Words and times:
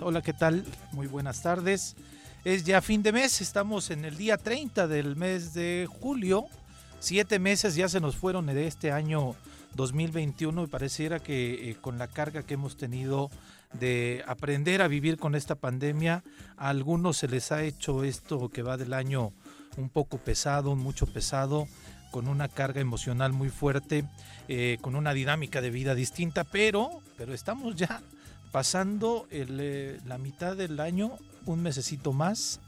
Hola, 0.00 0.22
¿qué 0.22 0.32
tal? 0.32 0.64
Muy 0.92 1.08
buenas 1.08 1.42
tardes. 1.42 1.96
Es 2.44 2.64
ya 2.64 2.80
fin 2.80 3.02
de 3.02 3.10
mes, 3.10 3.40
estamos 3.40 3.90
en 3.90 4.04
el 4.04 4.16
día 4.16 4.36
30 4.36 4.86
del 4.86 5.16
mes 5.16 5.54
de 5.54 5.88
julio. 5.88 6.46
Siete 7.00 7.40
meses 7.40 7.74
ya 7.74 7.88
se 7.88 7.98
nos 7.98 8.14
fueron 8.14 8.46
de 8.46 8.68
este 8.68 8.92
año 8.92 9.34
2021 9.74 10.62
y 10.62 10.66
pareciera 10.68 11.18
que 11.18 11.70
eh, 11.70 11.76
con 11.80 11.98
la 11.98 12.06
carga 12.06 12.44
que 12.44 12.54
hemos 12.54 12.76
tenido 12.76 13.28
de 13.72 14.22
aprender 14.28 14.82
a 14.82 14.88
vivir 14.88 15.18
con 15.18 15.34
esta 15.34 15.56
pandemia, 15.56 16.22
a 16.56 16.68
algunos 16.68 17.16
se 17.16 17.26
les 17.26 17.50
ha 17.50 17.64
hecho 17.64 18.04
esto 18.04 18.50
que 18.50 18.62
va 18.62 18.76
del 18.76 18.92
año 18.92 19.32
un 19.76 19.88
poco 19.88 20.18
pesado, 20.18 20.76
mucho 20.76 21.06
pesado, 21.06 21.66
con 22.12 22.28
una 22.28 22.46
carga 22.46 22.80
emocional 22.80 23.32
muy 23.32 23.48
fuerte, 23.48 24.04
eh, 24.46 24.78
con 24.80 24.94
una 24.94 25.12
dinámica 25.12 25.60
de 25.60 25.70
vida 25.70 25.96
distinta, 25.96 26.44
pero, 26.44 27.02
pero 27.16 27.34
estamos 27.34 27.74
ya 27.74 28.00
pasando 28.50 29.26
eh, 29.30 30.00
la 30.06 30.18
mitad 30.18 30.56
del 30.56 30.80
año, 30.80 31.18
un 31.46 31.62
mesecito 31.62 32.12
más, 32.12 32.60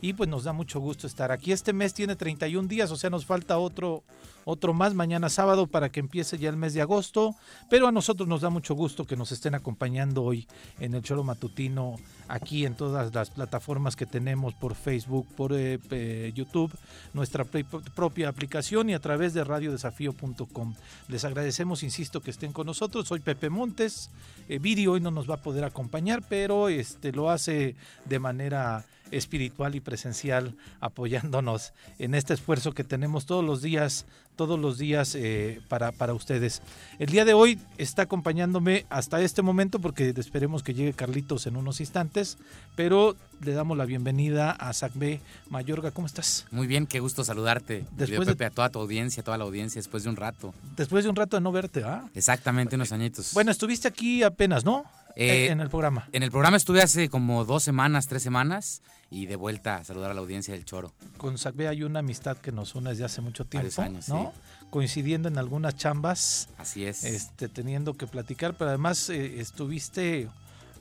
y 0.00 0.12
pues 0.12 0.28
nos 0.28 0.44
da 0.44 0.52
mucho 0.52 0.80
gusto 0.80 1.06
estar 1.06 1.32
aquí. 1.32 1.52
Este 1.52 1.72
mes 1.72 1.94
tiene 1.94 2.16
31 2.16 2.68
días, 2.68 2.90
o 2.90 2.96
sea, 2.96 3.10
nos 3.10 3.26
falta 3.26 3.58
otro, 3.58 4.02
otro 4.50 4.72
más 4.72 4.94
mañana 4.94 5.28
sábado 5.28 5.66
para 5.66 5.90
que 5.90 6.00
empiece 6.00 6.38
ya 6.38 6.48
el 6.48 6.56
mes 6.56 6.72
de 6.72 6.80
agosto, 6.80 7.36
pero 7.68 7.86
a 7.86 7.92
nosotros 7.92 8.26
nos 8.26 8.40
da 8.40 8.48
mucho 8.48 8.74
gusto 8.74 9.04
que 9.04 9.14
nos 9.14 9.30
estén 9.30 9.54
acompañando 9.54 10.22
hoy 10.22 10.48
en 10.80 10.94
el 10.94 11.02
Cholo 11.02 11.22
Matutino, 11.22 11.96
aquí 12.28 12.64
en 12.64 12.74
todas 12.74 13.14
las 13.14 13.28
plataformas 13.28 13.94
que 13.94 14.06
tenemos 14.06 14.54
por 14.54 14.74
Facebook, 14.74 15.26
por 15.36 15.52
eh, 15.52 16.32
YouTube, 16.34 16.72
nuestra 17.12 17.44
propia 17.44 18.30
aplicación 18.30 18.88
y 18.88 18.94
a 18.94 19.00
través 19.00 19.34
de 19.34 19.44
radiodesafío.com. 19.44 20.74
Les 21.08 21.26
agradecemos, 21.26 21.82
insisto, 21.82 22.22
que 22.22 22.30
estén 22.30 22.54
con 22.54 22.66
nosotros. 22.66 23.06
Soy 23.06 23.20
Pepe 23.20 23.50
Montes. 23.50 24.10
Eh, 24.48 24.86
hoy 24.88 25.00
no 25.02 25.10
nos 25.10 25.28
va 25.28 25.34
a 25.34 25.42
poder 25.42 25.64
acompañar, 25.64 26.22
pero 26.26 26.70
este 26.70 27.12
lo 27.12 27.28
hace 27.28 27.76
de 28.06 28.18
manera 28.18 28.86
espiritual 29.10 29.74
y 29.74 29.80
presencial 29.80 30.54
apoyándonos 30.80 31.72
en 31.98 32.14
este 32.14 32.34
esfuerzo 32.34 32.72
que 32.72 32.84
tenemos 32.84 33.26
todos 33.26 33.44
los 33.44 33.62
días 33.62 34.06
todos 34.38 34.58
los 34.58 34.78
días 34.78 35.16
eh, 35.16 35.60
para, 35.66 35.90
para 35.90 36.14
ustedes. 36.14 36.62
El 37.00 37.08
día 37.08 37.24
de 37.24 37.34
hoy 37.34 37.58
está 37.76 38.02
acompañándome 38.02 38.86
hasta 38.88 39.20
este 39.20 39.42
momento 39.42 39.80
porque 39.80 40.14
esperemos 40.16 40.62
que 40.62 40.74
llegue 40.74 40.92
Carlitos 40.92 41.48
en 41.48 41.56
unos 41.56 41.80
instantes, 41.80 42.38
pero 42.76 43.16
le 43.40 43.52
damos 43.52 43.76
la 43.76 43.84
bienvenida 43.84 44.52
a 44.52 44.72
Sacbe 44.72 45.20
Mayorga. 45.50 45.90
¿Cómo 45.90 46.06
estás? 46.06 46.46
Muy 46.52 46.68
bien, 46.68 46.86
qué 46.86 47.00
gusto 47.00 47.24
saludarte. 47.24 47.84
Después 47.96 48.28
de, 48.38 48.44
a 48.44 48.50
toda 48.50 48.70
tu 48.70 48.78
audiencia, 48.78 49.22
a 49.22 49.24
toda 49.24 49.38
la 49.38 49.44
audiencia, 49.44 49.80
después 49.80 50.04
de 50.04 50.10
un 50.10 50.16
rato. 50.16 50.54
Después 50.76 51.02
de 51.02 51.10
un 51.10 51.16
rato 51.16 51.36
de 51.36 51.40
no 51.40 51.50
verte, 51.50 51.82
¿ah? 51.82 52.08
Exactamente, 52.14 52.76
unos 52.76 52.92
añitos. 52.92 53.34
Bueno, 53.34 53.50
estuviste 53.50 53.88
aquí 53.88 54.22
apenas, 54.22 54.64
¿no? 54.64 54.84
Eh, 55.16 55.48
en 55.50 55.60
el 55.60 55.68
programa. 55.68 56.08
En 56.12 56.22
el 56.22 56.30
programa 56.30 56.56
estuve 56.56 56.80
hace 56.80 57.08
como 57.08 57.44
dos 57.44 57.64
semanas, 57.64 58.06
tres 58.06 58.22
semanas 58.22 58.82
y 59.10 59.26
de 59.26 59.36
vuelta 59.36 59.76
a 59.76 59.84
saludar 59.84 60.10
a 60.10 60.14
la 60.14 60.20
audiencia 60.20 60.54
del 60.54 60.64
Choro. 60.64 60.92
Con 61.16 61.38
Sacbe 61.38 61.68
hay 61.68 61.82
una 61.82 62.00
amistad 62.00 62.36
que 62.36 62.52
nos 62.52 62.74
une 62.74 62.90
desde 62.90 63.04
hace 63.04 63.20
mucho 63.20 63.46
tiempo, 63.46 63.80
años, 63.80 64.08
¿no? 64.08 64.32
Coincidiendo 64.70 65.28
en 65.28 65.38
algunas 65.38 65.76
chambas. 65.76 66.48
Así 66.58 66.84
es. 66.84 67.04
Este, 67.04 67.48
teniendo 67.48 67.94
que 67.94 68.06
platicar, 68.06 68.56
pero 68.56 68.68
además 68.68 69.08
eh, 69.08 69.40
estuviste 69.40 70.28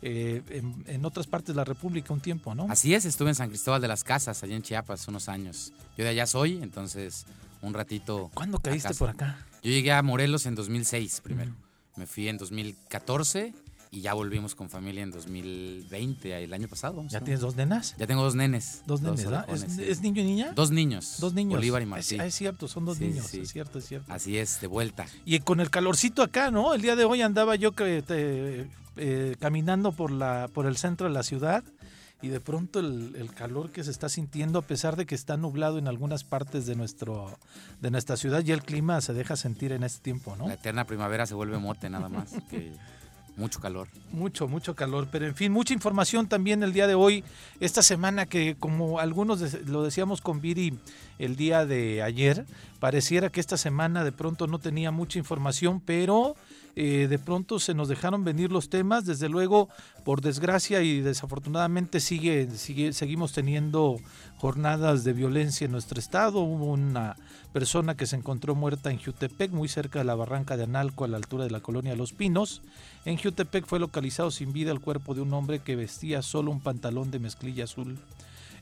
eh, 0.01 0.41
en, 0.87 1.05
otras 1.05 1.25
partes 1.25 1.49
de 1.49 1.55
la 1.55 1.63
República 1.63 2.13
un 2.13 2.19
tiempo, 2.19 2.53
¿no? 2.53 2.67
Así 2.69 2.93
es, 2.93 3.05
estuve 3.05 3.29
en 3.29 3.35
San 3.35 3.49
Cristóbal 3.49 3.81
de 3.81 3.87
las 3.87 4.03
Casas, 4.03 4.43
allá 4.43 4.55
en 4.55 4.61
Chiapas, 4.61 5.07
unos 5.07 5.29
años. 5.29 5.71
Yo 5.97 6.03
de 6.03 6.09
allá 6.09 6.27
soy, 6.27 6.61
entonces 6.61 7.25
un 7.61 7.73
ratito. 7.73 8.29
¿Cuándo 8.33 8.59
caíste 8.59 8.93
por 8.93 9.09
acá? 9.09 9.45
Yo 9.63 9.71
llegué 9.71 9.91
a 9.91 10.01
Morelos 10.01 10.45
en 10.45 10.55
2006 10.55 11.21
primero. 11.21 11.53
Me 11.95 12.05
fui 12.05 12.27
en 12.27 12.37
2014 12.37 13.53
y 13.97 14.01
ya 14.01 14.13
volvimos 14.13 14.53
con 14.53 14.69
familia 14.69 15.01
en 15.01 15.09
2020, 15.09 16.43
el 16.43 16.53
año 16.53 16.67
pasado. 16.67 17.03
¿Ya 17.07 17.19
tienes 17.21 17.39
dos 17.39 17.55
nenas? 17.55 17.95
Ya 17.97 18.05
tengo 18.05 18.21
dos 18.21 18.35
nenes. 18.35 18.83
Dos 18.85 19.01
nenes, 19.01 19.25
¿Es, 19.79 20.01
niño 20.01 20.21
y 20.21 20.25
niña? 20.25 20.51
Dos 20.53 20.69
niños. 20.69 21.15
Dos 21.19 21.33
niños. 21.33 21.57
Bolívar 21.57 21.81
y 21.81 21.87
Martín. 21.87 22.21
Es, 22.21 22.35
cierto, 22.35 22.67
son 22.67 22.85
dos 22.85 22.99
niños. 22.99 23.33
Es 23.33 23.51
cierto, 23.51 23.79
es 23.79 23.87
cierto. 23.87 24.13
Así 24.13 24.37
es, 24.37 24.61
de 24.61 24.67
vuelta. 24.67 25.07
Y 25.25 25.39
con 25.39 25.59
el 25.61 25.71
calorcito 25.71 26.21
acá, 26.21 26.51
¿no? 26.51 26.75
El 26.75 26.83
día 26.83 26.95
de 26.95 27.05
hoy 27.05 27.23
andaba 27.23 27.55
yo 27.55 27.71
que, 27.71 28.03
eh, 28.97 29.35
caminando 29.39 29.91
por, 29.93 30.11
la, 30.11 30.47
por 30.53 30.67
el 30.67 30.77
centro 30.77 31.07
de 31.07 31.13
la 31.13 31.23
ciudad 31.23 31.63
y 32.21 32.27
de 32.27 32.39
pronto 32.39 32.79
el, 32.79 33.31
calor 33.35 33.71
que 33.71 33.83
se 33.83 33.89
está 33.89 34.09
sintiendo, 34.09 34.59
a 34.59 34.61
pesar 34.61 34.95
de 34.95 35.07
que 35.07 35.15
está 35.15 35.37
nublado 35.37 35.79
en 35.79 35.87
algunas 35.87 36.23
partes 36.23 36.67
de, 36.67 36.75
nuestro, 36.75 37.39
de 37.81 37.89
nuestra 37.89 38.15
ciudad, 38.15 38.43
y 38.45 38.51
el 38.51 38.61
clima 38.61 39.01
se 39.01 39.13
deja 39.13 39.35
sentir 39.35 39.71
en 39.71 39.83
este 39.83 40.03
tiempo, 40.03 40.35
¿no? 40.35 40.47
La 40.47 40.53
eterna 40.53 40.85
primavera 40.85 41.25
se 41.25 41.33
vuelve 41.33 41.57
mote 41.57 41.89
nada 41.89 42.09
más. 42.09 42.31
que 42.49 42.73
mucho 43.37 43.59
calor. 43.59 43.87
Mucho, 44.11 44.47
mucho 44.47 44.75
calor. 44.75 45.07
Pero 45.11 45.27
en 45.27 45.35
fin, 45.35 45.51
mucha 45.51 45.73
información 45.73 46.27
también 46.27 46.63
el 46.63 46.73
día 46.73 46.87
de 46.87 46.95
hoy, 46.95 47.23
esta 47.59 47.81
semana 47.81 48.25
que 48.25 48.55
como 48.59 48.99
algunos 48.99 49.53
lo 49.67 49.83
decíamos 49.83 50.21
con 50.21 50.41
Viri 50.41 50.77
el 51.19 51.35
día 51.35 51.65
de 51.65 52.01
ayer, 52.01 52.45
pareciera 52.79 53.29
que 53.29 53.39
esta 53.39 53.55
semana 53.55 54.03
de 54.03 54.11
pronto 54.11 54.47
no 54.47 54.59
tenía 54.59 54.91
mucha 54.91 55.19
información, 55.19 55.79
pero 55.79 56.35
eh, 56.79 57.07
de 57.07 57.17
pronto 57.17 57.57
se 57.57 57.73
nos 57.73 57.87
dejaron 57.87 58.23
venir 58.23 58.51
los 58.51 58.69
temas. 58.69 59.03
Desde 59.03 59.29
luego, 59.29 59.67
por 60.05 60.21
desgracia 60.21 60.83
y 60.83 61.01
desafortunadamente 61.01 61.99
sigue, 61.99 62.47
seguimos 62.93 63.33
teniendo 63.33 63.97
jornadas 64.37 65.03
de 65.03 65.13
violencia 65.13 65.65
en 65.65 65.71
nuestro 65.71 65.99
estado. 65.99 66.41
Hubo 66.41 66.65
una 66.65 67.15
persona 67.51 67.97
que 67.97 68.05
se 68.05 68.15
encontró 68.15 68.53
muerta 68.53 68.91
en 68.91 68.99
Jutepec, 68.99 69.49
muy 69.53 69.69
cerca 69.69 69.97
de 69.97 70.05
la 70.05 70.13
barranca 70.13 70.55
de 70.55 70.65
Analco, 70.65 71.03
a 71.03 71.07
la 71.07 71.17
altura 71.17 71.45
de 71.45 71.49
la 71.49 71.61
colonia 71.61 71.95
Los 71.95 72.13
Pinos. 72.13 72.61
En 73.05 73.17
Jutepec 73.17 73.65
fue 73.65 73.79
localizado 73.79 74.29
sin 74.29 74.53
vida 74.53 74.71
el 74.71 74.79
cuerpo 74.79 75.15
de 75.15 75.21
un 75.21 75.33
hombre 75.33 75.57
que 75.57 75.75
vestía 75.75 76.21
solo 76.21 76.51
un 76.51 76.61
pantalón 76.61 77.09
de 77.09 77.17
mezclilla 77.17 77.63
azul. 77.63 77.97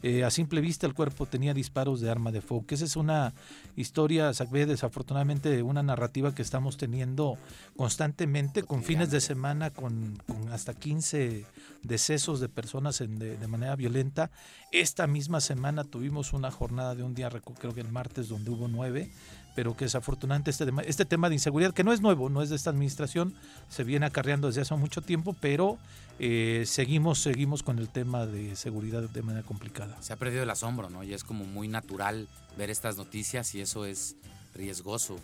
Eh, 0.07 0.23
a 0.23 0.29
simple 0.29 0.61
vista 0.61 0.85
el 0.85 0.93
cuerpo 0.93 1.25
tenía 1.25 1.55
disparos 1.55 1.99
de 1.99 2.11
arma 2.11 2.31
de 2.31 2.39
fuego. 2.39 2.63
esa 2.69 2.85
es 2.85 2.95
una 2.95 3.33
historia, 3.75 4.27
desafortunadamente, 4.27 5.63
una 5.63 5.81
narrativa 5.81 6.35
que 6.35 6.43
estamos 6.43 6.77
teniendo 6.77 7.39
constantemente, 7.75 8.61
con 8.61 8.83
fines 8.83 9.09
de 9.09 9.19
semana, 9.19 9.71
con, 9.71 10.21
hasta 10.51 10.75
15 10.75 11.47
decesos 11.81 12.39
de 12.39 12.49
personas 12.49 12.99
de, 12.99 13.47
manera 13.47 13.75
violenta. 13.75 14.29
Esta 14.71 15.07
misma 15.07 15.41
semana 15.41 15.83
tuvimos 15.83 16.33
una 16.33 16.51
jornada 16.51 16.93
de 16.93 17.01
un 17.01 17.15
día, 17.15 17.31
creo 17.31 17.73
que 17.73 17.81
el 17.81 17.91
martes, 17.91 18.29
donde 18.29 18.51
hubo 18.51 18.67
nueve 18.67 19.09
pero 19.55 19.75
que 19.75 19.85
desafortunadamente 19.85 20.51
este 20.51 20.65
tema, 20.65 20.81
este 20.83 21.05
tema 21.05 21.29
de 21.29 21.35
inseguridad, 21.35 21.73
que 21.73 21.83
no 21.83 21.93
es 21.93 22.01
nuevo, 22.01 22.29
no 22.29 22.41
es 22.41 22.49
de 22.49 22.57
esta 22.57 22.69
administración, 22.69 23.33
se 23.69 23.83
viene 23.83 24.05
acarreando 24.05 24.47
desde 24.47 24.61
hace 24.61 24.75
mucho 24.75 25.01
tiempo, 25.01 25.35
pero 25.39 25.77
eh, 26.19 26.63
seguimos, 26.67 27.19
seguimos 27.19 27.63
con 27.63 27.79
el 27.79 27.89
tema 27.89 28.25
de 28.25 28.55
seguridad 28.55 29.09
de 29.09 29.21
manera 29.21 29.45
complicada. 29.45 29.97
Se 30.01 30.13
ha 30.13 30.17
perdido 30.17 30.43
el 30.43 30.49
asombro, 30.49 30.89
¿no? 30.89 31.03
Y 31.03 31.13
es 31.13 31.23
como 31.23 31.45
muy 31.45 31.67
natural 31.67 32.27
ver 32.57 32.69
estas 32.69 32.97
noticias 32.97 33.55
y 33.55 33.61
eso 33.61 33.85
es 33.85 34.17
riesgoso. 34.53 35.19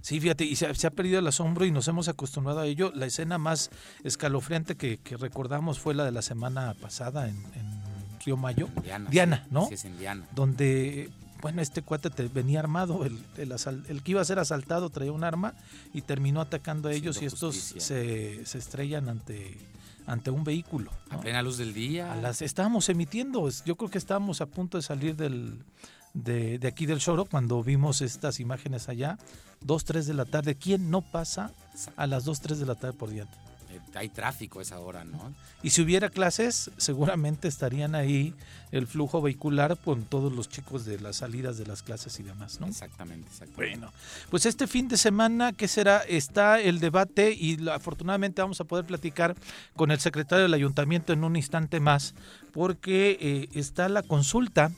Sí, 0.00 0.20
fíjate, 0.20 0.44
y 0.44 0.56
se, 0.56 0.66
ha 0.66 0.90
perdido 0.90 1.18
el 1.18 1.26
asombro 1.26 1.64
y 1.64 1.70
nos 1.70 1.88
hemos 1.88 2.08
acostumbrado 2.08 2.60
a 2.60 2.66
ello. 2.66 2.92
La 2.94 3.06
escena 3.06 3.38
más 3.38 3.70
escalofriante 4.02 4.76
que, 4.76 4.98
recordamos 5.16 5.78
fue 5.78 5.94
la 5.94 6.04
de 6.04 6.12
la 6.12 6.20
semana 6.20 6.74
pasada 6.74 7.28
en, 7.28 7.42
Río 8.24 8.36
Mayo. 8.38 8.68
Diana, 8.82 9.10
Diana 9.10 9.46
¿no? 9.50 9.66
Sí, 9.66 9.74
es 9.74 9.84
en 9.84 9.98
Diana. 9.98 10.26
Donde, 10.34 11.10
bueno, 11.44 11.60
este 11.60 11.82
cuate 11.82 12.08
te 12.08 12.26
venía 12.26 12.58
armado, 12.58 13.04
el, 13.04 13.22
el, 13.36 14.02
que 14.02 14.12
iba 14.12 14.22
a 14.22 14.24
ser 14.24 14.38
asaltado 14.38 14.88
traía 14.88 15.12
un 15.12 15.24
arma 15.24 15.52
y 15.92 16.00
terminó 16.00 16.40
atacando 16.40 16.88
a 16.88 16.94
ellos 16.94 17.20
y 17.20 17.26
estos 17.26 17.54
se, 17.76 18.40
estrellan 18.40 19.10
ante 19.10 19.58
ante 20.06 20.30
un 20.30 20.42
vehículo. 20.42 20.90
A 21.10 21.20
plena 21.20 21.42
luz 21.42 21.58
del 21.58 21.74
día. 21.74 22.16
las, 22.16 22.40
estábamos 22.40 22.88
emitiendo, 22.88 23.46
yo 23.66 23.76
creo 23.76 23.90
que 23.90 23.98
estábamos 23.98 24.40
a 24.40 24.46
punto 24.46 24.78
de 24.78 24.82
salir 24.82 25.16
del, 25.16 25.62
de, 26.14 26.58
de, 26.58 26.66
aquí 26.66 26.86
del 26.86 26.98
Choro 26.98 27.26
cuando 27.26 27.62
vimos 27.62 28.00
estas 28.00 28.40
imágenes 28.40 28.88
allá, 28.88 29.18
2, 29.60 29.84
3 29.84 30.06
de 30.06 30.14
la 30.14 30.24
tarde. 30.24 30.54
¿Quién 30.54 30.90
no 30.90 31.02
pasa 31.02 31.52
a 31.96 32.06
las 32.06 32.24
2, 32.24 32.40
3 32.40 32.58
de 32.60 32.64
la 32.64 32.74
tarde 32.74 32.96
por 32.96 33.10
día? 33.10 33.28
Eh, 33.74 33.80
hay 33.94 34.08
tráfico 34.08 34.58
a 34.58 34.62
esa 34.62 34.78
hora, 34.80 35.04
¿no? 35.04 35.32
Y 35.62 35.70
si 35.70 35.82
hubiera 35.82 36.10
clases, 36.10 36.70
seguramente 36.76 37.48
estarían 37.48 37.94
ahí 37.94 38.34
el 38.70 38.86
flujo 38.86 39.22
vehicular 39.22 39.78
con 39.78 40.04
todos 40.04 40.32
los 40.32 40.48
chicos 40.48 40.84
de 40.84 41.00
las 41.00 41.16
salidas 41.16 41.58
de 41.58 41.66
las 41.66 41.82
clases 41.82 42.18
y 42.20 42.22
demás, 42.22 42.60
¿no? 42.60 42.66
Exactamente, 42.66 43.28
exactamente. 43.28 43.78
Bueno, 43.78 43.92
pues 44.30 44.46
este 44.46 44.66
fin 44.66 44.88
de 44.88 44.96
semana, 44.96 45.52
¿qué 45.52 45.68
será? 45.68 45.98
Está 45.98 46.60
el 46.60 46.80
debate 46.80 47.32
y 47.32 47.68
afortunadamente 47.68 48.42
vamos 48.42 48.60
a 48.60 48.64
poder 48.64 48.84
platicar 48.84 49.34
con 49.74 49.90
el 49.90 50.00
secretario 50.00 50.42
del 50.42 50.54
ayuntamiento 50.54 51.12
en 51.12 51.24
un 51.24 51.36
instante 51.36 51.80
más, 51.80 52.14
porque 52.52 53.18
eh, 53.20 53.48
está 53.54 53.88
la 53.88 54.02
consulta 54.02 54.70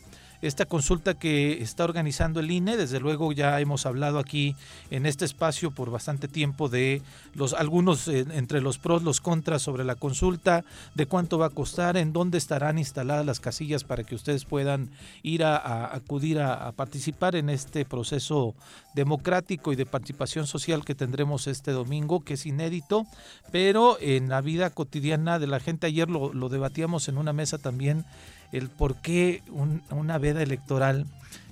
esta 0.42 0.66
consulta 0.66 1.14
que 1.14 1.62
está 1.62 1.84
organizando 1.84 2.40
el 2.40 2.50
INE. 2.50 2.76
Desde 2.76 3.00
luego 3.00 3.32
ya 3.32 3.60
hemos 3.60 3.86
hablado 3.86 4.18
aquí 4.18 4.54
en 4.90 5.06
este 5.06 5.24
espacio 5.24 5.70
por 5.70 5.90
bastante 5.90 6.28
tiempo 6.28 6.68
de 6.68 7.02
los 7.34 7.54
algunos 7.54 8.08
eh, 8.08 8.26
entre 8.32 8.60
los 8.60 8.78
pros, 8.78 9.02
los 9.02 9.20
contras 9.20 9.62
sobre 9.62 9.84
la 9.84 9.94
consulta, 9.94 10.64
de 10.94 11.06
cuánto 11.06 11.38
va 11.38 11.46
a 11.46 11.50
costar, 11.50 11.96
en 11.96 12.12
dónde 12.12 12.38
estarán 12.38 12.78
instaladas 12.78 13.26
las 13.26 13.40
casillas 13.40 13.84
para 13.84 14.04
que 14.04 14.14
ustedes 14.14 14.44
puedan 14.44 14.90
ir 15.22 15.44
a, 15.44 15.94
acudir 15.94 16.40
a, 16.40 16.72
participar 16.72 17.36
en 17.36 17.50
este 17.50 17.84
proceso 17.84 18.54
democrático 18.94 19.72
y 19.72 19.76
de 19.76 19.86
participación 19.86 20.46
social 20.46 20.84
que 20.84 20.94
tendremos 20.94 21.46
este 21.46 21.72
domingo, 21.72 22.20
que 22.20 22.34
es 22.34 22.46
inédito, 22.46 23.06
pero 23.52 23.98
en 24.00 24.28
la 24.28 24.40
vida 24.40 24.70
cotidiana 24.70 25.38
de 25.38 25.46
la 25.46 25.60
gente, 25.60 25.86
ayer 25.86 26.08
lo, 26.08 26.32
lo 26.32 26.48
debatíamos 26.48 27.08
en 27.08 27.18
una 27.18 27.32
mesa 27.32 27.58
también, 27.58 28.04
el 28.52 28.68
por 28.68 28.96
qué 28.96 29.42
una 29.90 30.18
veda 30.18 30.42
electoral 30.42 31.06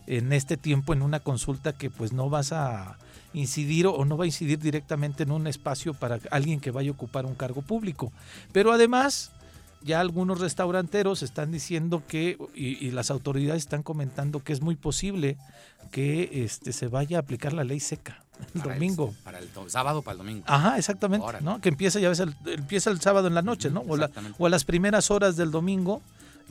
en 0.06 0.32
este 0.32 0.56
tiempo 0.56 0.92
en 0.92 1.02
una 1.02 1.20
consulta 1.20 1.72
que 1.72 1.90
pues 1.90 2.12
no 2.12 2.28
vas 2.28 2.52
a 2.52 2.98
incidir 3.32 3.86
o 3.86 4.04
no 4.04 4.16
va 4.16 4.24
a 4.24 4.26
incidir 4.26 4.58
directamente 4.58 5.24
en 5.24 5.32
un 5.32 5.46
espacio 5.46 5.94
para 5.94 6.20
alguien 6.30 6.60
que 6.60 6.70
vaya 6.70 6.90
a 6.90 6.92
ocupar 6.92 7.26
un 7.26 7.34
cargo 7.34 7.62
público. 7.62 8.12
Pero 8.52 8.72
además, 8.72 9.32
ya 9.82 10.00
algunos 10.00 10.40
restauranteros 10.40 11.22
están 11.22 11.50
diciendo 11.50 12.02
que, 12.06 12.38
y, 12.54 12.90
las 12.92 13.10
autoridades 13.10 13.64
están 13.64 13.82
comentando 13.82 14.40
que 14.40 14.52
es 14.52 14.60
muy 14.60 14.76
posible 14.76 15.36
que 15.90 16.44
este, 16.44 16.72
se 16.72 16.88
vaya 16.88 17.18
a 17.18 17.20
aplicar 17.20 17.52
la 17.52 17.64
ley 17.64 17.80
seca 17.80 18.24
el 18.54 18.62
domingo. 18.62 19.14
para 19.22 19.38
el 19.38 19.48
sábado 19.68 20.02
para 20.02 20.12
el 20.12 20.18
domingo. 20.18 20.44
Ajá, 20.46 20.78
exactamente, 20.78 21.26
¿no? 21.40 21.60
Que 21.60 21.68
empieza 21.68 22.00
ya 22.00 22.08
ves 22.08 22.20
el, 22.20 22.34
empieza 22.46 22.90
el 22.90 23.00
sábado 23.00 23.28
en 23.28 23.34
la 23.34 23.42
noche, 23.42 23.70
¿no? 23.70 23.80
O, 23.80 23.96
o 24.38 24.46
a 24.46 24.50
las 24.50 24.64
primeras 24.64 25.10
horas 25.10 25.36
del 25.36 25.50
domingo 25.50 26.02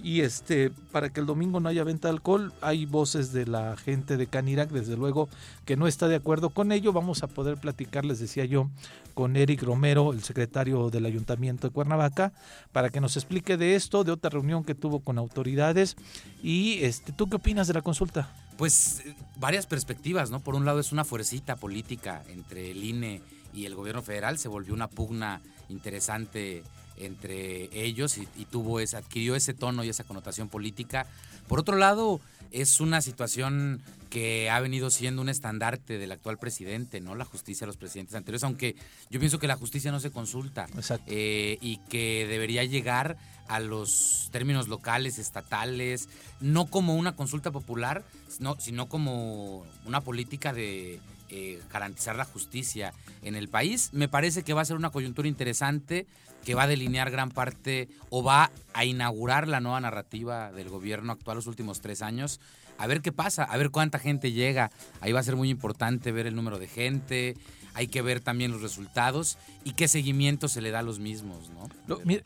y 0.02 0.22
este, 0.22 0.72
para 0.92 1.10
que 1.10 1.20
el 1.20 1.26
domingo 1.26 1.60
no 1.60 1.70
haya 1.70 1.84
venta 1.84 2.08
de 2.08 2.14
alcohol, 2.14 2.52
hay 2.62 2.86
voces 2.86 3.32
de 3.32 3.46
la 3.46 3.78
gente 3.78 4.18
de 4.18 4.28
Canirac, 4.28 4.70
desde 4.70 4.98
luego, 4.98 5.30
que 5.66 5.78
no 5.78 5.88
está 5.88 6.08
de 6.08 6.16
acuerdo 6.16 6.50
con 6.50 6.72
ello. 6.72 6.94
Vamos 6.94 7.24
a 7.24 7.28
poder 7.28 7.58
platicar, 7.58 8.04
les 8.04 8.20
decía 8.20 8.46
yo, 8.46 8.70
con 9.14 9.36
Eric 9.36 9.62
Romero, 9.62 10.12
el 10.12 10.24
secretario 10.24 10.90
del 10.90 11.06
Ayuntamiento 11.06 11.68
de 11.68 11.74
Cuernavaca, 11.74 12.34
para 12.72 12.90
que 12.90 13.02
nos 13.02 13.16
explique 13.16 13.56
de 13.56 13.76
esto, 13.76 14.04
de 14.04 14.12
otra 14.12 14.32
reunión 14.32 14.64
que 14.64 14.76
tuvo 14.76 15.00
con 15.00 15.18
autoridades. 15.18 15.96
Y 16.42 16.84
este, 16.84 17.12
¿tú 17.12 17.30
qué 17.30 17.36
opinas 17.36 17.68
de 17.68 17.76
la 17.76 17.82
consulta? 17.82 18.34
Pues 18.58 19.04
varias 19.38 19.68
perspectivas, 19.68 20.32
¿no? 20.32 20.40
Por 20.40 20.56
un 20.56 20.66
lado 20.66 20.80
es 20.80 20.92
una 20.92 21.06
fuercita 21.06 21.56
política 21.56 22.24
entre 22.30 22.72
el 22.72 22.84
INE 22.84 23.22
y 23.54 23.66
el 23.66 23.76
gobierno 23.76 24.02
federal, 24.02 24.38
se 24.40 24.48
volvió 24.48 24.74
una 24.74 24.88
pugna 24.88 25.42
interesante 25.70 26.64
entre 26.98 27.70
ellos 27.74 28.18
y, 28.18 28.46
tuvo 28.46 28.80
ese, 28.80 28.98
adquirió 28.98 29.36
ese 29.36 29.54
tono 29.54 29.84
y 29.84 29.90
esa 29.90 30.04
connotación 30.04 30.50
política. 30.50 31.08
Por 31.48 31.60
otro 31.60 31.78
lado, 31.78 32.22
es 32.52 32.80
una 32.80 33.02
situación 33.02 33.82
que 34.10 34.50
ha 34.50 34.60
venido 34.60 34.92
siendo 34.92 35.24
un 35.24 35.30
estandarte 35.30 35.98
del 35.98 36.12
actual 36.12 36.38
presidente, 36.38 37.02
¿no? 37.02 37.16
La 37.16 37.26
justicia 37.26 37.66
a 37.66 37.68
los 37.68 37.78
presidentes 37.78 38.16
anteriores, 38.16 38.44
aunque 38.44 38.76
yo 39.10 39.20
pienso 39.20 39.40
que 39.40 39.48
la 39.48 39.56
justicia 39.56 39.92
no 39.92 40.00
se 40.00 40.12
consulta 40.12 40.68
eh, 41.08 41.58
y 41.62 41.78
que 41.90 42.28
debería 42.30 42.64
llegar 42.64 43.18
a 43.48 43.60
los 43.60 44.30
términos 44.32 44.68
locales, 44.68 45.18
estatales, 45.18 46.10
no 46.40 46.68
como 46.68 46.96
una 46.96 47.16
consulta 47.16 47.52
popular, 47.52 48.04
sino, 48.28 48.56
sino 48.60 48.88
como 48.88 49.66
una 49.86 50.02
política 50.02 50.54
de 50.54 51.00
eh, 51.30 51.60
garantizar 51.72 52.16
la 52.16 52.26
justicia 52.26 52.94
en 53.24 53.34
el 53.34 53.50
país. 53.50 53.90
Me 53.94 54.08
parece 54.08 54.44
que 54.44 54.54
va 54.54 54.62
a 54.62 54.66
ser 54.66 54.78
una 54.78 54.92
coyuntura 54.92 55.28
interesante 55.28 56.06
que 56.44 56.56
va 56.56 56.64
a 56.64 56.68
delinear 56.68 57.12
gran 57.12 57.32
parte 57.32 57.88
o 58.10 58.24
va 58.24 58.52
a 58.74 58.86
inaugurar 58.86 59.48
la 59.48 59.60
nueva 59.60 59.80
narrativa 59.80 60.52
del 60.52 60.70
gobierno 60.70 61.14
actual 61.14 61.38
los 61.38 61.48
últimos 61.48 61.82
tres 61.82 62.02
años. 62.02 62.40
A 62.78 62.88
ver 62.88 63.02
qué 63.02 63.12
pasa, 63.12 63.44
a 63.44 63.58
ver 63.58 63.70
cuánta 63.70 64.00
gente 64.00 64.32
llega. 64.32 64.72
Ahí 65.00 65.12
va 65.12 65.20
a 65.20 65.24
ser 65.24 65.36
muy 65.36 65.50
importante 65.50 66.12
ver 66.12 66.28
el 66.28 66.36
número 66.36 66.60
de 66.60 66.68
gente, 66.68 67.36
hay 67.74 67.88
que 67.88 68.02
ver 68.02 68.20
también 68.20 68.52
los 68.52 68.62
resultados 68.62 69.38
y 69.64 69.74
qué 69.74 69.88
seguimiento 69.88 70.48
se 70.48 70.62
le 70.62 70.72
da 70.72 70.80
a 70.80 70.84
los 70.84 71.00
mismos. 71.00 71.50
¿no? 71.50 71.70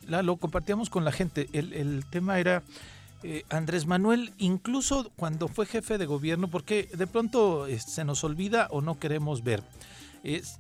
Lo, 0.08 0.22
lo 0.24 0.38
compartíamos 0.38 0.90
con 0.90 1.06
la 1.06 1.12
gente. 1.12 1.48
El, 1.54 2.06
tema 2.10 2.40
era 2.40 2.64
eh, 3.24 3.44
Andrés 3.50 3.86
Manuel, 3.86 4.34
incluso 4.38 5.12
cuando 5.16 5.48
fue 5.48 5.66
jefe 5.66 5.98
de 5.98 6.06
gobierno, 6.06 6.48
porque 6.48 6.90
de 6.94 7.08
pronto 7.08 7.68
eh, 7.68 7.80
se 7.80 8.04
nos 8.04 8.24
olvida 8.24 8.68
o 8.72 8.82
no 8.82 9.00
queremos 9.00 9.44
ver. 9.44 9.64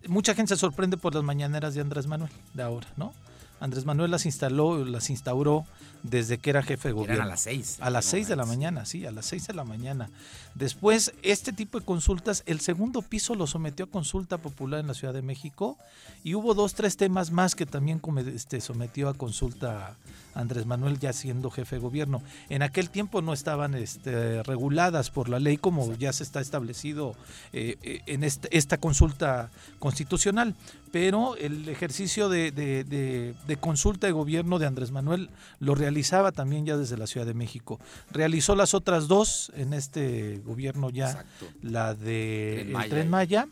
mucha 0.08 0.36
gente 0.36 0.56
se 0.56 0.60
sorprende 0.60 0.98
por 0.98 1.16
las 1.16 1.24
mañaneras 1.24 1.74
de 1.74 1.82
Andrés 1.82 2.08
Manuel 2.08 2.32
de 2.54 2.64
ahora, 2.64 2.88
¿no? 2.98 3.14
Andrés 3.60 3.86
Manuel 3.86 4.12
las 4.12 4.26
instaló, 4.26 4.86
las 4.86 5.10
instauró 5.10 5.66
desde 6.04 6.38
que 6.38 6.50
era 6.50 6.64
jefe 6.64 6.90
de 6.90 6.94
gobierno. 6.94 7.24
a 7.24 7.28
las 7.28 7.42
seis. 7.42 7.78
A 7.80 7.90
las 7.90 8.06
seis 8.06 8.28
de 8.28 8.36
la 8.36 8.46
mañana, 8.46 8.86
sí, 8.86 9.06
a 9.06 9.12
las 9.12 9.26
seis 9.26 9.48
de 9.48 9.54
la 9.54 9.64
mañana. 9.64 10.10
Después, 10.56 11.14
este 11.22 11.54
tipo 11.54 11.80
de 11.80 11.86
consultas, 11.86 12.44
el 12.48 12.60
segundo 12.60 13.02
piso 13.02 13.36
lo 13.36 13.46
sometió 13.46 13.86
a 13.86 13.90
consulta 13.90 14.40
popular 14.40 14.80
en 14.80 14.88
la 14.88 14.94
Ciudad 14.94 15.14
de 15.14 15.22
México 15.22 15.78
y 16.24 16.34
hubo 16.34 16.54
dos, 16.54 16.74
tres 16.74 16.98
temas 16.98 17.32
más 17.32 17.56
que 17.56 17.66
también 17.66 18.02
este, 18.34 18.60
sometió 18.60 19.10
a 19.10 19.14
consulta 19.14 19.96
Andrés 20.34 20.66
Manuel 20.66 21.00
ya 21.00 21.14
siendo 21.14 21.50
jefe 21.50 21.76
de 21.76 21.82
gobierno. 21.82 22.22
En 22.50 22.62
aquel 22.62 22.90
tiempo 22.90 23.22
no 23.22 23.34
estaban 23.34 23.74
este, 23.76 24.44
reguladas 24.44 25.10
por 25.10 25.30
la 25.30 25.40
ley 25.40 25.58
como 25.58 25.94
ya 25.96 26.14
se 26.14 26.24
está 26.24 26.42
establecido 26.42 27.16
eh, 27.54 27.78
eh, 27.84 28.02
en 28.06 28.24
este, 28.24 28.56
esta 28.56 28.78
consulta 28.78 29.50
constitucional, 29.80 30.56
pero 30.92 31.36
el 31.36 31.68
ejercicio 31.70 32.30
de, 32.30 32.52
de, 32.52 33.58
consulta 33.58 34.08
de 34.08 34.14
gobierno 34.14 34.60
de 34.60 34.68
Andrés 34.68 34.92
Manuel 34.92 35.30
lo 35.60 35.76
realizaba 35.88 36.34
también 36.34 36.66
ya 36.66 36.76
desde 36.76 36.98
la 36.98 37.08
Ciudad 37.08 37.26
de 37.26 37.34
México. 37.34 37.80
Realizó 38.12 38.56
las 38.56 38.74
otras 38.74 39.08
dos 39.08 39.54
en 39.56 39.74
este 39.74 40.42
gobierno 40.46 40.90
ya, 40.90 41.24
la 41.62 41.94
de 41.94 42.76
Tren 42.90 43.10
Maya, 43.10 43.48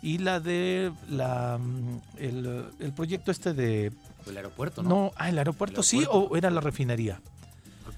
y 0.00 0.16
la 0.16 0.40
de 0.40 0.92
la 1.10 1.58
el, 2.16 2.64
el 2.80 2.92
proyecto 2.94 3.30
este 3.30 3.52
de 3.52 3.92
el 4.26 4.36
aeropuerto, 4.38 4.82
¿no? 4.82 4.88
No, 4.88 5.12
ah, 5.16 5.28
el 5.28 5.36
aeropuerto, 5.36 5.82
sí, 5.82 6.06
o 6.10 6.36
era 6.36 6.50
la 6.50 6.62
refinería. 6.62 7.20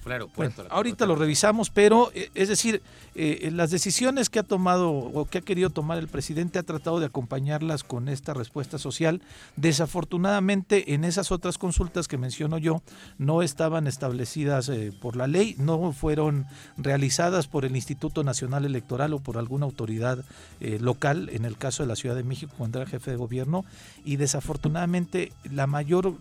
Claro, 0.07 0.29
ahorita 0.69 1.05
lo 1.05 1.17
revisamos, 1.17 1.69
pero 1.69 2.11
eh, 2.15 2.29
es 2.33 2.47
decir, 2.47 2.81
eh, 3.13 3.49
las 3.51 3.71
decisiones 3.71 4.29
que 4.29 4.39
ha 4.39 4.43
tomado 4.43 4.91
o 4.91 5.25
que 5.25 5.39
ha 5.39 5.41
querido 5.41 5.69
tomar 5.69 5.97
el 5.97 6.07
presidente 6.07 6.59
ha 6.59 6.63
tratado 6.63 7.01
de 7.01 7.07
acompañarlas 7.07 7.83
con 7.83 8.07
esta 8.07 8.33
respuesta 8.33 8.77
social. 8.77 9.21
Desafortunadamente, 9.57 10.93
en 10.93 11.03
esas 11.03 11.33
otras 11.33 11.57
consultas 11.57 12.07
que 12.07 12.17
menciono 12.17 12.57
yo, 12.57 12.81
no 13.17 13.41
estaban 13.41 13.85
establecidas 13.85 14.69
eh, 14.69 14.93
por 14.97 15.17
la 15.17 15.27
ley, 15.27 15.55
no 15.59 15.91
fueron 15.91 16.45
realizadas 16.77 17.47
por 17.47 17.65
el 17.65 17.75
Instituto 17.75 18.23
Nacional 18.23 18.63
Electoral 18.63 19.13
o 19.13 19.19
por 19.19 19.37
alguna 19.37 19.65
autoridad 19.65 20.23
local, 20.59 21.29
en 21.33 21.45
el 21.45 21.57
caso 21.57 21.83
de 21.83 21.87
la 21.87 21.95
Ciudad 21.95 22.15
de 22.15 22.23
México, 22.23 22.53
cuando 22.57 22.79
era 22.79 22.89
jefe 22.89 23.11
de 23.11 23.17
gobierno, 23.17 23.65
y 24.05 24.15
desafortunadamente 24.15 25.33
la 25.51 25.67
mayor 25.67 26.15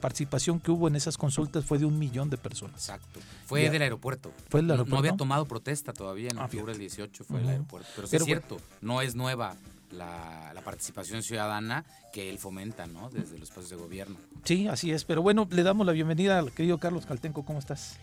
participación 0.00 0.60
que 0.60 0.70
hubo 0.70 0.88
en 0.88 0.96
esas 0.96 1.18
consultas 1.18 1.64
fue 1.64 1.78
de 1.78 1.84
un 1.84 1.98
millón 1.98 2.30
de 2.30 2.36
personas. 2.36 2.76
Exacto. 2.76 3.15
Fue 3.46 3.68
del 3.70 3.82
aeropuerto. 3.82 4.32
Fue 4.48 4.60
del 4.60 4.66
No- 4.68 4.72
aeropuerto. 4.74 4.94
No 4.94 4.98
había 4.98 5.16
tomado 5.16 5.44
protesta 5.46 5.92
todavía 5.92 6.28
en 6.30 6.38
Ah, 6.38 6.44
octubre 6.44 6.72
del 6.72 6.80
18, 6.80 7.24
fue 7.24 7.38
el 7.38 7.44
Ujú. 7.44 7.52
aeropuerto. 7.52 7.88
Pero 7.96 8.06
sí 8.06 8.10
Pero 8.12 8.22
es 8.24 8.26
cierto, 8.26 8.56
no 8.80 9.02
es 9.02 9.14
nueva 9.14 9.54
la, 9.92 10.52
la 10.54 10.60
participación 10.62 11.22
ciudadana 11.22 11.84
que 12.12 12.28
él 12.28 12.38
fomenta, 12.38 12.86
¿no? 12.86 13.08
Desde 13.10 13.38
los 13.38 13.48
espacios 13.50 13.70
de 13.70 13.76
gobierno. 13.76 14.16
Sí, 14.44 14.66
así 14.68 14.90
es. 14.90 15.04
Pero 15.04 15.22
bueno, 15.22 15.46
le 15.50 15.62
damos 15.62 15.86
la 15.86 15.92
bienvenida 15.92 16.38
al 16.38 16.50
querido 16.52 16.78
Carlos 16.78 17.06
Caltenco. 17.06 17.44
¿Cómo 17.44 17.58
estás? 17.60 17.96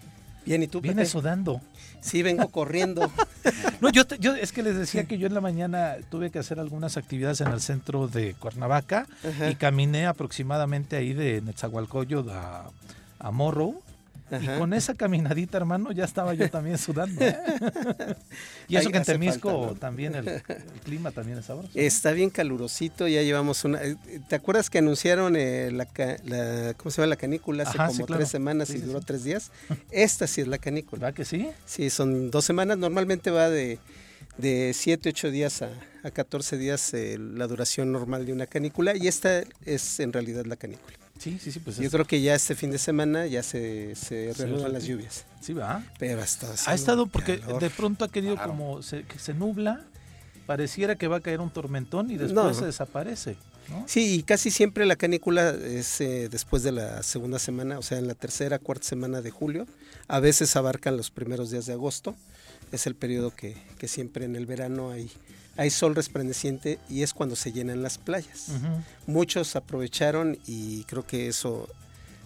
Bien, 0.46 0.62
¿y 0.62 0.67
tú, 0.67 0.82
Vienes 0.82 1.08
Pepe? 1.08 1.22
sudando. 1.22 1.62
Sí, 2.01 2.22
vengo 2.24 2.48
corriendo. 2.50 3.10
No, 3.82 3.89
yo, 3.89 4.08
te- 4.08 4.17
yo 4.20 4.34
es 4.34 4.53
que 4.53 4.63
les 4.63 4.77
decía 4.77 5.03
que 5.05 5.17
yo 5.17 5.27
en 5.27 5.34
la 5.34 5.41
mañana 5.41 5.98
tuve 6.10 6.32
que 6.32 6.39
hacer 6.39 6.58
algunas 6.58 6.96
actividades 6.96 7.41
en 7.41 7.50
el 7.50 7.60
centro 7.60 8.08
de 8.08 8.34
Cuernavaca 8.36 9.08
Ajá, 9.27 9.50
y 9.50 9.55
caminé 9.55 10.05
aproximadamente 10.08 10.96
ahí 10.96 11.12
de 11.12 11.41
Netzahualcoyo 11.41 12.25
a, 12.32 12.72
a 13.20 13.32
Y 14.41 14.47
con 14.59 14.73
esa 14.73 14.93
caminadita, 14.95 15.57
hermano, 15.57 15.91
ya 15.91 16.05
estaba 16.05 16.33
yo 16.33 16.49
también 16.49 16.77
sudando. 16.77 17.21
¿eh? 17.23 17.35
y 18.67 18.75
eso 18.77 18.87
Ahí 18.87 18.91
que 18.91 18.97
en 18.97 19.03
Temisco 19.03 19.49
falta, 19.49 19.73
¿no? 19.73 19.79
también 19.79 20.15
el, 20.15 20.27
el 20.27 20.43
clima 20.83 21.11
también 21.11 21.37
es 21.39 21.45
sabroso. 21.45 21.71
Está 21.75 22.11
bien 22.11 22.29
calurosito, 22.29 23.07
ya 23.07 23.21
llevamos 23.21 23.63
una... 23.65 23.81
eh, 23.83 23.95
¿Te 24.27 24.35
acuerdas 24.35 24.69
que 24.69 24.77
anunciaron 24.79 25.35
eh, 25.35 25.71
la, 25.71 25.87
la- 26.25 26.73
¿cómo 26.75 26.91
se 26.91 27.01
llama? 27.01 27.07
La 27.07 27.15
canícula 27.15 27.63
hace 27.63 27.77
Ajá, 27.77 27.87
como 27.87 27.97
sí, 27.97 28.03
claro. 28.05 28.19
tres 28.19 28.29
semanas 28.29 28.67
Sí, 28.69 28.77
y 28.77 28.81
duró 28.81 28.99
sí. 28.99 29.05
tres 29.07 29.23
días? 29.23 29.51
Esta 29.91 30.27
sí 30.27 30.41
es 30.41 30.47
la 30.47 30.57
canícula. 30.57 30.99
¿Verdad 31.01 31.15
que 31.15 31.25
sí? 31.25 31.49
Sí, 31.65 31.89
son 31.89 32.31
dos 32.31 32.45
semanas. 32.45 32.77
Normalmente 32.77 33.29
va 33.31 33.49
de, 33.49 33.79
de 34.37 34.71
7, 34.73 35.09
8 35.09 35.31
días 35.31 35.61
a, 35.61 35.69
a 36.03 36.11
14 36.11 36.57
días 36.57 36.93
eh, 36.93 37.17
la 37.19 37.47
duración 37.47 37.91
normal 37.91 38.25
de 38.25 38.33
una 38.33 38.47
canícula 38.47 38.95
y 38.95 39.07
esta 39.07 39.43
es 39.65 39.99
en 39.99 40.13
realidad 40.13 40.45
la 40.45 40.55
canícula. 40.55 40.97
Sí, 41.23 41.39
sí, 41.41 41.51
sí. 41.51 41.59
Pues 41.59 41.77
Yo 41.77 41.83
es- 41.83 41.91
creo 41.91 42.05
que 42.05 42.21
ya 42.21 42.35
este 42.35 42.53
fin 42.55 42.69
de 42.71 42.77
semana 42.77 43.25
ya 43.27 43.43
se, 43.43 43.95
se 43.95 44.33
reanudan 44.37 44.67
re- 44.67 44.73
las 44.73 44.83
lluvias. 44.85 45.25
sí, 45.41 45.53
va. 45.53 45.83
Pero 45.99 46.19
ha 46.21 46.23
estado, 46.25 46.53
Ha 46.67 46.73
estado 46.75 47.07
porque 47.07 47.39
calor. 47.39 47.61
de 47.61 47.69
pronto 47.69 48.03
ha 48.05 48.09
querido 48.09 48.35
Claro. 48.35 48.49
como 48.51 48.83
se, 48.83 49.03
que 49.03 49.17
se 49.19 49.33
nubla, 49.33 49.81
pareciera 50.45 50.95
que 50.97 51.07
va 51.07 51.17
a 51.17 51.21
caer 51.21 51.39
un 51.39 51.49
tormentón 51.49 52.11
y 52.11 52.17
después 52.17 52.33
No. 52.33 52.53
se 52.53 52.65
desaparece. 52.65 53.37
¿no? 53.69 53.85
Sí, 53.87 54.15
y 54.15 54.23
casi 54.23 54.51
siempre 54.51 54.85
la 54.85 54.97
canícula 54.97 55.51
es 55.51 56.01
eh, 56.01 56.27
después 56.29 56.63
de 56.63 56.73
la 56.73 57.01
segunda 57.01 57.39
semana, 57.39 57.79
o 57.79 57.81
sea, 57.81 57.97
en 57.97 58.07
la 58.07 58.13
tercera, 58.15 58.59
cuarta 58.59 58.85
semana 58.85 59.21
de 59.21 59.31
julio. 59.31 59.65
A 60.09 60.19
veces 60.19 60.57
abarcan 60.57 60.97
los 60.97 61.09
primeros 61.11 61.49
días 61.49 61.65
de 61.65 61.71
agosto. 61.73 62.13
Es 62.73 62.87
el 62.87 62.95
periodo 62.95 63.31
que, 63.33 63.55
que 63.77 63.87
siempre 63.87 64.25
en 64.25 64.35
el 64.35 64.45
verano 64.45 64.91
hay, 64.91 65.09
hay 65.57 65.69
sol 65.69 65.95
resplandeciente 65.95 66.79
y 66.89 67.03
es 67.03 67.13
cuando 67.13 67.36
se 67.36 67.51
llenan 67.51 67.83
las 67.83 67.98
playas. 67.98 68.50
Muchos 69.07 69.55
aprovecharon 69.55 70.38
y 70.48 70.83
creo 70.86 71.05
que 71.05 71.27
eso 71.27 71.67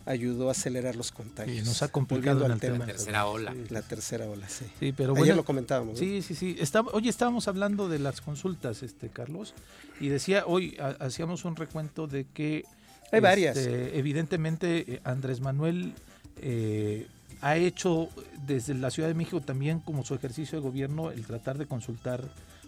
ayudó 0.05 0.47
a 0.47 0.51
acelerar 0.51 0.95
los 0.95 1.11
contagios. 1.11 1.57
Y 1.57 1.61
nos 1.61 1.81
ha 1.83 1.89
complicado 1.89 2.45
en 2.45 2.51
el 2.53 2.59
tema. 2.61 2.77
La 2.79 2.85
tercera 2.85 3.25
ola. 3.25 3.51
Sí, 3.51 3.65
La 3.69 3.81
tercera 3.81 4.25
ola, 4.29 4.47
sí. 4.47 4.63
sí, 4.79 4.93
pero 4.93 5.11
Ayer 5.11 5.19
bueno. 5.19 5.35
lo 5.35 5.43
comentábamos. 5.45 5.95
¿no? 5.95 5.99
Sí, 5.99 6.21
sí, 6.21 6.33
sí. 6.35 6.55
Está, 6.59 6.79
oye, 6.81 7.09
estábamos 7.09 7.49
hablando 7.49 7.89
de 7.89 7.99
las 7.99 8.21
consultas, 8.21 8.83
este 8.83 9.09
Carlos, 9.09 9.53
y 9.99 10.07
decía 10.07 10.43
hoy 10.45 10.77
ha- 10.79 10.95
hacíamos 11.03 11.43
un 11.43 11.57
recuento 11.57 12.07
de 12.07 12.25
que 12.33 12.63
Hay 13.11 13.19
varias. 13.19 13.57
este, 13.57 13.97
evidentemente 13.99 14.93
eh, 14.93 15.01
Andrés 15.03 15.41
Manuel 15.41 15.93
eh, 16.37 17.07
ha 17.41 17.57
hecho 17.57 18.07
desde 18.45 18.73
la 18.75 18.89
Ciudad 18.91 19.09
de 19.09 19.15
México 19.15 19.41
también 19.41 19.81
como 19.81 20.05
su 20.05 20.15
ejercicio 20.15 20.57
de 20.59 20.63
gobierno 20.63 21.11
el 21.11 21.25
tratar 21.25 21.57
de 21.57 21.65
consultar 21.65 22.23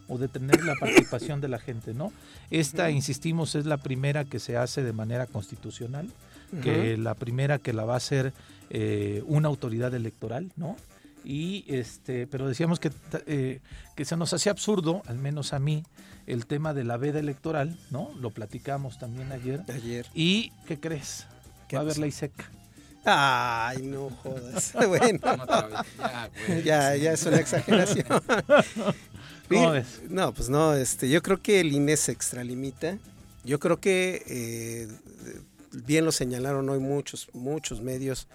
o 0.10 0.18
de 0.18 0.28
tener 0.28 0.64
la 0.66 0.74
participación 0.76 1.40
de 1.40 1.48
la 1.48 1.60
gente, 1.60 1.94
¿no? 1.94 2.12
Esta, 2.52 2.92
insistimos, 2.92 3.56
es 3.56 3.66
la 3.66 3.78
primera 3.78 4.26
que 4.26 4.40
se 4.40 4.58
hace 4.58 4.84
de 4.84 4.92
manera 4.92 5.26
constitucional, 5.28 6.10
que 6.64 6.98
la 6.98 7.14
primera 7.14 7.60
que 7.60 7.74
la 7.74 7.86
va 7.86 7.94
a 7.94 7.98
hacer 7.98 8.34
eh, 8.72 9.24
una 9.28 9.48
autoridad 9.48 9.94
electoral, 9.94 10.52
¿no? 10.58 10.76
Y 11.24 11.64
este, 11.68 12.26
pero 12.28 12.48
decíamos 12.48 12.80
que, 12.80 12.90
ta- 12.90 13.22
eh, 13.28 13.60
que 13.96 14.04
se 14.06 14.18
nos 14.18 14.34
hacía 14.34 14.52
absurdo, 14.52 15.04
al 15.06 15.18
menos 15.20 15.54
a 15.54 15.60
mí, 15.60 15.84
el 16.28 16.46
tema 16.48 16.74
de 16.74 16.84
la 16.86 16.98
veda 16.98 17.20
electoral, 17.20 17.78
¿no? 17.92 18.10
Lo 18.20 18.32
platicamos 18.32 18.98
también 19.00 19.32
ayer. 19.32 19.62
Ayer. 19.72 20.08
¿Y 20.16 20.52
qué 20.68 20.80
crees? 20.80 21.28
¿Qué 21.68 21.76
va 21.76 21.82
a 21.82 21.84
haber 21.86 21.98
ley 22.00 22.12
seca. 22.12 22.50
Ay, 23.06 23.84
no 23.84 24.10
jodas. 24.10 24.74
bueno. 24.88 25.20
Ya, 26.66 26.96
ya 26.96 27.14
es 27.14 27.26
una 27.26 27.38
exageración. 27.38 28.06
¿Cómo 29.50 29.72
Bien, 29.72 29.74
ves? 29.74 30.02
No, 30.10 30.34
pues 30.34 30.50
no, 30.50 30.74
este, 30.76 31.10
yo 31.10 31.22
creo 31.22 31.42
que 31.42 31.60
el 31.60 31.72
INE 31.74 31.98
se 31.98 32.12
extralimita. 32.12 32.98
Yo 33.44 33.60
creo 33.60 33.80
que, 33.80 34.24
eh, 34.28 34.88
bien 35.72 36.06
lo 36.06 36.12
señalaron 36.12 36.70
hoy 36.70 36.80
muchos, 36.80 37.28
muchos 37.34 37.82
medios, 37.82 38.28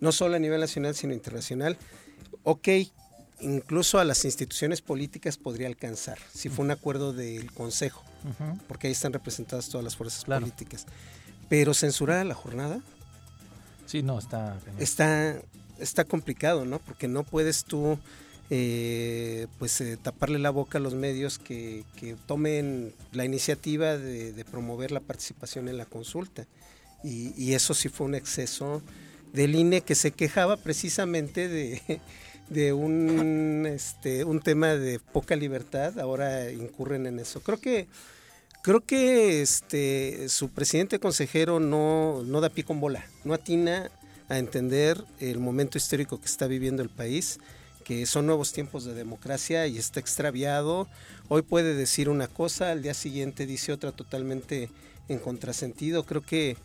no 0.00 0.12
solo 0.12 0.36
a 0.36 0.38
nivel 0.38 0.60
nacional, 0.60 0.94
sino 0.94 1.12
internacional. 1.12 1.76
Ok, 2.44 2.68
incluso 3.40 3.98
a 3.98 4.04
las 4.04 4.24
instituciones 4.24 4.80
políticas 4.82 5.36
podría 5.38 5.66
alcanzar, 5.66 6.18
si 6.32 6.48
fue 6.48 6.64
un 6.64 6.70
acuerdo 6.70 7.12
del 7.12 7.50
Consejo, 7.52 8.02
porque 8.68 8.86
ahí 8.86 8.92
están 8.92 9.12
representadas 9.12 9.68
todas 9.68 9.84
las 9.84 9.96
fuerzas 9.96 10.24
Claro. 10.24 10.42
políticas. 10.42 10.86
Pero 11.48 11.74
censurar 11.74 12.18
a 12.18 12.24
la 12.24 12.34
jornada, 12.34 12.80
Sí, 13.86 14.02
no, 14.04 14.18
está... 14.20 14.56
está, 14.78 15.42
está 15.80 16.04
complicado, 16.04 16.64
¿no? 16.64 16.78
Porque 16.78 17.08
no 17.08 17.24
puedes 17.24 17.64
tú 17.64 17.98
eh, 18.50 19.46
pues 19.58 19.80
eh, 19.80 19.96
taparle 19.96 20.38
la 20.38 20.50
boca 20.50 20.78
a 20.78 20.80
los 20.80 20.94
medios 20.94 21.38
que, 21.38 21.84
tomen 22.26 22.92
la 23.12 23.24
iniciativa 23.24 23.96
de, 23.96 24.44
promover 24.50 24.90
la 24.90 25.00
participación 25.00 25.68
en 25.68 25.78
la 25.78 25.86
consulta. 25.86 26.46
Y, 27.02 27.54
eso 27.54 27.72
sí 27.74 27.88
fue 27.88 28.06
un 28.06 28.14
exceso 28.14 28.82
del 29.32 29.54
INE 29.54 29.80
que 29.80 29.94
se 29.94 30.10
quejaba 30.10 30.56
precisamente 30.56 31.48
de, 31.48 31.80
este, 33.74 34.24
un 34.24 34.40
tema 34.42 34.74
de 34.74 34.98
poca 34.98 35.36
libertad, 35.36 35.98
ahora 35.98 36.50
incurren 36.50 37.06
en 37.06 37.18
eso. 37.20 37.40
Creo 37.40 37.60
que 37.60 37.88
Creo 38.62 38.82
que 38.82 39.40
este 39.40 40.28
su 40.28 40.50
presidente 40.50 40.98
consejero 40.98 41.60
no, 41.60 42.22
no 42.24 42.42
da 42.42 42.50
pie 42.50 42.62
con 42.62 42.78
bola, 42.78 43.06
no 43.24 43.32
atina 43.32 43.90
a 44.28 44.36
entender 44.36 45.02
el 45.18 45.38
momento 45.38 45.78
histórico 45.78 46.20
que 46.20 46.26
está 46.26 46.46
viviendo 46.46 46.82
el 46.82 46.90
país, 46.90 47.40
que 47.84 48.06
son 48.06 48.26
nuevos 48.26 48.52
tiempos 48.52 48.84
de 48.84 48.94
democracia 48.94 49.66
y 49.66 49.78
está 49.78 50.00
extraviado. 50.00 50.88
Hoy 51.28 51.42
puede 51.42 51.74
decir 51.74 52.08
una 52.08 52.28
cosa, 52.28 52.70
al 52.70 52.82
día 52.82 52.94
siguiente 52.94 53.46
dice 53.46 53.72
otra 53.72 53.92
totalmente 53.92 54.70
en 55.08 55.18
contrasentido. 55.18 56.04
Creo 56.04 56.22
que 56.22 56.56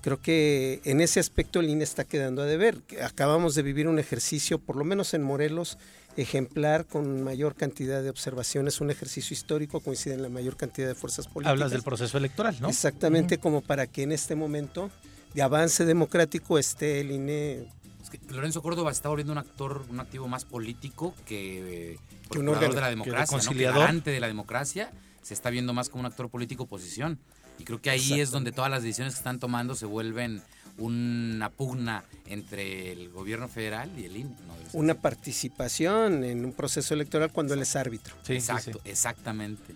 creo 0.00 0.20
que 0.20 0.80
en 0.84 1.00
ese 1.00 1.20
aspecto 1.20 1.60
el 1.60 1.68
INE 1.68 1.84
está 1.84 2.04
quedando 2.04 2.42
a 2.42 2.46
deber. 2.46 2.78
Acabamos 3.02 3.54
de 3.54 3.62
vivir 3.62 3.88
un 3.88 3.98
ejercicio, 3.98 4.58
por 4.58 4.76
lo 4.76 4.84
menos 4.84 5.14
en 5.14 5.22
Morelos, 5.22 5.78
ejemplar 6.16 6.84
con 6.86 7.22
mayor 7.22 7.54
cantidad 7.54 8.02
de 8.02 8.10
observaciones, 8.10 8.80
un 8.80 8.90
ejercicio 8.90 9.34
histórico, 9.34 9.80
coinciden 9.80 10.22
la 10.22 10.28
mayor 10.28 10.56
cantidad 10.56 10.88
de 10.88 10.94
fuerzas 10.94 11.26
políticas. 11.26 11.52
Hablas 11.52 11.70
del 11.70 11.82
proceso 11.82 12.18
electoral, 12.18 12.56
¿no? 12.60 12.68
Exactamente, 12.68 13.38
como 13.38 13.60
para 13.60 13.86
que 13.86 14.02
en 14.02 14.12
este 14.12 14.34
momento 14.34 14.90
de 15.34 15.42
avance 15.42 15.84
democrático 15.84 16.58
esté 16.58 17.00
el 17.00 17.10
INE 17.10 17.68
Es 18.02 18.10
que 18.10 18.20
Lorenzo 18.32 18.62
Córdoba 18.62 18.90
está 18.90 19.08
volviendo 19.08 19.32
un 19.32 19.38
actor, 19.38 19.84
un 19.90 20.00
activo 20.00 20.28
más 20.28 20.44
político 20.44 21.14
que, 21.26 21.92
eh, 21.92 21.98
Que 22.30 22.38
un 22.38 22.48
órgano, 22.48 22.74
de 22.74 22.80
la 22.80 22.86
que 22.86 22.90
democracia, 22.90 23.38
¿no? 23.38 23.50
que 23.50 23.64
garante 23.64 24.10
de 24.10 24.20
la 24.20 24.26
democracia, 24.26 24.92
se 25.22 25.34
está 25.34 25.50
viendo 25.50 25.72
más 25.74 25.88
como 25.88 26.00
un 26.00 26.06
actor 26.06 26.28
político 26.30 26.64
oposición. 26.64 27.18
Y 27.58 27.64
creo 27.64 27.80
que 27.80 27.90
ahí 27.90 28.20
es 28.20 28.30
donde 28.30 28.52
todas 28.52 28.70
las 28.70 28.82
decisiones 28.82 29.14
que 29.14 29.18
están 29.18 29.40
tomando 29.40 29.74
se 29.74 29.84
vuelven 29.86 30.42
una 30.78 31.50
pugna 31.50 32.04
entre 32.26 32.92
el 32.92 33.08
gobierno 33.10 33.48
federal 33.48 33.90
y 33.98 34.04
el 34.04 34.16
INE. 34.16 34.30
¿no? 34.46 34.58
una 34.72 34.94
participación 34.94 36.24
en 36.24 36.44
un 36.44 36.52
proceso 36.52 36.94
electoral 36.94 37.32
cuando 37.32 37.54
él 37.54 37.62
es 37.62 37.74
árbitro. 37.74 38.14
Sí, 38.22 38.34
Exacto, 38.34 38.80
sí. 38.84 38.90
exactamente. 38.90 39.74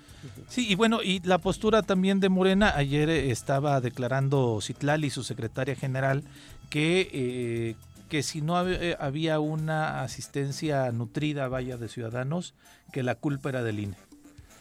Sí, 0.48 0.68
y 0.68 0.74
bueno, 0.74 1.02
y 1.02 1.20
la 1.20 1.38
postura 1.38 1.82
también 1.82 2.20
de 2.20 2.28
Morena, 2.28 2.72
ayer 2.76 3.08
eh, 3.08 3.30
estaba 3.30 3.80
declarando 3.80 4.60
Citlali, 4.60 5.10
su 5.10 5.24
secretaria 5.24 5.74
general, 5.74 6.22
que, 6.68 7.08
eh, 7.12 7.74
que 8.12 8.22
si 8.22 8.42
no 8.42 8.68
eh, 8.70 8.94
había 9.00 9.40
una 9.40 10.02
asistencia 10.02 10.92
nutrida, 10.92 11.48
vaya, 11.48 11.78
de 11.78 11.88
ciudadanos, 11.88 12.52
que 12.92 13.02
la 13.02 13.14
culpa 13.14 13.48
era 13.48 13.62
del 13.62 13.80
INE. 13.80 13.96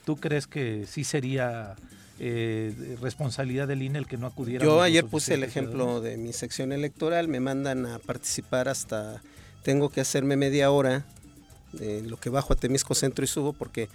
¿Tú 0.05 0.15
crees 0.15 0.47
que 0.47 0.85
sí 0.87 1.03
sería 1.03 1.75
eh, 2.17 2.95
responsabilidad 3.01 3.67
del 3.67 3.81
INE 3.81 3.99
el 3.99 4.07
que 4.07 4.15
no 4.15 4.27
acudiera? 4.27 4.63
Yo 4.63 4.81
ayer 4.81 5.05
puse 5.05 5.33
el 5.33 5.43
ejemplo 5.43 5.99
de 5.99 6.15
mi 6.15 6.31
sección 6.31 6.71
electoral, 6.71 7.27
me 7.27 7.41
mandan 7.41 7.85
a 7.85 7.99
participar 7.99 8.69
hasta, 8.69 9.21
tengo 9.63 9.89
que 9.89 9.99
hacerme 9.99 10.37
media 10.37 10.71
hora 10.71 11.03
de 11.73 12.03
lo 12.03 12.15
que 12.15 12.29
bajo 12.29 12.53
a 12.53 12.55
Temisco 12.55 12.95
Centro 12.95 13.25
y 13.25 13.27
subo, 13.27 13.51
porque 13.51 13.89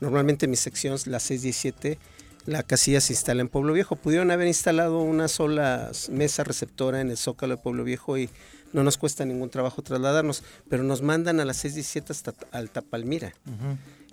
normalmente 0.00 0.48
mi 0.48 0.56
sección, 0.56 0.98
la 1.04 1.20
617, 1.20 1.98
la 2.46 2.62
casilla 2.62 3.02
se 3.02 3.12
instala 3.12 3.42
en 3.42 3.48
Pueblo 3.48 3.74
Viejo. 3.74 3.94
Pudieron 3.94 4.30
haber 4.30 4.46
instalado 4.46 5.00
una 5.00 5.28
sola 5.28 5.90
mesa 6.08 6.44
receptora 6.44 7.02
en 7.02 7.10
el 7.10 7.18
Zócalo 7.18 7.56
de 7.56 7.62
Pueblo 7.62 7.84
Viejo 7.84 8.16
y 8.16 8.30
no 8.72 8.82
nos 8.82 8.98
cuesta 8.98 9.24
ningún 9.24 9.50
trabajo 9.50 9.82
trasladarnos, 9.82 10.42
pero 10.68 10.82
nos 10.82 11.02
mandan 11.02 11.40
a 11.40 11.44
las 11.44 11.58
617 11.58 12.12
hasta 12.12 12.34
Altapalmira. 12.56 13.32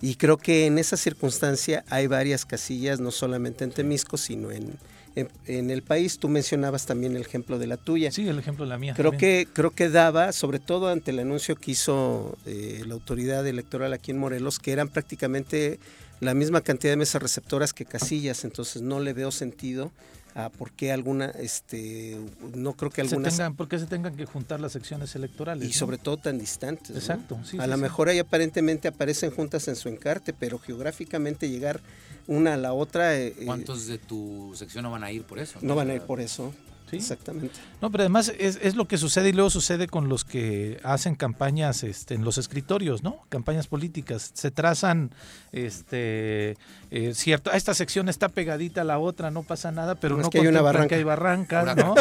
Y 0.02 0.16
creo 0.16 0.38
que 0.38 0.66
en 0.66 0.78
esa 0.78 0.98
circunstancia 0.98 1.84
hay 1.90 2.08
varias 2.08 2.46
casillas, 2.46 3.00
no 3.00 3.12
solamente 3.12 3.64
en 3.64 3.72
Temisco, 3.72 4.18
sino 4.18 4.52
en, 4.52 4.78
en, 5.16 5.70
el 5.72 5.82
país. 5.82 6.20
Tú 6.20 6.30
mencionabas 6.30 6.86
también 6.86 7.16
el 7.16 7.22
ejemplo 7.22 7.60
de 7.60 7.68
la 7.68 7.78
tuya. 7.78 8.12
Sí, 8.12 8.28
el 8.28 8.40
ejemplo 8.40 8.66
de 8.66 8.70
la 8.70 8.78
mía. 8.78 8.94
Creo 8.96 9.12
que 9.12 9.48
creo 9.52 9.72
que 9.72 9.90
daba, 9.90 10.32
sobre 10.32 10.60
todo 10.60 10.88
ante 10.88 11.12
el 11.12 11.20
anuncio 11.20 11.56
que 11.56 11.72
hizo 11.72 12.38
eh, 12.46 12.84
la 12.86 12.94
autoridad 12.94 13.46
electoral 13.46 13.92
aquí 13.94 14.12
en 14.12 14.20
Morelos, 14.20 14.60
que 14.60 14.72
eran 14.72 14.88
prácticamente 14.88 15.80
la 16.22 16.34
misma 16.34 16.62
cantidad 16.62 16.94
de 16.94 16.98
mesas 16.98 17.22
receptoras 17.22 17.74
que 17.74 17.86
casillas, 17.86 18.44
entonces 18.44 18.82
no 18.82 19.00
le 19.00 19.14
veo 19.14 19.32
sentido 19.32 19.92
a 20.46 20.50
por 20.50 20.72
qué 20.72 20.92
alguna, 20.92 21.28
este, 21.28 22.18
no 22.56 22.74
creo 22.74 22.92
que 22.92 23.02
algunas... 23.02 23.34
Se 23.34 23.38
tengan, 23.38 23.56
¿Por 23.56 23.68
qué 23.68 23.80
se 23.80 23.86
tengan 23.86 24.16
que 24.16 24.26
juntar 24.26 24.60
las 24.60 24.72
secciones 24.72 25.16
electorales? 25.16 25.68
Y 25.68 25.74
sobre 25.74 25.98
todo 25.98 26.18
tan 26.18 26.38
distantes. 26.38 26.96
Exacto. 26.96 27.40
a 27.58 27.68
lo 27.68 27.78
mejor 27.78 28.10
ahí 28.10 28.20
aparentemente 28.20 28.88
aparecen 28.88 29.32
juntas 29.32 29.68
en 29.68 29.76
su 29.76 29.90
encarte, 29.90 30.34
pero 30.34 30.60
geográficamente 30.60 31.50
llegar 31.50 31.82
una 32.28 32.54
a 32.54 32.58
la 32.58 32.74
otra... 32.74 33.16
Eh, 33.16 33.28
eh, 33.28 33.46
¿Cuántos 33.46 33.88
de 33.88 33.98
tu 33.98 34.54
sección 34.56 34.84
no 34.84 34.92
van 34.92 35.04
a 35.04 35.12
ir 35.12 35.24
por 35.24 35.40
eso? 35.40 35.60
No, 35.62 35.76
van 35.76 35.90
a 35.90 35.96
ir 35.96 36.02
por 36.02 36.22
eso. 36.22 36.54
Exactamente. 36.92 37.60
No, 37.82 37.92
pero 37.92 38.04
además 38.04 38.34
es, 38.38 38.76
lo 38.76 38.88
que 38.88 38.98
sucede 38.98 39.30
y 39.30 39.34
luego 39.34 39.50
sucede 39.50 39.88
con 39.88 40.10
los 40.10 40.26
que 40.26 40.80
hacen 40.84 41.16
campañas 41.16 41.84
este, 41.84 42.16
en 42.16 42.24
los 42.24 42.38
escritorios, 42.38 43.04
¿no? 43.04 43.24
Campañas 43.30 43.68
políticas. 43.68 44.32
Se 44.34 44.52
trazan, 44.52 45.12
este, 45.52 46.58
eh, 46.92 47.14
cierto, 47.14 47.52
esta 47.52 47.76
sección 47.76 48.10
está 48.10 48.30
pegadita 48.30 48.82
a 48.82 48.84
la 48.84 48.98
otra, 48.98 49.30
no 49.30 49.44
pasa 49.44 49.72
nada, 49.72 49.94
pero 49.94 50.18
no, 50.18 50.30
que 50.32 50.40
hay 50.40 50.48
una 50.48 50.62
barranca. 50.62 50.88
que 50.88 50.96
hay 50.96 51.04
barrancas, 51.04 51.76
¿no? 51.76 51.94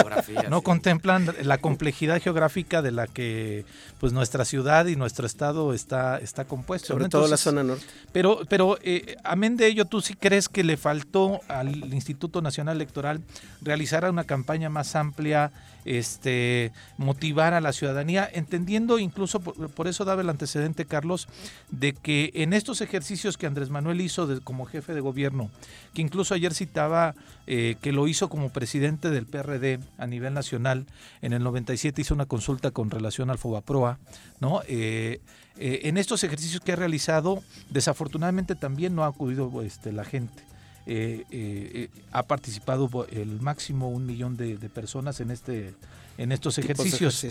No 0.49 0.62
contemplan 0.62 1.35
la 1.42 1.59
complejidad 1.59 2.23
geográfica 2.23 2.80
de 2.80 2.92
la 2.92 3.07
que 3.07 3.66
pues 4.00 4.14
nuestra 4.14 4.47
ciudad 4.47 4.87
y 4.87 4.97
nuestro 4.97 5.26
estado 5.26 5.75
está, 5.75 6.18
está 6.18 6.47
compuesto. 6.47 6.88
Sobre 6.88 7.09
todo 7.11 7.28
la 7.28 7.37
zona 7.37 7.62
norte. 7.62 7.85
Pero, 8.12 8.40
pero 8.49 8.78
eh, 8.83 9.16
amén 9.25 9.59
de 9.59 9.66
ello, 9.66 9.85
¿tú 9.85 10.00
sí 10.00 10.14
crees 10.14 10.49
que 10.49 10.64
le 10.64 10.78
faltó 10.78 11.40
al 11.49 11.92
Instituto 11.92 12.40
Nacional 12.40 12.76
Electoral 12.76 13.21
realizar 13.61 14.09
una 14.09 14.25
campaña 14.25 14.71
más 14.71 14.97
amplia, 14.97 15.52
este, 15.85 16.73
motivar 16.97 17.52
a 17.52 17.61
la 17.61 17.73
ciudadanía, 17.73 18.28
entendiendo 18.33 18.99
incluso, 18.99 19.40
por, 19.40 19.88
eso 19.88 20.04
daba 20.04 20.23
el 20.23 20.30
antecedente, 20.30 20.87
Carlos, 20.87 21.28
de 21.71 21.92
que 21.92 22.30
en 22.35 22.52
estos 22.52 22.80
ejercicios 22.80 23.37
que 23.37 23.47
Andrés 23.47 23.71
Manuel 23.71 24.00
hizo 24.00 24.40
como 24.42 24.64
jefe 24.66 24.77
de 24.87 25.00
gobierno, 25.00 25.50
que 25.94 26.02
incluso 26.02 26.35
ayer 26.35 26.54
citaba 26.54 27.14
eh, 27.47 27.76
que 27.82 27.92
lo 27.92 28.08
hizo 28.08 28.28
como 28.28 28.50
presidente 28.50 29.11
del 29.11 29.26
PRD 29.26 29.80
a 29.99 30.06
nivel 30.06 30.35
nacional, 30.35 30.87
en 31.23 31.32
el 31.32 31.42
97 31.42 32.00
hizo 32.00 32.14
una 32.14 32.26
consulta 32.26 32.70
con 32.70 32.90
relación 32.90 33.30
al 33.30 33.38
Fobaproa, 33.38 33.99
¿no? 34.40 34.62
Eh, 34.68 35.20
eh, 35.58 35.88
en 35.88 35.99
estos 35.99 36.23
ejercicios 36.23 36.61
que 36.61 36.73
ha 36.73 36.76
realizado, 36.76 37.42
desafortunadamente 37.70 38.54
también 38.54 38.94
no 38.94 39.04
ha 39.04 39.08
acudido 39.08 39.62
este, 39.62 39.92
la 39.92 40.04
gente. 40.04 40.42
Eh, 40.87 41.25
eh, 41.30 41.90
ha 42.12 42.23
participado 42.23 43.06
el 43.11 43.40
máximo 43.40 43.90
un 43.90 44.06
millón 44.06 44.37
de, 44.37 44.56
personas 44.70 45.20
en 45.20 45.30
este 45.30 45.75
en 46.16 46.32
estos 46.32 46.56
ejercicios. 46.58 47.26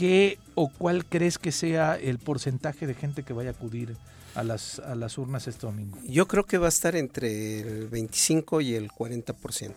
¿Qué 0.00 0.38
o 0.54 0.70
cuál 0.70 1.04
crees 1.04 1.36
que 1.36 1.52
sea 1.52 1.96
el 1.96 2.18
porcentaje 2.18 2.86
de 2.86 2.94
gente 2.94 3.22
que 3.22 3.34
vaya 3.34 3.50
a 3.50 3.52
acudir 3.52 3.98
a 4.34 4.42
las, 4.42 4.78
a 4.78 4.94
las 4.94 5.18
urnas 5.18 5.46
este 5.46 5.66
domingo? 5.66 5.98
Yo 6.08 6.26
creo 6.26 6.44
que 6.44 6.56
va 6.56 6.66
a 6.66 6.70
estar 6.70 6.96
entre 6.96 7.60
el 7.60 7.88
25 7.88 8.62
y 8.62 8.76
el 8.76 8.90
40% 8.90 9.74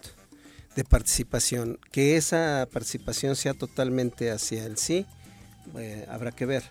de 0.78 0.84
participación. 0.86 1.78
Que 1.92 2.16
esa 2.16 2.70
participación 2.72 3.36
sea 3.36 3.54
totalmente 3.54 4.32
hacia 4.32 4.66
el 4.66 4.78
sí, 4.78 5.06
eh, 5.76 6.06
habrá 6.10 6.32
que 6.32 6.46
ver 6.46 6.64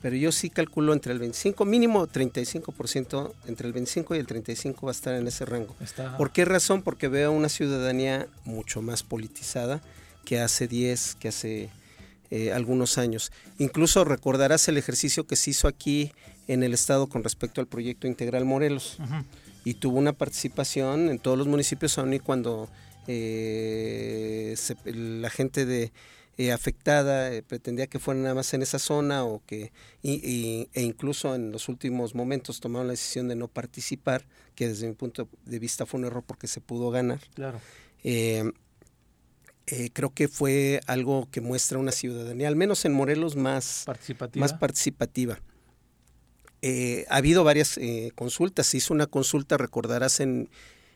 pero 0.00 0.14
yo 0.14 0.30
sí 0.30 0.48
calculo 0.48 0.92
entre 0.92 1.12
el 1.12 1.18
25, 1.18 1.64
mínimo 1.64 2.06
35%, 2.06 3.32
entre 3.46 3.66
el 3.66 3.72
25 3.72 4.14
y 4.14 4.18
el 4.18 4.26
35 4.26 4.86
va 4.86 4.90
a 4.90 4.94
estar 4.94 5.14
en 5.14 5.26
ese 5.26 5.44
rango. 5.44 5.74
¿Por 6.16 6.30
qué 6.30 6.44
razón? 6.44 6.82
Porque 6.82 7.08
veo 7.08 7.32
una 7.32 7.48
ciudadanía 7.48 8.28
mucho 8.44 8.80
más 8.80 9.02
politizada 9.02 9.80
que 10.24 10.40
hace 10.40 10.68
10, 10.68 11.16
que 11.16 11.28
hace 11.28 11.70
eh, 12.30 12.52
algunos 12.52 12.98
años. 12.98 13.32
Incluso 13.58 14.04
recordarás 14.04 14.68
el 14.68 14.76
ejercicio 14.76 15.26
que 15.26 15.34
se 15.34 15.50
hizo 15.50 15.66
aquí 15.66 16.12
en 16.46 16.62
el 16.62 16.74
estado 16.74 17.06
con 17.06 17.24
respecto 17.24 17.62
al 17.62 17.66
proyecto 17.66 18.06
integral 18.06 18.44
Morelos. 18.44 18.98
Y 19.64 19.74
tuvo 19.74 19.98
una 19.98 20.12
participación 20.12 21.08
en 21.08 21.18
todos 21.18 21.38
los 21.38 21.46
municipios, 21.46 21.96
aun 21.96 22.12
y 22.12 22.20
cuando 22.20 22.68
eh, 23.06 24.54
la 24.84 25.30
gente 25.30 25.64
de 25.64 25.90
eh, 26.36 26.52
afectada, 26.52 27.30
pretendía 27.46 27.86
que 27.86 27.98
fuera 27.98 28.20
nada 28.20 28.34
más 28.34 28.52
en 28.52 28.62
esa 28.62 28.78
zona 28.78 29.24
o 29.24 29.42
que 29.46 29.72
e 30.02 30.68
incluso 30.74 31.34
en 31.34 31.50
los 31.50 31.68
últimos 31.68 32.14
momentos 32.14 32.60
tomaron 32.60 32.88
la 32.88 32.92
decisión 32.92 33.28
de 33.28 33.36
no 33.36 33.48
participar, 33.48 34.26
que 34.54 34.68
desde 34.68 34.86
mi 34.86 34.94
punto 34.94 35.28
de 35.46 35.58
vista 35.58 35.86
fue 35.86 36.00
un 36.00 36.06
error 36.06 36.22
porque 36.26 36.46
se 36.46 36.60
pudo 36.60 36.90
ganar. 36.90 37.20
Claro. 37.34 37.58
Eh, 39.70 39.90
creo 39.92 40.14
que 40.14 40.28
fue 40.28 40.80
algo 40.86 41.28
que 41.30 41.40
muestra 41.40 41.78
una 41.78 41.92
ciudadanía, 41.92 42.48
al 42.48 42.56
menos 42.56 42.84
en 42.84 42.92
Morelos, 42.92 43.36
más 43.36 43.82
participativa. 43.86 44.40
Más 44.40 44.54
participativa. 44.54 45.38
ha 47.08 47.16
habido 47.16 47.44
varias 47.44 47.78
consultas. 48.14 48.66
Se 48.66 48.78
hizo 48.78 48.94
una 48.94 49.06
consulta, 49.06 49.56
recordarás, 49.56 50.20
en, 50.20 50.48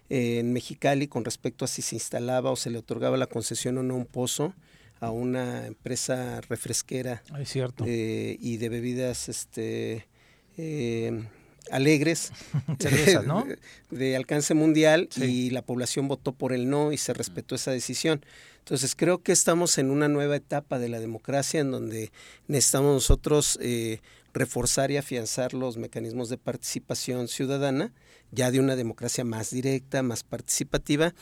en 0.08 0.52
Mexicali 0.52 1.08
con 1.08 1.24
respecto 1.24 1.64
a 1.64 1.68
si 1.68 1.80
se 1.80 1.96
instalaba 1.96 2.50
o 2.50 2.56
se 2.56 2.68
le 2.68 2.78
otorgaba 2.78 3.16
la 3.16 3.26
concesión 3.26 3.78
o 3.78 3.82
no 3.82 3.96
un 3.96 4.04
pozo 4.04 4.54
a 5.00 5.10
una 5.10 5.66
empresa 5.66 6.40
refresquera 6.42 7.22
cierto. 7.44 7.84
Eh, 7.86 8.36
y 8.38 8.58
de 8.58 8.68
bebidas 8.68 9.30
este 9.30 10.06
eh, 10.58 11.24
alegres 11.70 12.30
¿no? 13.26 13.46
de, 13.90 14.16
alcance 14.16 14.52
mundial 14.52 15.08
y 15.16 15.48
la 15.48 15.62
población 15.62 16.08
votó 16.08 16.32
por 16.32 16.52
el 16.52 16.68
no 16.68 16.92
y 16.92 16.98
se 16.98 17.14
respetó 17.14 17.54
esa 17.54 17.70
decisión. 17.70 18.22
Entonces 18.62 18.94
creo 18.94 19.22
que 19.22 19.32
estamos 19.32 19.76
en 19.78 19.90
una 19.90 20.08
nueva 20.08 20.36
etapa 20.36 20.78
de 20.78 20.88
la 20.88 21.00
democracia 21.00 21.58
en 21.58 21.72
donde 21.72 22.12
necesitamos 22.46 22.94
nosotros 22.94 23.58
eh, 23.60 23.98
reforzar 24.32 24.92
y 24.92 24.98
afianzar 24.98 25.52
los 25.52 25.78
mecanismos 25.78 26.28
de 26.28 26.38
participación 26.38 27.26
ciudadana, 27.26 27.92
ya 28.30 28.52
de 28.52 28.60
una 28.60 28.76
democracia 28.76 29.24
más 29.24 29.50
directa, 29.50 30.04
más 30.04 30.22
participativa 30.22 31.12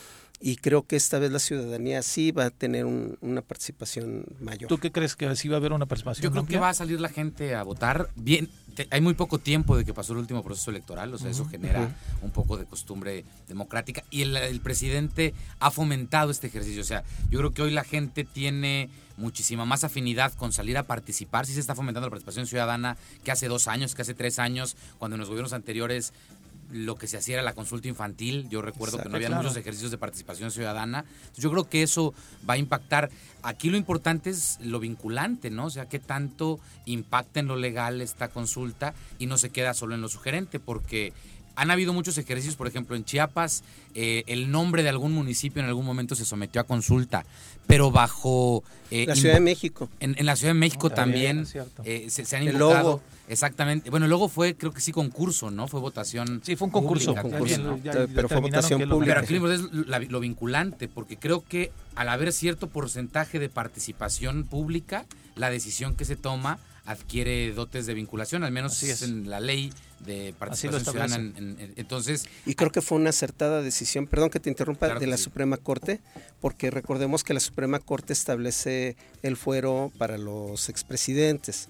y 0.40 0.56
creo 0.56 0.86
que 0.86 0.96
esta 0.96 1.18
vez 1.18 1.30
la 1.30 1.38
ciudadanía 1.38 2.02
sí 2.02 2.32
va 2.32 2.46
a 2.46 2.50
tener 2.50 2.86
una 2.86 3.42
participación 3.42 4.24
mayor. 4.40 4.68
¿Tú 4.68 4.78
qué 4.78 4.90
crees 4.90 5.14
que 5.14 5.36
sí 5.36 5.48
va 5.48 5.56
a 5.56 5.58
haber 5.58 5.72
una 5.72 5.84
participación? 5.84 6.24
Yo 6.24 6.30
creo 6.30 6.46
que 6.46 6.58
va 6.58 6.70
a 6.70 6.74
salir 6.74 6.98
la 6.98 7.10
gente 7.10 7.54
a 7.54 7.62
votar. 7.62 8.08
Bien, 8.16 8.48
hay 8.90 9.02
muy 9.02 9.12
poco 9.12 9.38
tiempo 9.38 9.76
de 9.76 9.84
que 9.84 9.92
pasó 9.92 10.14
el 10.14 10.18
último 10.18 10.42
proceso 10.42 10.70
electoral, 10.70 11.12
o 11.12 11.18
sea, 11.18 11.30
eso 11.30 11.44
genera 11.44 11.94
un 12.22 12.30
poco 12.30 12.56
de 12.56 12.64
costumbre 12.64 13.24
democrática 13.48 14.02
y 14.10 14.22
el, 14.22 14.60
presidente 14.60 15.34
ha 15.58 15.70
fomentado 15.70 16.30
este 16.30 16.46
ejercicio. 16.46 16.80
O 16.80 16.86
sea, 16.86 17.04
yo 17.28 17.38
creo 17.38 17.52
que 17.52 17.62
hoy 17.62 17.70
la 17.70 17.84
gente 17.84 18.24
tiene 18.24 18.88
muchísima 19.18 19.66
más 19.66 19.84
afinidad 19.84 20.32
con 20.32 20.52
salir 20.52 20.78
a 20.78 20.84
participar. 20.84 21.44
Sí 21.44 21.52
se 21.52 21.60
está 21.60 21.74
fomentando 21.74 22.06
la 22.06 22.10
participación 22.10 22.46
ciudadana 22.46 22.96
que 23.22 23.30
hace 23.30 23.48
dos 23.48 23.68
años, 23.68 23.94
que 23.94 24.02
hace 24.02 24.14
tres 24.14 24.38
años, 24.38 24.76
cuando 24.98 25.16
en 25.16 25.20
los 25.20 25.28
gobiernos 25.28 25.52
anteriores 25.52 26.14
lo 26.72 26.96
que 26.96 27.06
se 27.06 27.16
hacía 27.16 27.34
era 27.34 27.42
la 27.42 27.54
consulta 27.54 27.88
infantil. 27.88 28.48
Yo 28.48 28.62
recuerdo 28.62 28.98
que 28.98 29.08
no 29.08 29.16
había 29.16 29.30
muchos 29.30 29.56
ejercicios 29.56 29.90
de 29.90 29.98
participación 29.98 30.50
ciudadana. 30.50 31.04
Yo 31.36 31.50
creo 31.50 31.68
que 31.68 31.82
eso 31.82 32.14
va 32.48 32.54
a 32.54 32.58
impactar. 32.58 33.10
Aquí 33.42 33.70
lo 33.70 33.76
importante 33.76 34.30
es 34.30 34.58
lo 34.62 34.80
vinculante, 34.80 35.50
¿no? 35.50 35.66
O 35.66 35.70
sea, 35.70 35.88
qué 35.88 35.98
tanto 35.98 36.60
impacta 36.86 37.40
en 37.40 37.46
lo 37.46 37.56
legal 37.56 38.00
esta 38.00 38.28
consulta 38.28 38.94
y 39.18 39.26
no 39.26 39.38
se 39.38 39.50
queda 39.50 39.74
solo 39.74 39.94
en 39.94 40.00
lo 40.00 40.08
sugerente, 40.08 40.60
porque 40.60 41.12
han 41.56 41.70
habido 41.70 41.92
muchos 41.92 42.16
ejercicios, 42.16 42.56
por 42.56 42.66
ejemplo, 42.66 42.96
en 42.96 43.04
Chiapas, 43.04 43.64
eh, 43.94 44.24
el 44.26 44.50
nombre 44.50 44.82
de 44.82 44.88
algún 44.88 45.12
municipio 45.12 45.62
en 45.62 45.68
algún 45.68 45.84
momento 45.84 46.14
se 46.14 46.24
sometió 46.24 46.60
a 46.60 46.64
consulta, 46.64 47.24
pero 47.66 47.90
bajo... 47.90 48.62
Eh, 48.90 49.04
la 49.06 49.14
Ciudad 49.14 49.34
de 49.34 49.40
México. 49.40 49.88
En, 50.00 50.16
la 50.24 50.36
Ciudad 50.36 50.54
de 50.54 50.58
México 50.58 50.88
ah, 50.90 50.94
también 50.94 51.46
eh, 51.84 52.06
se, 52.08 52.36
han 52.36 52.44
invocado... 52.44 53.02
Exactamente. 53.30 53.90
Bueno, 53.90 54.08
luego 54.08 54.28
fue, 54.28 54.56
creo 54.56 54.72
que 54.72 54.80
sí, 54.80 54.90
concurso, 54.90 55.52
¿no? 55.52 55.68
Fue 55.68 55.78
votación. 55.78 56.42
Sí, 56.44 56.56
fue 56.56 56.66
un 56.66 56.72
concurso. 56.72 57.14
pero 57.14 58.28
fue 58.28 58.40
votación 58.40 58.88
pública. 58.88 59.22
Pero 59.26 59.46
aquí 59.46 60.02
es 60.04 60.10
lo 60.10 60.18
vinculante, 60.18 60.88
porque 60.88 61.16
creo 61.16 61.44
que 61.44 61.70
al 61.94 62.08
haber 62.08 62.32
cierto 62.32 62.66
porcentaje 62.68 63.38
de 63.38 63.48
participación 63.48 64.44
pública, 64.44 65.06
la 65.36 65.48
decisión 65.48 65.94
que 65.94 66.04
se 66.04 66.16
toma 66.16 66.58
adquiere 66.86 67.52
dotes 67.52 67.86
de 67.86 67.94
vinculación, 67.94 68.42
al 68.42 68.50
menos 68.50 68.82
es. 68.82 69.02
en 69.02 69.30
la 69.30 69.38
ley 69.38 69.72
de 70.00 70.34
participación 70.36 70.92
ciudadana. 70.92 71.32
entonces, 71.76 72.24
y 72.46 72.54
creo 72.54 72.72
que 72.72 72.80
fue 72.80 72.98
una 72.98 73.10
acertada 73.10 73.62
decisión, 73.62 74.08
perdón 74.08 74.30
que 74.30 74.40
te 74.40 74.48
interrumpa, 74.48 74.98
de 74.98 75.06
la 75.06 75.18
Suprema 75.18 75.56
Corte, 75.56 76.00
porque 76.40 76.70
recordemos 76.70 77.22
que 77.22 77.32
la 77.32 77.40
Suprema 77.40 77.78
Corte 77.78 78.12
establece 78.12 78.96
el 79.22 79.36
fuero 79.36 79.92
para 79.98 80.18
los 80.18 80.68
expresidentes. 80.68 81.68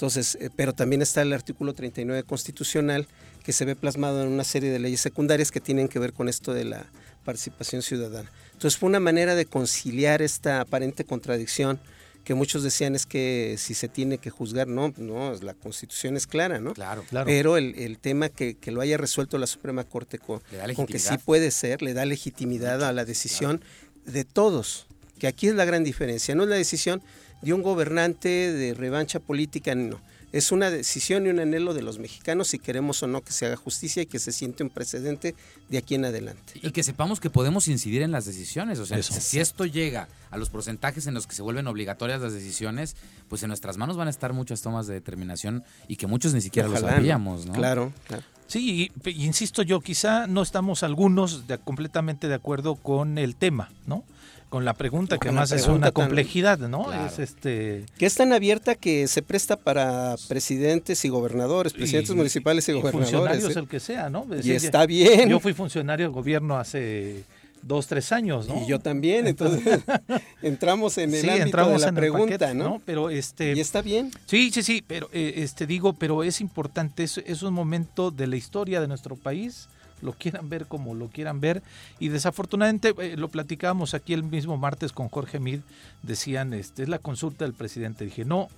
Entonces, 0.00 0.38
eh, 0.40 0.48
pero 0.56 0.72
también 0.72 1.02
está 1.02 1.20
el 1.20 1.30
artículo 1.34 1.74
39 1.74 2.22
constitucional 2.22 3.06
que 3.44 3.52
se 3.52 3.66
ve 3.66 3.76
plasmado 3.76 4.22
en 4.22 4.28
una 4.28 4.44
serie 4.44 4.70
de 4.70 4.78
leyes 4.78 5.02
secundarias 5.02 5.50
que 5.50 5.60
tienen 5.60 5.88
que 5.88 5.98
ver 5.98 6.14
con 6.14 6.30
esto 6.30 6.54
de 6.54 6.64
la 6.64 6.86
participación 7.22 7.82
ciudadana. 7.82 8.32
Entonces 8.54 8.78
fue 8.78 8.88
una 8.88 8.98
manera 8.98 9.34
de 9.34 9.44
conciliar 9.44 10.22
esta 10.22 10.62
aparente 10.62 11.04
contradicción 11.04 11.78
que 12.24 12.32
muchos 12.32 12.62
decían 12.62 12.94
es 12.94 13.04
que 13.04 13.56
si 13.58 13.74
se 13.74 13.88
tiene 13.88 14.16
que 14.16 14.30
juzgar, 14.30 14.68
no, 14.68 14.94
no, 14.96 15.34
la 15.42 15.52
constitución 15.52 16.16
es 16.16 16.26
clara, 16.26 16.60
¿no? 16.60 16.72
Claro. 16.72 17.04
Claro. 17.10 17.26
Pero 17.26 17.58
el, 17.58 17.74
el 17.74 17.98
tema 17.98 18.30
que, 18.30 18.54
que 18.54 18.70
lo 18.70 18.80
haya 18.80 18.96
resuelto 18.96 19.36
la 19.36 19.46
Suprema 19.46 19.84
Corte 19.84 20.18
con, 20.18 20.40
que 20.86 20.98
sí 20.98 21.18
puede 21.18 21.50
ser, 21.50 21.82
le 21.82 21.92
da 21.92 22.06
legitimidad 22.06 22.82
a 22.84 22.94
la 22.94 23.04
decisión 23.04 23.62
de 24.06 24.24
todos, 24.24 24.86
que 25.18 25.26
aquí 25.26 25.48
es 25.48 25.54
la 25.54 25.66
gran 25.66 25.84
diferencia, 25.84 26.34
no 26.34 26.44
es 26.44 26.48
la 26.48 26.56
decisión 26.56 27.02
de 27.42 27.52
un 27.52 27.62
gobernante 27.62 28.52
de 28.52 28.74
revancha 28.74 29.20
política, 29.20 29.74
no. 29.74 30.00
Es 30.32 30.52
una 30.52 30.70
decisión 30.70 31.26
y 31.26 31.30
un 31.30 31.40
anhelo 31.40 31.74
de 31.74 31.82
los 31.82 31.98
mexicanos 31.98 32.46
si 32.46 32.60
queremos 32.60 33.02
o 33.02 33.08
no 33.08 33.20
que 33.22 33.32
se 33.32 33.46
haga 33.46 33.56
justicia 33.56 34.02
y 34.02 34.06
que 34.06 34.20
se 34.20 34.30
siente 34.30 34.62
un 34.62 34.70
precedente 34.70 35.34
de 35.68 35.78
aquí 35.78 35.96
en 35.96 36.04
adelante. 36.04 36.52
Y 36.62 36.70
que 36.70 36.84
sepamos 36.84 37.18
que 37.18 37.30
podemos 37.30 37.66
incidir 37.66 38.02
en 38.02 38.12
las 38.12 38.26
decisiones. 38.26 38.78
O 38.78 38.86
sea, 38.86 38.96
Eso. 38.98 39.12
si 39.20 39.40
esto 39.40 39.66
llega 39.66 40.06
a 40.30 40.36
los 40.38 40.48
porcentajes 40.48 41.08
en 41.08 41.14
los 41.14 41.26
que 41.26 41.34
se 41.34 41.42
vuelven 41.42 41.66
obligatorias 41.66 42.20
las 42.20 42.32
decisiones, 42.32 42.94
pues 43.28 43.42
en 43.42 43.48
nuestras 43.48 43.76
manos 43.76 43.96
van 43.96 44.06
a 44.06 44.10
estar 44.10 44.32
muchas 44.32 44.62
tomas 44.62 44.86
de 44.86 44.94
determinación 44.94 45.64
y 45.88 45.96
que 45.96 46.06
muchos 46.06 46.32
ni 46.32 46.40
siquiera 46.40 46.68
Ojalá, 46.68 46.86
lo 46.90 46.96
sabíamos, 46.96 47.46
¿no? 47.46 47.52
Claro, 47.54 47.92
claro. 48.06 48.22
Sí, 48.46 48.92
y- 49.04 49.10
y 49.10 49.24
insisto 49.26 49.62
yo, 49.62 49.80
quizá 49.80 50.28
no 50.28 50.42
estamos 50.42 50.84
algunos 50.84 51.48
de- 51.48 51.58
completamente 51.58 52.28
de 52.28 52.34
acuerdo 52.34 52.76
con 52.76 53.18
el 53.18 53.34
tema, 53.34 53.72
¿no? 53.86 54.04
Con 54.50 54.64
la 54.66 54.74
pregunta, 54.74 55.16
que 55.16 55.28
además 55.28 55.52
es 55.52 55.66
una 55.68 55.92
complejidad, 55.92 56.58
¿no? 56.58 56.84
Claro. 56.86 57.06
Es 57.06 57.18
este 57.20 57.86
Que 57.96 58.04
es 58.06 58.14
tan 58.16 58.32
abierta 58.32 58.74
que 58.74 59.06
se 59.08 59.22
presta 59.22 59.56
para 59.56 60.16
presidentes 60.28 61.04
y 61.04 61.08
gobernadores, 61.08 61.72
presidentes 61.72 62.10
y- 62.10 62.16
municipales 62.16 62.68
y, 62.68 62.72
y 62.72 62.74
gobernadores. 62.74 63.10
funcionarios 63.10 63.56
¿eh? 63.56 63.58
el 63.60 63.68
que 63.68 63.80
sea, 63.80 64.10
¿no? 64.10 64.24
Es 64.34 64.44
Y 64.44 64.50
decir, 64.50 64.66
está 64.66 64.84
bien. 64.86 65.28
Yo 65.30 65.38
fui 65.40 65.52
funcionario 65.54 66.08
de 66.08 66.12
gobierno 66.12 66.58
hace 66.58 67.22
dos, 67.62 67.86
tres 67.86 68.10
años, 68.10 68.48
¿no? 68.48 68.60
Y 68.62 68.66
yo 68.66 68.80
también, 68.80 69.26
entonces 69.28 69.82
entramos 70.42 70.98
en 70.98 71.14
el 71.14 71.20
sí, 71.20 71.28
ámbito 71.28 71.44
entramos 71.46 71.72
de 71.74 71.78
la 71.80 71.88
en 71.90 71.94
pregunta, 71.94 72.38
paquete, 72.38 72.54
¿no? 72.54 72.80
Pero 72.84 73.10
este 73.10 73.52
Y 73.54 73.60
está 73.60 73.82
bien. 73.82 74.10
Sí, 74.26 74.50
sí, 74.52 74.62
sí, 74.62 74.82
pero 74.86 75.08
eh, 75.12 75.34
este 75.36 75.66
digo, 75.66 75.92
pero 75.92 76.24
es 76.24 76.40
importante, 76.40 77.04
es, 77.04 77.18
es 77.18 77.42
un 77.42 77.52
momento 77.54 78.10
de 78.10 78.26
la 78.26 78.36
historia 78.36 78.80
de 78.80 78.88
nuestro 78.88 79.14
país, 79.14 79.68
lo 80.02 80.12
quieran 80.12 80.48
ver 80.48 80.66
como 80.66 80.94
lo 80.94 81.08
quieran 81.08 81.40
ver, 81.40 81.62
y 81.98 82.08
desafortunadamente 82.08 82.94
eh, 82.98 83.16
lo 83.16 83.28
platicábamos 83.28 83.94
aquí 83.94 84.12
el 84.12 84.22
mismo 84.22 84.56
martes 84.56 84.92
con 84.92 85.08
Jorge 85.08 85.40
Mid, 85.40 85.60
decían, 86.02 86.52
este 86.54 86.82
es 86.82 86.88
la 86.88 86.98
consulta 86.98 87.44
del 87.44 87.54
presidente, 87.54 88.04
dije, 88.04 88.24
no, 88.24 88.48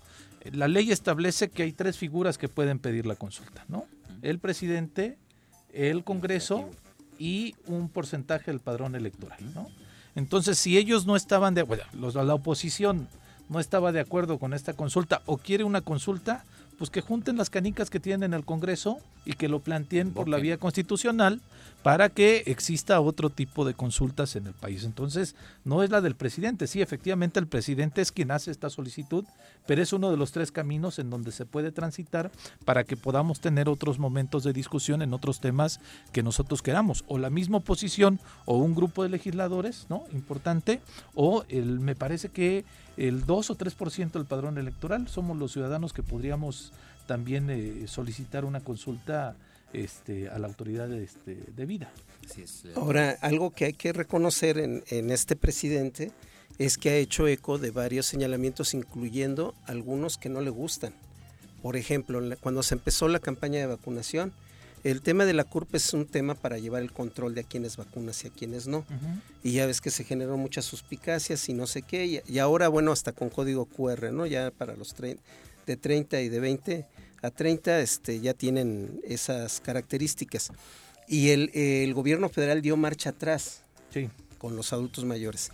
la 0.50 0.68
ley 0.68 0.90
establece 0.90 1.48
que 1.48 1.62
hay 1.62 1.72
tres 1.72 1.96
figuras 1.96 2.38
que 2.38 2.48
pueden 2.48 2.78
pedir 2.78 3.06
la 3.06 3.16
consulta, 3.16 3.64
¿no? 3.68 3.86
El 4.22 4.38
presidente, 4.38 5.16
el 5.72 6.04
Congreso 6.04 6.68
y 7.18 7.54
un 7.66 7.88
porcentaje 7.88 8.50
del 8.50 8.60
padrón 8.60 8.94
electoral, 8.94 9.38
¿no? 9.54 9.68
Entonces, 10.14 10.58
si 10.58 10.76
ellos 10.76 11.06
no 11.06 11.16
estaban 11.16 11.54
de 11.54 11.62
acuerdo, 11.62 11.84
los, 11.92 12.14
la 12.14 12.34
oposición 12.34 13.08
no 13.48 13.60
estaba 13.60 13.92
de 13.92 14.00
acuerdo 14.00 14.38
con 14.38 14.52
esta 14.54 14.72
consulta 14.74 15.22
o 15.26 15.38
quiere 15.38 15.64
una 15.64 15.80
consulta, 15.80 16.44
pues 16.78 16.90
que 16.90 17.00
junten 17.00 17.36
las 17.36 17.50
canicas 17.50 17.90
que 17.90 18.00
tienen 18.00 18.32
en 18.32 18.34
el 18.34 18.44
Congreso 18.44 18.98
y 19.24 19.34
que 19.34 19.48
lo 19.48 19.60
planteen 19.60 20.12
por 20.12 20.28
la 20.28 20.38
vía 20.38 20.58
constitucional 20.58 21.40
para 21.82 22.08
que 22.08 22.44
exista 22.46 23.00
otro 23.00 23.30
tipo 23.30 23.64
de 23.64 23.74
consultas 23.74 24.36
en 24.36 24.46
el 24.46 24.52
país. 24.52 24.84
Entonces, 24.84 25.34
no 25.64 25.82
es 25.82 25.90
la 25.90 26.00
del 26.00 26.14
presidente, 26.14 26.66
sí, 26.66 26.80
efectivamente 26.80 27.40
el 27.40 27.46
presidente 27.46 28.00
es 28.00 28.12
quien 28.12 28.30
hace 28.30 28.50
esta 28.50 28.70
solicitud, 28.70 29.24
pero 29.66 29.82
es 29.82 29.92
uno 29.92 30.10
de 30.10 30.16
los 30.16 30.32
tres 30.32 30.52
caminos 30.52 30.98
en 30.98 31.10
donde 31.10 31.32
se 31.32 31.44
puede 31.44 31.72
transitar 31.72 32.30
para 32.64 32.84
que 32.84 32.96
podamos 32.96 33.40
tener 33.40 33.68
otros 33.68 33.98
momentos 33.98 34.44
de 34.44 34.52
discusión 34.52 35.02
en 35.02 35.12
otros 35.12 35.40
temas 35.40 35.80
que 36.12 36.22
nosotros 36.22 36.62
queramos, 36.62 37.04
o 37.08 37.18
la 37.18 37.30
misma 37.30 37.58
oposición 37.58 38.20
o 38.44 38.56
un 38.58 38.74
grupo 38.74 39.02
de 39.02 39.08
legisladores, 39.08 39.86
¿no? 39.88 40.04
Importante, 40.12 40.80
o 41.14 41.44
el 41.48 41.80
me 41.80 41.94
parece 41.94 42.28
que 42.28 42.64
el 42.96 43.24
2 43.24 43.50
o 43.50 43.56
3% 43.56 44.12
del 44.12 44.26
padrón 44.26 44.58
electoral 44.58 45.08
somos 45.08 45.36
los 45.36 45.52
ciudadanos 45.52 45.92
que 45.92 46.02
podríamos 46.02 46.71
también 47.12 47.50
eh, 47.50 47.84
solicitar 47.88 48.46
una 48.46 48.60
consulta 48.60 49.36
este, 49.74 50.30
a 50.30 50.38
la 50.38 50.46
autoridad 50.46 50.90
este, 50.94 51.36
es. 52.42 52.64
eh, 52.64 52.72
Ahora, 52.74 53.18
algo 53.20 53.50
que 53.50 53.66
hay 53.66 53.74
que 53.74 53.92
reconocer 53.92 54.56
en, 54.56 54.82
en 54.88 55.10
este 55.10 55.36
presidente 55.36 56.10
es 56.56 56.78
que 56.78 56.88
ha 56.88 56.96
hecho 56.96 57.28
eco 57.28 57.58
de 57.58 57.70
varios 57.70 58.06
señalamientos, 58.06 58.72
incluyendo 58.72 59.54
algunos 59.66 60.16
que 60.16 60.30
no 60.30 60.40
le 60.40 60.48
gustan. 60.48 60.94
Por 61.60 61.76
ejemplo, 61.76 62.18
cuando 62.40 62.62
se 62.62 62.76
empezó 62.76 63.08
la 63.08 63.18
campaña 63.18 63.58
de 63.60 63.66
vacunación, 63.66 64.32
el 64.82 65.02
tema 65.02 65.26
de 65.26 65.34
la 65.34 65.44
CURP 65.44 65.74
es 65.74 65.92
un 65.92 66.06
tema 66.06 66.34
para 66.34 66.56
llevar 66.56 66.80
el 66.80 66.92
control 66.92 67.34
de 67.34 67.42
a 67.42 67.44
quienes 67.44 67.76
vacunas 67.76 68.24
y 68.24 68.28
a 68.28 68.30
quienes 68.30 68.68
no. 68.68 68.86
Y 69.42 69.52
ya 69.52 69.66
ves 69.66 69.82
que 69.82 69.90
se 69.90 70.04
generaron 70.04 70.40
muchas 70.40 70.64
suspicacias 70.64 71.46
y 71.50 71.52
no 71.52 71.66
sé 71.66 71.82
qué. 71.82 72.06
Y, 72.06 72.22
y 72.26 72.38
ahora, 72.38 72.68
bueno, 72.68 72.90
hasta 72.90 73.12
con 73.12 73.28
código 73.28 73.66
QR, 73.66 74.12
¿no? 74.12 74.24
Ya 74.24 74.50
para 74.50 74.76
los 74.76 74.94
de 75.66 75.76
30 75.76 76.20
y 76.20 76.28
de 76.28 76.40
20 76.40 76.86
a 77.22 77.30
30 77.30 77.80
este, 77.80 78.20
ya 78.20 78.34
tienen 78.34 79.00
esas 79.04 79.60
características. 79.60 80.50
Y 81.08 81.30
el, 81.30 81.50
el 81.54 81.94
gobierno 81.94 82.28
federal 82.28 82.62
dio 82.62 82.76
marcha 82.76 83.10
atrás 83.10 83.60
Sí. 83.92 84.08
con 84.38 84.56
los 84.56 84.72
adultos 84.72 85.04
mayores. 85.04 85.50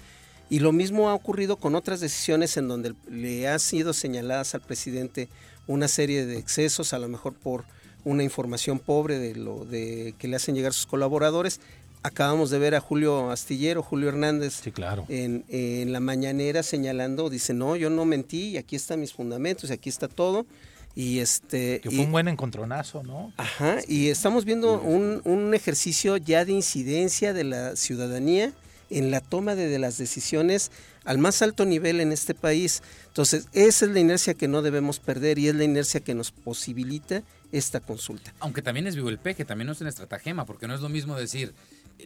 Y 0.50 0.60
lo 0.60 0.72
mismo 0.72 1.08
ha 1.10 1.14
ocurrido 1.14 1.56
con 1.56 1.74
otras 1.74 2.00
decisiones 2.00 2.56
en 2.56 2.68
donde 2.68 2.94
le 3.10 3.48
han 3.48 3.60
sido 3.60 3.92
señaladas 3.92 4.54
al 4.54 4.62
presidente 4.62 5.28
una 5.66 5.88
serie 5.88 6.24
de 6.24 6.38
excesos, 6.38 6.92
a 6.94 6.98
lo 6.98 7.08
mejor 7.08 7.34
por 7.34 7.64
una 8.04 8.22
información 8.22 8.78
pobre 8.78 9.18
de 9.18 9.34
lo 9.34 9.64
de 9.66 10.14
que 10.18 10.28
le 10.28 10.36
hacen 10.36 10.54
llegar 10.54 10.72
sus 10.72 10.86
colaboradores. 10.86 11.60
Acabamos 12.02 12.48
de 12.50 12.58
ver 12.60 12.74
a 12.76 12.80
Julio 12.80 13.30
Astillero, 13.30 13.82
Julio 13.82 14.08
Hernández, 14.08 14.60
Sí, 14.62 14.70
claro. 14.70 15.04
en, 15.08 15.44
en 15.48 15.92
la 15.92 16.00
mañanera 16.00 16.62
señalando, 16.62 17.28
dice, 17.28 17.52
no, 17.52 17.74
yo 17.76 17.90
no 17.90 18.04
mentí, 18.06 18.50
y 18.50 18.56
aquí 18.56 18.76
están 18.76 19.00
mis 19.00 19.12
fundamentos, 19.12 19.68
y 19.68 19.72
aquí 19.74 19.88
está 19.90 20.06
todo. 20.08 20.46
Y 20.94 21.20
este 21.20 21.80
Que 21.80 21.88
y- 21.90 21.96
fue 21.96 22.04
un 22.06 22.12
buen 22.12 22.28
encontronazo, 22.28 23.02
¿no? 23.02 23.32
Ajá, 23.36 23.78
y 23.86 24.08
estamos 24.08 24.44
viendo 24.44 24.80
un, 24.80 25.20
un 25.24 25.54
ejercicio 25.54 26.16
ya 26.16 26.44
de 26.44 26.52
incidencia 26.52 27.32
de 27.32 27.44
la 27.44 27.76
ciudadanía 27.76 28.52
en 28.90 29.10
la 29.10 29.20
toma 29.20 29.54
de, 29.54 29.68
de 29.68 29.78
las 29.78 29.98
decisiones 29.98 30.70
al 31.04 31.18
más 31.18 31.40
alto 31.42 31.64
nivel 31.66 32.00
en 32.00 32.10
este 32.10 32.34
país. 32.34 32.82
Entonces, 33.08 33.46
esa 33.52 33.84
es 33.84 33.90
la 33.92 34.00
inercia 34.00 34.34
que 34.34 34.48
no 34.48 34.62
debemos 34.62 34.98
perder 34.98 35.38
y 35.38 35.48
es 35.48 35.54
la 35.54 35.64
inercia 35.64 36.00
que 36.00 36.14
nos 36.14 36.30
posibilita 36.32 37.22
esta 37.52 37.80
consulta. 37.80 38.34
Aunque 38.40 38.60
también 38.62 38.86
es 38.86 38.94
vivo 38.96 39.08
el 39.08 39.18
peje, 39.18 39.44
también 39.44 39.66
no 39.66 39.72
es 39.72 39.80
una 39.80 39.90
estratagema, 39.90 40.44
porque 40.46 40.66
no 40.66 40.74
es 40.74 40.80
lo 40.80 40.88
mismo 40.88 41.16
decir 41.16 41.54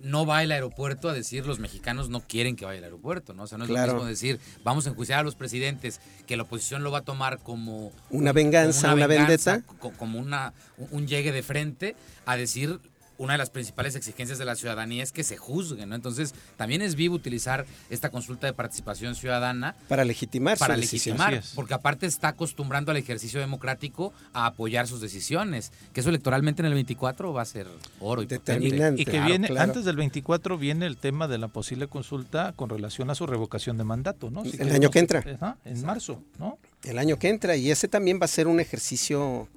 no 0.02 0.24
va 0.24 0.42
el 0.42 0.52
aeropuerto 0.52 1.08
a 1.08 1.12
decir 1.12 1.46
los 1.46 1.58
mexicanos 1.58 2.08
no 2.08 2.20
quieren 2.20 2.56
que 2.56 2.64
vaya 2.64 2.78
al 2.78 2.84
aeropuerto, 2.84 3.34
¿no? 3.34 3.42
O 3.42 3.46
sea, 3.46 3.58
no 3.58 3.64
es 3.64 3.70
Claro. 3.70 3.88
lo 3.88 3.94
mismo 3.98 4.08
decir 4.08 4.40
vamos 4.64 4.86
a 4.86 4.90
enjuiciar 4.90 5.20
a 5.20 5.22
los 5.22 5.34
presidentes, 5.34 6.00
que 6.26 6.36
la 6.36 6.44
oposición 6.44 6.82
lo 6.82 6.90
va 6.90 6.98
a 6.98 7.02
tomar 7.02 7.38
como 7.40 7.88
Una 8.10 8.30
como 8.30 8.32
venganza, 8.32 8.94
una 8.94 9.06
venganza, 9.06 9.52
vendetta. 9.58 9.74
co- 9.78 9.92
como 9.92 10.18
una, 10.18 10.54
un- 10.78 10.88
un 10.92 11.06
llegue 11.06 11.30
de 11.32 11.42
frente 11.42 11.94
a 12.24 12.36
decir 12.36 12.80
una 13.18 13.34
de 13.34 13.38
las 13.38 13.50
principales 13.50 13.94
exigencias 13.94 14.38
de 14.38 14.44
la 14.44 14.56
ciudadanía 14.56 15.02
es 15.02 15.12
que 15.12 15.24
se 15.24 15.36
juzguen, 15.36 15.88
¿no? 15.90 15.94
Entonces, 15.94 16.34
también 16.56 16.82
es 16.82 16.94
vivo 16.94 17.14
utilizar 17.14 17.66
esta 17.90 18.10
consulta 18.10 18.46
de 18.46 18.52
participación 18.52 19.14
ciudadana 19.14 19.76
Para 19.88 20.04
legitimar 20.04 20.58
para 20.58 20.74
su 20.74 20.80
legitimar, 20.80 21.42
porque 21.54 21.74
aparte 21.74 22.06
está 22.06 22.28
acostumbrando 22.28 22.90
al 22.90 22.96
ejercicio 22.96 23.40
democrático 23.40 24.12
a 24.32 24.46
apoyar 24.46 24.86
sus 24.88 25.00
decisiones, 25.00 25.72
que 25.92 26.00
eso 26.00 26.08
electoralmente 26.08 26.62
en 26.62 26.66
el 26.66 26.74
24 26.74 27.32
va 27.32 27.42
a 27.42 27.44
ser 27.46 27.66
oro 28.00 28.22
y. 28.22 28.26
Determinante. 28.26 29.02
Y 29.02 29.04
que 29.04 29.12
Claro, 29.12 29.26
viene, 29.26 29.48
claro. 29.48 29.64
antes 29.70 29.84
del 29.84 29.96
24 29.96 30.58
viene 30.58 30.86
el 30.86 30.96
tema 30.96 31.28
de 31.28 31.38
la 31.38 31.48
posible 31.48 31.86
consulta 31.86 32.52
con 32.56 32.68
relación 32.70 33.10
a 33.10 33.14
su 33.14 33.26
revocación 33.26 33.76
de 33.78 33.84
mandato, 33.84 34.30
¿no? 34.30 34.42
El 34.44 34.72
año 34.72 34.90
que 34.90 34.98
entra. 34.98 35.22
Ajá, 35.34 35.58
en 35.64 35.84
marzo, 35.84 36.22
¿no? 36.38 36.58
El 36.82 36.98
año 36.98 37.18
que 37.18 37.28
entra, 37.28 37.56
y 37.56 37.70
ese 37.70 37.88
también 37.88 38.18
va 38.20 38.24
a 38.24 38.28
ser 38.28 38.48
un 38.48 38.58
ejercicio 38.58 39.48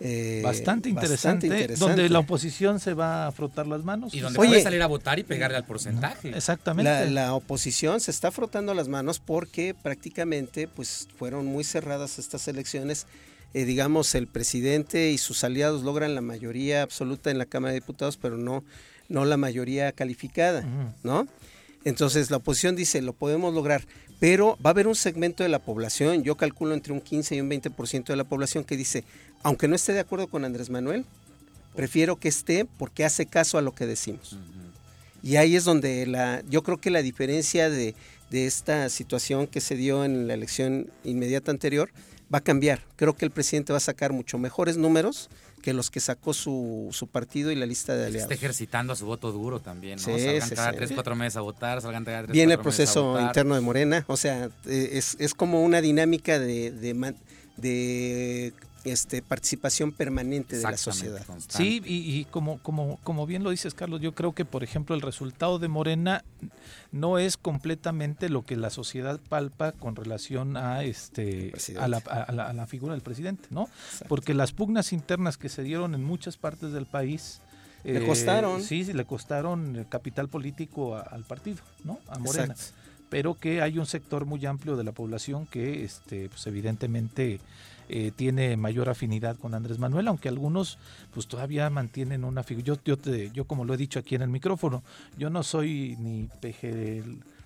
eh, 0.00 0.40
bastante, 0.44 0.88
interesante, 0.88 1.46
interesante. 1.46 1.80
donde 1.80 2.08
la 2.08 2.20
oposición 2.20 2.78
se 2.78 2.94
va 2.94 3.26
a 3.26 3.32
frotar 3.32 3.66
las 3.66 3.82
manos. 3.82 4.14
Y 4.14 4.20
donde 4.20 4.38
Oye. 4.38 4.50
puede 4.50 4.62
salir 4.62 4.82
a 4.82 4.86
votar 4.86 5.18
y 5.18 5.24
pegarle 5.24 5.56
al 5.56 5.64
porcentaje. 5.64 6.30
Exactamente. 6.30 6.90
La, 6.90 7.06
la 7.06 7.34
oposición 7.34 8.00
se 8.00 8.10
está 8.10 8.30
frotando 8.30 8.74
las 8.74 8.88
manos 8.88 9.18
porque 9.18 9.74
prácticamente 9.74 10.68
pues 10.68 11.08
fueron 11.18 11.46
muy 11.46 11.64
cerradas 11.64 12.18
estas 12.18 12.46
elecciones. 12.48 13.06
Eh, 13.54 13.64
digamos, 13.64 14.14
el 14.14 14.26
presidente 14.26 15.10
y 15.10 15.18
sus 15.18 15.42
aliados 15.42 15.82
logran 15.82 16.14
la 16.14 16.20
mayoría 16.20 16.82
absoluta 16.82 17.30
en 17.30 17.38
la 17.38 17.46
Cámara 17.46 17.72
de 17.72 17.80
Diputados, 17.80 18.18
pero 18.18 18.36
no, 18.36 18.62
no 19.08 19.24
la 19.24 19.36
mayoría 19.36 19.90
calificada. 19.92 20.64
¿no? 21.02 21.26
Entonces 21.84 22.30
la 22.30 22.36
oposición 22.36 22.76
dice, 22.76 23.00
lo 23.00 23.14
podemos 23.14 23.54
lograr, 23.54 23.82
pero 24.20 24.58
va 24.64 24.70
a 24.70 24.72
haber 24.72 24.86
un 24.86 24.94
segmento 24.94 25.42
de 25.42 25.48
la 25.48 25.60
población, 25.60 26.22
yo 26.24 26.36
calculo 26.36 26.74
entre 26.74 26.92
un 26.92 27.00
15 27.00 27.36
y 27.36 27.40
un 27.40 27.50
20% 27.50 28.04
de 28.04 28.16
la 28.16 28.24
población 28.24 28.64
que 28.64 28.76
dice, 28.76 29.04
aunque 29.42 29.68
no 29.68 29.74
esté 29.74 29.92
de 29.92 30.00
acuerdo 30.00 30.28
con 30.28 30.44
Andrés 30.44 30.70
Manuel, 30.70 31.04
prefiero 31.74 32.16
que 32.16 32.28
esté 32.28 32.64
porque 32.64 33.04
hace 33.04 33.26
caso 33.26 33.58
a 33.58 33.62
lo 33.62 33.74
que 33.74 33.86
decimos. 33.86 34.36
Y 35.22 35.36
ahí 35.36 35.56
es 35.56 35.64
donde 35.64 36.06
la, 36.06 36.42
yo 36.48 36.62
creo 36.62 36.78
que 36.78 36.90
la 36.90 37.02
diferencia 37.02 37.70
de, 37.70 37.94
de 38.30 38.46
esta 38.46 38.88
situación 38.88 39.46
que 39.46 39.60
se 39.60 39.74
dio 39.74 40.04
en 40.04 40.28
la 40.28 40.34
elección 40.34 40.90
inmediata 41.04 41.50
anterior 41.50 41.90
va 42.32 42.38
a 42.38 42.40
cambiar. 42.42 42.82
Creo 42.96 43.16
que 43.16 43.24
el 43.24 43.30
presidente 43.30 43.72
va 43.72 43.78
a 43.78 43.80
sacar 43.80 44.12
mucho 44.12 44.38
mejores 44.38 44.76
números 44.76 45.28
que 45.62 45.72
los 45.72 45.90
que 45.90 46.00
sacó 46.00 46.34
su, 46.34 46.88
su 46.92 47.08
partido 47.08 47.50
y 47.50 47.56
la 47.56 47.66
lista 47.66 47.94
de 47.94 48.06
aliados. 48.06 48.30
Está 48.30 48.34
ejercitando 48.34 48.92
a 48.92 48.96
su 48.96 49.06
voto 49.06 49.32
duro 49.32 49.60
también, 49.60 49.98
¿no? 49.98 50.04
Sí, 50.04 50.24
salgan 50.24 50.48
sí, 50.48 50.54
cada 50.54 50.70
sí. 50.70 50.76
tres, 50.76 50.92
cuatro 50.92 51.16
meses 51.16 51.36
a 51.36 51.40
votar, 51.40 51.82
salgan 51.82 52.04
cada 52.04 52.22
tres, 52.22 52.32
Viene 52.32 52.54
el 52.54 52.60
proceso 52.60 53.20
interno 53.20 53.54
de 53.54 53.60
Morena, 53.60 54.04
o 54.06 54.16
sea, 54.16 54.50
es, 54.66 55.16
es 55.18 55.34
como 55.34 55.62
una 55.62 55.80
dinámica 55.80 56.38
de, 56.38 56.70
de, 56.70 57.14
de, 57.56 58.52
este, 58.84 59.22
participación 59.22 59.92
permanente 59.92 60.56
de 60.56 60.62
la 60.62 60.76
sociedad. 60.76 61.24
constante. 61.26 61.56
Sí, 61.64 61.82
y, 61.84 62.18
y 62.20 62.24
como, 62.26 62.58
como, 62.58 62.98
como 63.04 63.26
bien 63.26 63.42
lo 63.44 63.50
dices, 63.50 63.74
Carlos, 63.74 64.00
yo 64.00 64.14
creo 64.14 64.34
que, 64.34 64.44
por 64.44 64.62
ejemplo, 64.64 64.94
el 64.94 65.02
resultado 65.02 65.58
de 65.58 65.68
Morena 65.68 66.24
no 66.92 67.18
es 67.18 67.36
completamente 67.36 68.28
lo 68.28 68.46
que 68.46 68.56
la 68.56 68.70
sociedad 68.70 69.20
palpa 69.28 69.72
con 69.72 69.96
relación 69.96 70.56
a 70.56 70.84
este 70.84 71.52
a 71.78 71.88
la, 71.88 71.98
a 71.98 72.32
la- 72.32 72.48
a 72.48 72.52
la 72.52 72.66
figura 72.66 72.94
del 72.94 73.02
presidente, 73.02 73.48
¿no? 73.50 73.64
Exacto. 73.64 74.06
Porque 74.08 74.32
las 74.34 74.52
pugnas 74.52 74.92
internas 74.92 75.36
que 75.36 75.48
se 75.48 75.62
dieron 75.62 75.94
en 75.94 76.04
muchas 76.04 76.36
partes 76.36 76.72
del 76.72 76.86
país 76.86 77.40
eh, 77.84 77.94
Le 78.00 78.06
costaron. 78.06 78.62
Sí, 78.62 78.84
sí, 78.84 78.92
le 78.92 79.04
costaron 79.04 79.76
eh, 79.76 79.86
capital 79.88 80.28
político 80.28 80.96
a- 80.96 81.02
al 81.02 81.24
partido, 81.24 81.58
¿no? 81.84 81.98
A 82.08 82.18
Morena. 82.18 82.54
Exacto. 82.54 82.74
pero 83.10 83.34
que 83.38 83.62
hay 83.62 83.78
un 83.78 83.86
sector 83.86 84.26
muy 84.26 84.44
amplio 84.46 84.76
de 84.76 84.84
la 84.84 84.92
población 84.92 85.46
que 85.46 85.84
este 85.84 86.28
pues 86.28 86.46
evidentemente 86.46 87.40
eh, 87.88 88.12
tiene 88.14 88.56
mayor 88.56 88.88
afinidad 88.88 89.36
con 89.36 89.54
Andrés 89.54 89.78
Manuel, 89.78 90.08
aunque 90.08 90.28
algunos 90.28 90.78
pues 91.12 91.26
todavía 91.26 91.68
mantienen 91.70 92.24
una 92.24 92.42
figura. 92.42 92.64
Yo, 92.66 92.76
yo, 92.84 92.96
te- 92.96 93.30
yo 93.30 93.44
como 93.46 93.64
lo 93.64 93.74
he 93.74 93.76
dicho 93.76 93.98
aquí 93.98 94.14
en 94.14 94.22
el 94.22 94.28
micrófono, 94.28 94.82
yo 95.16 95.30
no 95.30 95.42
soy 95.42 95.96
ni 95.98 96.28
PG 96.40 97.04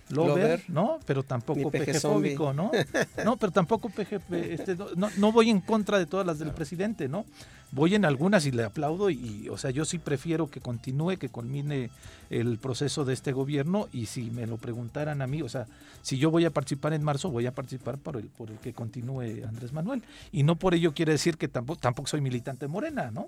lover, 0.09 0.37
Lover. 0.37 0.63
¿no? 0.67 0.99
Pero 1.05 1.23
tampoco 1.23 1.59
Ni 1.59 1.65
PG 1.65 1.85
PG 1.85 1.99
fóbico, 2.01 2.53
¿no? 2.53 2.71
No, 3.25 3.37
pero 3.37 3.51
tampoco 3.51 3.89
PG, 3.89 4.19
este, 4.33 4.75
no- 4.75 4.87
no, 4.95 5.09
no 5.17 5.31
voy 5.31 5.49
en 5.49 5.61
contra 5.61 5.97
de 5.97 6.05
todas 6.05 6.25
las 6.27 6.39
del 6.39 6.51
presidente, 6.51 7.07
¿no? 7.07 7.25
Voy 7.75 7.95
en 7.95 8.05
algunas 8.05 8.45
y 8.45 8.51
le 8.51 8.63
aplaudo 8.63 9.09
y, 9.09 9.49
o 9.49 9.57
sea, 9.57 9.71
yo 9.71 9.83
sí 9.83 9.97
prefiero 9.97 10.47
que 10.49 10.59
continúe, 10.61 11.17
que 11.17 11.29
culmine 11.29 11.89
el 12.29 12.59
proceso 12.59 13.03
de 13.03 13.13
este 13.13 13.31
gobierno 13.31 13.87
y 13.91 14.05
si 14.05 14.29
me 14.29 14.45
lo 14.45 14.57
preguntaran 14.57 15.21
a 15.23 15.27
mí, 15.27 15.41
o 15.41 15.49
sea, 15.49 15.65
si 16.03 16.17
yo 16.19 16.29
voy 16.29 16.45
a 16.45 16.51
participar 16.51 16.93
en 16.93 17.01
marzo, 17.03 17.31
voy 17.31 17.47
a 17.47 17.51
participar 17.55 17.97
por 17.97 18.17
el, 18.17 18.25
por 18.27 18.51
el 18.51 18.57
que 18.59 18.73
continúe 18.73 19.43
Andrés 19.47 19.73
Manuel. 19.73 20.03
Y 20.31 20.43
no 20.43 20.55
por 20.55 20.75
ello 20.75 20.93
quiere 20.93 21.13
decir 21.13 21.37
que 21.37 21.47
tampoco, 21.47 21.79
tampoco 21.79 22.07
soy 22.07 22.21
militante 22.21 22.67
morena, 22.67 23.09
¿no? 23.11 23.25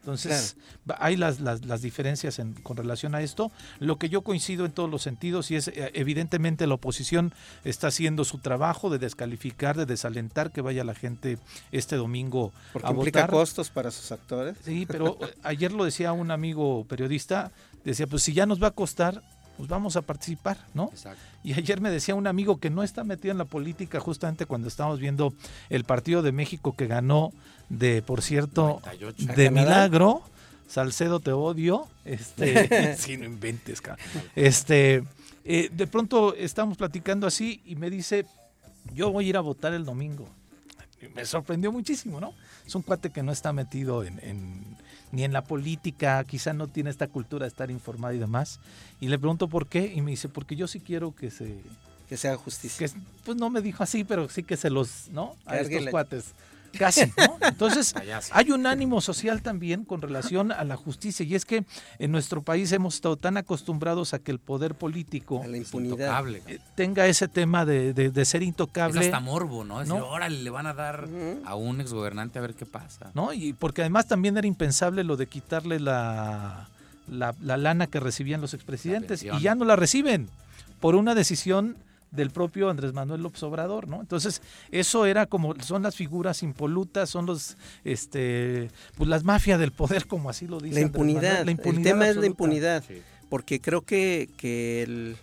Entonces, 0.00 0.58
hay 0.98 1.16
las, 1.16 1.40
las, 1.40 1.64
las 1.64 1.80
diferencias 1.80 2.38
en- 2.38 2.52
con 2.52 2.76
relación 2.76 3.14
a 3.14 3.22
esto. 3.22 3.50
Lo 3.78 3.96
que 3.98 4.10
yo 4.10 4.20
coincido 4.20 4.66
en 4.66 4.72
todos 4.72 4.90
los 4.90 5.00
sentidos 5.00 5.50
y 5.50 5.56
es, 5.56 5.68
eh, 5.68 5.92
evidentemente, 5.94 6.66
la 6.66 6.74
oposición 6.74 7.32
está 7.64 7.86
haciendo 7.86 8.26
su 8.26 8.36
trabajo 8.36 8.90
de 8.90 8.98
descalificar, 8.98 9.78
de 9.78 9.86
desalentar 9.86 10.50
que 10.52 10.60
vaya 10.60 10.84
la 10.84 10.94
gente 10.94 11.38
este 11.72 11.96
domingo 11.96 12.52
Porque 12.74 12.86
a 12.88 12.90
implica 12.90 13.20
votar. 13.20 13.30
costos 13.30 13.70
para 13.70 13.83
sus 13.90 14.12
actores. 14.12 14.56
Sí, 14.64 14.86
pero 14.88 15.18
eh, 15.20 15.34
ayer 15.42 15.72
lo 15.72 15.84
decía 15.84 16.12
un 16.12 16.30
amigo 16.30 16.84
periodista, 16.84 17.52
decía, 17.84 18.06
pues 18.06 18.22
si 18.22 18.32
ya 18.32 18.46
nos 18.46 18.62
va 18.62 18.68
a 18.68 18.72
costar, 18.72 19.22
pues 19.56 19.68
vamos 19.68 19.96
a 19.96 20.02
participar, 20.02 20.58
¿no? 20.74 20.90
Exacto. 20.92 21.20
Y 21.42 21.52
ayer 21.54 21.80
me 21.80 21.90
decía 21.90 22.14
un 22.14 22.26
amigo 22.26 22.58
que 22.58 22.70
no 22.70 22.82
está 22.82 23.04
metido 23.04 23.32
en 23.32 23.38
la 23.38 23.44
política 23.44 24.00
justamente 24.00 24.46
cuando 24.46 24.68
estábamos 24.68 24.98
viendo 24.98 25.32
el 25.70 25.84
partido 25.84 26.22
de 26.22 26.32
México 26.32 26.74
que 26.76 26.86
ganó 26.86 27.32
de, 27.68 28.02
por 28.02 28.22
cierto, 28.22 28.80
98. 28.84 29.32
de 29.34 29.50
milagro. 29.50 30.22
Salcedo 30.66 31.20
te 31.20 31.32
odio. 31.32 31.86
Este, 32.04 32.96
si 32.98 33.16
no 33.16 33.24
inventes, 33.26 33.80
cara. 33.80 33.98
Este, 34.34 35.04
eh, 35.44 35.68
de 35.70 35.86
pronto 35.86 36.34
estamos 36.34 36.76
platicando 36.76 37.26
así 37.26 37.60
y 37.64 37.76
me 37.76 37.90
dice, 37.90 38.26
yo 38.94 39.10
voy 39.12 39.26
a 39.26 39.28
ir 39.28 39.36
a 39.36 39.40
votar 39.40 39.74
el 39.74 39.84
domingo. 39.84 40.28
Me 41.14 41.24
sorprendió 41.24 41.72
muchísimo, 41.72 42.20
¿no? 42.20 42.32
Es 42.66 42.74
un 42.74 42.82
cuate 42.82 43.10
que 43.10 43.22
no 43.22 43.32
está 43.32 43.52
metido 43.52 44.04
en, 44.04 44.18
en- 44.22 44.76
ni 45.12 45.22
en 45.22 45.32
la 45.32 45.44
política, 45.44 46.24
quizá 46.24 46.52
no 46.52 46.66
tiene 46.66 46.90
esta 46.90 47.06
cultura 47.06 47.44
de 47.44 47.48
estar 47.48 47.70
informado 47.70 48.14
y 48.14 48.18
demás. 48.18 48.58
Y 49.00 49.08
le 49.08 49.18
pregunto 49.18 49.48
por 49.48 49.68
qué 49.68 49.92
y 49.94 50.00
me 50.02 50.10
dice, 50.10 50.28
porque 50.28 50.56
yo 50.56 50.66
sí 50.66 50.80
quiero 50.80 51.14
que 51.14 51.30
se, 51.30 51.60
Que 52.08 52.16
se 52.16 52.28
haga 52.28 52.36
justicia. 52.36 52.86
que, 52.88 52.92
pues 53.24 53.36
no 53.38 53.48
me 53.48 53.60
dijo 53.60 53.82
así, 53.84 54.02
pero 54.02 54.28
sí 54.28 54.42
que 54.42 54.56
se 54.56 54.70
los, 54.70 55.08
¿no? 55.12 55.36
A 55.46 55.58
estos 55.58 55.82
la- 55.82 55.90
cuates. 55.92 56.32
Casi, 56.78 57.06
¿no? 57.16 57.38
Entonces, 57.40 57.94
hay 58.32 58.50
un 58.50 58.66
ánimo 58.66 59.00
social 59.00 59.42
también 59.42 59.84
con 59.84 60.00
relación 60.02 60.52
a 60.52 60.64
la 60.64 60.76
justicia 60.76 61.24
y 61.24 61.34
es 61.34 61.44
que 61.44 61.64
en 61.98 62.12
nuestro 62.12 62.42
país 62.42 62.72
hemos 62.72 62.96
estado 62.96 63.16
tan 63.16 63.36
acostumbrados 63.36 64.14
a 64.14 64.18
que 64.18 64.30
el 64.32 64.38
poder 64.38 64.74
político 64.74 65.42
A 65.42 65.46
la 65.46 65.56
Es 65.56 65.66
impunidad. 65.66 65.94
intocable. 65.94 66.42
eh, 66.46 66.58
tenga 66.74 67.06
ese 67.06 67.28
tema 67.28 67.64
de, 67.64 67.92
de- 67.94 68.10
de 68.10 68.24
ser 68.24 68.42
Es 68.42 68.48
intocable. 68.48 69.00
hasta 69.00 69.20
morbo, 69.20 69.64
¿no? 69.64 69.80
Es 69.82 69.88
¿no? 69.88 69.94
decir, 69.96 70.08
órale, 70.10 70.42
le 70.42 70.50
van 70.50 70.66
a 70.66 70.74
dar 70.74 71.08
a 71.44 71.54
un 71.54 71.80
exgobernante 71.80 72.38
a 72.38 72.42
ver 72.42 72.54
qué 72.54 72.66
pasa. 72.66 73.10
¿no? 73.14 73.32
Y 73.32 73.52
porque 73.52 73.82
además 73.82 74.06
también 74.06 74.36
era 74.36 74.46
impensable 74.46 75.04
lo 75.04 75.16
de 75.16 75.26
quitarle 75.26 75.80
la, 75.80 76.68
la, 77.08 77.34
la 77.40 77.56
lana 77.56 77.86
que 77.86 78.00
recibían 78.00 78.40
los 78.40 78.54
expresidentes 78.54 79.22
y 79.22 79.40
ya 79.40 79.54
no 79.54 79.64
la 79.64 79.76
reciben 79.76 80.28
por 80.80 80.94
una 80.96 81.14
decisión 81.14 81.76
del 82.14 82.30
propio 82.30 82.70
Andrés 82.70 82.92
Manuel 82.92 83.22
López 83.22 83.42
Obrador, 83.42 83.88
¿no? 83.88 84.00
Entonces, 84.00 84.40
eso 84.70 85.06
era 85.06 85.26
como, 85.26 85.54
son 85.60 85.82
las 85.82 85.96
figuras 85.96 86.42
impolutas, 86.42 87.10
son 87.10 87.26
los, 87.26 87.56
este, 87.84 88.70
pues 88.96 89.08
las 89.08 89.24
mafias 89.24 89.58
del 89.58 89.72
poder, 89.72 90.06
como 90.06 90.30
así 90.30 90.46
lo 90.46 90.60
dice 90.60 90.80
La 90.80 90.86
Manuel, 90.86 91.10
impunidad. 91.10 91.34
la 91.36 91.40
El 91.42 91.50
impunidad 91.50 91.82
tema 91.82 92.08
es 92.08 92.16
la 92.16 92.26
impunidad. 92.26 92.84
Sí. 92.86 93.02
porque 93.28 93.60
creo 93.60 93.82
que, 93.82 94.28
que 94.36 94.82
el, 94.82 95.16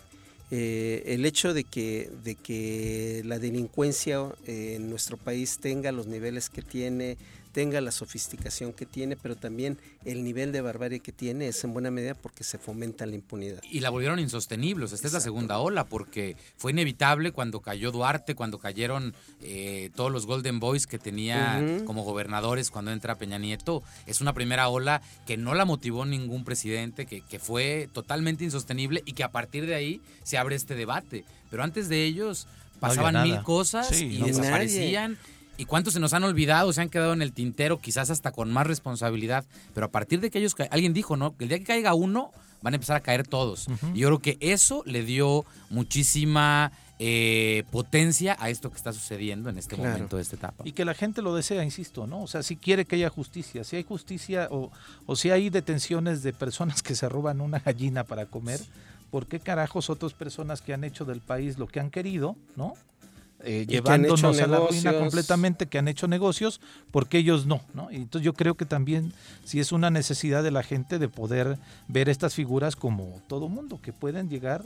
eh, 0.52 1.04
el 1.06 1.26
hecho 1.26 1.54
de 1.54 1.64
que, 1.64 2.12
de 2.24 2.36
que 2.36 3.22
la 3.26 3.40
delincuencia 3.40 4.20
eh, 4.48 4.74
en 4.76 4.90
nuestro 4.90 5.16
país 5.16 5.60
tenga 5.60 5.92
los 5.94 6.08
niveles 6.08 6.50
que 6.50 6.62
tiene, 6.62 7.18
tenga 7.52 7.82
la 7.82 7.92
sofisticación 7.92 8.74
que 8.74 8.86
tiene, 8.86 9.16
pero 9.16 9.36
también 9.36 9.78
el 10.06 10.24
nivel 10.24 10.52
de 10.52 10.62
barbarie 10.62 11.00
que 11.00 11.12
tiene 11.12 11.48
es 11.48 11.64
en 11.64 11.74
buena 11.74 11.92
medida 11.92 12.14
porque 12.16 12.44
se 12.44 12.58
fomenta 12.58 13.06
la 13.06 13.16
impunidad. 13.16 13.62
Y 13.70 13.80
la 13.82 13.90
volvieron 13.90 14.20
insostenible. 14.20 14.86
o 14.86 14.88
sea, 14.88 14.96
Esta 14.96 15.08
es 15.08 15.14
la 15.14 15.20
segunda 15.20 15.60
ola 15.60 15.86
porque 15.86 16.36
fue 16.58 16.72
inevitable 16.72 17.32
cuando 17.32 17.60
cayó 17.60 17.92
Duarte, 17.92 18.36
cuando 18.36 18.58
cayeron 18.60 19.14
eh, 19.42 19.90
todos 19.96 20.12
los 20.12 20.26
Golden 20.26 20.60
Boys 20.60 20.88
que 20.88 20.98
tenía 21.00 21.62
como 21.86 22.04
gobernadores 22.04 22.72
cuando 22.72 22.92
entra 22.92 23.16
Peña 23.18 23.38
Nieto. 23.38 23.84
Es 24.06 24.22
una 24.22 24.34
primera 24.34 24.70
ola 24.70 25.02
que 25.26 25.38
no 25.38 25.54
la 25.54 25.66
motivó 25.66 26.06
ningún 26.06 26.44
presidente, 26.46 27.06
que, 27.06 27.22
que 27.22 27.40
fue 27.40 27.90
totalmente 27.94 28.44
insostenible 28.44 29.04
y 29.06 29.14
que 29.14 29.24
a 29.24 29.32
partir 29.32 29.66
de 29.66 29.76
ahí 29.76 30.02
se 30.24 30.38
abre 30.38 30.56
este 30.56 30.76
debate. 30.76 31.26
Pero 31.50 31.64
antes 31.64 31.90
de 31.90 32.06
ellos 32.06 32.48
pasaban 32.80 33.24
mil 33.24 33.42
cosas 33.44 33.88
Sí, 33.90 34.16
y 34.16 34.20
no. 34.20 34.26
desaparecían. 34.28 35.18
¿Y 35.62 35.66
cuántos 35.66 35.94
se 35.94 36.00
nos 36.00 36.14
han 36.14 36.24
olvidado? 36.24 36.74
Se 36.74 36.82
han 36.82 36.90
quedado 36.90 37.14
en 37.14 37.22
el 37.22 37.34
tintero, 37.34 37.80
quizás 37.80 38.10
hasta 38.10 38.32
con 38.32 38.52
más 38.52 38.66
responsabilidad. 38.66 39.46
Pero 39.76 39.86
a 39.86 39.90
partir 39.92 40.20
de 40.20 40.32
que 40.32 40.40
ellos, 40.40 40.56
alguien 40.72 40.92
dijo, 40.92 41.18
¿no? 41.18 41.38
Que 41.38 41.44
el 41.46 41.50
día 41.50 41.60
que 41.60 41.66
caiga 41.66 41.94
uno, 41.94 42.32
van 42.64 42.74
a 42.74 42.78
empezar 42.78 42.96
a 42.98 43.02
caer 43.02 43.28
todos. 43.28 43.68
Y 43.94 44.00
yo 44.00 44.08
creo 44.08 44.20
que 44.20 44.38
eso 44.40 44.82
le 44.88 45.04
dio 45.04 45.46
muchísima 45.70 46.72
eh, 46.98 47.64
potencia 47.72 48.36
a 48.40 48.50
esto 48.50 48.72
que 48.72 48.78
está 48.78 48.92
sucediendo 48.92 49.50
en 49.50 49.58
este 49.60 49.76
Claro. 49.76 49.92
momento 49.92 50.16
de 50.16 50.24
esta 50.24 50.36
etapa. 50.36 50.64
Y 50.68 50.72
que 50.72 50.84
la 50.86 50.94
gente 50.96 51.22
lo 51.22 51.36
desea, 51.36 51.64
insisto, 51.64 52.08
¿no? 52.08 52.24
O 52.24 52.28
sea, 52.28 52.42
si 52.44 52.56
quiere 52.56 52.86
que 52.86 52.96
haya 52.96 53.10
justicia, 53.10 53.64
si 53.64 53.76
hay 53.76 53.84
justicia 53.84 54.48
o, 54.52 54.72
o 55.06 55.16
si 55.16 55.30
hay 55.30 55.50
detenciones 55.52 56.24
de 56.24 56.34
personas 56.34 56.82
que 56.82 56.96
se 56.96 57.08
roban 57.10 57.40
una 57.42 57.60
gallina 57.60 58.04
para 58.04 58.26
comer, 58.26 58.60
¿por 59.12 59.28
qué 59.28 59.40
carajos 59.40 59.90
otras 59.92 60.14
personas 60.14 60.62
que 60.62 60.74
han 60.74 60.84
hecho 60.84 61.06
del 61.06 61.20
país 61.22 61.58
lo 61.60 61.68
que 61.68 61.80
han 61.80 61.90
querido, 61.92 62.36
¿no? 62.56 62.74
Eh, 63.44 63.66
llevándonos 63.68 64.24
a 64.40 64.48
la 64.48 64.60
ruina 64.60 64.94
completamente, 64.94 65.68
que 65.68 65.78
han 65.78 65.88
hecho 65.88 66.08
negocios, 66.08 66.62
porque 66.92 67.18
ellos 67.18 67.46
no, 67.46 67.62
¿no? 67.74 67.90
Entonces 67.90 68.26
yo 68.26 68.34
creo 68.34 68.56
que 68.56 68.66
también 68.66 69.14
sí 69.44 69.60
es 69.60 69.72
una 69.72 69.90
necesidad 69.90 70.44
de 70.44 70.52
la 70.52 70.64
gente 70.64 71.00
de 71.00 71.08
poder 71.08 71.58
ver 71.88 72.10
estas 72.10 72.36
figuras 72.36 72.76
como 72.76 73.22
todo 73.28 73.50
mundo, 73.50 73.80
que 73.82 73.94
pueden 73.94 74.30
llegar 74.30 74.64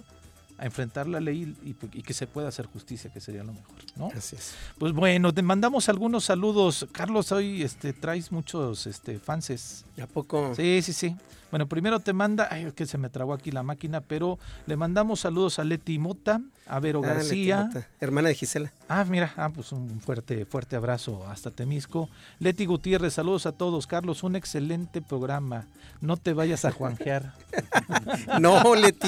a 0.58 0.66
enfrentar 0.66 1.08
la 1.08 1.20
ley 1.20 1.56
y, 1.64 1.76
y 1.98 2.02
que 2.02 2.14
se 2.14 2.28
pueda 2.28 2.48
hacer 2.48 2.66
justicia, 2.68 3.12
que 3.12 3.20
sería 3.20 3.44
lo 3.44 3.54
mejor, 3.54 3.76
¿no? 3.96 4.10
Así 4.16 4.36
es. 4.36 4.54
Pues 4.78 4.94
bueno, 4.94 5.34
te 5.34 5.42
mandamos 5.42 5.90
algunos 5.90 6.26
saludos. 6.26 6.88
Carlos, 6.92 7.32
hoy 7.32 7.62
este, 7.62 7.94
traes 7.94 8.32
muchos 8.32 8.88
este, 8.88 9.20
fanses. 9.20 9.86
¿A 10.02 10.08
poco? 10.08 10.54
Sí, 10.56 10.82
sí, 10.82 10.94
sí. 10.94 11.16
Bueno, 11.52 11.68
primero 11.68 12.00
te 12.00 12.12
manda, 12.14 12.48
ay, 12.52 12.66
es 12.66 12.74
que 12.74 12.86
se 12.86 12.98
me 12.98 13.10
trabó 13.10 13.34
aquí 13.34 13.52
la 13.52 13.64
máquina, 13.64 14.02
pero 14.02 14.40
le 14.66 14.76
mandamos 14.76 15.22
saludos 15.22 15.60
a 15.60 15.64
Leti 15.64 16.00
Mota, 16.00 16.42
a 16.68 16.80
Vero 16.80 17.00
Ah, 17.04 17.08
Leti 17.08 17.16
García. 17.18 17.64
Mota, 17.66 17.88
hermana 18.00 18.30
de 18.30 18.36
Gisela. 18.36 18.74
Ah, 18.90 19.06
mira, 19.06 19.34
ah, 19.38 19.50
pues 19.54 19.72
un 19.72 20.02
fuerte, 20.02 20.46
fuerte 20.46 20.76
abrazo 20.76 21.26
hasta 21.28 21.52
Temisco. 21.52 22.10
Leti 22.40 22.66
Gutiérrez, 22.66 23.14
saludos 23.14 23.46
a 23.46 23.52
todos. 23.52 23.88
Carlos, 23.88 24.24
un 24.24 24.36
excelente 24.36 25.02
programa. 25.02 25.66
No 26.02 26.18
te 26.18 26.34
vayas 26.34 26.66
a 26.66 26.72
juanjear. 26.72 27.34
No, 28.40 28.76
Leti. 28.76 29.08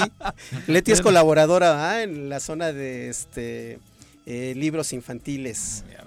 Leti 0.67 0.91
es 0.91 1.01
colaboradora 1.01 1.89
ah, 1.89 2.03
en 2.03 2.29
la 2.29 2.39
zona 2.39 2.71
de 2.71 3.09
este 3.09 3.79
eh, 4.29 4.53
libros 4.57 4.91
infantiles. 4.91 5.85
Ya. 5.89 6.03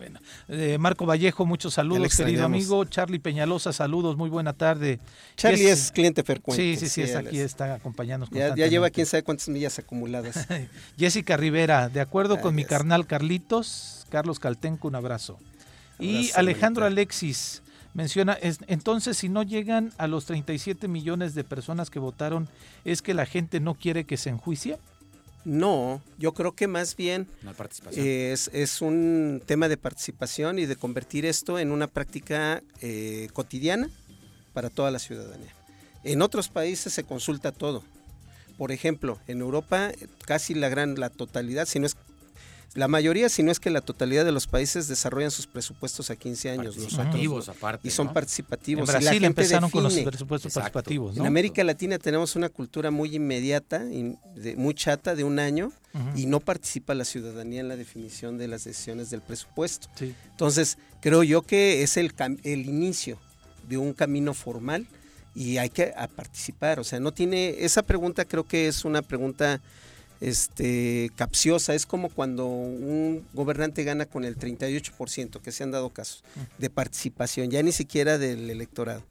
Eh, 0.49 0.77
Marco 0.77 1.07
Vallejo, 1.07 1.47
muchos 1.47 1.73
saludos, 1.73 2.15
querido 2.15 2.45
amigo. 2.45 2.85
Charlie 2.85 3.19
Peñalosa, 3.19 3.73
saludos, 3.73 4.19
muy 4.19 4.29
buena 4.29 4.53
tarde. 4.53 5.01
Charlie 5.37 5.71
es 5.71 5.91
cliente 5.91 6.23
frecuente. 6.23 6.63
Sí, 6.77 6.77
sí, 6.77 6.89
sí, 7.07 7.11
él 7.11 7.17
aquí, 7.17 7.39
es. 7.39 7.47
está 7.47 7.73
acompañándonos 7.73 8.35
Ya, 8.35 8.55
ya 8.55 8.67
lleva 8.67 8.91
quién 8.91 9.07
sabe 9.07 9.23
cuántas 9.23 9.49
millas 9.49 9.79
acumuladas. 9.79 10.47
Jessica 10.99 11.39
Rivera, 11.39 11.89
de 11.89 12.03
acuerdo 12.03 12.43
con 12.43 12.55
mi 12.55 12.67
carnal 12.67 13.07
Carlitos, 13.07 14.07
Carlos 14.11 14.39
Caltenco, 14.39 14.89
un 14.89 14.97
abrazo. 14.97 15.39
Y 15.99 16.17
Abrazo, 16.17 16.41
Alejandro 16.41 16.85
bonita. 16.85 17.01
Alexis, 17.01 17.63
Menciona, 17.95 18.35
es, 18.35 18.59
entonces 18.67 19.17
si 19.17 19.31
no 19.31 19.43
llegan 19.43 19.95
a 19.97 20.07
los 20.07 20.27
37 20.27 20.89
millones 20.89 21.35
de 21.35 21.43
personas 21.43 21.89
que 21.89 21.99
votaron, 21.99 22.51
¿es 22.85 23.01
que 23.01 23.15
la 23.15 23.25
gente 23.25 23.61
no 23.61 23.75
quiere 23.75 24.05
que 24.05 24.19
se 24.19 24.29
enjuicie? 24.29 24.77
No, 25.45 26.03
yo 26.19 26.35
creo 26.35 26.53
que 26.53 26.67
más 26.67 26.97
bien 26.97 27.27
es, 27.93 28.51
es, 28.53 28.83
un 28.83 29.43
tema 29.47 29.69
de 29.69 29.79
participación 29.79 30.59
y 30.59 30.67
de 30.67 30.77
convertir 30.77 31.25
esto 31.25 31.59
en 31.59 31.73
una 31.73 31.87
práctica 31.87 32.63
eh, 32.83 33.29
cotidiana 33.33 33.89
para 34.53 34.69
toda 34.69 34.91
la 34.91 34.99
ciudadanía. 34.99 35.55
En 36.05 36.21
otros 36.21 36.49
países 36.49 36.93
se 36.93 37.05
consulta 37.05 37.53
todo. 37.53 37.83
Por 38.59 38.73
ejemplo, 38.73 39.19
en 39.27 39.41
Europa 39.41 39.93
casi 40.27 40.55
la 40.55 40.69
gran 40.69 41.01
la 41.01 41.09
totalidad, 41.09 41.67
si 41.67 41.79
no 41.79 41.87
es 41.87 41.97
la 42.75 42.87
mayoría, 42.87 43.29
si 43.29 43.43
no 43.43 43.51
es 43.51 43.59
que 43.59 43.69
la 43.69 43.81
totalidad 43.81 44.25
de 44.25 44.31
los 44.31 44.47
países 44.47 44.87
desarrollan 44.87 45.33
sus 45.33 45.47
presupuestos 45.47 46.11
a 46.11 46.17
15 46.17 46.51
años. 46.51 46.77
Participativos 46.77 47.49
aparte. 47.49 47.89
Y 47.89 47.91
son 47.91 48.13
participativos. 48.13 48.89
En 48.89 49.01
Brasil 49.01 49.25
empezaron 49.25 49.71
con 49.71 49.83
los 49.83 49.99
presupuestos 49.99 50.53
participativos. 50.53 51.17
En 51.17 51.27
América 51.27 51.65
Latina 51.65 51.99
tenemos 51.99 52.37
una 52.37 52.49
cultura 52.49 52.91
muy 52.91 53.17
inmediata, 53.17 53.85
y 53.91 54.17
muy 54.57 54.75
chata 54.75 55.15
de 55.15 55.25
un 55.25 55.39
año, 55.39 55.73
y 56.15 56.27
no 56.27 56.39
participa 56.39 56.95
la 56.95 57.05
ciudadanía 57.05 57.61
en 57.61 57.69
la 57.69 57.77
definición 57.77 58.39
de 58.39 58.47
las 58.47 58.65
decisiones 58.65 59.11
del 59.11 59.21
presupuesto. 59.21 59.89
Entonces, 60.31 60.79
creo 61.01 61.25
yo 61.25 61.43
que 61.43 61.83
es 61.83 61.97
el, 61.97 62.15
el 62.45 62.67
inicio 62.67 63.19
de 63.69 63.79
un 63.79 63.93
camino 63.93 64.33
formal 64.33 64.87
y 65.35 65.59
hay 65.59 65.71
que 65.71 65.93
participar. 66.15 66.79
O 66.79 66.85
sea, 66.85 67.01
no 67.01 67.13
tiene. 67.13 67.65
Esa 67.65 67.83
pregunta 67.83 68.25
creo 68.25 68.45
que 68.45 68.69
es 68.69 68.85
una 68.85 69.03
pregunta 69.03 69.61
este, 70.21 71.11
capciosa. 71.17 71.75
Es 71.75 71.87
como 71.87 72.09
cuando 72.09 72.47
un 72.47 73.25
gobernante 73.33 73.85
gana 73.85 74.07
con 74.07 74.25
el 74.25 74.39
38%, 74.39 75.41
que 75.41 75.53
se 75.53 75.65
han 75.65 75.71
dado 75.71 75.91
casos, 75.91 76.23
de 76.59 76.71
participación, 76.71 77.51
ya 77.51 77.63
ni 77.63 77.73
siquiera 77.73 78.19
del 78.19 78.51
electorado. 78.51 79.03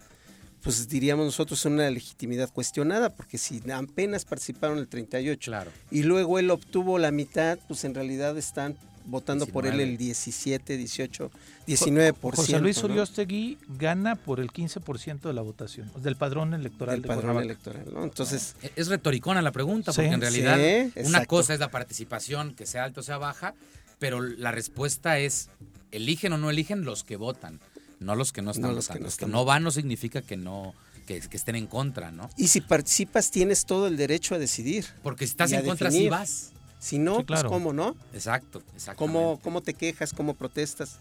Pues 0.61 0.89
diríamos 0.89 1.25
nosotros 1.25 1.63
una 1.65 1.89
legitimidad 1.89 2.51
cuestionada, 2.51 3.09
porque 3.09 3.37
si 3.37 3.61
apenas 3.71 4.25
participaron 4.25 4.77
el 4.77 4.89
38 4.89 5.51
claro. 5.51 5.71
y 5.89 6.03
luego 6.03 6.37
él 6.37 6.51
obtuvo 6.51 6.99
la 6.99 7.11
mitad, 7.11 7.57
pues 7.67 7.85
en 7.85 7.95
realidad 7.95 8.37
están 8.37 8.75
votando 9.09 9.47
por 9.47 9.65
él 9.65 9.79
el 9.79 9.97
17, 9.97 10.77
18, 10.77 11.31
19%. 11.67 12.35
José 12.35 12.59
Luis 12.59 12.83
Uriostegui 12.83 13.57
gana 13.77 14.15
por 14.15 14.39
el 14.39 14.51
15% 14.51 15.21
de 15.21 15.33
la 15.33 15.41
votación, 15.41 15.91
del 16.01 16.15
padrón 16.15 16.53
electoral. 16.53 17.01
Del 17.01 17.07
padrón 17.07 17.41
electoral, 17.41 17.85
¿no? 17.93 18.03
Entonces... 18.03 18.55
Es 18.75 18.87
retoricona 18.87 19.41
la 19.41 19.51
pregunta, 19.51 19.91
porque 19.91 20.09
en 20.09 20.21
realidad 20.21 20.59
una 21.05 21.25
cosa 21.25 21.53
es 21.53 21.59
la 21.59 21.71
participación, 21.71 22.53
que 22.53 22.65
sea 22.65 22.83
alta 22.83 23.01
o 23.01 23.03
sea 23.03 23.17
baja, 23.17 23.53
pero 23.99 24.21
la 24.21 24.51
respuesta 24.51 25.19
es, 25.19 25.49
¿eligen 25.91 26.33
o 26.33 26.37
no 26.37 26.49
eligen 26.49 26.85
los 26.85 27.03
que 27.03 27.17
votan? 27.17 27.59
No 27.99 28.15
los 28.15 28.31
que 28.31 28.41
no 28.41 28.51
están 28.51 28.75
los 28.75 28.87
votando. 28.87 28.93
Que 28.93 28.99
no, 28.99 29.05
los 29.05 29.17
que 29.17 29.25
no 29.27 29.45
van 29.45 29.63
no 29.63 29.71
significa 29.71 30.21
que 30.21 30.37
no 30.37 30.73
que, 31.05 31.37
estén 31.37 31.55
en 31.55 31.67
contra, 31.67 32.11
¿no? 32.11 32.29
Y 32.37 32.49
si 32.49 32.61
participas 32.61 33.31
tienes 33.31 33.65
todo 33.65 33.87
el 33.87 33.97
derecho 33.97 34.35
a 34.35 34.37
decidir. 34.37 34.85
Porque 35.01 35.25
si 35.25 35.31
estás 35.31 35.51
en 35.51 35.65
contra 35.65 35.89
sí 35.91 36.07
vas. 36.07 36.51
Si 36.79 36.97
no, 36.97 37.25
pues 37.25 37.43
cómo, 37.43 37.73
¿no? 37.73 37.95
Exacto, 38.13 38.63
exacto. 38.73 38.97
¿Cómo, 38.97 39.39
¿Cómo 39.43 39.61
te 39.61 39.73
quejas? 39.73 40.13
¿Cómo 40.13 40.33
protestas? 40.33 40.97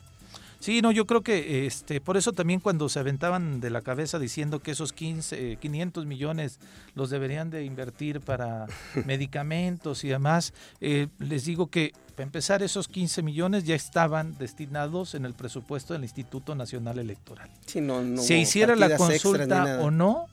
Sí, 0.61 0.83
no, 0.83 0.91
yo 0.91 1.07
creo 1.07 1.23
que 1.23 1.67
este, 1.67 2.01
por 2.01 2.17
eso 2.17 2.33
también 2.33 2.59
cuando 2.59 2.89
se 2.89 2.99
aventaban 2.99 3.61
de 3.61 3.71
la 3.71 3.81
cabeza 3.83 4.19
diciendo 4.19 4.59
que 4.59 4.73
esos 4.73 4.93
15, 4.93 5.57
500 5.61 6.05
millones 6.05 6.59
los 6.97 7.11
deberían 7.11 7.51
de 7.51 7.65
invertir 7.65 8.21
para 8.21 8.67
medicamentos 9.07 10.03
y 10.03 10.09
demás, 10.09 10.53
eh, 10.81 11.07
les 11.21 11.45
digo 11.45 11.69
que 11.69 11.93
para 12.17 12.25
empezar 12.25 12.65
esos 12.65 12.89
15 12.89 13.23
millones 13.23 13.63
ya 13.65 13.77
estaban 13.77 14.37
destinados 14.37 15.15
en 15.15 15.25
el 15.25 15.35
presupuesto 15.35 15.95
del 15.95 16.03
Instituto 16.03 16.57
Nacional 16.57 16.99
Electoral. 16.99 17.49
Sí, 17.67 17.81
no, 17.81 18.03
no 18.03 18.21
se 18.21 18.37
hiciera 18.37 18.75
la 18.75 18.97
consulta 18.97 19.79
o 19.81 19.93
no, 19.93 20.27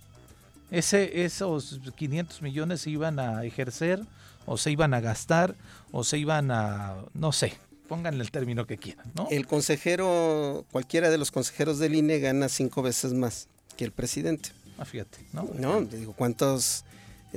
ese, 0.71 1.23
esos 1.23 1.79
500 1.95 2.41
millones 2.41 2.81
se 2.81 2.89
iban 2.89 3.19
a 3.19 3.43
ejercer 3.43 4.01
o 4.45 4.57
se 4.57 4.71
iban 4.71 4.93
a 4.93 5.01
gastar 5.01 5.55
o 5.91 6.03
se 6.03 6.17
iban 6.17 6.51
a, 6.51 6.95
no 7.13 7.31
sé, 7.31 7.53
pónganle 7.87 8.23
el 8.23 8.31
término 8.31 8.65
que 8.65 8.77
quieran, 8.77 9.11
¿no? 9.15 9.27
El 9.31 9.47
consejero, 9.47 10.65
cualquiera 10.71 11.09
de 11.09 11.17
los 11.17 11.31
consejeros 11.31 11.79
del 11.79 11.95
INE 11.95 12.19
gana 12.19 12.49
cinco 12.49 12.81
veces 12.81 13.13
más 13.13 13.47
que 13.77 13.85
el 13.85 13.91
presidente. 13.91 14.49
Ah, 14.77 14.85
fíjate, 14.85 15.19
¿no? 15.33 15.49
No, 15.55 15.81
digo, 15.81 16.13
¿cuántos 16.13 16.83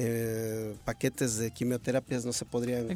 eh, 0.00 0.76
paquetes 0.84 1.38
de 1.38 1.50
quimioterapias 1.50 2.24
no 2.24 2.32
se 2.32 2.44
podrían 2.44 2.86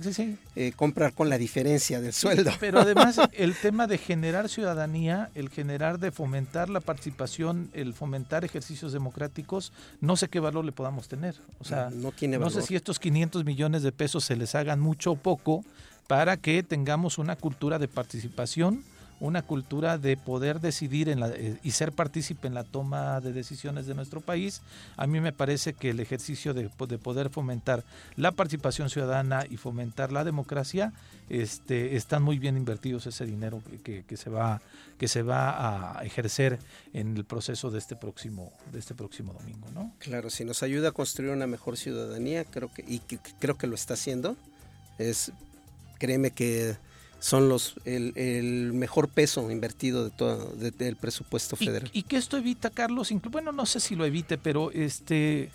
eh, 0.55 0.73
comprar 0.77 1.13
con 1.13 1.29
la 1.29 1.37
diferencia 1.37 2.01
del 2.01 2.13
sueldo. 2.13 2.53
Pero 2.61 2.79
además 2.79 3.19
el 3.33 3.57
tema 3.57 3.89
de 3.89 3.99
generar 3.99 4.49
ciudadanía, 4.49 5.29
el 5.35 5.51
generar 5.51 5.99
de 5.99 6.13
fomentar 6.13 6.71
la 6.71 6.79
participación, 6.79 7.71
el 7.75 7.93
fomentar 7.93 8.45
ejercicios 8.45 8.93
democráticos, 8.93 9.73
no 10.01 10.17
sé 10.17 10.29
qué 10.29 10.39
valor 10.39 10.65
le 10.65 10.71
podamos 10.71 11.09
tener. 11.09 11.35
O 11.59 11.65
sea, 11.65 11.91
no, 11.91 12.13
tiene 12.13 12.39
no 12.39 12.51
sé 12.51 12.63
si 12.63 12.77
estos 12.77 13.01
500 13.01 13.45
millones 13.45 13.83
de 13.83 13.91
pesos 13.91 14.25
se 14.25 14.37
les 14.37 14.55
hagan 14.55 14.79
mucho 14.79 15.13
o 15.13 15.17
poco 15.17 15.65
para 16.07 16.37
que 16.37 16.63
tengamos 16.63 17.19
una 17.19 17.35
cultura 17.35 17.81
de 17.81 17.89
participación 17.89 18.85
una 19.23 19.43
cultura 19.43 19.99
de 19.99 20.17
poder 20.17 20.61
decidir 20.61 21.09
en 21.09 21.21
la, 21.21 21.29
eh, 21.29 21.57
y 21.63 21.71
ser 21.71 21.93
partícipe 21.93 22.49
en 22.49 22.55
la 22.55 22.65
toma 22.65 23.21
de 23.21 23.33
decisiones 23.33 23.87
de 23.87 23.95
nuestro 23.95 24.21
país. 24.21 24.63
A 24.97 25.07
mí 25.07 25.21
me 25.21 25.33
parece 25.33 25.75
que 25.75 25.91
el 25.91 26.01
ejercicio 26.01 26.55
de, 26.55 26.69
poder 26.69 27.31
fomentar 27.31 27.85
la 28.17 28.33
participación 28.33 28.91
ciudadana 28.91 29.47
y 29.49 29.59
fomentar 29.59 30.11
la 30.11 30.25
democracia 30.25 30.93
este, 31.31 31.95
están 31.95 32.25
muy 32.25 32.41
bien 32.41 32.57
invertidos 32.57 33.07
ese 33.07 33.25
dinero 33.25 33.63
que, 33.85 34.05
se 34.17 34.29
va 34.29 34.61
que 34.99 35.07
se 35.07 35.23
va 35.23 35.99
a 35.99 36.05
ejercer 36.05 36.59
en 36.93 37.17
el 37.17 37.25
proceso 37.25 37.71
de 37.71 37.79
este 37.79 37.95
próximo 37.95 38.53
de 38.73 38.81
este 38.81 38.95
próximo 38.95 39.33
domingo, 39.35 39.69
¿no? 39.73 39.93
Claro, 40.01 40.31
si 40.31 40.45
nos 40.45 40.65
ayuda 40.65 40.89
a 40.89 40.93
construir 40.93 41.31
una 41.31 41.47
mejor 41.47 41.77
ciudadanía, 41.77 42.45
creo 42.45 42.73
que 42.73 42.85
y 42.89 42.99
creo 43.39 43.57
que 43.57 43.69
lo 43.69 43.77
está 43.77 43.95
haciendo. 43.95 44.37
Es 44.99 45.33
créeme 46.01 46.33
que 46.33 46.77
son 47.23 47.49
los 47.49 47.75
el, 47.85 48.73
mejor 48.73 49.09
peso 49.09 49.49
invertido 49.49 50.05
de 50.05 50.11
todo 50.11 50.53
del 50.57 50.97
presupuesto 50.97 51.55
federal. 51.55 51.89
¿Y, 51.93 52.01
¿Y, 52.01 52.03
que 52.03 52.17
esto 52.17 52.37
evita, 52.37 52.69
Carlos? 52.69 53.13
Bueno, 53.31 53.53
no 53.53 53.65
sé 53.65 53.79
si 53.79 53.95
lo 53.95 54.05
evite, 54.05 54.39
pero 54.39 54.73
este 54.73 55.49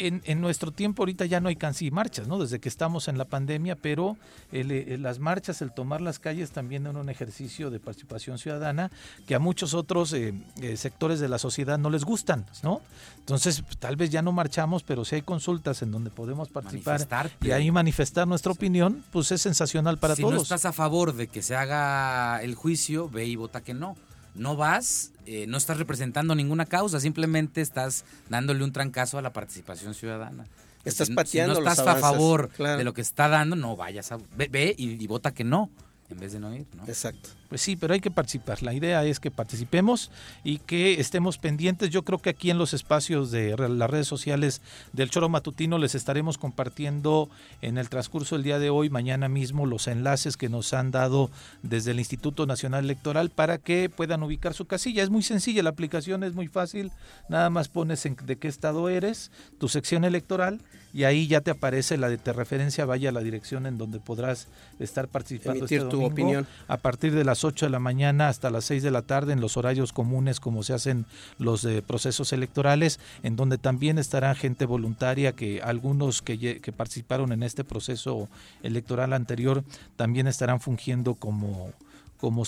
en, 0.00 0.40
nuestro 0.40 0.72
tiempo 0.72 1.02
ahorita 1.02 1.26
ya 1.26 1.40
no 1.40 1.48
hay 1.48 1.56
casi 1.56 1.90
marchas, 1.90 2.26
¿no? 2.26 2.38
Desde 2.38 2.58
que 2.58 2.68
estamos 2.68 3.08
en 3.08 3.18
la 3.18 3.24
pandemia, 3.24 3.76
pero 3.76 4.16
eh, 4.52 4.96
las 4.98 5.18
marchas, 5.18 5.60
el 5.62 5.72
tomar 5.72 6.00
las 6.00 6.18
calles 6.18 6.50
también 6.50 6.86
es 6.86 6.94
un 6.94 7.08
ejercicio 7.08 7.70
de 7.70 7.80
participación 7.80 8.38
ciudadana 8.38 8.90
que 9.26 9.34
a 9.34 9.38
muchos 9.38 9.74
otros 9.74 10.12
eh, 10.12 10.34
eh, 10.60 10.76
sectores 10.76 11.20
de 11.20 11.28
la 11.28 11.38
sociedad 11.38 11.78
no 11.78 11.90
les 11.90 12.04
gustan, 12.04 12.46
¿no? 12.62 12.80
Entonces, 13.18 13.62
pues, 13.62 13.76
tal 13.76 13.96
vez 13.96 14.10
ya 14.10 14.22
no 14.22 14.32
marchamos, 14.32 14.82
pero 14.82 15.04
si 15.04 15.16
hay 15.16 15.22
consultas 15.22 15.82
en 15.82 15.92
donde 15.92 16.10
podemos 16.10 16.48
participar 16.48 17.06
y 17.42 17.50
ahí 17.50 17.70
manifestar 17.70 18.26
nuestra 18.26 18.52
opinión, 18.52 19.04
pues 19.12 19.30
es 19.32 19.42
sensacional 19.42 19.98
para 19.98 20.16
todos. 20.16 20.30
Si 20.30 20.36
no 20.36 20.42
estás 20.42 20.64
a 20.64 20.72
favor 20.72 21.14
de 21.14 21.28
que 21.28 21.42
se 21.42 21.54
haga 21.56 22.42
el 22.42 22.54
juicio, 22.54 23.08
ve 23.08 23.26
y 23.26 23.36
vota 23.36 23.60
que 23.60 23.74
no 23.74 23.96
no 24.34 24.56
vas, 24.56 25.12
eh, 25.26 25.46
no 25.46 25.56
estás 25.56 25.78
representando 25.78 26.34
ninguna 26.34 26.66
causa, 26.66 27.00
simplemente 27.00 27.60
estás 27.60 28.04
dándole 28.28 28.64
un 28.64 28.72
trancazo 28.72 29.18
a 29.18 29.22
la 29.22 29.32
participación 29.32 29.94
ciudadana. 29.94 30.46
Estás 30.84 31.10
pateando. 31.10 31.56
Si 31.56 31.60
no 31.60 31.68
estás 31.70 31.86
a 31.86 31.96
favor 31.96 32.50
de 32.56 32.84
lo 32.84 32.94
que 32.94 33.02
está 33.02 33.28
dando, 33.28 33.54
no 33.54 33.76
vayas 33.76 34.12
a. 34.12 34.18
Ve, 34.36 34.74
y, 34.78 35.06
vota 35.06 35.32
que 35.32 35.44
no, 35.44 35.70
en 36.08 36.18
vez 36.18 36.32
de 36.32 36.40
no 36.40 36.54
ir, 36.54 36.66
¿no? 36.74 36.84
Exacto. 36.86 37.30
Pues 37.50 37.62
sí, 37.62 37.74
pero 37.74 37.94
hay 37.94 38.00
que 38.00 38.12
participar. 38.12 38.62
La 38.62 38.72
idea 38.72 39.04
es 39.04 39.18
que 39.18 39.32
participemos 39.32 40.12
y 40.44 40.58
que 40.58 41.00
estemos 41.00 41.36
pendientes. 41.36 41.90
Yo 41.90 42.04
creo 42.04 42.20
que 42.20 42.30
aquí 42.30 42.48
en 42.48 42.58
los 42.58 42.74
espacios 42.74 43.32
de 43.32 43.58
las 43.58 43.90
redes 43.90 44.06
sociales 44.06 44.62
del 44.92 45.10
Choro 45.10 45.28
Matutino 45.28 45.76
les 45.76 45.96
estaremos 45.96 46.38
compartiendo 46.38 47.28
en 47.60 47.76
el 47.76 47.88
transcurso 47.88 48.36
del 48.36 48.44
día 48.44 48.60
de 48.60 48.70
hoy, 48.70 48.88
mañana 48.88 49.28
mismo, 49.28 49.66
los 49.66 49.88
enlaces 49.88 50.36
que 50.36 50.48
nos 50.48 50.72
han 50.74 50.92
dado 50.92 51.28
desde 51.64 51.90
el 51.90 51.98
Instituto 51.98 52.46
Nacional 52.46 52.84
Electoral 52.84 53.30
para 53.30 53.58
que 53.58 53.90
puedan 53.90 54.22
ubicar 54.22 54.54
su 54.54 54.66
casilla. 54.66 55.02
Es 55.02 55.10
muy 55.10 55.24
sencilla, 55.24 55.64
la 55.64 55.70
aplicación 55.70 56.22
es 56.22 56.34
muy 56.34 56.46
fácil. 56.46 56.92
Nada 57.28 57.50
más 57.50 57.66
pones 57.66 58.06
en 58.06 58.16
de 58.24 58.36
qué 58.36 58.46
estado 58.46 58.88
eres, 58.88 59.32
tu 59.58 59.68
sección 59.68 60.04
electoral 60.04 60.60
y 60.92 61.04
ahí 61.04 61.26
ya 61.26 61.40
te 61.40 61.50
aparece 61.50 61.96
la 61.96 62.08
de 62.08 62.18
te 62.18 62.32
referencia, 62.32 62.84
vaya 62.84 63.10
a 63.10 63.12
la 63.12 63.20
dirección 63.20 63.66
en 63.66 63.78
donde 63.78 64.00
podrás 64.00 64.48
estar 64.78 65.08
participando. 65.08 65.60
Emitir 65.60 65.78
este 65.78 65.90
tu 65.90 66.04
opinión. 66.04 66.46
A 66.68 66.76
partir 66.76 67.14
de 67.14 67.24
las 67.24 67.39
8 67.44 67.66
de 67.66 67.70
la 67.70 67.78
mañana 67.78 68.28
hasta 68.28 68.50
las 68.50 68.64
6 68.66 68.82
de 68.82 68.90
la 68.90 69.02
tarde 69.02 69.32
en 69.32 69.40
los 69.40 69.56
horarios 69.56 69.92
comunes 69.92 70.40
como 70.40 70.62
se 70.62 70.72
hacen 70.72 71.06
los 71.38 71.62
de 71.62 71.82
procesos 71.82 72.32
electorales, 72.32 73.00
en 73.22 73.36
donde 73.36 73.58
también 73.58 73.98
estará 73.98 74.34
gente 74.34 74.66
voluntaria 74.66 75.32
que 75.32 75.62
algunos 75.62 76.22
que, 76.22 76.60
que 76.60 76.72
participaron 76.72 77.32
en 77.32 77.42
este 77.42 77.64
proceso 77.64 78.28
electoral 78.62 79.12
anterior 79.12 79.64
también 79.96 80.26
estarán 80.26 80.60
fungiendo 80.60 81.14
como 81.14 81.72
como 82.20 82.44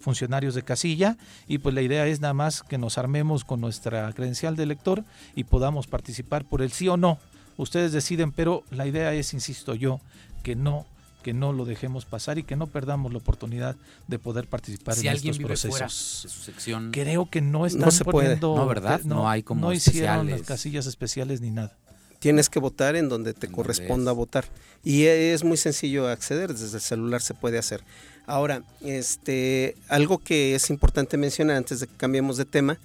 funcionarios 0.00 0.54
de 0.54 0.62
casilla 0.62 1.18
y 1.46 1.58
pues 1.58 1.74
la 1.74 1.82
idea 1.82 2.06
es 2.06 2.20
nada 2.20 2.32
más 2.32 2.62
que 2.62 2.78
nos 2.78 2.96
armemos 2.96 3.44
con 3.44 3.60
nuestra 3.60 4.10
credencial 4.14 4.56
de 4.56 4.62
elector 4.62 5.04
y 5.34 5.44
podamos 5.44 5.86
participar 5.86 6.46
por 6.46 6.62
el 6.62 6.72
sí 6.72 6.88
o 6.88 6.96
no. 6.96 7.18
Ustedes 7.58 7.92
deciden, 7.92 8.32
pero 8.32 8.64
la 8.70 8.86
idea 8.86 9.12
es, 9.12 9.34
insisto 9.34 9.74
yo, 9.74 10.00
que 10.42 10.56
no 10.56 10.86
que 11.22 11.32
no 11.34 11.52
lo 11.52 11.64
dejemos 11.64 12.04
pasar 12.04 12.38
y 12.38 12.42
que 12.42 12.56
no 12.56 12.66
perdamos 12.66 13.12
la 13.12 13.18
oportunidad 13.18 13.76
de 14.08 14.18
poder 14.18 14.46
participar 14.46 14.94
Si 14.94 15.06
en 15.06 15.12
alguien 15.12 15.32
estos 15.32 15.38
vive 15.38 15.56
fuera 15.56 15.86
procesos. 15.86 16.22
de 16.24 16.28
su 16.30 16.40
sección, 16.42 16.90
Creo 16.92 17.28
que 17.30 17.40
no 17.40 17.66
están 17.66 17.92
se 17.92 18.04
puede. 18.04 18.36
poniendo- 18.36 18.56
No, 18.56 18.66
¿verdad? 18.66 19.00
No 19.04 19.28
hay 19.28 19.42
como 19.42 19.60
no 19.60 19.72
hicieron 19.72 20.00
especiales. 20.28 20.38
las 20.40 20.46
casillas 20.48 20.86
especiales 20.86 21.40
ni 21.40 21.50
nada. 21.50 21.76
Tienes 22.18 22.50
que 22.50 22.58
votar 22.58 22.96
en 22.96 23.08
donde 23.08 23.32
te 23.32 23.46
En 23.46 23.52
corresponda 23.52 24.10
es. 24.12 24.16
votar. 24.16 24.44
Y 24.84 25.04
es 25.04 25.42
muy 25.44 25.56
sencillo 25.56 26.08
acceder, 26.08 26.52
desde 26.52 26.76
el 26.76 26.82
celular 26.82 27.22
se 27.22 27.32
puede 27.34 27.58
hacer. 27.58 27.82
Ahora, 28.26 28.62
este, 28.82 29.74
algo 29.88 30.18
que 30.18 30.54
es 30.54 30.68
importante 30.70 31.16
mencionar 31.16 31.56
antes 31.56 31.80
de 31.80 31.86
que 31.86 31.96
cambiemos 31.96 32.36
de 32.36 32.44
tema, 32.44 32.78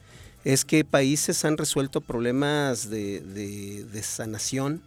es 0.46 0.64
que 0.64 0.84
países 0.86 1.44
han 1.44 1.58
resuelto 1.58 2.02
problemas 2.02 2.90
de, 2.90 3.20
de- 3.22 3.84
de 3.84 4.04
sanación 4.04 4.82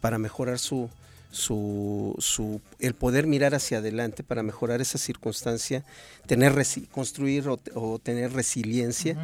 para 0.00 0.18
mejorar 0.18 0.58
su, 0.58 0.90
su, 1.30 2.14
su- 2.18 2.60
el 2.78 2.94
poder 2.94 3.26
mirar 3.26 3.54
hacia 3.54 3.78
adelante, 3.78 4.22
para 4.22 4.42
mejorar 4.42 4.80
esa 4.80 4.98
circunstancia, 4.98 5.84
tener 6.26 6.54
construir 6.90 7.48
o, 7.48 7.58
o 7.74 7.98
tener 7.98 8.32
resiliencia 8.32 9.16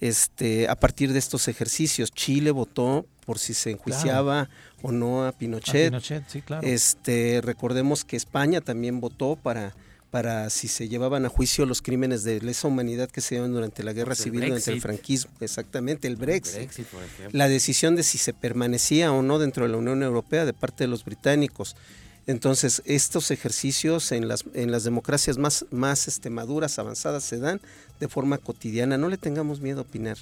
este, 0.00 0.68
a 0.68 0.74
partir 0.76 1.12
de 1.12 1.18
estos 1.18 1.48
ejercicios. 1.48 2.12
Chile 2.12 2.50
votó 2.50 3.06
por 3.24 3.38
si 3.38 3.54
se 3.54 3.70
enjuiciaba 3.70 4.48
o 4.82 4.92
no 4.92 5.24
a 5.24 5.28
A 5.28 5.32
Pinochet. 5.32 5.88
Pinochet, 5.90 6.24
sí, 6.28 6.42
claro. 6.42 6.66
Este, 6.66 7.40
recordemos 7.42 8.04
que 8.04 8.16
España 8.16 8.60
también 8.60 9.00
votó 9.00 9.36
para, 9.36 9.74
para 10.10 10.48
si 10.50 10.68
se 10.68 10.88
llevaban 10.88 11.26
a 11.26 11.28
juicio 11.28 11.66
los 11.66 11.82
crímenes 11.82 12.22
de 12.22 12.40
lesa 12.40 12.68
humanidad 12.68 13.10
que 13.10 13.20
se 13.20 13.34
dieron 13.34 13.52
durante 13.52 13.82
la 13.82 13.92
guerra 13.92 14.10
Pues 14.10 14.20
civil, 14.20 14.40
durante 14.40 14.70
el 14.70 14.76
Brexit. 14.76 14.82
franquismo, 14.82 15.30
exactamente, 15.40 16.08
el 16.08 16.16
Brexit. 16.16 16.56
Brexit, 16.56 16.86
por. 16.86 17.00
La 17.32 17.48
decisión 17.48 17.96
de 17.96 18.02
si 18.02 18.18
se 18.18 18.32
permanecía 18.32 19.12
o 19.12 19.22
no 19.22 19.38
dentro 19.38 19.64
de 19.64 19.72
la 19.72 19.78
Unión 19.78 20.02
Europea 20.02 20.44
de 20.44 20.52
parte 20.52 20.84
de 20.84 20.88
los 20.88 21.04
británicos. 21.04 21.76
Entonces, 22.26 22.82
estos 22.86 23.30
ejercicios 23.30 24.10
en 24.10 24.26
las, 24.26 24.44
en 24.54 24.72
las 24.72 24.82
democracias 24.82 25.38
más, 25.38 25.64
más 25.70 26.08
este, 26.08 26.28
maduras, 26.28 26.78
avanzadas, 26.78 27.22
se 27.22 27.38
dan 27.38 27.60
de 28.00 28.08
forma 28.08 28.38
cotidiana. 28.38 28.98
No 28.98 29.08
le 29.08 29.16
tengamos 29.16 29.60
miedo 29.60 29.80
a 29.80 29.82
opinar. 29.82 30.16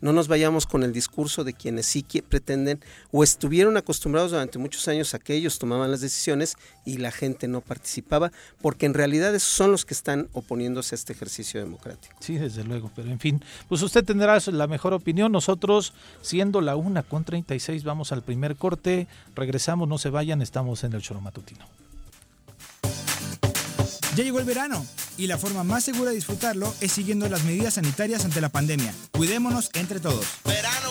No 0.00 0.12
nos 0.12 0.28
vayamos 0.28 0.66
con 0.66 0.82
el 0.82 0.92
discurso 0.92 1.44
de 1.44 1.52
quienes 1.52 1.86
sí 1.86 2.02
que 2.02 2.22
pretenden 2.22 2.80
o 3.12 3.22
estuvieron 3.22 3.76
acostumbrados 3.76 4.30
durante 4.30 4.58
muchos 4.58 4.88
años 4.88 5.14
a 5.14 5.18
que 5.18 5.34
ellos 5.34 5.58
tomaban 5.58 5.90
las 5.90 6.00
decisiones 6.00 6.56
y 6.84 6.98
la 6.98 7.10
gente 7.10 7.48
no 7.48 7.60
participaba, 7.60 8.32
porque 8.60 8.86
en 8.86 8.94
realidad 8.94 9.34
esos 9.34 9.52
son 9.52 9.72
los 9.72 9.84
que 9.84 9.94
están 9.94 10.28
oponiéndose 10.32 10.94
a 10.94 10.96
este 10.96 11.12
ejercicio 11.12 11.60
democrático. 11.60 12.16
Sí, 12.20 12.38
desde 12.38 12.64
luego, 12.64 12.90
pero 12.94 13.10
en 13.10 13.20
fin, 13.20 13.44
pues 13.68 13.82
usted 13.82 14.04
tendrá 14.04 14.38
la 14.46 14.66
mejor 14.66 14.94
opinión. 14.94 15.32
Nosotros, 15.32 15.92
siendo 16.22 16.60
la 16.60 16.76
una 16.76 17.02
con 17.02 17.24
36, 17.24 17.84
vamos 17.84 18.12
al 18.12 18.22
primer 18.22 18.56
corte. 18.56 19.06
Regresamos, 19.34 19.88
no 19.88 19.98
se 19.98 20.10
vayan, 20.10 20.42
estamos 20.42 20.82
en 20.84 20.94
el 20.94 21.02
choro 21.02 21.20
matutino. 21.20 21.66
Ya 24.16 24.24
llegó 24.24 24.40
el 24.40 24.44
verano 24.44 24.84
y 25.20 25.26
la 25.26 25.36
forma 25.36 25.64
más 25.64 25.84
segura 25.84 26.10
de 26.10 26.16
disfrutarlo 26.16 26.74
es 26.80 26.92
siguiendo 26.92 27.28
las 27.28 27.44
medidas 27.44 27.74
sanitarias 27.74 28.24
ante 28.24 28.40
la 28.40 28.48
pandemia. 28.48 28.94
Cuidémonos 29.12 29.68
entre 29.74 30.00
todos. 30.00 30.24
Verano. 30.44 30.90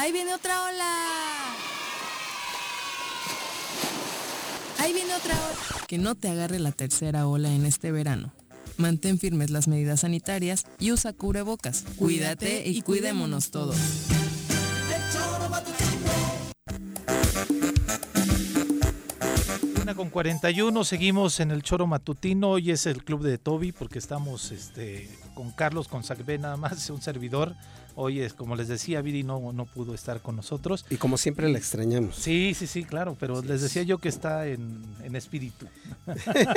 Ahí 0.00 0.12
viene 0.12 0.32
otra 0.32 0.62
ola. 0.62 0.94
Ahí 4.78 4.94
viene 4.94 5.14
otra 5.14 5.34
ola. 5.34 5.86
Que 5.86 5.98
no 5.98 6.14
te 6.14 6.30
agarre 6.30 6.58
la 6.58 6.72
tercera 6.72 7.26
ola 7.26 7.52
en 7.52 7.66
este 7.66 7.92
verano. 7.92 8.32
Mantén 8.78 9.18
firmes 9.18 9.50
las 9.50 9.68
medidas 9.68 10.00
sanitarias 10.00 10.64
y 10.78 10.92
usa 10.92 11.12
cubrebocas. 11.12 11.84
Cuídate 11.98 12.66
y 12.66 12.80
cuidémonos 12.80 13.50
todos. 13.50 13.76
Una 19.82 19.94
con 19.94 20.08
41, 20.08 20.84
seguimos 20.84 21.40
en 21.40 21.50
el 21.50 21.62
Choro 21.62 21.86
Matutino. 21.86 22.52
Hoy 22.52 22.70
es 22.70 22.86
el 22.86 23.04
club 23.04 23.22
de 23.22 23.36
Toby 23.36 23.72
porque 23.72 23.98
estamos 23.98 24.50
este, 24.50 25.10
con 25.34 25.50
Carlos, 25.50 25.88
con 25.88 26.04
Sacbé 26.04 26.38
nada 26.38 26.56
más, 26.56 26.88
un 26.90 27.02
servidor. 27.02 27.54
Hoy 28.02 28.20
es, 28.20 28.32
como 28.32 28.56
les 28.56 28.66
decía, 28.66 29.02
Viri 29.02 29.24
no, 29.24 29.52
no 29.52 29.66
pudo 29.66 29.92
estar 29.92 30.22
con 30.22 30.34
nosotros. 30.34 30.86
Y 30.88 30.96
como 30.96 31.18
siempre 31.18 31.50
la 31.50 31.58
extrañamos. 31.58 32.16
Sí, 32.16 32.54
sí, 32.54 32.66
sí, 32.66 32.84
claro, 32.84 33.14
pero 33.20 33.42
les 33.42 33.60
decía 33.60 33.82
yo 33.82 33.98
que 33.98 34.08
está 34.08 34.46
en, 34.46 34.82
en 35.04 35.16
espíritu. 35.16 35.66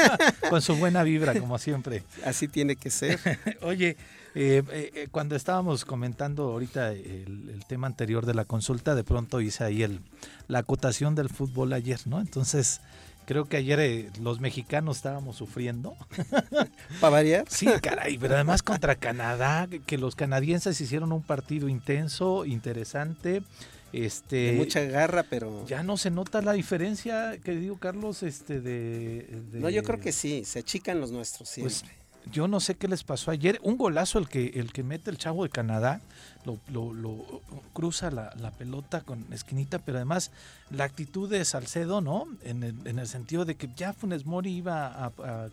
con 0.49 0.61
su 0.61 0.77
buena 0.77 1.03
vibra, 1.03 1.37
como 1.37 1.57
siempre. 1.57 2.03
Así 2.25 2.47
tiene 2.47 2.77
que 2.77 2.89
ser. 2.89 3.19
Oye, 3.61 3.97
eh, 4.35 4.63
eh, 4.71 5.07
cuando 5.11 5.35
estábamos 5.35 5.83
comentando 5.83 6.43
ahorita 6.43 6.93
el, 6.93 7.49
el, 7.49 7.65
tema 7.67 7.87
anterior 7.87 8.25
de 8.25 8.35
la 8.35 8.45
consulta, 8.45 8.95
de 8.95 9.03
pronto 9.03 9.41
hice 9.41 9.65
ahí 9.65 9.83
el, 9.83 9.99
la 10.47 10.59
acotación 10.59 11.13
del 11.13 11.27
fútbol 11.27 11.73
ayer, 11.73 11.99
¿no? 12.05 12.21
Entonces, 12.21 12.79
creo 13.25 13.45
que 13.45 13.57
ayer 13.57 13.79
eh, 13.79 14.09
los 14.21 14.39
mexicanos 14.39 14.97
estábamos 14.97 15.35
sufriendo. 15.35 15.95
¿Para 17.01 17.11
variar? 17.11 17.45
Sí, 17.49 17.67
caray, 17.81 18.17
pero 18.17 18.35
además 18.35 18.63
contra 18.63 18.95
Canadá, 18.95 19.67
que 19.85 19.97
los 19.97 20.15
canadienses 20.15 20.79
hicieron 20.81 21.11
un 21.11 21.23
partido 21.23 21.67
intenso, 21.69 22.45
interesante. 22.45 23.43
Este, 23.91 24.35
de 24.35 24.53
mucha 24.53 24.81
garra, 24.81 25.23
pero 25.29 25.67
ya 25.67 25.83
no 25.83 25.97
se 25.97 26.09
nota 26.09 26.41
la 26.41 26.53
diferencia, 26.53 27.37
que 27.43 27.51
digo 27.51 27.77
Carlos, 27.77 28.23
este 28.23 28.59
de, 28.59 29.27
de, 29.51 29.59
No, 29.59 29.69
yo 29.69 29.83
creo 29.83 29.99
que 29.99 30.11
sí, 30.11 30.45
se 30.45 30.59
achican 30.59 30.99
los 30.99 31.11
nuestros 31.11 31.47
siempre. 31.47 31.75
Pues, 31.79 32.02
yo 32.31 32.47
no 32.47 32.59
sé 32.59 32.75
qué 32.75 32.87
les 32.87 33.03
pasó 33.03 33.31
ayer. 33.31 33.59
Un 33.63 33.77
golazo 33.77 34.19
el 34.19 34.27
que, 34.27 34.47
el 34.55 34.71
que 34.71 34.83
mete 34.83 35.09
el 35.09 35.17
chavo 35.17 35.43
de 35.43 35.49
Canadá, 35.49 36.01
lo, 36.45 36.59
lo, 36.71 36.93
lo 36.93 37.41
cruza 37.73 38.11
la, 38.11 38.33
la, 38.39 38.51
pelota 38.51 39.01
con 39.01 39.25
esquinita, 39.31 39.79
pero 39.79 39.97
además 39.97 40.31
la 40.69 40.83
actitud 40.83 41.29
de 41.29 41.43
Salcedo, 41.45 42.01
¿no? 42.01 42.27
En 42.43 42.63
el, 42.63 42.75
en 42.85 42.99
el 42.99 43.07
sentido 43.07 43.45
de 43.45 43.55
que 43.55 43.69
ya 43.75 43.93
Funes 43.93 44.25
Mori 44.25 44.51
iba 44.51 44.87
a, 44.87 45.05
a, 45.05 45.09
a, 45.17 45.51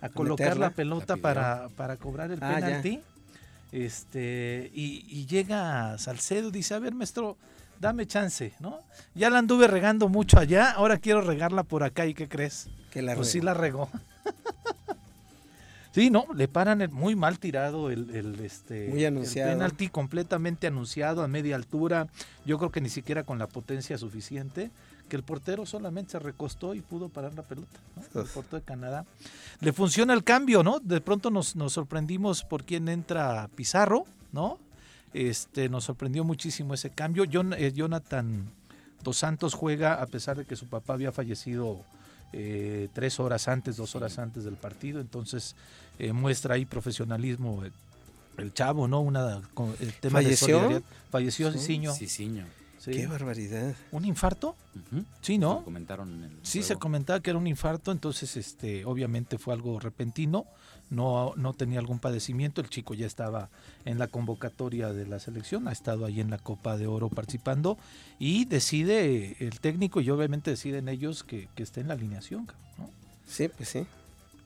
a 0.00 0.08
colocar 0.10 0.56
la 0.56 0.70
pelota 0.70 1.16
la 1.16 1.22
para, 1.22 1.68
para 1.76 1.96
cobrar 1.96 2.30
el 2.30 2.42
ah, 2.42 2.54
penalti. 2.54 2.96
Ya. 2.96 3.02
Este, 3.70 4.70
y, 4.74 5.04
y, 5.08 5.26
llega 5.26 5.98
Salcedo, 5.98 6.50
dice, 6.50 6.74
a 6.74 6.78
ver, 6.78 6.94
maestro, 6.94 7.36
dame 7.80 8.06
chance, 8.06 8.54
¿no? 8.60 8.80
Ya 9.14 9.28
la 9.28 9.38
anduve 9.38 9.66
regando 9.66 10.08
mucho 10.08 10.38
allá, 10.38 10.70
ahora 10.70 10.96
quiero 10.96 11.20
regarla 11.20 11.64
por 11.64 11.82
acá, 11.82 12.06
¿y 12.06 12.14
qué 12.14 12.28
crees? 12.28 12.68
Que 12.90 13.02
la 13.02 13.14
pues 13.14 13.26
regó. 13.26 13.32
sí 13.32 13.40
la 13.42 13.54
regó. 13.54 13.90
Sí, 15.98 16.10
no, 16.10 16.26
le 16.32 16.46
paran 16.46 16.80
el, 16.80 16.90
muy 16.90 17.16
mal 17.16 17.40
tirado 17.40 17.90
el, 17.90 18.14
el 18.14 18.38
este 18.38 18.86
muy 18.86 19.04
anunciado. 19.04 19.50
el 19.50 19.56
penalti 19.56 19.88
completamente 19.88 20.68
anunciado 20.68 21.24
a 21.24 21.28
media 21.28 21.56
altura. 21.56 22.06
Yo 22.46 22.56
creo 22.56 22.70
que 22.70 22.80
ni 22.80 22.88
siquiera 22.88 23.24
con 23.24 23.40
la 23.40 23.48
potencia 23.48 23.98
suficiente, 23.98 24.70
que 25.08 25.16
el 25.16 25.24
portero 25.24 25.66
solamente 25.66 26.12
se 26.12 26.20
recostó 26.20 26.74
y 26.74 26.82
pudo 26.82 27.08
parar 27.08 27.34
la 27.34 27.42
pelota, 27.42 27.80
¿no? 27.96 28.20
El 28.20 28.28
portero 28.28 28.60
de 28.60 28.64
Canadá. 28.64 29.06
Le 29.58 29.72
funciona 29.72 30.14
el 30.14 30.22
cambio, 30.22 30.62
¿no? 30.62 30.78
De 30.78 31.00
pronto 31.00 31.30
nos, 31.30 31.56
nos 31.56 31.72
sorprendimos 31.72 32.44
por 32.44 32.62
quién 32.62 32.88
entra 32.88 33.48
Pizarro, 33.56 34.06
¿no? 34.30 34.60
Este, 35.12 35.68
nos 35.68 35.82
sorprendió 35.82 36.22
muchísimo 36.22 36.74
ese 36.74 36.90
cambio. 36.90 37.24
John, 37.32 37.54
eh, 37.54 37.72
Jonathan 37.72 38.52
Dos 39.02 39.16
Santos 39.16 39.52
juega 39.54 39.94
a 40.00 40.06
pesar 40.06 40.36
de 40.36 40.44
que 40.44 40.54
su 40.54 40.66
papá 40.66 40.92
había 40.92 41.10
fallecido 41.10 41.84
eh, 42.32 42.88
tres 42.92 43.20
horas 43.20 43.48
antes, 43.48 43.78
dos 43.78 43.96
horas 43.96 44.18
antes 44.18 44.44
del 44.44 44.56
partido, 44.56 45.00
entonces 45.00 45.56
eh, 45.98 46.12
muestra 46.12 46.54
ahí 46.54 46.64
profesionalismo 46.64 47.64
el, 47.64 47.72
el, 48.38 48.52
chavo, 48.54 48.88
¿no? 48.88 49.00
Una, 49.00 49.40
el 49.80 49.92
tema 49.94 50.20
¿Falleció? 50.22 50.68
de 50.68 50.82
Falleció 51.10 51.52
sí. 51.52 51.58
Cicinho. 51.58 51.94
Cicinho. 51.94 52.44
Sí. 52.78 52.92
Qué 52.92 53.06
barbaridad. 53.06 53.74
¿Un 53.90 54.04
infarto? 54.04 54.54
Uh 54.74 54.96
-huh. 54.96 55.04
Sí, 55.20 55.36
¿no? 55.36 55.58
Se 55.58 55.64
comentaron 55.64 56.14
en 56.14 56.24
el 56.24 56.30
sí, 56.42 56.58
juego. 56.60 56.68
se 56.68 56.76
comentaba 56.76 57.20
que 57.20 57.30
era 57.30 57.38
un 57.38 57.46
infarto, 57.46 57.90
entonces 57.90 58.36
este, 58.36 58.84
obviamente 58.84 59.36
fue 59.36 59.52
algo 59.52 59.80
repentino, 59.80 60.46
no, 60.90 61.34
no 61.36 61.52
tenía 61.54 61.80
algún 61.80 61.98
padecimiento, 61.98 62.60
el 62.60 62.70
chico 62.70 62.94
ya 62.94 63.06
estaba 63.06 63.50
en 63.84 63.98
la 63.98 64.06
convocatoria 64.06 64.92
de 64.92 65.06
la 65.06 65.18
selección, 65.18 65.68
ha 65.68 65.72
estado 65.72 66.06
ahí 66.06 66.20
en 66.20 66.30
la 66.30 66.38
Copa 66.38 66.78
de 66.78 66.86
Oro 66.86 67.08
participando 67.08 67.76
y 68.18 68.44
decide 68.44 69.36
el 69.40 69.60
técnico 69.60 70.00
y 70.00 70.08
obviamente 70.10 70.50
deciden 70.50 70.88
ellos 70.88 71.24
que, 71.24 71.48
que 71.56 71.64
esté 71.64 71.80
en 71.80 71.88
la 71.88 71.94
alineación. 71.94 72.46
¿no? 72.78 72.88
Sí, 73.26 73.48
pues 73.48 73.68
sí. 73.68 73.86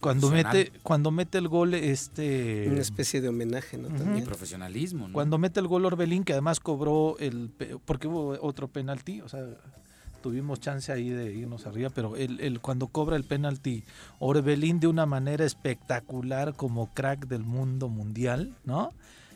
Cuando 0.03 0.30
mete, 0.30 0.72
cuando 0.82 1.11
mete 1.11 1.38
el 1.38 1.48
gol, 1.48 1.74
este. 1.74 2.68
Una 2.68 2.80
especie 2.80 3.20
de 3.20 3.28
homenaje, 3.28 3.78
¿no? 3.78 3.88
Uh 3.88 3.92
-huh. 3.92 3.98
También. 3.98 4.24
profesionalismo, 4.24 5.07
¿no? 5.07 5.14
Cuando 5.14 5.38
mete 5.38 5.61
el 5.61 5.68
gol 5.68 5.84
Orbelín, 5.86 6.24
que 6.24 6.32
además 6.32 6.59
cobró 6.59 7.16
el. 7.18 7.50
Porque 7.84 8.09
hubo 8.09 8.36
otro 8.40 8.66
penalti, 8.68 9.20
o 9.20 9.28
sea, 9.28 9.46
tuvimos 10.22 10.61
chance 10.61 10.90
ahí 10.90 11.11
de 11.11 11.32
irnos 11.32 11.66
arriba, 11.66 11.90
pero 11.90 12.16
el, 12.16 12.40
el, 12.40 12.61
cuando 12.61 12.88
cobra 12.88 13.16
el 13.16 13.24
penalti 13.24 13.84
Orbelín 14.18 14.80
de 14.80 14.88
una 14.88 15.07
manera 15.07 15.44
espectacular 15.44 16.55
como 16.55 16.92
crack 16.92 17.26
del 17.26 17.44
mundo 17.44 17.88
mundial, 17.88 18.55
¿no? 18.64 18.92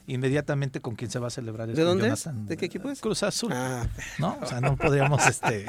Inmediatamente 0.09 0.80
con 0.80 0.94
quien 0.94 1.11
se 1.11 1.18
va 1.18 1.26
a 1.28 1.30
celebrar 1.30 1.68
¿De 1.68 1.82
dónde 1.82 2.04
Jonathan, 2.04 2.42
es? 2.42 2.48
¿De 2.48 2.57
qué 2.57 2.66
equipo 2.66 2.90
es? 2.90 3.00
Cruz 3.00 3.22
Azul. 3.22 3.52
Ah. 3.52 3.86
¿No? 4.18 4.38
O 4.40 4.46
sea, 4.46 4.61
no 4.61 4.76
podríamos 4.76 5.26
este 5.28 5.66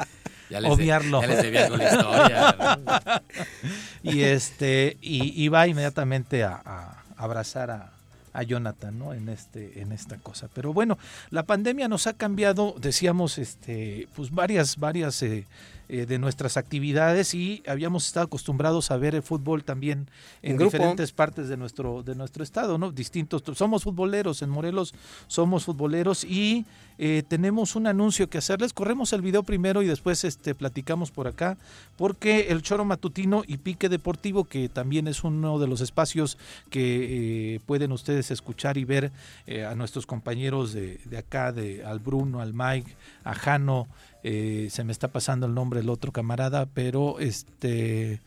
ya 0.50 0.62
les 0.62 0.72
obviarlo. 0.72 1.22
De, 1.22 1.28
ya 1.28 1.34
les 1.34 1.44
debía 1.44 1.66
algo 1.66 1.78
la 1.78 1.92
historia. 1.92 2.80
y 4.04 4.22
este 4.22 4.98
y, 5.02 5.44
y, 5.44 5.48
va 5.50 5.68
inmediatamente 5.68 6.44
a, 6.44 6.62
a 6.64 7.04
abrazar 7.18 7.72
a, 7.72 7.92
a 8.38 8.44
Jonathan, 8.44 8.98
¿no? 8.98 9.14
En 9.14 9.30
este, 9.30 9.82
en 9.82 9.92
esta 9.92 10.18
cosa. 10.18 10.48
Pero 10.54 10.72
bueno, 10.72 11.00
la 11.32 11.44
pandemia 11.44 11.88
nos 11.88 12.06
ha 12.06 12.14
cambiado, 12.14 12.76
decíamos, 12.80 13.40
este, 13.40 14.08
pues 14.16 14.30
varias, 14.30 14.78
varias 14.78 15.24
eh, 15.24 15.46
eh, 15.90 16.06
de 16.06 16.20
nuestras 16.20 16.58
actividades 16.58 17.34
y 17.34 17.64
habíamos 17.68 18.08
estado 18.08 18.26
acostumbrados 18.26 18.92
a 18.92 18.98
ver 18.98 19.16
el 19.16 19.24
fútbol 19.24 19.64
también 19.64 20.10
en, 20.42 20.54
En 20.54 20.58
diferentes 20.58 21.12
partes 21.12 21.48
de 21.48 21.58
nuestro, 21.58 22.04
de 22.04 22.16
nuestro 22.16 22.44
estado, 22.44 22.78
¿no? 22.78 22.92
Distintos, 22.92 23.44
somos 23.56 23.84
futboleros, 23.84 24.42
en 24.42 24.50
Morelos 24.50 24.94
somos 25.28 25.66
futboleros 25.66 26.24
y 26.24 26.66
eh, 26.98 27.24
tenemos 27.28 27.76
un 27.76 27.88
anuncio 27.88 28.30
que 28.30 28.38
hacerles. 28.38 28.74
Corremos 28.74 29.14
el 29.14 29.22
video 29.22 29.44
primero 29.44 29.82
y 29.82 29.88
después 29.88 30.24
este, 30.24 30.56
platicamos 30.56 31.12
por 31.12 31.28
acá, 31.28 31.58
porque 31.96 32.48
el 32.50 32.62
Choro 32.62 32.86
Matutino 32.86 33.44
y 33.46 33.58
Pique 33.58 33.90
Deportivo, 33.90 34.46
que 34.46 34.70
también 34.70 35.08
es 35.08 35.24
uno 35.24 35.60
de 35.60 35.68
los 35.68 35.82
espacios 35.82 36.38
que 36.70 37.56
eh, 37.56 37.60
pueden 37.66 37.92
ustedes 37.92 38.32
escuchar 38.32 38.78
y 38.78 38.86
ver 38.86 39.12
eh, 39.46 39.66
a 39.66 39.76
nuestros 39.76 40.06
compañeros 40.06 40.74
de, 40.74 41.00
de, 41.06 41.18
acá, 41.18 41.52
de 41.52 41.86
al 41.86 42.00
Bruno, 42.00 42.42
al 42.42 42.54
Mike, 42.54 42.96
a 43.24 43.34
Jano, 43.34 43.88
eh, 44.24 44.68
se 44.72 44.84
me 44.84 44.92
está 44.92 45.08
pasando 45.10 45.46
el 45.46 45.54
nombre 45.54 45.80
del 45.80 45.90
otro 45.90 46.12
camarada, 46.12 46.66
pero 46.66 47.20
este... 47.20 48.22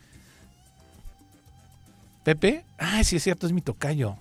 Pepe, 2.22 2.64
ah, 2.78 3.03
sí 3.03 3.16
es 3.16 3.22
cierto, 3.22 3.47
es 3.47 3.53
mi 3.53 3.62
tocayo. 3.62 4.16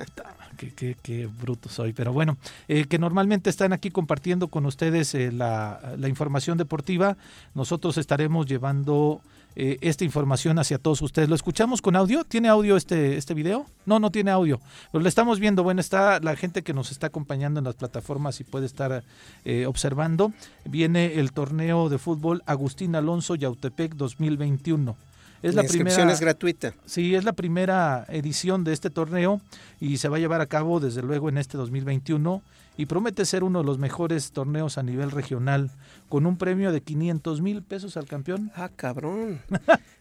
qué, 0.56 0.72
qué, 0.72 0.96
qué, 1.02 1.26
bruto 1.26 1.68
soy. 1.68 1.92
Pero 1.92 2.12
bueno, 2.12 2.38
eh, 2.68 2.86
que 2.86 2.98
normalmente 2.98 3.50
están 3.50 3.74
aquí 3.74 3.90
compartiendo 3.90 4.48
con 4.48 4.64
ustedes 4.64 5.14
eh, 5.14 5.30
la, 5.30 5.94
la, 5.98 6.08
información 6.08 6.56
deportiva. 6.56 7.18
Nosotros 7.54 7.98
estaremos 7.98 8.46
llevando 8.46 9.20
eh, 9.56 9.78
esta 9.80 10.04
información 10.04 10.58
hacia 10.58 10.78
todos 10.78 11.00
ustedes. 11.02 11.28
¿Lo 11.28 11.34
escuchamos 11.34 11.80
con 11.80 11.94
audio? 11.96 12.24
¿Tiene 12.24 12.48
audio 12.48 12.76
este, 12.76 13.16
este 13.16 13.34
video? 13.34 13.66
No, 13.86 14.00
no 14.00 14.10
tiene 14.10 14.30
audio. 14.30 14.60
Pero 14.90 15.02
lo 15.02 15.08
estamos 15.08 15.38
viendo. 15.38 15.62
Bueno, 15.62 15.80
está 15.80 16.18
la 16.20 16.34
gente 16.36 16.62
que 16.62 16.74
nos 16.74 16.90
está 16.90 17.06
acompañando 17.06 17.60
en 17.60 17.64
las 17.64 17.74
plataformas 17.74 18.40
y 18.40 18.44
puede 18.44 18.66
estar 18.66 19.04
eh, 19.44 19.66
observando. 19.66 20.32
Viene 20.64 21.20
el 21.20 21.32
torneo 21.32 21.88
de 21.88 21.98
fútbol 21.98 22.42
Agustín 22.46 22.96
Alonso 22.96 23.36
Yautepec 23.36 23.94
2021 23.94 24.96
Es 25.42 25.54
la, 25.54 25.62
la 25.62 25.66
inscripción 25.66 25.94
primera, 25.94 26.12
es 26.12 26.20
gratuita. 26.20 26.74
Sí, 26.84 27.14
es 27.14 27.24
la 27.24 27.32
primera 27.32 28.06
edición 28.08 28.64
de 28.64 28.72
este 28.72 28.90
torneo 28.90 29.40
y 29.80 29.98
se 29.98 30.08
va 30.08 30.16
a 30.16 30.20
llevar 30.20 30.40
a 30.40 30.46
cabo 30.46 30.80
desde 30.80 31.02
luego 31.02 31.28
en 31.28 31.38
este 31.38 31.56
2021 31.58 32.42
y 32.76 32.86
promete 32.86 33.24
ser 33.24 33.44
uno 33.44 33.60
de 33.60 33.64
los 33.64 33.78
mejores 33.78 34.32
torneos 34.32 34.78
a 34.78 34.82
nivel 34.82 35.10
regional 35.10 35.70
con 36.08 36.26
un 36.26 36.36
premio 36.36 36.72
de 36.72 36.80
500 36.82 37.40
mil 37.40 37.62
pesos 37.62 37.96
al 37.96 38.06
campeón. 38.06 38.50
Ah, 38.56 38.68
cabrón. 38.74 39.40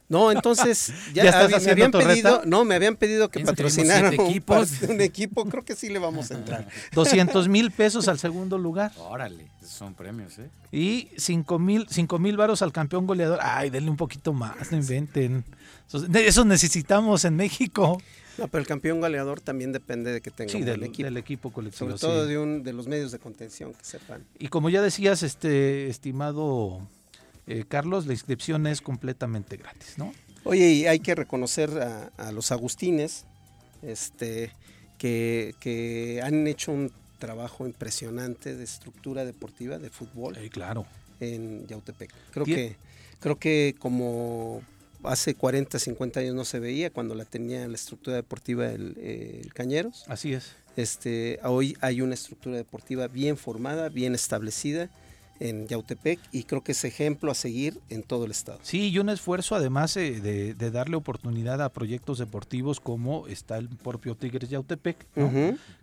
No, 0.09 0.31
entonces 0.31 0.93
ya, 1.13 1.23
¿Ya 1.23 1.29
estás 1.29 1.49
me 1.49 1.55
haciendo 1.57 1.71
habían 1.71 1.91
torreta? 1.91 2.11
pedido, 2.13 2.41
no, 2.45 2.65
me 2.65 2.75
habían 2.75 2.95
pedido 2.95 3.29
que 3.29 3.39
patrocinaran 3.39 4.13
un, 4.19 4.43
un 4.89 5.01
equipo, 5.01 5.45
creo 5.45 5.63
que 5.63 5.75
sí 5.75 5.89
le 5.89 5.99
vamos 5.99 6.31
a 6.31 6.35
entrar. 6.35 6.67
200 6.93 7.47
mil 7.47 7.71
pesos 7.71 8.07
al 8.07 8.19
segundo 8.19 8.57
lugar 8.57 8.91
Órale, 8.97 9.47
esos 9.61 9.73
son 9.73 9.93
premios, 9.93 10.37
¿eh? 10.39 10.49
y 10.71 11.09
5 11.17 11.57
mil 11.59 11.87
cinco 11.89 12.19
mil 12.19 12.37
varos 12.37 12.61
al 12.61 12.71
campeón 12.71 13.07
goleador. 13.07 13.39
Ay, 13.41 13.69
denle 13.69 13.89
un 13.89 13.97
poquito 13.97 14.33
más, 14.33 14.71
no 14.71 14.77
inventen. 14.77 15.45
Eso 16.13 16.45
necesitamos 16.45 17.23
en 17.25 17.35
México. 17.35 17.99
No, 18.37 18.47
pero 18.47 18.61
el 18.61 18.67
campeón 18.67 18.99
goleador 19.01 19.41
también 19.41 19.71
depende 19.71 20.11
de 20.11 20.21
que 20.21 20.31
tenga 20.31 20.51
Sí, 20.51 20.57
un 20.57 20.65
buen 20.65 20.79
del, 20.79 20.89
equipo. 20.89 21.05
del 21.05 21.17
equipo 21.17 21.51
colectivo. 21.51 21.89
Sobre 21.97 21.99
todo 21.99 22.23
sí. 22.23 22.29
de 22.29 22.37
un 22.37 22.63
de 22.63 22.73
los 22.73 22.87
medios 22.87 23.11
de 23.11 23.19
contención 23.19 23.73
que 23.73 23.83
sepan. 23.85 24.23
Y 24.39 24.47
como 24.47 24.69
ya 24.69 24.81
decías, 24.81 25.21
este 25.23 25.87
estimado 25.87 26.87
eh, 27.47 27.65
Carlos, 27.67 28.05
la 28.07 28.13
inscripción 28.13 28.67
es 28.67 28.81
completamente 28.81 29.57
gratis, 29.57 29.97
¿no? 29.97 30.13
Oye, 30.45 30.71
y 30.71 30.85
hay 30.87 30.99
que 30.99 31.15
reconocer 31.15 31.69
a, 31.81 32.11
a 32.17 32.31
los 32.31 32.51
agustines, 32.51 33.25
este, 33.81 34.51
que, 34.97 35.53
que 35.59 36.21
han 36.23 36.47
hecho 36.47 36.71
un 36.71 36.91
trabajo 37.19 37.65
impresionante 37.65 38.55
de 38.55 38.63
estructura 38.63 39.23
deportiva 39.25 39.77
de 39.77 39.89
fútbol 39.89 40.35
claro. 40.51 40.85
en 41.19 41.65
Yautepec. 41.67 42.11
Creo 42.31 42.45
que, 42.45 42.75
creo 43.19 43.37
que 43.37 43.75
como 43.79 44.61
hace 45.03 45.35
40, 45.35 45.79
50 45.79 46.19
años 46.19 46.35
no 46.35 46.45
se 46.45 46.59
veía 46.59 46.89
cuando 46.89 47.15
la 47.15 47.25
tenía 47.25 47.67
la 47.67 47.75
estructura 47.75 48.15
deportiva 48.15 48.67
el, 48.67 48.97
el 48.97 49.53
Cañeros. 49.53 50.05
Así 50.07 50.33
es. 50.33 50.53
Este, 50.75 51.39
hoy 51.43 51.77
hay 51.81 52.01
una 52.01 52.15
estructura 52.15 52.57
deportiva 52.57 53.07
bien 53.07 53.37
formada, 53.37 53.89
bien 53.89 54.15
establecida 54.15 54.89
en 55.39 55.67
Yautepec 55.67 56.19
y 56.31 56.43
creo 56.43 56.63
que 56.63 56.73
es 56.73 56.83
ejemplo 56.83 57.31
a 57.31 57.35
seguir 57.35 57.79
en 57.89 58.03
todo 58.03 58.25
el 58.25 58.31
estado. 58.31 58.59
Sí, 58.61 58.89
y 58.89 58.99
un 58.99 59.09
esfuerzo 59.09 59.55
además 59.55 59.97
eh, 59.97 60.21
de, 60.21 60.53
de 60.53 60.71
darle 60.71 60.95
oportunidad 60.95 61.61
a 61.61 61.69
proyectos 61.69 62.19
deportivos 62.19 62.79
como 62.79 63.27
está 63.27 63.57
el 63.57 63.69
propio 63.69 64.15
Tigres 64.15 64.49
Yautepec, 64.49 64.97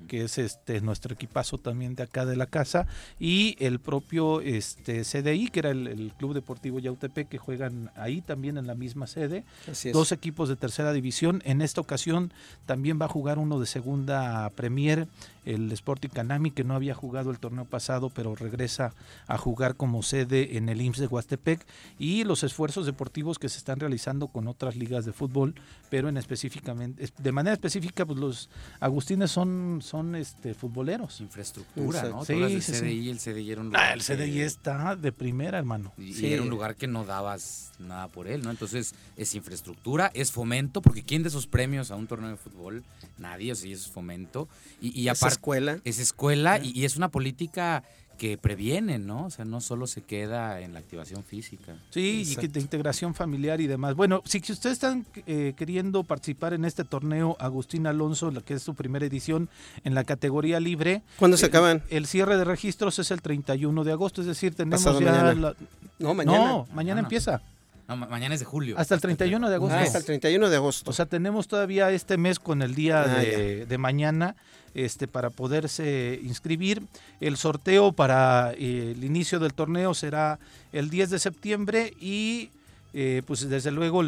que 0.08 0.24
es 0.24 0.38
este 0.38 0.80
nuestro 0.80 1.14
equipazo 1.14 1.58
también 1.58 1.94
de 1.94 2.02
acá 2.02 2.24
de 2.26 2.36
la 2.36 2.46
casa, 2.46 2.86
y 3.18 3.56
el 3.58 3.80
propio 3.80 4.40
este 4.40 5.02
CDI, 5.02 5.48
que 5.48 5.60
era 5.60 5.70
el, 5.70 5.86
el 5.86 6.12
Club 6.16 6.34
Deportivo 6.34 6.78
Yautepec, 6.78 7.28
que 7.28 7.38
juegan 7.38 7.90
ahí 7.96 8.20
también 8.20 8.58
en 8.58 8.66
la 8.66 8.74
misma 8.74 9.06
sede. 9.06 9.44
Así 9.70 9.88
es. 9.88 9.94
Dos 9.94 10.12
equipos 10.12 10.48
de 10.48 10.56
tercera 10.56 10.92
división. 10.92 11.42
En 11.44 11.62
esta 11.62 11.80
ocasión 11.80 12.32
también 12.66 13.00
va 13.00 13.06
a 13.06 13.08
jugar 13.08 13.38
uno 13.38 13.58
de 13.60 13.66
segunda 13.66 14.48
Premier, 14.50 15.08
el 15.44 15.72
Sporting 15.72 16.08
Canami, 16.08 16.50
que 16.50 16.64
no 16.64 16.74
había 16.74 16.94
jugado 16.94 17.30
el 17.30 17.38
torneo 17.38 17.64
pasado, 17.64 18.10
pero 18.10 18.34
regresa 18.34 18.92
a 19.26 19.38
jugar 19.40 19.74
como 19.76 20.02
sede 20.04 20.56
en 20.56 20.68
el 20.68 20.80
IMSS 20.80 21.00
de 21.00 21.06
Huastepec. 21.08 21.66
Y 21.98 22.22
los 22.24 22.44
esfuerzos 22.44 22.86
deportivos 22.86 23.38
que 23.40 23.48
se 23.48 23.58
están 23.58 23.80
realizando 23.80 24.28
con 24.28 24.46
otras 24.46 24.76
ligas 24.76 25.04
de 25.04 25.12
fútbol, 25.12 25.54
pero 25.90 26.08
en 26.08 26.16
específicamente, 26.16 27.02
es- 27.04 27.12
de 27.18 27.32
manera 27.32 27.54
específica, 27.54 28.06
pues 28.06 28.18
los 28.18 28.48
agustines 28.78 29.30
son, 29.30 29.80
son 29.82 30.14
este 30.14 30.54
futboleros. 30.54 31.20
Infraestructura, 31.20 32.04
¿no? 32.04 32.24
Sí, 32.24 32.34
del 32.38 32.62
sí, 32.62 32.72
sí. 32.74 32.80
CDI, 32.80 33.10
el 33.10 33.18
CDI 33.18 33.50
era 33.50 33.60
un 33.60 33.66
lugar 33.68 33.82
Ah, 33.82 33.92
el 33.94 34.02
CDI 34.02 34.32
que- 34.34 34.44
está 34.44 34.94
de 34.96 35.10
primera, 35.12 35.58
hermano. 35.58 35.92
Y, 35.98 36.04
y 36.10 36.14
Sí. 36.14 36.32
era 36.32 36.42
un 36.42 36.50
lugar 36.50 36.76
que 36.76 36.86
no 36.86 37.04
dabas 37.04 37.72
nada 37.78 38.08
por 38.08 38.28
él, 38.28 38.42
¿no? 38.42 38.50
Entonces 38.50 38.94
es 39.16 39.34
infraestructura, 39.34 40.10
es 40.14 40.30
fomento, 40.32 40.82
porque 40.82 41.02
¿quién 41.02 41.22
de 41.22 41.30
esos 41.30 41.46
premios 41.46 41.90
a 41.90 41.96
un 41.96 42.06
torneo 42.06 42.28
de 42.30 42.36
fútbol? 42.36 42.84
Nadie, 43.18 43.52
o 43.52 43.54
sea, 43.54 43.72
es 43.72 43.88
fomento. 43.88 44.48
Y, 44.80 44.98
y 45.00 45.08
Es 45.08 45.18
aparte, 45.18 45.34
escuela. 45.34 45.78
Es 45.84 45.98
escuela 45.98 46.58
y, 46.62 46.78
y 46.78 46.84
es 46.84 46.96
una 46.96 47.08
política 47.08 47.82
que 48.20 48.36
previene, 48.36 48.98
¿no? 48.98 49.24
O 49.24 49.30
sea, 49.30 49.46
no 49.46 49.62
solo 49.62 49.86
se 49.86 50.02
queda 50.02 50.60
en 50.60 50.74
la 50.74 50.80
activación 50.80 51.24
física. 51.24 51.76
Sí, 51.88 52.22
y 52.30 52.36
que 52.36 52.48
de 52.48 52.60
integración 52.60 53.14
familiar 53.14 53.62
y 53.62 53.66
demás. 53.66 53.94
Bueno, 53.94 54.20
si 54.26 54.40
ustedes 54.40 54.74
están 54.74 55.06
eh, 55.26 55.54
queriendo 55.56 56.04
participar 56.04 56.52
en 56.52 56.66
este 56.66 56.84
torneo, 56.84 57.34
Agustín 57.40 57.86
Alonso, 57.86 58.30
la 58.30 58.42
que 58.42 58.52
es 58.52 58.62
su 58.62 58.74
primera 58.74 59.06
edición 59.06 59.48
en 59.84 59.94
la 59.94 60.04
categoría 60.04 60.60
libre. 60.60 61.00
¿Cuándo 61.18 61.38
se 61.38 61.46
eh, 61.46 61.48
acaban? 61.48 61.82
El 61.88 62.06
cierre 62.06 62.36
de 62.36 62.44
registros 62.44 62.98
es 62.98 63.10
el 63.10 63.22
31 63.22 63.84
de 63.84 63.92
agosto, 63.92 64.20
es 64.20 64.26
decir, 64.26 64.54
tenemos 64.54 64.84
Pasado 64.84 65.00
ya... 65.00 65.12
mañana. 65.12 65.32
la- 65.34 65.54
No, 65.98 66.12
mañana. 66.12 66.38
No, 66.44 66.66
mañana 66.74 66.98
Ah, 66.98 67.02
no. 67.02 67.06
empieza. 67.06 67.40
No, 67.88 67.96
ma- 67.96 68.06
mañana 68.06 68.34
es 68.34 68.40
de 68.40 68.46
julio. 68.46 68.76
Hasta 68.78 68.94
el 68.94 69.00
31 69.00 69.48
de 69.48 69.54
agosto. 69.54 69.74
Ah, 69.76 69.80
hasta 69.80 69.96
el 69.96 70.04
31 70.04 70.50
de 70.50 70.56
agosto. 70.56 70.90
O 70.90 70.92
sea, 70.92 71.06
tenemos 71.06 71.48
todavía 71.48 71.90
este 71.90 72.18
mes 72.18 72.38
con 72.38 72.60
el 72.60 72.74
día 72.74 73.00
Ah, 73.02 73.06
de, 73.18 73.64
de 73.64 73.78
mañana 73.78 74.36
este, 74.74 75.08
para 75.08 75.30
poderse 75.30 76.20
inscribir. 76.22 76.82
El 77.20 77.36
sorteo 77.36 77.92
para 77.92 78.52
eh, 78.52 78.92
el 78.96 79.04
inicio 79.04 79.38
del 79.38 79.54
torneo 79.54 79.94
será 79.94 80.38
el 80.72 80.90
10 80.90 81.10
de 81.10 81.18
septiembre 81.18 81.94
y 82.00 82.50
eh, 82.92 83.22
pues 83.26 83.48
desde 83.48 83.70
luego 83.70 84.02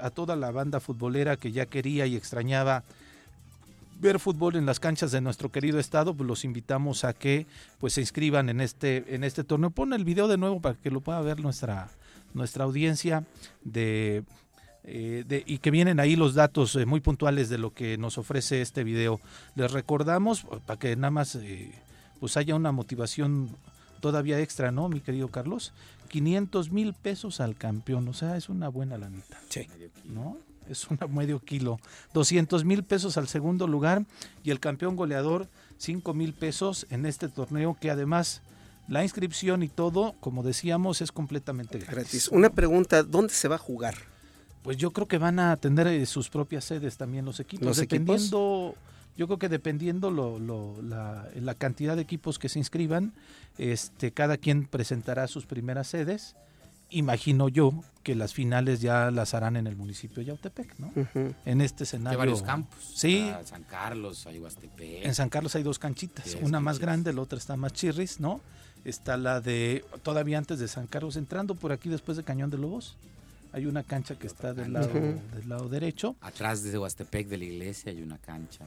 a 0.00 0.10
toda 0.10 0.36
la 0.36 0.50
banda 0.50 0.80
futbolera 0.80 1.36
que 1.36 1.52
ya 1.52 1.66
quería 1.66 2.06
y 2.06 2.16
extrañaba 2.16 2.82
ver 4.00 4.18
fútbol 4.18 4.56
en 4.56 4.66
las 4.66 4.80
canchas 4.80 5.10
de 5.10 5.20
nuestro 5.20 5.50
querido 5.50 5.78
estado, 5.78 6.14
pues 6.14 6.26
los 6.26 6.44
invitamos 6.44 7.04
a 7.04 7.12
que 7.12 7.46
pues 7.80 7.94
se 7.94 8.02
inscriban 8.02 8.48
en 8.48 8.60
este 8.60 9.14
en 9.14 9.24
este 9.24 9.44
torneo. 9.44 9.70
Pon 9.70 9.92
el 9.92 10.04
video 10.04 10.28
de 10.28 10.36
nuevo 10.36 10.60
para 10.60 10.74
que 10.76 10.90
lo 10.90 11.00
pueda 11.00 11.20
ver 11.20 11.40
nuestra 11.40 11.88
nuestra 12.34 12.64
audiencia 12.64 13.24
de, 13.64 14.22
eh, 14.86 15.24
de- 15.26 15.42
y 15.46 15.58
que 15.58 15.70
vienen 15.70 15.98
ahí 16.00 16.16
los 16.16 16.34
datos 16.34 16.76
eh, 16.76 16.86
muy 16.86 17.00
puntuales 17.00 17.48
de 17.48 17.58
lo 17.58 17.72
que 17.74 17.98
nos 17.98 18.18
ofrece 18.18 18.62
este 18.62 18.84
video. 18.84 19.20
Les 19.54 19.70
recordamos 19.72 20.44
eh, 20.44 20.58
para 20.64 20.78
que 20.78 20.94
nada 20.96 21.10
más 21.10 21.34
eh, 21.34 21.72
pues 22.20 22.36
haya 22.36 22.54
una 22.54 22.72
motivación 22.72 23.50
todavía 24.00 24.38
extra, 24.40 24.70
¿no, 24.70 24.88
mi 24.88 25.00
querido 25.00 25.28
Carlos? 25.28 25.72
500 26.08 26.70
mil 26.70 26.94
pesos 26.94 27.40
al 27.40 27.56
campeón, 27.56 28.06
o 28.08 28.12
sea, 28.14 28.36
es 28.36 28.48
una 28.48 28.68
buena 28.68 28.96
lanita. 28.96 29.38
Sí. 29.48 29.66
¿No? 30.04 30.38
Es 30.68 30.86
un 30.88 30.98
medio 31.12 31.40
kilo. 31.40 31.78
200 32.14 32.64
mil 32.64 32.82
pesos 32.84 33.16
al 33.16 33.28
segundo 33.28 33.66
lugar 33.66 34.04
y 34.44 34.50
el 34.50 34.60
campeón 34.60 34.96
goleador 34.96 35.48
5 35.78 36.14
mil 36.14 36.32
pesos 36.32 36.86
en 36.90 37.06
este 37.06 37.28
torneo 37.28 37.76
que 37.80 37.90
además 37.90 38.40
la 38.88 39.02
inscripción 39.02 39.62
y 39.64 39.68
todo, 39.68 40.14
como 40.20 40.42
decíamos, 40.44 41.00
es 41.02 41.10
completamente 41.12 41.78
gratis. 41.78 41.94
Gratis. 41.94 42.28
Una 42.28 42.50
pregunta, 42.50 43.02
¿dónde 43.02 43.32
se 43.34 43.48
va 43.48 43.56
a 43.56 43.58
jugar? 43.58 43.96
Pues 44.66 44.76
yo 44.76 44.90
creo 44.92 45.06
que 45.08 45.16
van 45.18 45.38
a 45.38 45.56
tener 45.56 45.86
eh, 45.86 46.04
sus 46.06 46.28
propias 46.28 46.64
sedes 46.64 46.96
también 46.96 47.24
los 47.24 47.40
equipos. 47.40 47.64
¿Los 47.66 47.78
equipos? 47.78 48.06
dependiendo, 48.06 48.74
yo 49.16 49.26
creo 49.26 49.38
que 49.38 49.48
dependiendo 49.48 50.10
lo, 50.10 50.38
lo- 50.38 50.82
la, 50.82 51.26
la 51.36 51.54
cantidad 51.54 51.96
de 51.96 52.02
equipos 52.02 52.38
que 52.38 52.48
se 52.48 52.58
inscriban, 52.58 53.12
este, 53.58 54.10
cada 54.12 54.36
quien 54.36 54.66
presentará 54.66 55.28
sus 55.28 55.46
primeras 55.46 55.86
sedes. 55.86 56.34
Imagino 56.90 57.48
yo 57.48 57.72
que 58.04 58.14
las 58.14 58.32
finales 58.34 58.80
ya 58.80 59.10
las 59.10 59.34
harán 59.34 59.56
en 59.56 59.66
el 59.66 59.74
municipio 59.76 60.18
de 60.18 60.26
Yautepec, 60.26 60.78
¿no? 60.78 60.92
En 61.44 61.60
este 61.60 61.82
Hay 61.82 61.86
escenario. 61.86 62.18
varios 62.18 62.42
campos. 62.42 62.78
Sí, 62.94 63.28
San 63.44 63.64
Carlos, 63.64 64.24
hay 64.26 64.38
Huastepec. 64.38 65.04
en 65.04 65.14
San 65.14 65.28
Carlos 65.28 65.54
hay 65.56 65.64
dos 65.64 65.78
canchitas, 65.80 66.26
Sí, 66.26 66.38
una 66.42 66.60
más 66.60 66.78
grande, 66.78 67.12
la 67.12 67.22
otra 67.22 67.38
está 67.38 67.56
más 67.56 67.72
chirris, 67.72 68.20
¿no? 68.20 68.40
Está 68.84 69.16
la 69.16 69.40
de, 69.40 69.84
todavía 70.04 70.38
antes 70.38 70.60
de 70.60 70.68
San 70.68 70.86
Carlos, 70.86 71.16
entrando 71.16 71.56
por 71.56 71.72
aquí 71.72 71.88
después 71.88 72.16
de 72.16 72.22
Cañón 72.22 72.50
de 72.50 72.58
Lobos. 72.58 72.96
Hay 73.56 73.64
una 73.64 73.82
cancha 73.82 74.18
que 74.18 74.26
está 74.26 74.52
del 74.52 74.74
lado, 74.74 74.92
del 74.92 75.48
lado 75.48 75.70
derecho. 75.70 76.14
Atrás 76.20 76.62
de 76.62 76.78
Huastepec 76.78 77.26
de 77.26 77.38
la 77.38 77.44
iglesia 77.44 77.90
hay 77.90 78.02
una 78.02 78.18
cancha. 78.18 78.66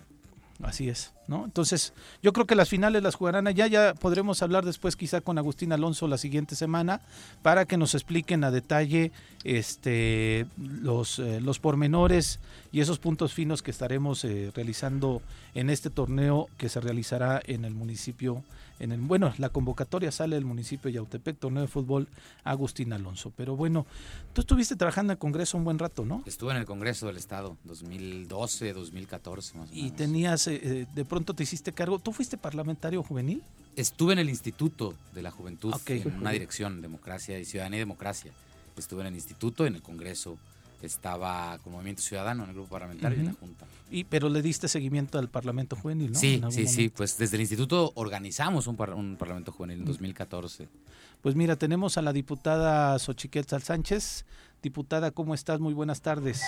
Así 0.64 0.90
es, 0.90 1.14
¿no? 1.30 1.46
Entonces, 1.46 1.94
yo 2.24 2.34
creo 2.34 2.46
que 2.48 2.56
las 2.56 2.68
finales 2.68 3.04
las 3.04 3.16
jugarán 3.16 3.48
allá. 3.48 3.68
Ya 3.68 3.94
podremos 3.94 4.42
hablar 4.42 4.66
después 4.66 4.96
quizá 4.96 5.22
con 5.22 5.38
Agustín 5.38 5.72
Alonso 5.72 6.08
la 6.08 6.18
siguiente 6.18 6.56
semana 6.56 7.02
para 7.44 7.66
que 7.66 7.78
nos 7.78 7.94
expliquen 7.94 8.44
a 8.44 8.52
detalle 8.52 9.12
este 9.44 10.46
los, 10.58 11.20
eh, 11.20 11.40
los 11.40 11.60
pormenores 11.60 12.40
y 12.72 12.82
esos 12.82 13.00
puntos 13.00 13.34
finos 13.34 13.62
que 13.62 13.72
estaremos 13.72 14.26
eh, 14.26 14.52
realizando 14.56 15.22
en 15.54 15.70
este 15.70 15.90
torneo 15.90 16.48
que 16.58 16.68
se 16.70 16.80
realizará 16.82 17.42
en 17.46 17.66
el 17.66 17.74
municipio, 17.74 18.44
en 18.80 18.92
el, 18.92 19.00
bueno, 19.02 19.34
la 19.40 19.50
convocatoria 19.50 20.12
sale 20.12 20.36
del 20.36 20.46
municipio 20.46 20.90
de 20.90 20.94
Yautepec, 20.96 21.38
torneo 21.40 21.62
de 21.62 21.68
fútbol 21.68 22.08
Agustín 22.44 22.94
Alonso. 22.94 23.32
Pero 23.36 23.56
bueno, 23.56 23.86
tú 24.34 24.42
estuviste 24.42 24.76
trabajando 24.76 25.12
en 25.12 25.16
el 25.16 25.20
Congreso 25.20 25.58
un 25.58 25.64
buen 25.64 25.80
rato, 25.80 26.06
¿no? 26.06 26.24
Estuve 26.26 26.52
en 26.52 26.58
el 26.58 26.66
Congreso 26.66 27.08
del 27.08 27.18
Estado, 27.18 27.58
2012, 27.66 28.74
2014 28.74 29.58
más 29.58 29.70
o 29.70 29.74
Y 29.74 29.84
menos. 29.84 29.98
tenías, 29.98 30.48
eh, 30.48 30.60
eh, 30.64 30.86
de 30.94 31.06
pronto 31.06 31.19
te 31.24 31.44
hiciste 31.44 31.72
cargo, 31.74 32.00
¿tú 32.00 32.12
fuiste 32.14 32.38
parlamentario 32.38 33.04
juvenil? 33.04 33.44
Estuve 33.76 34.14
en 34.14 34.20
el 34.20 34.30
Instituto 34.30 34.94
de 35.14 35.22
la 35.22 35.32
Juventud, 35.32 35.74
en 35.88 36.16
una 36.18 36.32
dirección, 36.32 36.82
Democracia 36.82 37.40
y 37.40 37.46
Ciudadanía 37.46 37.78
y 37.78 37.82
Democracia. 37.82 38.32
Estuve 38.78 39.02
en 39.02 39.08
el 39.08 39.16
Instituto, 39.16 39.66
en 39.66 39.76
el 39.76 39.82
Congreso, 39.82 40.38
estaba 40.82 41.58
con 41.60 41.74
Movimiento 41.74 42.02
Ciudadano 42.02 42.44
en 42.44 42.50
el 42.50 42.56
grupo 42.56 42.70
parlamentario 42.70 43.18
y 43.18 43.22
en 43.22 43.26
la. 43.28 43.34
Junta. 43.34 43.66
Y, 43.92 44.04
pero 44.06 44.30
le 44.30 44.42
diste 44.42 44.68
seguimiento 44.68 45.20
al 45.20 45.28
Parlamento 45.30 45.76
Juvenil, 45.76 46.12
¿no? 46.14 46.20
Sí, 46.20 46.42
sí, 46.52 46.68
sí, 46.68 46.90
pues 46.90 47.18
desde 47.18 47.36
el 47.36 47.42
Instituto 47.42 47.92
organizamos 47.96 48.68
un, 48.68 48.76
par- 48.78 48.94
un 48.94 49.16
Parlamento. 49.18 49.52
Juvenil 49.52 49.80
en 49.80 49.86
2014. 49.86 50.68
Pues 51.22 51.36
mira, 51.36 51.58
tenemos 51.58 51.98
a 51.98 52.02
la 52.02 52.14
diputada 52.14 52.98
Xochiquetzal 52.98 53.62
Sánchez 53.62 54.26
Diputada, 54.62 55.12
¿cómo 55.12 55.34
estás? 55.34 55.62
Muy 55.62 55.74
buenas 55.74 56.02
tardes. 56.02 56.44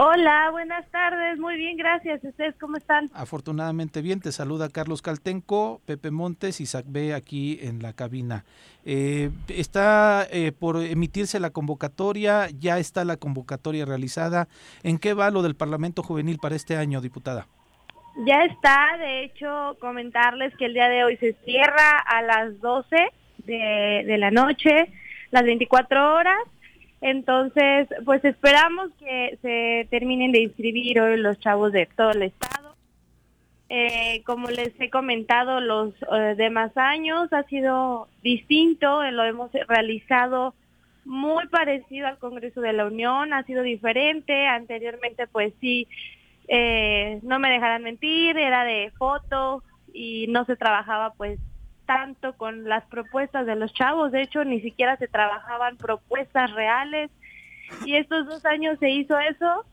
Hola, 0.00 0.48
buenas 0.52 0.90
tardes. 0.90 1.38
Muy 1.38 1.56
bien, 1.56 1.76
gracias. 1.76 2.24
¿Ustedes 2.24 2.54
cómo 2.58 2.78
están? 2.78 3.10
Afortunadamente 3.12 4.00
bien. 4.00 4.20
Te 4.20 4.32
saluda 4.32 4.70
Carlos 4.70 5.02
Caltenco, 5.02 5.82
Pepe 5.84 6.10
Montes 6.10 6.62
y 6.62 6.82
B 6.86 7.12
aquí 7.12 7.58
en 7.60 7.82
la 7.82 7.92
cabina. 7.92 8.46
Eh, 8.86 9.30
está 9.48 10.26
eh, 10.30 10.52
por 10.52 10.82
emitirse 10.82 11.40
la 11.40 11.50
convocatoria, 11.50 12.48
ya 12.58 12.78
está 12.78 13.04
la 13.04 13.18
convocatoria 13.18 13.84
realizada. 13.84 14.48
¿En 14.82 14.98
qué 14.98 15.12
va 15.12 15.30
lo 15.30 15.42
del 15.42 15.54
Parlamento 15.54 16.02
Juvenil 16.02 16.38
para 16.40 16.56
este 16.56 16.78
año, 16.78 17.02
diputada? 17.02 17.48
Ya 18.24 18.44
está, 18.44 18.96
de 18.98 19.24
hecho, 19.24 19.76
comentarles 19.78 20.56
que 20.56 20.66
el 20.66 20.74
día 20.74 20.88
de 20.88 21.04
hoy 21.04 21.18
se 21.18 21.34
cierra 21.44 21.98
a 21.98 22.22
las 22.22 22.58
12 22.62 22.96
de, 23.44 24.04
de 24.06 24.18
la 24.18 24.30
noche, 24.30 24.90
las 25.30 25.42
24 25.44 26.14
horas 26.14 26.38
entonces, 27.02 27.88
pues 28.04 28.24
esperamos 28.24 28.92
que 29.00 29.36
se 29.42 29.88
terminen 29.90 30.30
de 30.30 30.42
inscribir 30.42 31.00
hoy 31.00 31.16
los 31.16 31.38
chavos 31.40 31.72
de 31.72 31.86
todo 31.86 32.12
el 32.12 32.22
estado. 32.22 32.76
Eh, 33.68 34.22
como 34.24 34.48
les 34.48 34.72
he 34.80 34.88
comentado, 34.88 35.60
los 35.60 35.94
eh, 35.94 36.34
demás 36.36 36.70
años 36.76 37.32
ha 37.32 37.42
sido 37.44 38.06
distinto, 38.22 39.02
eh, 39.02 39.10
lo 39.10 39.24
hemos 39.24 39.50
realizado 39.66 40.54
muy 41.04 41.48
parecido 41.48 42.06
al 42.06 42.18
Congreso 42.18 42.60
de 42.60 42.72
la 42.72 42.86
Unión, 42.86 43.32
ha 43.32 43.42
sido 43.42 43.64
diferente. 43.64 44.46
Anteriormente, 44.46 45.26
pues 45.26 45.52
sí, 45.60 45.88
no 47.22 47.40
me 47.40 47.50
dejarán 47.50 47.82
mentir, 47.82 48.38
era 48.38 48.62
de 48.62 48.92
foto 48.96 49.64
y 49.92 50.26
no 50.28 50.44
se 50.44 50.54
trabajaba 50.54 51.14
pues 51.14 51.40
tanto 51.86 52.34
con 52.34 52.68
las 52.68 52.84
propuestas 52.84 53.46
de 53.46 53.56
los 53.56 53.72
chavos, 53.72 54.12
de 54.12 54.22
hecho 54.22 54.44
ni 54.44 54.60
siquiera 54.60 54.96
se 54.96 55.08
trabajaban 55.08 55.76
propuestas 55.76 56.52
reales 56.52 57.10
y 57.84 57.96
estos 57.96 58.26
dos 58.26 58.44
años 58.44 58.78
se 58.78 58.90
hizo 58.90 59.18
eso, 59.18 59.64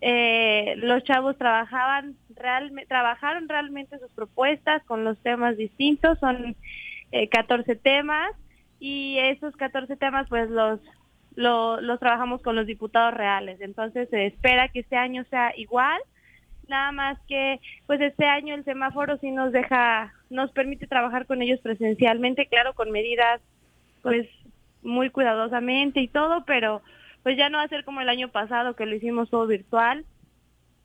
eh, 0.00 0.74
los 0.76 1.04
chavos 1.04 1.36
trabajaban 1.36 2.16
realmente, 2.34 2.88
trabajaron 2.88 3.48
realmente 3.48 3.98
sus 3.98 4.10
propuestas 4.12 4.82
con 4.84 5.04
los 5.04 5.18
temas 5.18 5.56
distintos, 5.56 6.18
son 6.18 6.56
eh, 7.12 7.28
14 7.28 7.76
temas 7.76 8.32
y 8.78 9.18
esos 9.18 9.54
14 9.56 9.96
temas 9.96 10.26
pues 10.28 10.48
los, 10.50 10.80
los 11.34 12.00
trabajamos 12.00 12.42
con 12.42 12.56
los 12.56 12.66
diputados 12.66 13.14
reales, 13.14 13.60
entonces 13.60 14.08
se 14.10 14.26
espera 14.26 14.68
que 14.68 14.80
este 14.80 14.96
año 14.96 15.24
sea 15.30 15.52
igual 15.56 16.00
nada 16.70 16.92
más 16.92 17.18
que 17.28 17.60
pues 17.86 18.00
este 18.00 18.24
año 18.24 18.54
el 18.54 18.64
semáforo 18.64 19.18
sí 19.18 19.30
nos 19.30 19.52
deja, 19.52 20.14
nos 20.30 20.50
permite 20.52 20.86
trabajar 20.86 21.26
con 21.26 21.42
ellos 21.42 21.60
presencialmente, 21.60 22.46
claro, 22.46 22.72
con 22.72 22.90
medidas 22.90 23.42
pues 24.00 24.26
muy 24.82 25.10
cuidadosamente 25.10 26.00
y 26.00 26.08
todo, 26.08 26.44
pero 26.46 26.80
pues 27.22 27.36
ya 27.36 27.50
no 27.50 27.58
va 27.58 27.64
a 27.64 27.68
ser 27.68 27.84
como 27.84 28.00
el 28.00 28.08
año 28.08 28.28
pasado 28.28 28.74
que 28.74 28.86
lo 28.86 28.94
hicimos 28.94 29.28
todo 29.28 29.46
virtual, 29.46 30.06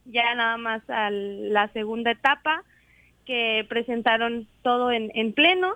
ya 0.04 0.36
nada 0.36 0.58
más 0.58 0.82
a 0.90 1.10
la 1.10 1.70
segunda 1.70 2.12
etapa 2.12 2.64
que 3.26 3.66
presentaron 3.70 4.48
todo 4.62 4.92
en, 4.92 5.12
en 5.16 5.32
pleno 5.34 5.76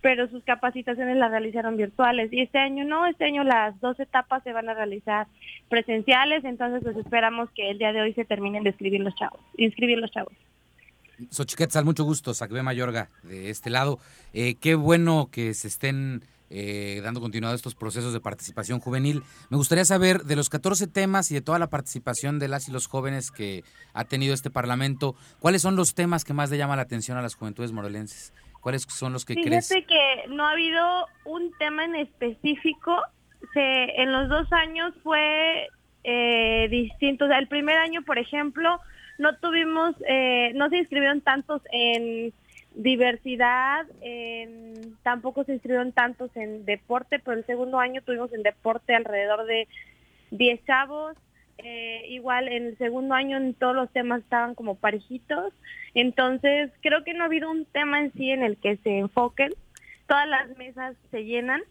pero 0.00 0.28
sus 0.28 0.44
capacitaciones 0.44 1.16
las 1.16 1.30
realizaron 1.30 1.76
virtuales 1.76 2.32
y 2.32 2.40
este 2.40 2.58
año 2.58 2.84
no, 2.84 3.06
este 3.06 3.24
año 3.24 3.44
las 3.44 3.78
dos 3.80 3.98
etapas 3.98 4.42
se 4.42 4.52
van 4.52 4.68
a 4.68 4.74
realizar 4.74 5.26
presenciales, 5.68 6.44
entonces 6.44 6.82
pues 6.82 6.96
esperamos 6.96 7.50
que 7.50 7.70
el 7.70 7.78
día 7.78 7.92
de 7.92 8.02
hoy 8.02 8.12
se 8.14 8.24
terminen 8.24 8.62
de 8.62 8.70
escribir 8.70 9.00
los 9.00 9.14
chavos, 9.14 9.40
inscribir 9.56 9.98
los 9.98 10.10
chavos. 10.10 10.34
Xochiquetzal, 11.30 11.84
mucho 11.84 12.04
gusto, 12.04 12.34
Sacbe 12.34 12.62
Mayorga 12.62 13.08
de 13.22 13.50
este 13.50 13.70
lado. 13.70 13.98
Eh, 14.34 14.56
qué 14.60 14.74
bueno 14.74 15.28
que 15.32 15.54
se 15.54 15.68
estén 15.68 16.22
eh, 16.48 17.00
dando 17.02 17.20
continuidad 17.20 17.52
a 17.52 17.56
estos 17.56 17.74
procesos 17.74 18.12
de 18.12 18.20
participación 18.20 18.78
juvenil. 18.78 19.22
Me 19.50 19.56
gustaría 19.56 19.84
saber 19.84 20.24
de 20.24 20.36
los 20.36 20.48
14 20.48 20.86
temas 20.86 21.30
y 21.30 21.34
de 21.34 21.40
toda 21.40 21.58
la 21.58 21.68
participación 21.68 22.38
de 22.38 22.48
las 22.48 22.68
y 22.68 22.72
los 22.72 22.86
jóvenes 22.86 23.30
que 23.30 23.64
ha 23.94 24.04
tenido 24.04 24.34
este 24.34 24.50
Parlamento, 24.50 25.16
¿cuáles 25.40 25.62
son 25.62 25.74
los 25.74 25.94
temas 25.94 26.24
que 26.24 26.34
más 26.34 26.50
le 26.50 26.58
llaman 26.58 26.76
la 26.76 26.82
atención 26.82 27.18
a 27.18 27.22
las 27.22 27.34
juventudes 27.34 27.72
morelenses? 27.72 28.32
¿Cuáles 28.66 28.82
son 28.82 29.12
los 29.12 29.24
que 29.24 29.34
Fíjate 29.34 29.84
que 29.84 30.24
no 30.26 30.44
ha 30.44 30.50
habido 30.50 31.06
un 31.24 31.52
tema 31.56 31.84
en 31.84 31.94
específico. 31.94 33.00
Se, 33.54 34.02
en 34.02 34.10
los 34.10 34.28
dos 34.28 34.52
años 34.52 34.92
fue 35.04 35.68
eh, 36.02 36.66
distinto. 36.68 37.26
el 37.26 37.46
primer 37.46 37.76
año, 37.76 38.02
por 38.02 38.18
ejemplo, 38.18 38.80
no 39.18 39.36
tuvimos, 39.36 39.94
eh, 40.08 40.50
no 40.56 40.68
se 40.68 40.78
inscribieron 40.78 41.20
tantos 41.20 41.62
en 41.70 42.32
diversidad, 42.74 43.86
tampoco 45.04 45.44
se 45.44 45.52
inscribieron 45.52 45.92
tantos 45.92 46.36
en 46.36 46.64
deporte, 46.64 47.20
pero 47.20 47.38
el 47.38 47.46
segundo 47.46 47.78
año 47.78 48.02
tuvimos 48.02 48.32
en 48.32 48.42
deporte 48.42 48.96
alrededor 48.96 49.46
de 49.46 49.68
10 50.32 50.64
chavos, 50.64 51.16
eh, 51.58 52.04
igual 52.08 52.48
en 52.48 52.66
el 52.66 52.78
segundo 52.78 53.14
año 53.14 53.36
en 53.36 53.54
todos 53.54 53.74
los 53.74 53.90
temas 53.90 54.20
estaban 54.22 54.54
como 54.54 54.74
parejitos, 54.74 55.52
entonces 55.94 56.70
creo 56.82 57.04
que 57.04 57.14
no 57.14 57.22
ha 57.22 57.26
habido 57.26 57.50
un 57.50 57.64
tema 57.66 58.00
en 58.00 58.12
sí 58.12 58.30
en 58.30 58.42
el 58.42 58.56
que 58.56 58.76
se 58.78 58.98
enfoquen, 58.98 59.52
todas 60.06 60.28
las 60.28 60.56
mesas 60.56 60.96
se 61.10 61.24
llenan, 61.24 61.62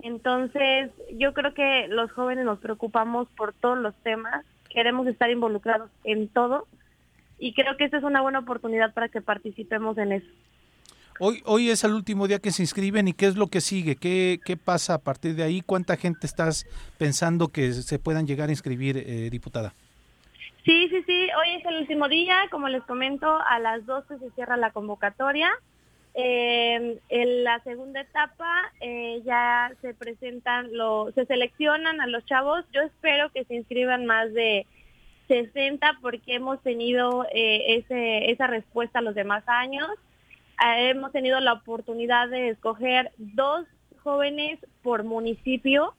entonces 0.00 0.90
yo 1.12 1.32
creo 1.32 1.54
que 1.54 1.88
los 1.88 2.10
jóvenes 2.12 2.44
nos 2.44 2.58
preocupamos 2.58 3.28
por 3.36 3.52
todos 3.52 3.78
los 3.78 3.94
temas, 4.02 4.44
queremos 4.68 5.06
estar 5.06 5.30
involucrados 5.30 5.90
en 6.04 6.28
todo. 6.28 6.66
Y 7.38 7.54
creo 7.54 7.76
que 7.76 7.84
esta 7.84 7.98
es 7.98 8.04
una 8.04 8.22
buena 8.22 8.40
oportunidad 8.40 8.94
para 8.94 9.08
que 9.08 9.20
participemos 9.20 9.98
en 9.98 10.12
eso. 10.12 10.26
Hoy, 11.18 11.42
hoy 11.46 11.70
es 11.70 11.82
el 11.82 11.92
último 11.92 12.28
día 12.28 12.40
que 12.40 12.50
se 12.50 12.62
inscriben 12.62 13.08
y 13.08 13.14
qué 13.14 13.26
es 13.26 13.36
lo 13.36 13.46
que 13.46 13.62
sigue, 13.62 13.96
qué, 13.96 14.38
qué 14.44 14.56
pasa 14.58 14.94
a 14.94 14.98
partir 14.98 15.34
de 15.34 15.44
ahí, 15.44 15.62
cuánta 15.62 15.96
gente 15.96 16.26
estás 16.26 16.66
pensando 16.98 17.48
que 17.48 17.72
se 17.72 17.98
puedan 17.98 18.26
llegar 18.26 18.50
a 18.50 18.52
inscribir, 18.52 18.98
eh, 18.98 19.30
diputada. 19.30 19.72
Sí, 20.64 20.88
sí, 20.90 21.02
sí, 21.06 21.28
hoy 21.38 21.54
es 21.58 21.64
el 21.64 21.76
último 21.76 22.08
día, 22.08 22.36
como 22.50 22.68
les 22.68 22.82
comento, 22.82 23.34
a 23.48 23.58
las 23.60 23.86
12 23.86 24.18
se 24.18 24.30
cierra 24.32 24.58
la 24.58 24.72
convocatoria. 24.72 25.50
Eh, 26.12 26.98
en 27.08 27.44
la 27.44 27.60
segunda 27.60 28.00
etapa 28.00 28.72
eh, 28.80 29.22
ya 29.24 29.70
se 29.80 29.94
presentan, 29.94 30.76
lo, 30.76 31.12
se 31.12 31.24
seleccionan 31.24 32.00
a 32.02 32.06
los 32.06 32.26
chavos. 32.26 32.64
Yo 32.74 32.82
espero 32.82 33.30
que 33.32 33.44
se 33.44 33.54
inscriban 33.54 34.04
más 34.04 34.34
de 34.34 34.66
60 35.28 35.98
porque 36.02 36.34
hemos 36.34 36.62
tenido 36.62 37.26
ese, 37.32 38.30
esa 38.30 38.46
respuesta 38.48 39.00
los 39.00 39.14
demás 39.14 39.44
años. 39.46 39.88
Eh, 40.64 40.90
hemos 40.90 41.12
tenido 41.12 41.38
la 41.40 41.54
oportunidad 41.54 42.28
de 42.28 42.50
escoger 42.50 43.12
dos 43.18 43.66
jóvenes 44.02 44.58
por 44.82 45.04
municipio. 45.04 45.94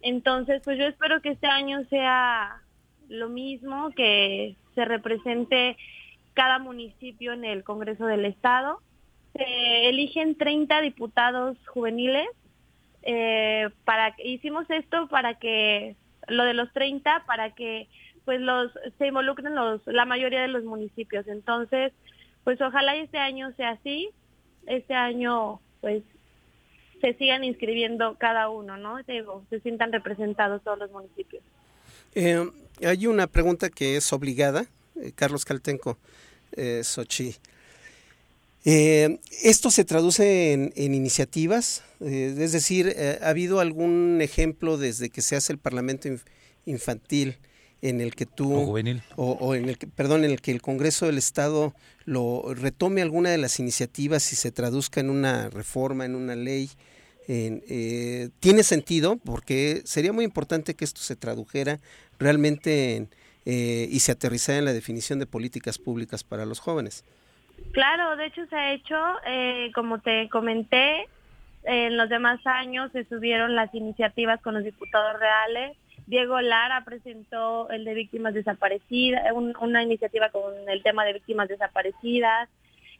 Entonces, 0.00 0.62
pues 0.64 0.78
yo 0.78 0.84
espero 0.84 1.20
que 1.20 1.30
este 1.30 1.46
año 1.46 1.84
sea 1.90 2.62
lo 3.08 3.28
mismo, 3.28 3.90
que 3.90 4.56
se 4.74 4.84
represente 4.84 5.76
cada 6.34 6.58
municipio 6.58 7.32
en 7.32 7.44
el 7.44 7.64
Congreso 7.64 8.06
del 8.06 8.24
Estado. 8.24 8.80
Se 9.34 9.88
eligen 9.88 10.36
30 10.36 10.80
diputados 10.82 11.56
juveniles. 11.66 12.28
Eh, 13.02 13.70
para 13.84 14.14
hicimos 14.22 14.68
esto 14.68 15.06
para 15.08 15.38
que 15.38 15.96
lo 16.26 16.44
de 16.44 16.54
los 16.54 16.72
30 16.72 17.22
para 17.24 17.50
que 17.54 17.88
pues 18.24 18.40
los 18.40 18.72
se 18.98 19.06
involucren 19.06 19.54
los 19.54 19.86
la 19.86 20.04
mayoría 20.04 20.42
de 20.42 20.48
los 20.48 20.64
municipios. 20.64 21.26
Entonces, 21.28 21.92
pues 22.46 22.60
ojalá 22.60 22.94
este 22.94 23.18
año 23.18 23.52
sea 23.56 23.70
así, 23.70 24.08
este 24.68 24.94
año 24.94 25.60
pues 25.80 26.04
se 27.00 27.12
sigan 27.14 27.42
inscribiendo 27.42 28.14
cada 28.18 28.50
uno, 28.50 28.76
¿no? 28.76 28.98
Se 29.50 29.60
sientan 29.62 29.90
representados 29.90 30.62
todos 30.62 30.78
los 30.78 30.92
municipios. 30.92 31.42
Eh, 32.14 32.48
hay 32.84 33.08
una 33.08 33.26
pregunta 33.26 33.68
que 33.68 33.96
es 33.96 34.12
obligada, 34.12 34.64
eh, 34.94 35.10
Carlos 35.12 35.44
Caltenco, 35.44 35.98
eh, 36.52 36.82
Sochi. 36.84 37.34
Eh, 38.64 39.18
¿Esto 39.42 39.72
se 39.72 39.84
traduce 39.84 40.52
en, 40.52 40.72
iniciativas? 40.76 41.82
es 41.98 42.52
decir, 42.52 42.94
¿ha 43.22 43.28
habido 43.28 43.58
algún 43.58 44.20
ejemplo 44.22 44.78
desde 44.78 45.10
que 45.10 45.20
se 45.20 45.34
hace 45.34 45.52
el 45.52 45.58
Parlamento 45.58 46.08
infantil 46.64 47.38
en 47.82 48.00
el 48.00 48.14
que 48.14 48.26
tú 48.26 48.54
o 48.54 48.66
juvenil. 48.66 49.02
o, 49.16 49.54
en 49.54 49.68
el 49.68 49.78
que 49.78 49.86
perdón 49.86 50.24
en 50.24 50.30
el 50.30 50.40
que 50.40 50.50
el 50.50 50.62
Congreso 50.62 51.06
del 51.06 51.18
Estado 51.18 51.74
lo 52.04 52.54
retome 52.54 53.02
alguna 53.02 53.30
de 53.30 53.38
las 53.38 53.60
iniciativas 53.60 54.32
y 54.32 54.36
se 54.36 54.50
traduzca 54.50 55.00
en 55.00 55.10
una 55.10 55.50
reforma 55.50 56.04
en 56.04 56.14
una 56.14 56.36
ley 56.36 56.70
eh, 57.28 58.28
tiene 58.38 58.62
sentido 58.62 59.16
porque 59.16 59.82
sería 59.84 60.12
muy 60.12 60.24
importante 60.24 60.74
que 60.74 60.84
esto 60.84 61.00
se 61.00 61.16
tradujera 61.16 61.80
realmente 62.20 63.08
eh, 63.44 63.88
y 63.90 63.98
se 63.98 64.12
aterrizara 64.12 64.58
en 64.58 64.64
la 64.64 64.72
definición 64.72 65.18
de 65.18 65.26
políticas 65.26 65.78
públicas 65.78 66.22
para 66.22 66.46
los 66.46 66.60
jóvenes. 66.60 67.04
Claro 67.72 68.16
de 68.16 68.26
hecho 68.26 68.46
se 68.46 68.54
ha 68.54 68.72
hecho 68.72 68.96
eh, 69.26 69.72
como 69.74 70.00
te 70.00 70.28
comenté 70.28 71.08
en 71.64 71.96
los 71.96 72.08
demás 72.08 72.38
años 72.46 72.92
se 72.92 73.04
subieron 73.06 73.56
las 73.56 73.74
iniciativas 73.74 74.40
con 74.40 74.54
los 74.54 74.62
diputados 74.62 75.18
reales 75.18 75.76
Diego 76.06 76.40
Lara 76.40 76.84
presentó 76.84 77.68
el 77.70 77.84
de 77.84 77.94
víctimas 77.94 78.32
desaparecidas, 78.32 79.24
una 79.60 79.82
iniciativa 79.82 80.30
con 80.30 80.68
el 80.68 80.82
tema 80.82 81.04
de 81.04 81.14
víctimas 81.14 81.48
desaparecidas. 81.48 82.48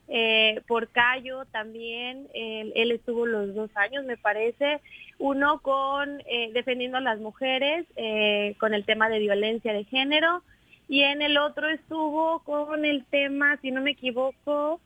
eh, 0.08 0.62
por 0.68 0.88
Cayo 0.88 1.46
también, 1.46 2.28
él, 2.32 2.92
estuvo 2.92 3.26
los 3.26 3.54
dos 3.54 3.70
años, 3.76 4.04
me 4.04 4.16
parece, 4.16 4.80
uno 5.18 5.60
con 5.60 6.20
eh, 6.26 6.50
defendiendo 6.52 6.98
a 6.98 7.00
las 7.00 7.18
mujeres, 7.18 7.86
eh, 7.96 8.54
con 8.60 8.72
el 8.74 8.84
tema 8.84 9.08
de 9.08 9.18
violencia 9.18 9.72
de 9.72 9.84
género, 9.84 10.42
y 10.88 11.02
en 11.02 11.22
el 11.22 11.38
otro 11.38 11.68
estuvo 11.68 12.40
con 12.44 12.84
el 12.84 13.04
tema, 13.06 13.56
si 13.62 13.72
no 13.72 13.80
me 13.80 13.92
equivoco, 13.92 14.80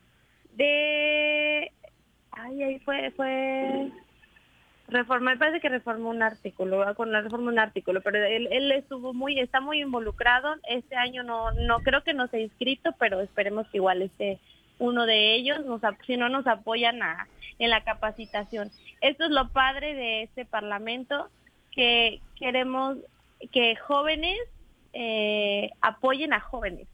de... 0.56 1.70
Ay, 2.32 2.62
ahí 2.62 2.78
fue, 2.80 3.10
fue... 3.10 3.90
Reforma, 4.90 5.32
me 5.32 5.36
parece 5.36 5.60
que 5.60 5.68
reformó 5.68 6.10
un 6.10 6.22
artículo, 6.22 6.94
con 6.94 7.12
la 7.12 7.20
reforma 7.20 7.50
un 7.50 7.58
artículo, 7.58 8.00
pero 8.00 8.24
él, 8.24 8.48
él 8.50 8.72
estuvo 8.72 9.14
muy, 9.14 9.38
está 9.38 9.60
muy 9.60 9.80
involucrado. 9.80 10.56
Este 10.68 10.96
año 10.96 11.22
no, 11.22 11.52
no 11.52 11.80
creo 11.80 12.02
que 12.02 12.12
no 12.12 12.26
se 12.26 12.38
ha 12.38 12.40
inscrito, 12.40 12.90
pero 12.98 13.20
esperemos 13.20 13.66
que 13.68 13.78
igual 13.78 14.02
esté 14.02 14.38
uno 14.80 15.06
de 15.06 15.34
ellos, 15.34 15.64
nos, 15.64 15.80
si 16.06 16.16
no 16.16 16.28
nos 16.28 16.46
apoyan 16.46 17.02
a, 17.02 17.28
en 17.58 17.70
la 17.70 17.84
capacitación. 17.84 18.70
Esto 19.00 19.24
es 19.24 19.30
lo 19.30 19.48
padre 19.50 19.94
de 19.94 20.22
este 20.22 20.44
Parlamento, 20.44 21.28
que 21.70 22.20
queremos 22.36 22.96
que 23.52 23.76
jóvenes 23.76 24.38
eh, 24.92 25.70
apoyen 25.80 26.32
a 26.32 26.40
jóvenes. 26.40 26.88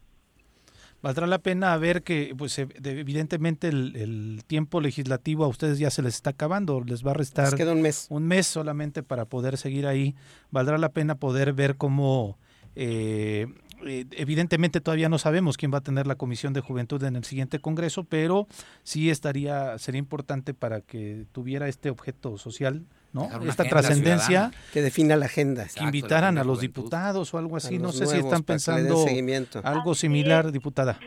Valdrá 1.01 1.27
la 1.27 1.37
pena 1.39 1.77
ver 1.77 2.03
que, 2.03 2.33
pues, 2.37 2.57
evidentemente 2.57 3.67
el, 3.67 4.41
tiempo 4.47 4.81
legislativo 4.81 5.43
a 5.45 5.47
ustedes 5.47 5.77
ya 5.77 5.91
se 5.91 6.01
les 6.01 6.15
está 6.15 6.31
acabando, 6.31 6.81
les 6.81 7.05
va 7.05 7.11
a 7.11 7.13
restar 7.13 7.53
un 7.71 7.81
mes. 7.81 8.07
un 8.09 8.25
mes 8.27 8.47
solamente 8.47 9.03
para 9.03 9.25
poder 9.25 9.57
seguir 9.57 9.85
ahí. 9.85 10.15
Valdrá 10.51 10.77
la 10.77 10.89
pena 10.89 11.15
poder 11.15 11.53
ver 11.53 11.75
cómo 11.77 12.37
eh, 12.75 13.47
eh, 13.85 14.05
evidentemente 14.11 14.81
todavía 14.81 15.09
no 15.09 15.19
sabemos 15.19 15.57
quién 15.57 15.71
va 15.71 15.79
a 15.79 15.81
tener 15.81 16.07
la 16.07 16.15
Comisión 16.15 16.53
de 16.53 16.61
Juventud 16.61 17.03
en 17.03 17.15
el 17.15 17.23
siguiente 17.23 17.59
Congreso, 17.59 18.03
pero 18.03 18.47
sí 18.83 19.09
estaría, 19.09 19.77
sería 19.77 19.99
importante 19.99 20.53
para 20.53 20.81
que 20.81 21.25
tuviera 21.31 21.67
este 21.67 21.89
objeto 21.89 22.37
social, 22.37 22.85
¿no? 23.13 23.29
Esta 23.47 23.63
trascendencia. 23.63 24.51
Que 24.73 24.81
defina 24.81 25.15
la 25.15 25.25
agenda. 25.25 25.65
que 25.73 25.83
invitaran 25.83 26.37
a 26.37 26.43
los 26.43 26.59
diputados 26.61 27.33
o 27.33 27.37
algo 27.37 27.57
así. 27.57 27.79
No 27.79 27.91
sé 27.91 28.05
si 28.05 28.17
están 28.17 28.43
pensando 28.43 29.05
algo 29.63 29.95
similar, 29.95 30.51
diputada. 30.51 30.99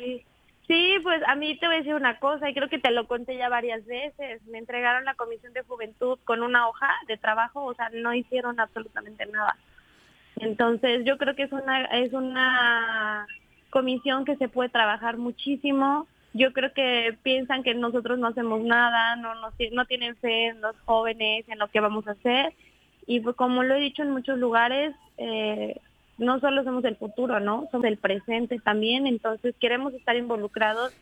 Sí, 0.71 0.99
pues 1.03 1.21
a 1.27 1.35
mí 1.35 1.59
te 1.59 1.67
voy 1.67 1.75
a 1.75 1.79
decir 1.79 1.95
una 1.95 2.21
cosa 2.21 2.49
y 2.49 2.55
creo 2.55 2.69
que 2.69 2.79
te 2.79 2.93
lo 2.93 3.09
conté 3.09 3.37
ya 3.37 3.49
varias 3.49 3.85
veces. 3.87 4.41
Me 4.47 4.59
entregaron 4.59 5.05
la 5.05 5.15
Comisión 5.15 5.53
de 5.53 5.63
Juventud 5.63 6.17
con 6.25 6.45
una 6.45 6.69
hoja 6.69 6.89
de 7.09 7.17
trabajo, 7.17 7.65
o 7.65 7.75
sea, 7.75 7.91
no 7.93 8.15
hicieron 8.15 8.61
absolutamente 8.61 9.27
nada. 9.27 9.57
Entonces 10.37 11.05
yo 11.05 11.19
creo 11.19 11.35
que 11.35 11.43
es 11.43 11.53
una, 11.53 11.87
es 11.87 12.13
una 12.13 13.27
comisión 13.71 14.25
que 14.25 14.37
se 14.37 14.49
puede 14.49 14.69
trabajar 14.69 15.17
muchísimo. 15.17 16.07
Yo 16.33 16.53
creo 16.53 16.73
que 16.73 17.17
piensan 17.23 17.63
que 17.63 17.75
nosotros 17.75 18.19
no 18.19 18.29
hacemos 18.29 18.61
nada, 18.63 19.17
no, 19.17 19.35
no, 19.35 19.49
no 19.73 19.85
tienen 19.87 20.17
fe 20.17 20.47
en 20.47 20.61
los 20.61 20.77
jóvenes, 20.85 21.49
en 21.49 21.59
lo 21.59 21.69
que 21.69 21.81
vamos 21.81 22.07
a 22.07 22.13
hacer. 22.13 22.55
Y 23.07 23.21
pues, 23.21 23.35
como 23.37 23.63
lo 23.63 23.75
he 23.75 23.81
dicho 23.81 24.03
en 24.03 24.13
muchos 24.13 24.39
lugares, 24.39 24.95
eh, 25.19 25.81
no 26.19 26.39
solo 26.39 26.63
somos 26.63 26.85
el 26.85 26.97
futuro, 26.97 27.41
¿no? 27.41 27.67
Somos 27.73 27.87
el 27.87 27.97
presente 27.97 28.59
también. 28.61 29.07
Entonces 29.07 29.55
queremos 29.59 29.95
estar 29.95 30.17
involucrados 30.17 30.93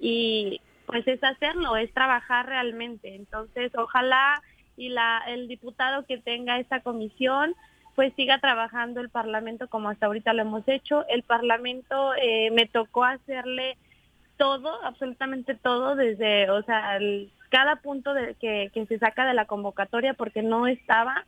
y 0.00 0.60
pues 0.86 1.06
es 1.06 1.22
hacerlo, 1.22 1.76
es 1.76 1.92
trabajar 1.92 2.46
realmente. 2.46 3.14
Entonces 3.14 3.72
ojalá 3.76 4.40
y 4.76 4.88
la, 4.90 5.22
el 5.26 5.48
diputado 5.48 6.06
que 6.06 6.18
tenga 6.18 6.58
esta 6.58 6.80
comisión 6.80 7.54
pues 7.94 8.14
siga 8.14 8.38
trabajando 8.38 9.00
el 9.00 9.08
Parlamento 9.08 9.66
como 9.66 9.88
hasta 9.88 10.06
ahorita 10.06 10.32
lo 10.32 10.42
hemos 10.42 10.66
hecho. 10.68 11.04
El 11.08 11.24
Parlamento 11.24 12.14
eh, 12.14 12.48
me 12.52 12.66
tocó 12.66 13.04
hacerle 13.04 13.76
todo, 14.38 14.82
absolutamente 14.84 15.54
todo, 15.54 15.96
desde, 15.96 16.50
o 16.50 16.62
sea, 16.62 16.98
cada 17.50 17.76
punto 17.76 18.14
de, 18.14 18.34
que, 18.36 18.70
se 18.88 18.98
saca 18.98 19.26
de 19.26 19.34
la 19.34 19.44
convocatoria 19.44 20.14
porque 20.14 20.42
no 20.42 20.66
estaba. 20.66 21.26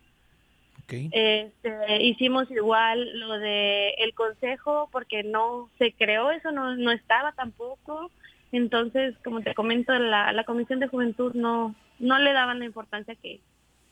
Este, 0.89 2.03
hicimos 2.03 2.51
igual 2.51 3.21
lo 3.21 3.39
de 3.39 3.91
el 3.99 4.13
consejo 4.13 4.89
porque 4.91 5.23
no 5.23 5.71
se 5.79 5.93
creó, 5.93 6.33
eso 6.33 6.51
no, 6.51 6.75
no 6.77 6.91
estaba 6.91 7.31
tampoco. 7.33 8.11
Entonces, 8.51 9.15
como 9.23 9.41
te 9.43 9.55
comento, 9.55 9.93
la, 9.93 10.33
la 10.33 10.43
Comisión 10.43 10.81
de 10.81 10.89
Juventud 10.89 11.33
no, 11.35 11.77
no 12.01 12.19
le 12.19 12.33
daban 12.33 12.59
la 12.59 12.65
importancia 12.65 13.15
que 13.15 13.41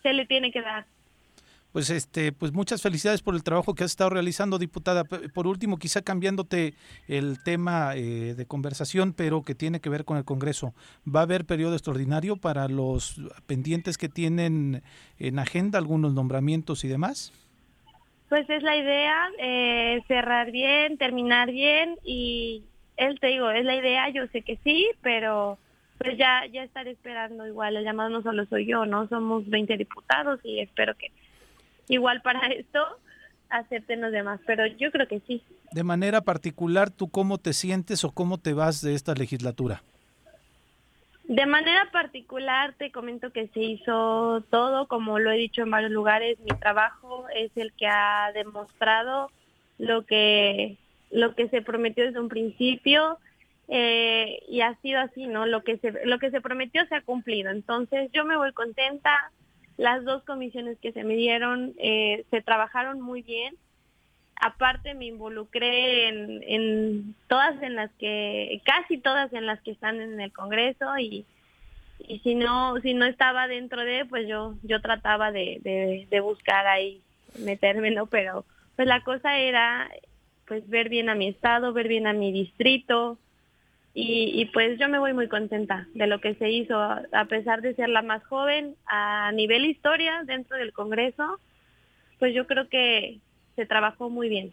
se 0.02 0.12
le 0.12 0.26
tiene 0.26 0.50
que 0.50 0.62
dar 0.62 0.86
pues 1.72 1.90
este 1.90 2.32
pues 2.32 2.52
muchas 2.52 2.82
felicidades 2.82 3.22
por 3.22 3.34
el 3.34 3.42
trabajo 3.42 3.74
que 3.74 3.84
has 3.84 3.90
estado 3.90 4.10
realizando 4.10 4.58
diputada. 4.58 5.04
Por 5.04 5.46
último 5.46 5.78
quizá 5.78 6.02
cambiándote 6.02 6.74
el 7.08 7.42
tema 7.42 7.94
eh, 7.94 8.34
de 8.34 8.46
conversación 8.46 9.12
pero 9.12 9.42
que 9.42 9.54
tiene 9.54 9.80
que 9.80 9.90
ver 9.90 10.04
con 10.04 10.16
el 10.16 10.24
Congreso. 10.24 10.74
Va 11.06 11.20
a 11.20 11.24
haber 11.24 11.44
periodo 11.44 11.74
extraordinario 11.74 12.36
para 12.36 12.68
los 12.68 13.20
pendientes 13.46 13.98
que 13.98 14.08
tienen 14.08 14.82
en 15.18 15.38
agenda 15.38 15.78
algunos 15.78 16.14
nombramientos 16.14 16.84
y 16.84 16.88
demás 16.88 17.32
pues 18.28 18.48
es 18.50 18.62
la 18.62 18.76
idea 18.76 19.28
eh, 19.38 20.02
cerrar 20.06 20.50
bien 20.50 20.98
terminar 20.98 21.50
bien 21.50 21.96
y 22.04 22.62
él 22.96 23.18
te 23.20 23.28
digo 23.28 23.50
es 23.50 23.64
la 23.64 23.76
idea 23.76 24.08
yo 24.10 24.26
sé 24.28 24.42
que 24.42 24.58
sí 24.64 24.86
pero 25.02 25.58
pues 25.98 26.16
ya 26.18 26.46
ya 26.52 26.62
estaré 26.62 26.90
esperando 26.90 27.46
igual 27.46 27.76
el 27.76 27.84
llamado 27.84 28.10
no 28.10 28.22
solo 28.22 28.44
soy 28.46 28.66
yo 28.66 28.84
no 28.86 29.08
somos 29.08 29.48
20 29.48 29.76
diputados 29.76 30.40
y 30.44 30.60
espero 30.60 30.94
que 30.94 31.10
igual 31.88 32.22
para 32.22 32.46
esto 32.52 32.80
acepten 33.50 34.00
los 34.00 34.12
demás, 34.12 34.40
pero 34.46 34.66
yo 34.66 34.90
creo 34.90 35.08
que 35.08 35.20
sí. 35.20 35.42
De 35.72 35.82
manera 35.82 36.20
particular, 36.20 36.90
¿tú 36.90 37.08
cómo 37.08 37.38
te 37.38 37.52
sientes 37.52 38.04
o 38.04 38.12
cómo 38.12 38.38
te 38.38 38.52
vas 38.52 38.82
de 38.82 38.94
esta 38.94 39.14
legislatura? 39.14 39.82
De 41.24 41.44
manera 41.44 41.90
particular, 41.90 42.74
te 42.78 42.90
comento 42.90 43.32
que 43.32 43.48
se 43.48 43.60
hizo 43.60 44.42
todo, 44.50 44.88
como 44.88 45.18
lo 45.18 45.30
he 45.30 45.36
dicho 45.36 45.62
en 45.62 45.70
varios 45.70 45.92
lugares, 45.92 46.38
mi 46.40 46.58
trabajo 46.58 47.26
es 47.34 47.50
el 47.56 47.72
que 47.74 47.86
ha 47.86 48.32
demostrado 48.32 49.30
lo 49.76 50.06
que, 50.06 50.78
lo 51.10 51.34
que 51.34 51.48
se 51.48 51.60
prometió 51.60 52.04
desde 52.04 52.20
un 52.20 52.30
principio 52.30 53.18
eh, 53.68 54.42
y 54.48 54.62
ha 54.62 54.74
sido 54.76 55.00
así, 55.00 55.26
¿no? 55.26 55.44
Lo 55.44 55.62
que, 55.64 55.76
se, 55.76 56.06
lo 56.06 56.18
que 56.18 56.30
se 56.30 56.40
prometió 56.40 56.86
se 56.86 56.94
ha 56.94 57.02
cumplido. 57.02 57.50
Entonces 57.50 58.10
yo 58.12 58.24
me 58.24 58.38
voy 58.38 58.52
contenta, 58.52 59.30
las 59.78 60.04
dos 60.04 60.24
comisiones 60.24 60.76
que 60.80 60.92
se 60.92 61.04
me 61.04 61.14
dieron 61.14 61.72
eh, 61.78 62.26
se 62.30 62.42
trabajaron 62.42 63.00
muy 63.00 63.22
bien. 63.22 63.54
Aparte 64.40 64.92
me 64.94 65.06
involucré 65.06 66.08
en, 66.08 67.14
todas 67.28 67.60
en 67.62 67.76
las 67.76 67.90
que, 67.92 68.60
casi 68.64 68.98
todas 68.98 69.32
en 69.32 69.46
las 69.46 69.60
que 69.62 69.70
están 69.70 70.00
en 70.00 70.20
el 70.20 70.32
Congreso 70.32 70.98
y, 70.98 71.24
y 72.00 72.18
si 72.20 72.34
no, 72.34 72.80
si 72.80 72.92
no 72.92 73.06
estaba 73.06 73.48
dentro 73.48 73.84
de, 73.84 74.04
pues 74.04 74.28
yo, 74.28 74.54
yo 74.62 74.80
trataba 74.80 75.32
de, 75.32 76.06
de, 76.10 76.20
buscar 76.20 76.66
ahí 76.66 77.00
meterme, 77.38 77.92
¿no? 77.92 78.06
Pero 78.06 78.44
pues 78.76 78.86
la 78.86 79.02
cosa 79.02 79.38
era 79.38 79.88
pues 80.46 80.68
ver 80.68 80.88
bien 80.88 81.08
a 81.08 81.14
mi 81.14 81.28
estado, 81.28 81.72
ver 81.72 81.86
bien 81.86 82.06
a 82.06 82.12
mi 82.12 82.32
distrito, 82.32 83.18
y, 84.00 84.44
pues 84.52 84.78
yo 84.78 84.88
me 84.88 85.00
voy 85.00 85.12
muy 85.12 85.28
contenta 85.28 85.88
de 85.92 86.06
lo 86.06 86.20
que 86.20 86.36
se 86.36 86.48
hizo, 86.50 86.76
a 86.76 87.24
pesar 87.28 87.62
de 87.62 87.74
ser 87.74 87.88
la 87.88 88.02
más 88.02 88.22
joven 88.24 88.76
a 88.86 89.32
nivel 89.32 89.64
historia 89.64 90.22
dentro 90.24 90.56
del 90.56 90.72
Congreso, 90.72 91.40
pues 92.20 92.32
yo 92.32 92.46
creo 92.46 92.68
que 92.68 93.18
se 93.56 93.66
trabajó 93.66 94.08
muy 94.08 94.28
bien. 94.28 94.52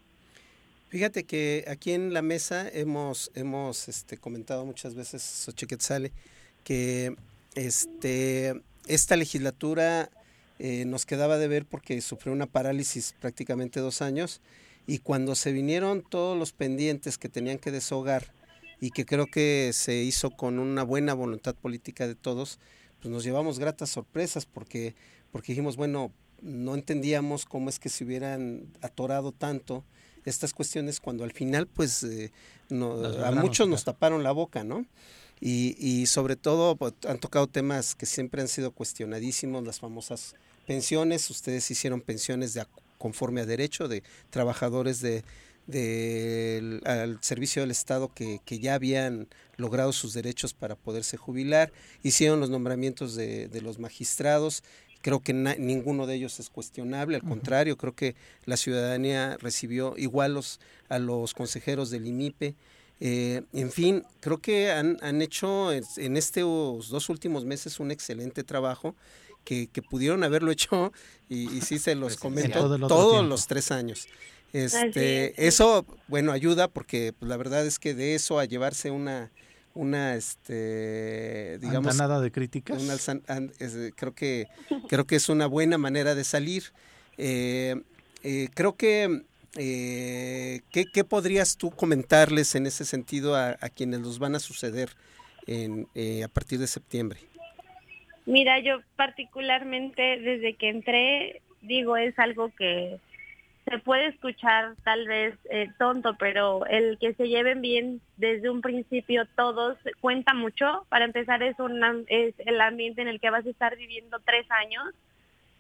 Fíjate 0.90 1.26
que 1.26 1.64
aquí 1.68 1.92
en 1.92 2.12
la 2.12 2.24
mesa 2.24 2.68
hemos, 2.74 3.32
hemos 3.36 3.88
este, 3.88 4.18
comentado 4.18 4.66
muchas 4.66 4.96
veces, 4.96 5.22
Xochiquetzale, 5.22 6.12
que 6.64 7.16
este, 7.54 8.60
esta 8.88 9.16
legislatura 9.16 10.10
eh, 10.58 10.86
nos 10.86 11.06
quedaba 11.06 11.38
de 11.38 11.48
ver 11.48 11.66
porque 11.66 12.02
sufrió 12.02 12.34
una 12.34 12.48
parálisis 12.48 13.14
prácticamente 13.20 13.80
dos 13.80 14.02
años 14.02 14.42
y 14.88 15.00
cuando 15.00 15.36
se 15.36 15.52
vinieron 15.52 16.02
todos 16.02 16.36
los 16.36 16.52
pendientes 16.52 17.20
que 17.20 17.30
tenían 17.30 17.60
que 17.60 17.70
deshogar, 17.70 18.34
y 18.80 18.92
que 18.92 19.06
creo 19.06 19.28
que 19.28 19.72
se 19.74 19.96
hizo 19.96 20.32
con 20.32 20.60
una 20.60 20.84
buena 20.84 21.14
voluntad 21.14 21.56
política 21.56 22.08
de 22.08 22.16
todos, 22.16 22.60
pues 23.02 23.12
nos 23.12 23.24
llevamos 23.24 23.60
gratas 23.60 23.90
sorpresas 23.90 24.46
porque, 24.46 24.96
porque 25.32 25.54
dijimos, 25.54 25.76
bueno, 25.78 26.12
no 26.42 26.76
entendíamos 26.76 27.46
cómo 27.46 27.70
es 27.70 27.80
que 27.80 27.90
se 27.90 28.04
hubieran 28.04 28.68
atorado 28.82 29.32
tanto 29.32 29.84
estas 30.26 30.54
cuestiones 30.54 31.00
cuando 31.00 31.24
al 31.24 31.32
final 31.32 31.68
pues 31.68 32.04
eh, 32.04 32.32
a 32.72 33.32
muchos 33.32 33.68
nos 33.68 33.84
taparon 33.84 34.24
la 34.24 34.32
boca, 34.32 34.64
¿no? 34.64 34.86
Y, 35.40 35.76
y 35.78 36.08
sobre 36.08 36.36
todo 36.36 36.76
pues, 36.76 36.94
han 37.08 37.20
tocado 37.20 37.48
temas 37.48 37.96
que 37.96 38.06
siempre 38.06 38.42
han 38.42 38.48
sido 38.48 38.72
cuestionadísimos, 38.72 39.64
las 39.64 39.80
famosas 39.80 40.36
pensiones, 40.66 41.30
ustedes 41.30 41.70
hicieron 41.70 42.02
pensiones 42.02 42.54
de 42.54 42.66
conforme 42.98 43.42
a 43.42 43.46
derecho 43.46 43.88
de 43.88 44.02
trabajadores 44.30 45.00
de, 45.02 45.24
del 45.68 46.82
al 46.86 47.18
servicio 47.22 47.62
del 47.62 47.72
Estado 47.72 48.12
que, 48.14 48.40
ya 48.60 48.76
habían 48.76 49.28
logrado 49.58 49.94
sus 49.94 50.14
derechos 50.14 50.54
para 50.54 50.76
poderse 50.76 51.18
jubilar, 51.18 51.72
hicieron 52.04 52.40
los 52.40 52.50
nombramientos 52.50 53.16
de, 53.16 53.62
los 53.62 53.80
magistrados, 53.80 54.64
creo 55.02 55.20
que 55.20 55.34
ninguno 55.34 56.08
de 56.08 56.16
ellos 56.16 56.40
es 56.40 56.50
cuestionable, 56.50 57.16
al 57.16 57.24
contrario, 57.24 57.78
creo 57.78 57.96
que 57.96 58.16
la 58.46 58.58
ciudadanía 58.58 59.38
recibió 59.40 59.96
igual 59.98 60.34
los, 60.34 60.60
a 60.90 61.00
los 61.00 61.34
consejeros 61.34 61.90
del 61.90 62.08
IMIPE, 62.08 62.56
Eh, 63.02 63.42
en 63.52 63.72
fin, 63.74 64.04
creo 64.22 64.38
que 64.38 64.72
han, 64.72 64.98
han 65.02 65.22
hecho 65.22 65.74
en 65.74 66.16
estos 66.16 66.88
dos 66.88 67.10
últimos 67.10 67.44
meses 67.44 67.82
un 67.82 67.92
excelente 67.92 68.46
trabajo 68.46 68.96
que, 69.46 69.70
pudieron 69.90 70.24
haberlo 70.24 70.52
hecho 70.56 70.92
y, 71.30 71.50
y 71.56 71.62
sí 71.62 71.80
se 71.80 71.96
los 71.96 72.18
comento 72.18 72.78
todos 72.88 73.26
los 73.26 73.48
tres 73.48 73.72
años. 73.72 74.08
Este, 74.56 75.48
eso, 75.48 75.86
bueno, 76.08 76.32
ayuda 76.32 76.70
porque 76.70 77.12
pues, 77.20 77.28
la 77.28 77.36
verdad 77.36 77.66
es 77.66 77.78
que 77.78 77.94
de 77.94 78.16
eso 78.16 78.40
a 78.40 78.46
llevarse 78.46 78.90
una, 78.90 79.30
una, 79.74 80.16
este, 80.16 81.60
digamos, 81.60 81.98
nada 81.98 82.22
de 82.22 82.32
críticas. 82.32 82.82
creo 83.98 84.16
que 84.16 84.48
creo 84.88 85.06
que 85.06 85.18
es 85.18 85.28
una 85.28 85.48
buena 85.48 85.78
manera 85.78 86.16
de 86.16 86.24
salir. 86.24 86.72
Eh, 87.18 87.76
eh, 88.24 88.48
creo 88.54 88.78
que 88.78 89.24
eh, 89.58 90.62
¿qué, 90.72 91.04
podrías 91.04 91.58
tú 91.58 91.72
comentarles 91.72 92.56
en 92.56 92.66
ese 92.66 92.86
sentido 92.86 93.36
a, 93.36 93.58
quienes 93.76 94.00
los 94.00 94.20
van 94.20 94.36
a 94.36 94.40
suceder 94.40 94.92
en, 95.48 95.86
a 96.24 96.30
partir 96.30 96.60
de 96.60 96.68
septiembre? 96.68 97.20
Mira, 98.26 98.62
yo 98.62 98.78
particularmente 98.96 100.02
desde 100.22 100.54
que 100.54 100.70
entré, 100.70 101.42
digo, 101.62 101.98
es 101.98 102.18
algo 102.18 102.52
que 102.58 103.00
se 103.66 103.80
puede 103.80 104.08
escuchar 104.08 104.76
tal 104.84 105.08
vez 105.08 105.36
eh, 105.50 105.72
tonto, 105.80 106.16
pero 106.20 106.66
el 106.68 107.00
que 107.00 107.14
se 107.16 107.28
lleven 107.28 107.62
bien 107.62 108.00
desde 108.16 108.50
un 108.50 108.62
principio 108.62 109.26
todos 109.36 109.78
cuenta 110.02 110.34
mucho. 110.36 110.86
Para 110.90 111.06
empezar 111.06 111.42
es, 111.42 111.56
es 112.08 112.36
el 112.38 112.62
ambiente 112.62 113.02
en 113.02 113.08
el 113.08 113.20
que 113.20 113.32
vas 113.32 113.46
a 113.46 113.50
estar 113.50 113.76
viviendo 113.76 114.20
tres 114.20 114.46
años 114.52 114.94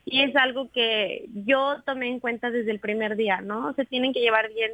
y 0.05 0.21
es 0.21 0.35
algo 0.35 0.69
que 0.71 1.25
yo 1.33 1.81
tomé 1.83 2.07
en 2.09 2.19
cuenta 2.19 2.51
desde 2.51 2.69
el 2.69 2.79
primer 2.79 3.15
día, 3.15 3.41
¿no? 3.41 3.73
Se 3.73 3.85
tienen 3.85 4.13
que 4.13 4.21
llevar 4.21 4.49
bien 4.53 4.71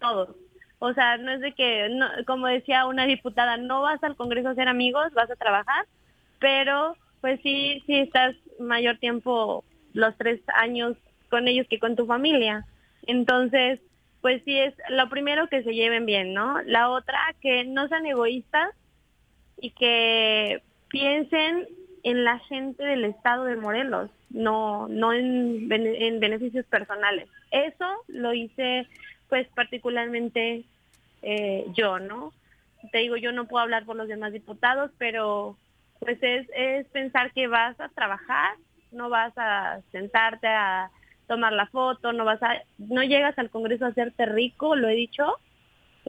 todos. 0.00 0.34
O 0.78 0.94
sea, 0.94 1.18
no 1.18 1.30
es 1.30 1.40
de 1.40 1.52
que, 1.52 1.90
como 2.26 2.46
decía 2.46 2.86
una 2.86 3.04
diputada, 3.04 3.58
no 3.58 3.82
vas 3.82 4.02
al 4.02 4.16
Congreso 4.16 4.48
a 4.48 4.54
ser 4.54 4.68
amigos, 4.68 5.12
vas 5.12 5.30
a 5.30 5.36
trabajar, 5.36 5.86
pero 6.40 6.96
pues 7.20 7.38
sí, 7.42 7.82
sí 7.86 7.98
estás 7.98 8.34
mayor 8.58 8.96
tiempo, 8.96 9.62
los 9.92 10.16
tres 10.16 10.40
años 10.54 10.96
con 11.32 11.48
ellos 11.48 11.66
que 11.66 11.78
con 11.78 11.96
tu 11.96 12.04
familia. 12.04 12.66
Entonces, 13.06 13.80
pues 14.20 14.42
sí 14.44 14.58
es 14.58 14.74
lo 14.90 15.08
primero 15.08 15.48
que 15.48 15.62
se 15.62 15.72
lleven 15.72 16.04
bien, 16.04 16.34
¿no? 16.34 16.60
La 16.66 16.90
otra, 16.90 17.18
que 17.40 17.64
no 17.64 17.88
sean 17.88 18.04
egoístas 18.04 18.68
y 19.58 19.70
que 19.70 20.62
piensen 20.88 21.66
en 22.02 22.24
la 22.24 22.38
gente 22.40 22.84
del 22.84 23.06
estado 23.06 23.46
de 23.46 23.56
Morelos, 23.56 24.10
no, 24.28 24.88
no 24.88 25.14
en, 25.14 25.72
en 25.72 26.20
beneficios 26.20 26.66
personales. 26.66 27.30
Eso 27.50 27.86
lo 28.08 28.34
hice 28.34 28.86
pues 29.30 29.48
particularmente 29.54 30.64
eh, 31.22 31.64
yo, 31.72 31.98
¿no? 31.98 32.34
Te 32.90 32.98
digo, 32.98 33.16
yo 33.16 33.32
no 33.32 33.46
puedo 33.46 33.62
hablar 33.62 33.86
por 33.86 33.96
los 33.96 34.06
demás 34.06 34.34
diputados, 34.34 34.90
pero 34.98 35.56
pues 35.98 36.18
es, 36.20 36.46
es 36.54 36.86
pensar 36.88 37.32
que 37.32 37.46
vas 37.46 37.80
a 37.80 37.88
trabajar, 37.88 38.56
no 38.90 39.08
vas 39.08 39.32
a 39.38 39.80
sentarte 39.92 40.48
a 40.48 40.90
tomar 41.32 41.54
la 41.54 41.66
foto, 41.66 42.12
no 42.12 42.26
vas 42.26 42.42
a, 42.42 42.60
no 42.76 43.02
llegas 43.02 43.38
al 43.38 43.48
Congreso 43.48 43.86
a 43.86 43.88
hacerte 43.88 44.26
rico, 44.26 44.76
lo 44.76 44.88
he 44.88 44.94
dicho. 44.94 45.38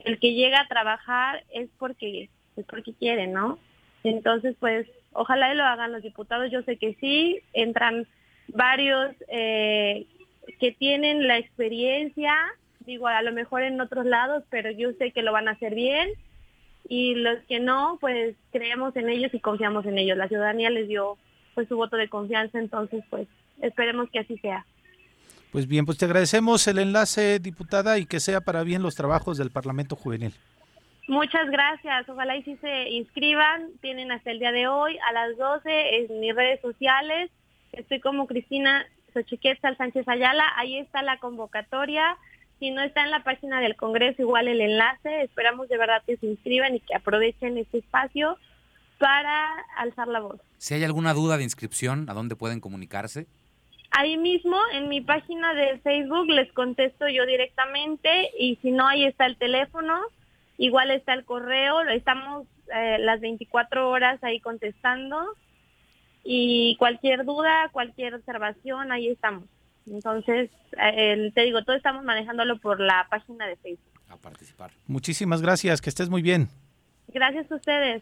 El 0.03 0.19
que 0.19 0.33
llega 0.33 0.59
a 0.59 0.67
trabajar 0.67 1.43
es 1.53 1.69
porque, 1.79 2.29
es 2.57 2.65
porque 2.65 2.93
quiere, 2.93 3.27
¿no? 3.27 3.57
Entonces, 4.03 4.57
pues, 4.59 4.85
ojalá 5.13 5.53
lo 5.53 5.63
hagan 5.63 5.93
los 5.93 6.03
diputados. 6.03 6.51
Yo 6.51 6.61
sé 6.63 6.75
que 6.75 6.95
sí, 6.99 7.39
entran 7.53 8.05
varios 8.49 9.15
eh, 9.29 10.07
que 10.59 10.73
tienen 10.73 11.25
la 11.25 11.37
experiencia, 11.37 12.35
digo, 12.81 13.07
a 13.07 13.21
lo 13.21 13.31
mejor 13.31 13.63
en 13.63 13.79
otros 13.79 14.05
lados, 14.05 14.43
pero 14.49 14.71
yo 14.71 14.91
sé 14.93 15.11
que 15.11 15.23
lo 15.23 15.31
van 15.31 15.47
a 15.47 15.51
hacer 15.51 15.73
bien. 15.73 16.09
Y 16.89 17.15
los 17.15 17.39
que 17.45 17.61
no, 17.61 17.97
pues 18.01 18.35
creemos 18.51 18.93
en 18.97 19.07
ellos 19.07 19.33
y 19.33 19.39
confiamos 19.39 19.85
en 19.85 19.97
ellos. 19.97 20.17
La 20.17 20.27
ciudadanía 20.27 20.69
les 20.69 20.89
dio 20.89 21.17
pues 21.55 21.69
su 21.69 21.77
voto 21.77 21.95
de 21.95 22.09
confianza, 22.09 22.59
entonces 22.59 23.05
pues 23.09 23.29
esperemos 23.61 24.09
que 24.09 24.19
así 24.19 24.37
sea. 24.39 24.65
Pues 25.53 25.67
bien, 25.67 25.85
pues 25.85 25.99
te 25.99 26.05
agradecemos 26.05 26.67
el 26.67 26.79
enlace, 26.79 27.37
diputada, 27.37 27.99
y 27.99 28.07
que 28.07 28.19
sea 28.19 28.41
para 28.41 28.63
bien 28.63 28.81
los 28.81 28.95
trabajos 28.95 29.37
del 29.37 29.51
Parlamento 29.51 29.95
Juvenil. 29.95 30.33
Muchas 31.07 31.47
gracias. 31.51 32.09
Ojalá 32.09 32.35
y 32.35 32.41
si 32.41 32.55
se 32.57 32.89
inscriban. 32.89 33.69
Tienen 33.79 34.11
hasta 34.11 34.31
el 34.31 34.39
día 34.39 34.51
de 34.51 34.67
hoy 34.67 34.97
a 35.07 35.13
las 35.13 35.37
12 35.37 35.69
en 35.95 36.19
mis 36.21 36.33
redes 36.33 36.59
sociales. 36.59 37.29
Estoy 37.71 37.99
como 37.99 38.25
Cristina 38.25 38.87
Xochiquetzal 39.13 39.77
Sánchez 39.77 40.07
Ayala. 40.07 40.43
Ahí 40.55 40.79
está 40.79 41.03
la 41.03 41.19
convocatoria. 41.19 42.17
Si 42.57 42.71
no 42.71 42.81
está 42.81 43.03
en 43.03 43.11
la 43.11 43.23
página 43.23 43.61
del 43.61 43.75
Congreso, 43.75 44.23
igual 44.23 44.47
el 44.47 44.59
enlace. 44.59 45.21
Esperamos 45.21 45.69
de 45.69 45.77
verdad 45.77 46.01
que 46.07 46.17
se 46.17 46.25
inscriban 46.25 46.73
y 46.73 46.79
que 46.79 46.95
aprovechen 46.95 47.59
este 47.59 47.77
espacio 47.77 48.39
para 48.97 49.51
alzar 49.77 50.07
la 50.07 50.19
voz. 50.19 50.41
Si 50.57 50.73
hay 50.73 50.83
alguna 50.83 51.13
duda 51.13 51.37
de 51.37 51.43
inscripción, 51.43 52.09
¿a 52.09 52.13
dónde 52.15 52.35
pueden 52.35 52.59
comunicarse? 52.59 53.27
Ahí 53.95 54.17
mismo 54.17 54.57
en 54.73 54.89
mi 54.89 55.01
página 55.01 55.53
de 55.53 55.77
Facebook 55.79 56.27
les 56.27 56.51
contesto 56.53 57.07
yo 57.07 57.27
directamente 57.27 58.31
y 58.39 58.55
si 58.55 58.71
no, 58.71 58.87
ahí 58.87 59.05
está 59.05 59.27
el 59.27 59.37
teléfono, 59.37 59.99
igual 60.57 60.89
está 60.89 61.13
el 61.13 61.25
correo, 61.25 61.81
estamos 61.81 62.47
eh, 62.73 62.97
las 62.99 63.21
24 63.21 63.87
horas 63.87 64.23
ahí 64.23 64.39
contestando 64.39 65.35
y 66.23 66.75
cualquier 66.77 67.23
duda, 67.23 67.69
cualquier 67.71 68.15
observación, 68.15 68.91
ahí 68.91 69.09
estamos. 69.09 69.43
Entonces, 69.85 70.49
eh, 70.81 71.31
te 71.35 71.41
digo, 71.41 71.63
todo 71.63 71.75
estamos 71.75 72.03
manejándolo 72.03 72.57
por 72.57 72.79
la 72.79 73.05
página 73.11 73.45
de 73.45 73.57
Facebook. 73.57 73.99
A 74.09 74.17
participar. 74.17 74.71
Muchísimas 74.87 75.43
gracias, 75.43 75.81
que 75.81 75.89
estés 75.89 76.09
muy 76.09 76.23
bien. 76.23 76.49
Gracias 77.09 77.51
a 77.51 77.55
ustedes. 77.55 78.01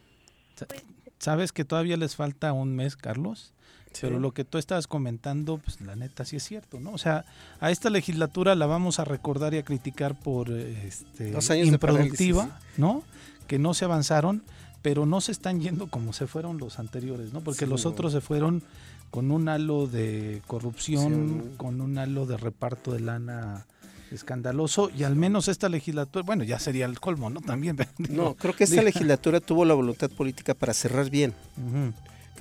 ¿Sabes 1.18 1.52
que 1.52 1.66
todavía 1.66 1.98
les 1.98 2.16
falta 2.16 2.54
un 2.54 2.76
mes, 2.78 2.96
Carlos? 2.96 3.54
Pero 4.00 4.20
lo 4.20 4.32
que 4.34 4.46
tú 4.46 4.58
estabas 4.58 4.88
comentando, 4.88 5.58
pues 5.58 5.82
la 5.82 5.96
neta 5.96 6.26
sí 6.26 6.38
es 6.38 6.44
cierto, 6.44 6.80
¿no? 6.80 6.92
O 6.92 6.98
sea, 6.98 7.26
a 7.60 7.72
esta 7.72 7.90
legislatura 7.90 8.56
la 8.56 8.66
vamos 8.66 9.00
a 9.00 9.06
recordar 9.06 9.54
y 9.54 9.58
a 9.58 9.64
criticar 9.64 10.16
por 10.16 10.50
este, 10.50 11.34
improductiva, 11.64 12.60
¿no? 12.78 13.04
Que 13.48 13.60
no 13.60 13.74
se 13.74 13.86
avanzaron, 13.86 14.44
pero 14.82 15.06
no 15.06 15.22
se 15.22 15.32
están 15.32 15.60
yendo 15.60 15.88
como 15.88 16.14
se 16.14 16.28
fueron 16.28 16.58
los 16.58 16.80
anteriores, 16.80 17.34
¿no? 17.34 17.42
Porque 17.42 17.68
los 17.68 17.86
otros 17.86 18.14
se 18.14 18.22
fueron 18.22 18.64
con 19.10 19.30
un 19.30 19.50
halo 19.50 19.88
de 19.88 20.42
corrupción, 20.48 21.52
con 21.58 21.82
un 21.82 21.98
halo 21.98 22.26
de 22.26 22.38
reparto 22.38 22.94
de 22.94 23.02
lana 23.02 23.66
escandaloso 24.12 24.90
y 24.96 25.04
al 25.04 25.16
menos 25.16 25.48
esta 25.48 25.70
legislatura, 25.70 26.24
bueno, 26.26 26.44
ya 26.44 26.60
sería 26.60 26.86
el 26.86 27.00
colmo, 27.00 27.30
¿no? 27.30 27.42
También. 27.42 27.78
no, 28.10 28.36
creo 28.36 28.56
que 28.56 28.64
esta 28.64 28.82
legislatura 28.82 29.40
tuvo 29.40 29.66
la 29.66 29.74
voluntad 29.74 30.10
política 30.10 30.54
para 30.54 30.74
cerrar 30.74 31.10
bien. 31.10 31.34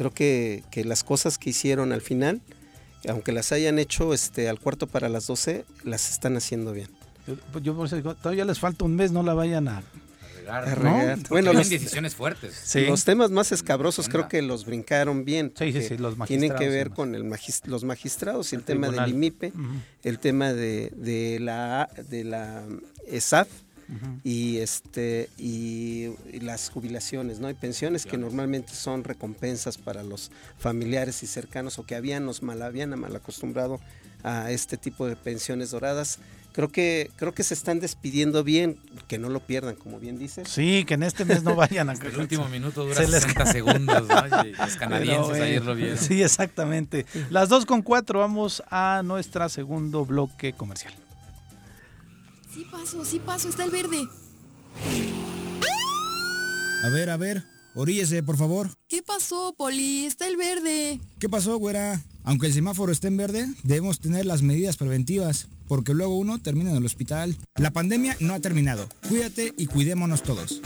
Creo 0.01 0.14
que, 0.14 0.64
que, 0.70 0.82
las 0.82 1.05
cosas 1.05 1.36
que 1.36 1.51
hicieron 1.51 1.92
al 1.92 2.01
final, 2.01 2.40
aunque 3.07 3.32
las 3.32 3.53
hayan 3.53 3.78
hecho 3.78 4.14
este, 4.14 4.48
al 4.48 4.59
cuarto 4.59 4.86
para 4.86 5.11
las 5.11 5.26
12, 5.26 5.66
las 5.84 6.11
están 6.11 6.38
haciendo 6.38 6.72
bien. 6.72 6.88
Yo, 7.62 7.76
por 7.76 7.84
eso 7.84 7.96
digo, 7.96 8.14
todavía 8.14 8.46
les 8.46 8.59
falta 8.59 8.86
un 8.86 8.96
mes, 8.96 9.12
no 9.12 9.22
la 9.22 9.34
vayan 9.34 9.68
a... 9.68 9.82
¿no? 9.82 11.22
Bueno, 11.28 11.53
los, 11.53 11.68
decisiones 11.68 12.14
fuertes. 12.14 12.74
Los 12.88 13.05
temas 13.05 13.30
más 13.30 13.53
escabrosos 13.53 14.09
creo 14.09 14.26
que 14.26 14.40
los 14.40 14.64
brincaron 14.64 15.26
bien. 15.26 15.53
Sí, 15.55 15.70
sí, 15.70 15.82
sí, 15.82 15.98
los 15.98 16.16
Tienen 16.24 16.55
que 16.55 16.70
ver 16.70 16.88
con 16.88 17.14
el 17.14 17.30
los 17.66 17.84
magistrados, 17.84 18.55
el, 18.55 18.62
tema 18.62 18.88
del 18.88 19.11
IMIPE, 19.11 19.53
el 20.03 20.18
tema 20.18 20.55
de, 20.55 20.94
de 20.96 21.40
la, 21.40 21.90
de 22.09 22.24
la 22.24 22.64
ESAF, 23.07 23.48
y 24.24 24.59
este 24.59 25.28
y, 25.38 26.14
las 26.41 26.70
jubilaciones, 26.70 27.41
¿no? 27.41 27.51
Y 27.51 27.55
pensiones 27.55 28.07
que 28.07 28.16
normalmente 28.16 28.74
son 28.74 29.05
recompensas 29.05 29.78
para 29.78 30.03
los 30.03 30.30
familiares 30.59 31.22
y 31.22 31.26
cercanos 31.26 31.78
o 31.78 31.84
que 31.84 31.95
habían 31.95 32.24
nos 32.24 32.43
mal 32.43 32.62
habían 32.62 32.99
mal 32.99 33.14
acostumbrado 33.14 33.80
a 34.22 34.51
este 34.51 34.76
tipo 34.76 35.07
de 35.07 35.16
pensiones 35.16 35.70
doradas. 35.70 36.18
Creo 36.53 36.68
que 36.68 37.11
creo 37.16 37.32
que 37.32 37.45
se 37.45 37.55
están 37.55 37.78
despidiendo 37.78 38.43
bien, 38.43 38.76
que 39.07 39.18
no 39.18 39.28
lo 39.28 39.38
pierdan, 39.41 39.76
como 39.76 40.01
bien 40.01 40.18
dices. 40.18 40.49
Sí, 40.49 40.84
que 40.84 40.95
en 40.95 41.05
este 41.05 41.24
mes 41.24 41.45
no 41.45 41.55
vayan 41.55 41.91
a 41.91 41.93
El 42.01 42.18
último 42.18 42.49
minuto 42.49 42.84
dura 42.84 43.07
60 43.07 43.47
segundos, 43.47 44.09
¿no? 44.09 44.45
Y 44.47 44.53
los 44.53 44.76
canadienses 44.78 45.41
ayer 45.41 45.64
lo 45.64 45.74
vieron. 45.74 45.97
Sí, 45.97 46.22
exactamente. 46.22 47.07
Las 47.30 47.49
dos 47.49 47.66
con 47.66 47.82
cuatro 47.82 48.18
vamos 48.18 48.62
a 48.70 49.03
nuestro 49.05 49.49
segundo 49.49 50.05
bloque 50.05 50.53
comercial. 50.53 50.93
Sí 52.61 52.66
paso, 52.70 53.04
sí 53.06 53.18
paso, 53.20 53.48
está 53.48 53.64
el 53.64 53.70
verde. 53.70 54.06
A 56.84 56.88
ver, 56.90 57.08
a 57.08 57.16
ver, 57.16 57.42
oríllese, 57.74 58.22
por 58.22 58.36
favor. 58.36 58.68
¿Qué 58.86 59.02
pasó, 59.02 59.54
Poli? 59.56 60.04
Está 60.04 60.28
el 60.28 60.36
verde. 60.36 61.00
¿Qué 61.18 61.30
pasó, 61.30 61.56
güera? 61.56 62.04
Aunque 62.22 62.48
el 62.48 62.52
semáforo 62.52 62.92
esté 62.92 63.08
en 63.08 63.16
verde, 63.16 63.46
debemos 63.62 63.98
tener 63.98 64.26
las 64.26 64.42
medidas 64.42 64.76
preventivas, 64.76 65.48
porque 65.68 65.94
luego 65.94 66.18
uno 66.18 66.38
termina 66.38 66.70
en 66.70 66.76
el 66.76 66.84
hospital. 66.84 67.34
La 67.56 67.70
pandemia 67.70 68.14
no 68.20 68.34
ha 68.34 68.40
terminado. 68.40 68.86
Cuídate 69.08 69.54
y 69.56 69.64
cuidémonos 69.64 70.22
todos. 70.22 70.61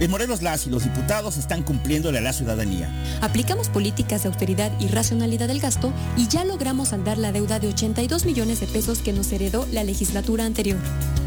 En 0.00 0.10
Morelos 0.10 0.42
las 0.42 0.66
y 0.66 0.70
los 0.70 0.84
diputados 0.84 1.36
están 1.36 1.62
cumpliéndole 1.62 2.18
a 2.18 2.22
la 2.22 2.32
ciudadanía. 2.32 2.90
Aplicamos 3.20 3.68
políticas 3.68 4.22
de 4.22 4.28
austeridad 4.28 4.72
y 4.80 4.88
racionalidad 4.88 5.48
del 5.48 5.60
gasto 5.60 5.92
y 6.16 6.28
ya 6.28 6.44
logramos 6.44 6.88
saldar 6.88 7.18
la 7.18 7.32
deuda 7.32 7.58
de 7.58 7.68
82 7.68 8.24
millones 8.24 8.60
de 8.60 8.66
pesos 8.66 8.98
que 8.98 9.12
nos 9.12 9.30
heredó 9.32 9.66
la 9.72 9.84
legislatura 9.84 10.44
anterior. 10.44 10.78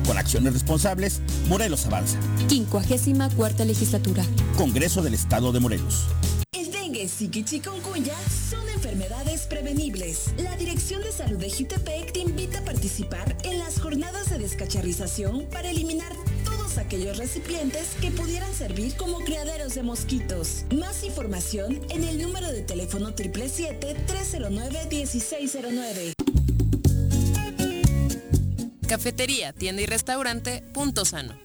Con 0.06 0.18
acciones 0.18 0.54
responsables, 0.54 1.22
Morelos 1.48 1.86
avanza. 1.86 2.20
54 2.48 3.66
legislatura. 3.66 4.24
Congreso 4.58 5.02
del 5.02 5.14
Estado 5.14 5.52
de 5.52 5.60
Morelos. 5.60 6.06
El 6.52 6.72
dengue, 6.72 7.10
y 7.20 7.44
chikungunya 7.44 8.14
son 8.50 8.68
enfermedades 8.70 9.42
prevenibles. 9.42 10.34
La 10.38 10.56
Dirección 10.58 11.02
de 11.02 11.12
Salud 11.12 11.38
de 11.38 11.50
Jutepec 11.50 12.14
te 12.14 12.20
invita 12.20 12.60
a 12.60 12.64
participar 12.64 13.36
en 13.44 13.60
las 13.60 13.80
jornadas 13.80 14.30
de 14.30 14.38
descacharrización 14.38 15.46
para 15.52 15.70
eliminar 15.70 16.14
todos 16.76 16.86
aquellos 16.86 17.18
recipientes 17.18 17.96
que 18.02 18.12
pudieran 18.12 18.54
servir 18.54 18.96
como 18.98 19.20
criaderos 19.20 19.76
de 19.76 19.84
mosquitos. 19.84 20.66
Más 20.76 21.04
información 21.04 21.80
en 21.90 22.04
el 22.04 22.22
número 22.22 22.52
de 22.52 22.62
teléfono 22.62 23.16
777-309-1609. 23.16 26.14
Cafetería, 28.88 29.54
tienda 29.54 29.82
y 29.82 29.86
restaurante 29.86 30.62
Punto 30.74 31.06
Sano. 31.06 31.45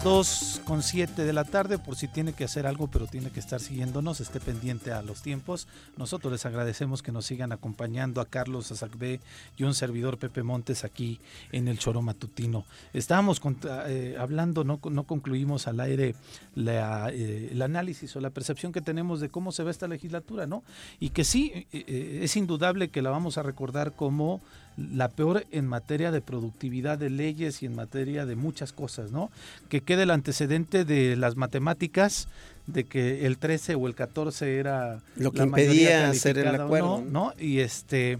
Las 0.00 0.04
2 0.04 0.62
con 0.64 0.82
7 0.82 1.24
de 1.24 1.32
la 1.34 1.44
tarde, 1.44 1.78
por 1.78 1.94
si 1.94 2.08
tiene 2.08 2.32
que 2.32 2.44
hacer 2.44 2.66
algo, 2.66 2.86
pero 2.86 3.06
tiene 3.06 3.30
que 3.30 3.38
estar 3.38 3.60
siguiéndonos, 3.60 4.20
esté 4.20 4.40
pendiente 4.40 4.92
a 4.92 5.02
los 5.02 5.20
tiempos. 5.20 5.68
Nosotros 5.98 6.32
les 6.32 6.46
agradecemos 6.46 7.02
que 7.02 7.12
nos 7.12 7.26
sigan 7.26 7.52
acompañando 7.52 8.22
a 8.22 8.26
Carlos 8.26 8.72
Azagbe 8.72 9.20
y 9.58 9.64
un 9.64 9.74
servidor 9.74 10.16
Pepe 10.16 10.42
Montes 10.42 10.84
aquí 10.84 11.20
en 11.52 11.68
el 11.68 11.78
Choro 11.78 12.00
Matutino. 12.00 12.64
Estábamos 12.94 13.42
eh, 13.88 14.16
hablando, 14.18 14.64
no, 14.64 14.80
no 14.90 15.04
concluimos 15.04 15.66
al 15.66 15.80
aire 15.80 16.14
la, 16.54 17.10
eh, 17.10 17.50
el 17.52 17.60
análisis 17.60 18.16
o 18.16 18.20
la 18.20 18.30
percepción 18.30 18.72
que 18.72 18.80
tenemos 18.80 19.20
de 19.20 19.28
cómo 19.28 19.52
se 19.52 19.64
ve 19.64 19.70
esta 19.70 19.86
legislatura, 19.86 20.46
¿no? 20.46 20.62
Y 20.98 21.10
que 21.10 21.24
sí, 21.24 21.66
eh, 21.72 22.20
es 22.22 22.36
indudable 22.36 22.88
que 22.88 23.02
la 23.02 23.10
vamos 23.10 23.36
a 23.36 23.42
recordar 23.42 23.92
como 23.92 24.40
la 24.76 25.08
peor 25.08 25.44
en 25.50 25.66
materia 25.66 26.10
de 26.10 26.20
productividad 26.20 26.96
de 26.98 27.10
leyes 27.10 27.62
y 27.62 27.66
en 27.66 27.74
materia 27.74 28.24
de 28.26 28.36
muchas 28.36 28.72
cosas, 28.72 29.10
¿no? 29.10 29.30
Que 29.68 29.82
quede 29.82 30.04
el 30.04 30.10
antecedente 30.10 30.84
de 30.84 31.16
las 31.16 31.36
matemáticas, 31.36 32.28
de 32.66 32.84
que 32.84 33.26
el 33.26 33.36
13 33.38 33.74
o 33.74 33.86
el 33.86 33.94
14 33.94 34.58
era 34.58 35.00
Lo 35.16 35.32
que 35.32 35.38
la 35.38 35.44
impedía 35.46 36.08
hacer 36.10 36.38
el 36.38 36.54
acuerdo, 36.54 37.02
no, 37.02 37.10
¿no? 37.10 37.34
Y 37.38 37.58
este 37.58 38.18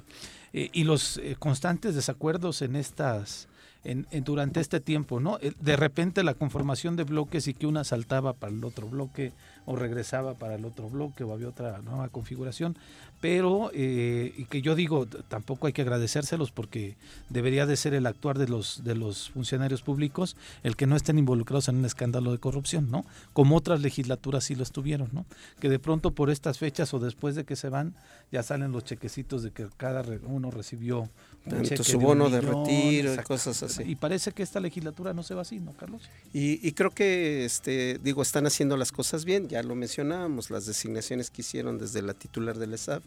eh, 0.53 0.69
y 0.73 0.85
los 0.85 1.19
eh, 1.19 1.37
constantes 1.39 1.95
desacuerdos 1.95 2.61
en 2.63 2.75
estas 2.77 3.47
en, 3.83 4.07
en- 4.11 4.25
durante 4.25 4.61
este 4.61 4.81
tiempo, 4.81 5.21
¿no? 5.21 5.39
Eh, 5.41 5.53
De 5.61 5.77
repente 5.77 6.23
la 6.25 6.35
conformación 6.35 6.97
de 6.97 7.05
bloques 7.05 7.47
y 7.49 7.55
que 7.55 7.67
una 7.67 7.85
saltaba 7.85 8.35
para 8.35 8.53
el 8.53 8.63
otro 8.65 8.89
bloque 8.89 9.33
o 9.65 9.77
regresaba 9.77 10.35
para 10.35 10.57
el 10.57 10.65
otro 10.67 10.91
bloque 10.91 11.23
o 11.25 11.33
había 11.33 11.49
otra 11.49 11.79
nueva 11.83 12.09
configuración, 12.09 12.77
pero 13.21 13.71
eh, 13.75 14.33
y 14.37 14.45
que 14.47 14.63
yo 14.63 14.75
digo 14.75 15.07
tampoco 15.07 15.67
hay 15.67 15.73
que 15.73 15.83
agradecérselos 15.83 16.51
porque 16.51 16.97
debería 17.29 17.67
de 17.67 17.77
ser 17.77 17.95
el 17.95 18.07
actuar 18.07 18.39
de 18.39 18.49
los 18.49 18.83
de 18.83 18.95
los 18.95 19.31
funcionarios 19.31 19.83
públicos 19.83 20.37
el 20.63 20.77
que 20.77 20.87
no 20.87 20.97
estén 20.97 21.19
involucrados 21.19 21.69
en 21.69 21.77
un 21.77 21.85
escándalo 21.85 22.33
de 22.33 22.39
corrupción, 22.39 22.91
¿no? 22.91 23.05
Como 23.33 23.57
otras 23.57 23.81
legislaturas 23.81 24.45
sí 24.45 24.55
lo 24.55 24.63
estuvieron, 24.63 25.11
¿no? 25.13 25.27
Que 25.61 25.69
de 25.69 25.79
pronto 25.79 26.13
por 26.13 26.31
estas 26.31 26.59
fechas 26.59 26.95
o 26.95 26.99
después 26.99 27.35
de 27.35 27.45
que 27.45 27.57
se 27.57 27.69
van 27.69 27.95
ya 28.33 28.43
salen 28.43 28.73
los 28.73 28.85
chequecitos 28.85 29.43
de 29.43 29.51
que 29.51 29.69
cada 29.77 30.03
uno 30.25 30.51
recibió 30.51 31.09
Tanto 31.49 31.83
su 31.83 31.99
bono 31.99 32.29
de 32.29 32.43
millón, 32.43 32.67
retiro 32.67 33.15
y 33.15 33.19
cosas 33.19 33.63
así. 33.63 33.83
Y 33.85 33.97
parece 33.97 34.33
que 34.33 34.43
esta 34.43 34.61
legislatura 34.61 35.15
no 35.15 35.23
se 35.23 35.35
va 35.35 35.43
así, 35.43 35.59
¿no, 35.59 35.73
Carlos? 35.73 36.03
Y, 36.35 36.67
y 36.67 36.73
creo 36.73 36.91
que, 36.91 37.45
este, 37.45 37.99
digo, 38.03 38.21
están 38.23 38.47
haciendo 38.47 38.77
las 38.77 38.93
cosas 38.93 39.25
bien, 39.25 39.49
ya 39.49 39.63
lo 39.63 39.75
mencionábamos, 39.75 40.51
las 40.51 40.67
designaciones 40.67 41.31
que 41.31 41.41
hicieron 41.41 41.79
desde 41.79 42.03
la 42.03 42.15
titular 42.15 42.59
del 42.59 42.75
ESAF, 42.75 43.03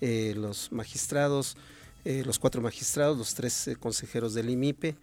eh, 0.00 0.34
los 0.36 0.72
magistrados, 0.72 1.56
eh, 2.04 2.24
los 2.26 2.38
cuatro 2.38 2.60
magistrados, 2.60 3.16
los 3.16 3.34
tres 3.34 3.68
eh, 3.68 3.76
consejeros 3.76 4.34
del 4.34 4.50
IMIPE, 4.50 4.96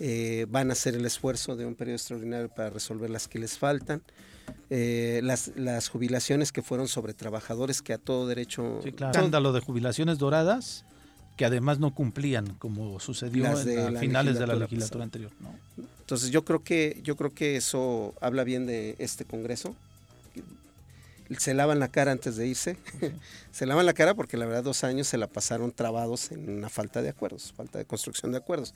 eh, 0.00 0.46
van 0.48 0.70
a 0.70 0.72
hacer 0.72 0.94
el 0.94 1.04
esfuerzo 1.04 1.54
de 1.54 1.66
un 1.66 1.74
periodo 1.74 1.96
extraordinario 1.96 2.48
para 2.48 2.70
resolver 2.70 3.10
las 3.10 3.28
que 3.28 3.38
les 3.38 3.58
faltan. 3.58 4.02
Eh, 4.70 5.20
las, 5.22 5.52
las 5.54 5.88
jubilaciones 5.88 6.50
que 6.50 6.62
fueron 6.62 6.88
sobre 6.88 7.14
trabajadores 7.14 7.82
que 7.82 7.92
a 7.92 7.98
todo 7.98 8.26
derecho... 8.26 8.80
Sí, 8.82 8.92
claro. 8.92 9.12
Escándalo 9.12 9.52
de 9.52 9.60
jubilaciones 9.60 10.18
doradas 10.18 10.84
que 11.36 11.44
además 11.44 11.78
no 11.78 11.94
cumplían 11.94 12.54
como 12.54 13.00
sucedió 13.00 13.56
de 13.56 13.86
a 13.86 13.98
finales 13.98 14.38
de 14.38 14.46
la 14.46 14.54
legislatura 14.54 14.86
pasada. 14.86 15.04
anterior. 15.04 15.32
¿no? 15.40 15.54
Entonces 16.00 16.30
yo 16.30 16.44
creo 16.44 16.62
que 16.62 17.00
yo 17.02 17.16
creo 17.16 17.30
que 17.32 17.56
eso 17.56 18.14
habla 18.20 18.44
bien 18.44 18.66
de 18.66 18.96
este 18.98 19.24
Congreso. 19.24 19.74
Se 21.38 21.54
lavan 21.54 21.78
la 21.78 21.88
cara 21.88 22.12
antes 22.12 22.36
de 22.36 22.46
irse. 22.46 22.76
se 23.52 23.64
lavan 23.64 23.86
la 23.86 23.94
cara 23.94 24.14
porque 24.14 24.36
la 24.36 24.44
verdad 24.44 24.64
dos 24.64 24.84
años 24.84 25.06
se 25.06 25.16
la 25.16 25.26
pasaron 25.26 25.72
trabados 25.72 26.30
en 26.30 26.50
una 26.50 26.68
falta 26.68 27.00
de 27.00 27.08
acuerdos, 27.08 27.54
falta 27.56 27.78
de 27.78 27.86
construcción 27.86 28.32
de 28.32 28.38
acuerdos. 28.38 28.74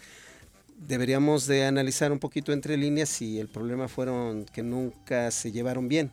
Deberíamos 0.89 1.47
de 1.47 1.67
analizar 1.67 2.13
un 2.13 2.19
poquito 2.19 2.53
entre 2.53 2.77
líneas 2.77 3.11
si 3.11 3.39
el 3.39 3.49
problema 3.49 3.89
fueron 3.89 4.47
que 4.47 4.63
nunca 4.63 5.31
se 5.31 5.53
llevaron 5.53 5.89
bien. 5.89 6.11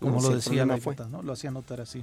Como 0.00 0.20
lo 0.20 0.34
decía 0.34 0.66
la 0.66 0.76
fue. 0.78 0.92
diputada, 0.94 1.08
¿no? 1.08 1.22
Lo 1.22 1.32
hacía 1.32 1.50
notar 1.50 1.80
así. 1.80 2.02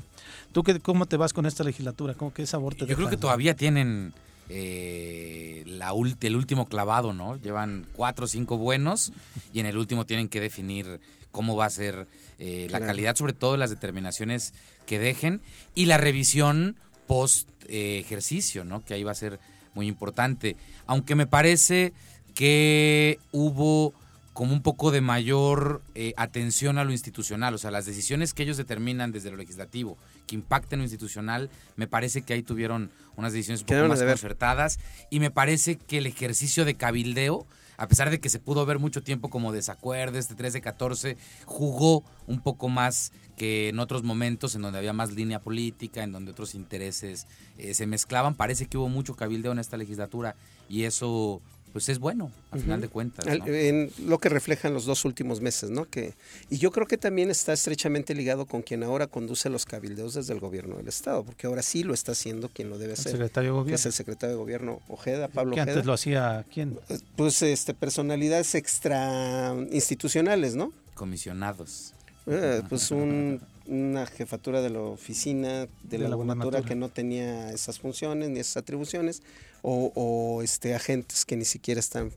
¿Tú 0.52 0.64
qué, 0.64 0.80
cómo 0.80 1.06
te 1.06 1.18
vas 1.18 1.34
con 1.34 1.45
esta 1.45 1.64
legislatura? 1.64 2.14
¿Cómo 2.14 2.34
qué 2.34 2.45
sabor 2.48 2.76
te 2.76 2.86
Yo 2.86 2.95
creo 2.95 3.10
que 3.10 3.18
todavía 3.18 3.56
tienen 3.56 4.14
eh, 4.49 5.64
la 5.65 5.94
ult- 5.94 6.18
el 6.23 6.36
último 6.36 6.68
clavado, 6.68 7.14
¿no? 7.14 7.36
Llevan 7.38 7.86
cuatro 7.94 8.26
o 8.26 8.28
cinco 8.28 8.57
buenos 8.57 9.11
y 9.53 9.60
en 9.60 9.65
el 9.65 9.78
último 9.78 10.06
tienen 10.06 10.30
que 10.30 10.40
definir 10.40 10.99
cómo 11.32 11.56
va 11.56 11.65
a 11.65 11.69
ser 11.69 12.07
eh, 12.40 12.68
la 12.72 12.80
calidad, 12.80 13.15
sobre 13.15 13.34
todo 13.34 13.56
las 13.57 13.69
determinaciones 13.69 14.53
que 14.86 14.99
dejen 14.99 15.41
y 15.76 15.86
la 15.86 15.98
revisión 15.98 16.76
post 17.07 17.48
eh, 17.68 17.99
ejercicio, 17.99 18.64
¿no? 18.64 18.84
Que 18.84 18.94
ahí 18.94 19.03
va 19.03 19.11
a 19.11 19.15
ser 19.15 19.40
muy 19.73 19.88
importante. 19.88 20.56
Aunque 20.88 21.15
me 21.15 21.28
parece 21.28 21.94
que 22.34 23.19
hubo 23.32 23.94
como 24.42 24.54
un 24.54 24.64
poco 24.64 24.90
de 24.90 25.02
mayor 25.02 25.84
eh, 25.94 26.16
atención 26.18 26.80
a 26.80 26.84
lo 26.84 26.92
institucional, 26.92 27.54
o 27.54 27.60
sea, 27.60 27.70
las 27.70 27.86
decisiones 27.86 28.34
que 28.34 28.42
ellos 28.42 28.58
determinan 28.58 29.12
desde 29.12 29.30
lo 29.30 29.38
legislativo 29.38 30.00
que 30.26 30.34
impacten 30.34 30.80
lo 30.80 30.84
institucional, 30.84 31.52
me 31.76 31.86
parece 31.86 32.24
que 32.24 32.34
ahí 32.34 32.42
tuvieron 32.42 32.90
unas 33.16 33.34
decisiones 33.34 33.62
un 33.62 33.68
poco 33.68 33.88
más 33.88 34.02
concertadas. 34.02 34.80
Y 35.12 35.20
me 35.20 35.30
parece 35.30 35.76
que 35.76 36.00
el 36.00 36.08
ejercicio 36.08 36.66
de 36.66 36.74
cabildeo, 36.74 37.46
a 37.78 37.88
pesar 37.88 38.10
de 38.10 38.20
que 38.20 38.30
se 38.30 38.40
pudo 38.40 38.66
ver 38.66 38.80
mucho 38.80 39.04
tiempo 39.04 39.30
como 39.30 39.52
desacuerdo, 39.52 40.18
este 40.18 40.34
3 40.34 40.54
de 40.54 40.62
14, 40.62 41.18
jugó 41.46 42.04
un 42.26 42.42
poco 42.42 42.68
más 42.68 43.12
que 43.38 43.70
en 43.70 43.78
otros 43.78 44.02
momentos 44.02 44.56
en 44.56 44.64
donde 44.64 44.80
había 44.80 44.92
más 44.92 45.12
línea 45.12 45.40
política, 45.40 46.02
en 46.02 46.12
donde 46.12 46.32
otros 46.32 46.56
intereses 46.56 47.28
eh, 47.60 47.76
se 47.76 47.86
mezclaban. 47.86 48.34
Parece 48.34 48.66
que 48.66 48.80
hubo 48.80 48.90
mucho 48.90 49.16
cabildeo 49.16 49.52
en 49.52 49.60
esta 49.60 49.78
legislatura 49.78 50.36
y 50.68 50.86
eso 50.86 51.44
pues 51.73 51.88
es 51.89 51.99
bueno, 51.99 52.31
al 52.52 52.60
final 52.60 52.81
de 52.81 52.88
cuentas. 52.89 53.26
En 53.27 53.91
lo 54.06 54.18
que 54.19 54.30
reflejan 54.30 54.73
los 54.73 54.85
dos 54.85 55.06
últimos 55.06 55.39
meses, 55.41 55.69
¿no? 55.69 55.85
Que, 55.85 56.14
y 56.49 56.57
yo 56.57 56.72
creo 56.72 56.85
que 56.85 56.98
también 56.98 57.30
está 57.31 57.53
estrechamente 57.53 58.14
ligado 58.14 58.45
con 58.45 58.61
quien 58.61 58.84
ahora 58.84 59.07
conduce 59.07 59.49
los 59.49 59.65
cabildeos 59.65 60.14
desde 60.15 60.34
el 60.34 60.39
gobierno 60.39 60.76
del 60.77 60.88
Estado, 60.88 61.23
porque 61.23 61.48
ahora 61.48 61.61
sí 61.61 61.84
lo 61.84 61.93
está 61.93 62.11
haciendo 62.11 62.49
quien 62.49 62.69
lo 62.69 62.77
debe 62.77 62.93
El 62.93 62.99
hacer. 62.99 63.14
secretario 63.14 63.52
de 63.52 63.53
que 63.56 63.60
gobierno. 63.60 63.76
es 63.76 63.85
el 63.85 63.93
secretario 63.93 64.35
de 64.35 64.39
gobierno 64.41 64.81
Ojeda, 64.89 65.27
Pablo 65.30 65.56
Que 65.56 65.61
Ojeda. 65.61 65.73
antes 65.73 65.85
lo 65.85 65.93
hacía 65.93 66.45
quién? 66.53 66.77
Pues 67.15 67.41
este, 67.41 67.73
personalidades 67.73 68.53
extra 68.56 69.56
institucionales, 69.72 70.56
¿no? 70.56 70.73
Comisionados. 70.93 71.93
Eh, 72.27 72.61
pues 72.69 72.91
un- 72.91 73.41
una 73.68 74.06
jefatura 74.06 74.61
de 74.61 74.69
la 74.69 74.80
oficina 74.81 75.60
de, 75.61 75.69
De 75.84 75.98
la, 75.99 76.10
la 76.10 76.15
gubernatura. 76.15 76.61
que 76.61 76.76
no 76.76 76.89
tenía 76.89 77.52
esas 77.52 77.80
funciones 77.80 78.30
ni 78.30 78.39
esas 78.39 78.57
atribuciones 78.57 79.22
o, 79.62 79.92
o, 79.96 80.42
este 80.42 80.76
agentes 80.76 81.26
que 81.26 81.36
ni 81.36 81.46
siquiera 81.46 81.80
están 81.80 82.12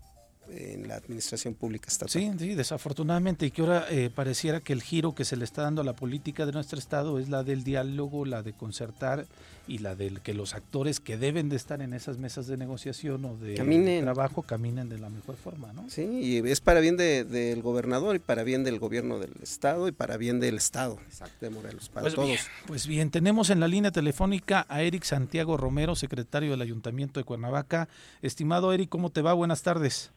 en 0.56 0.88
la 0.88 0.96
administración 0.96 1.54
pública 1.54 1.88
estatal. 1.88 2.10
Sí, 2.10 2.30
sí, 2.38 2.54
desafortunadamente, 2.54 3.46
y 3.46 3.50
que 3.50 3.62
ahora 3.62 3.86
eh, 3.90 4.10
pareciera 4.14 4.60
que 4.60 4.72
el 4.72 4.82
giro 4.82 5.14
que 5.14 5.24
se 5.24 5.36
le 5.36 5.44
está 5.44 5.62
dando 5.62 5.80
a 5.82 5.84
la 5.84 5.94
política 5.96 6.46
de 6.46 6.52
nuestro 6.52 6.78
Estado 6.78 7.18
es 7.18 7.28
la 7.28 7.42
del 7.42 7.64
diálogo, 7.64 8.24
la 8.24 8.42
de 8.42 8.52
concertar 8.52 9.26
y 9.66 9.78
la 9.78 9.94
del 9.96 10.20
que 10.20 10.34
los 10.34 10.54
actores 10.54 11.00
que 11.00 11.16
deben 11.16 11.48
de 11.48 11.56
estar 11.56 11.80
en 11.80 11.94
esas 11.94 12.18
mesas 12.18 12.46
de 12.46 12.56
negociación 12.58 13.24
o 13.24 13.36
de 13.38 13.54
Caminen. 13.54 14.04
trabajo 14.04 14.42
caminen 14.42 14.90
de 14.90 14.98
la 14.98 15.08
mejor 15.08 15.36
forma, 15.36 15.72
¿no? 15.72 15.88
Sí, 15.88 16.02
y 16.02 16.36
es 16.50 16.60
para 16.60 16.80
bien 16.80 16.96
de- 16.98 17.24
del 17.24 17.62
gobernador 17.62 18.14
y 18.14 18.18
para 18.18 18.42
bien 18.44 18.62
del 18.62 18.78
gobierno 18.78 19.18
del 19.18 19.32
estado 19.42 19.88
y 19.88 19.92
para 19.92 20.18
bien 20.18 20.38
del 20.38 20.56
estado 20.56 20.98
de 21.40 21.48
Morelos, 21.50 21.88
para 21.88 22.02
Pues 22.02 22.14
todos. 22.14 22.26
bien, 22.28 22.40
pues 22.66 22.86
bien, 22.86 23.10
tenemos 23.10 23.48
en 23.48 23.58
la 23.60 23.66
línea 23.68 23.90
telefónica 23.90 24.66
a 24.68 24.82
Eric 24.82 25.04
Santiago 25.04 25.56
Romero, 25.56 25.94
secretario 25.96 26.50
del 26.50 26.60
Ayuntamiento 26.60 27.18
de 27.18 27.24
Cuernavaca. 27.24 27.88
Estimado 28.20 28.72
Eric, 28.72 28.90
¿cómo 28.90 29.10
te 29.10 29.22
va? 29.22 29.32
Buenas 29.32 29.62
tardes. 29.62 30.10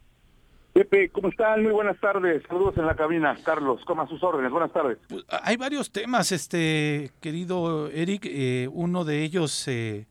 Pepe, 0.78 1.10
¿cómo 1.10 1.30
están? 1.30 1.64
Muy 1.64 1.72
buenas 1.72 2.00
tardes. 2.00 2.44
Saludos 2.48 2.78
en 2.78 2.86
la 2.86 2.96
cabina. 2.96 3.36
Carlos, 3.44 3.84
coma 3.84 4.08
sus 4.08 4.22
órdenes. 4.22 4.52
Buenas 4.52 4.72
tardes. 4.72 5.00
Pues, 5.10 5.24
Hay 5.42 5.58
varios 5.58 5.90
temas, 5.90 6.32
este 6.32 7.10
querido 7.20 7.88
Eric. 7.88 8.28
eh, 8.28 8.70
uno 8.72 9.04
de 9.04 9.24
ellos 9.24 9.68
eh, 9.68 10.06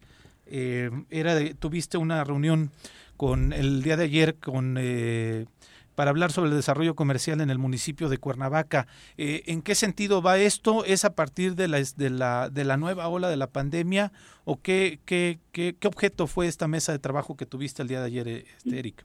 eh, 0.46 0.90
era 1.08 1.36
de, 1.36 1.54
tuviste 1.54 1.98
una 1.98 2.24
reunión 2.24 2.72
con 3.16 3.52
el 3.52 3.84
día 3.84 3.96
de 3.96 4.02
ayer 4.02 4.34
con 4.34 4.74
eh, 4.76 5.46
para 5.94 6.10
hablar 6.10 6.32
sobre 6.32 6.50
el 6.50 6.56
desarrollo 6.56 6.96
comercial 6.96 7.40
en 7.40 7.50
el 7.50 7.58
municipio 7.58 8.08
de 8.08 8.18
Cuernavaca. 8.18 8.88
Eh, 9.18 9.44
¿En 9.46 9.62
qué 9.62 9.76
sentido 9.76 10.20
va 10.20 10.36
esto? 10.38 10.84
¿Es 10.84 11.04
a 11.04 11.14
partir 11.14 11.54
de 11.54 11.68
la, 11.68 11.78
de 11.78 12.10
la, 12.10 12.50
de 12.50 12.64
la 12.64 12.76
nueva 12.76 13.06
ola 13.06 13.28
de 13.28 13.36
la 13.36 13.46
pandemia? 13.46 14.10
¿O 14.44 14.60
qué, 14.60 14.98
qué, 15.04 15.38
qué, 15.52 15.76
qué 15.78 15.86
objeto 15.86 16.26
fue 16.26 16.48
esta 16.48 16.66
mesa 16.66 16.90
de 16.90 16.98
trabajo 16.98 17.36
que 17.36 17.46
tuviste 17.46 17.82
el 17.82 17.88
día 17.88 18.00
de 18.00 18.06
ayer, 18.06 18.26
este, 18.26 18.76
Eric? 18.80 19.04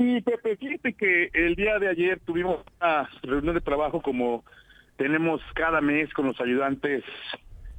Sí, 0.00 0.22
Pepe, 0.22 0.56
fíjate 0.56 0.94
que 0.94 1.28
el 1.34 1.54
día 1.56 1.78
de 1.78 1.86
ayer 1.86 2.18
tuvimos 2.20 2.64
una 2.80 3.10
reunión 3.22 3.54
de 3.54 3.60
trabajo 3.60 4.00
como 4.00 4.46
tenemos 4.96 5.42
cada 5.54 5.82
mes 5.82 6.10
con 6.14 6.24
los 6.24 6.40
ayudantes 6.40 7.04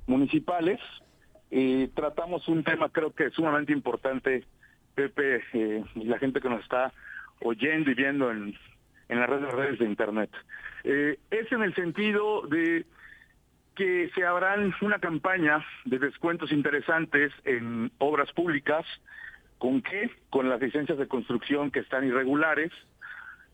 municipales. 0.05 0.79
Eh, 1.49 1.89
tratamos 1.95 2.47
un 2.47 2.63
tema 2.63 2.89
creo 2.89 3.09
que 3.15 3.31
sumamente 3.31 3.73
importante, 3.73 4.45
Pepe, 4.93 5.41
eh, 5.53 5.83
y 5.95 6.03
la 6.03 6.19
gente 6.19 6.41
que 6.41 6.49
nos 6.49 6.61
está 6.61 6.93
oyendo 7.39 7.89
y 7.89 7.95
viendo 7.95 8.29
en, 8.29 8.53
las 9.09 9.27
redes, 9.27 9.51
redes 9.51 9.79
de 9.79 9.85
Internet. 9.85 10.29
Eh, 10.83 11.17
es 11.31 11.51
en 11.51 11.63
el 11.63 11.73
sentido 11.73 12.45
de 12.45 12.85
que 13.75 14.11
se 14.13 14.23
habrán 14.27 14.75
una 14.81 14.99
campaña 14.99 15.65
de 15.85 15.97
descuentos 15.97 16.51
interesantes 16.51 17.33
en 17.45 17.91
obras 17.97 18.31
públicas. 18.33 18.85
¿Con 19.61 19.83
qué? 19.83 20.09
Con 20.31 20.49
las 20.49 20.59
licencias 20.59 20.97
de 20.97 21.07
construcción 21.07 21.69
que 21.69 21.81
están 21.81 22.03
irregulares, 22.03 22.71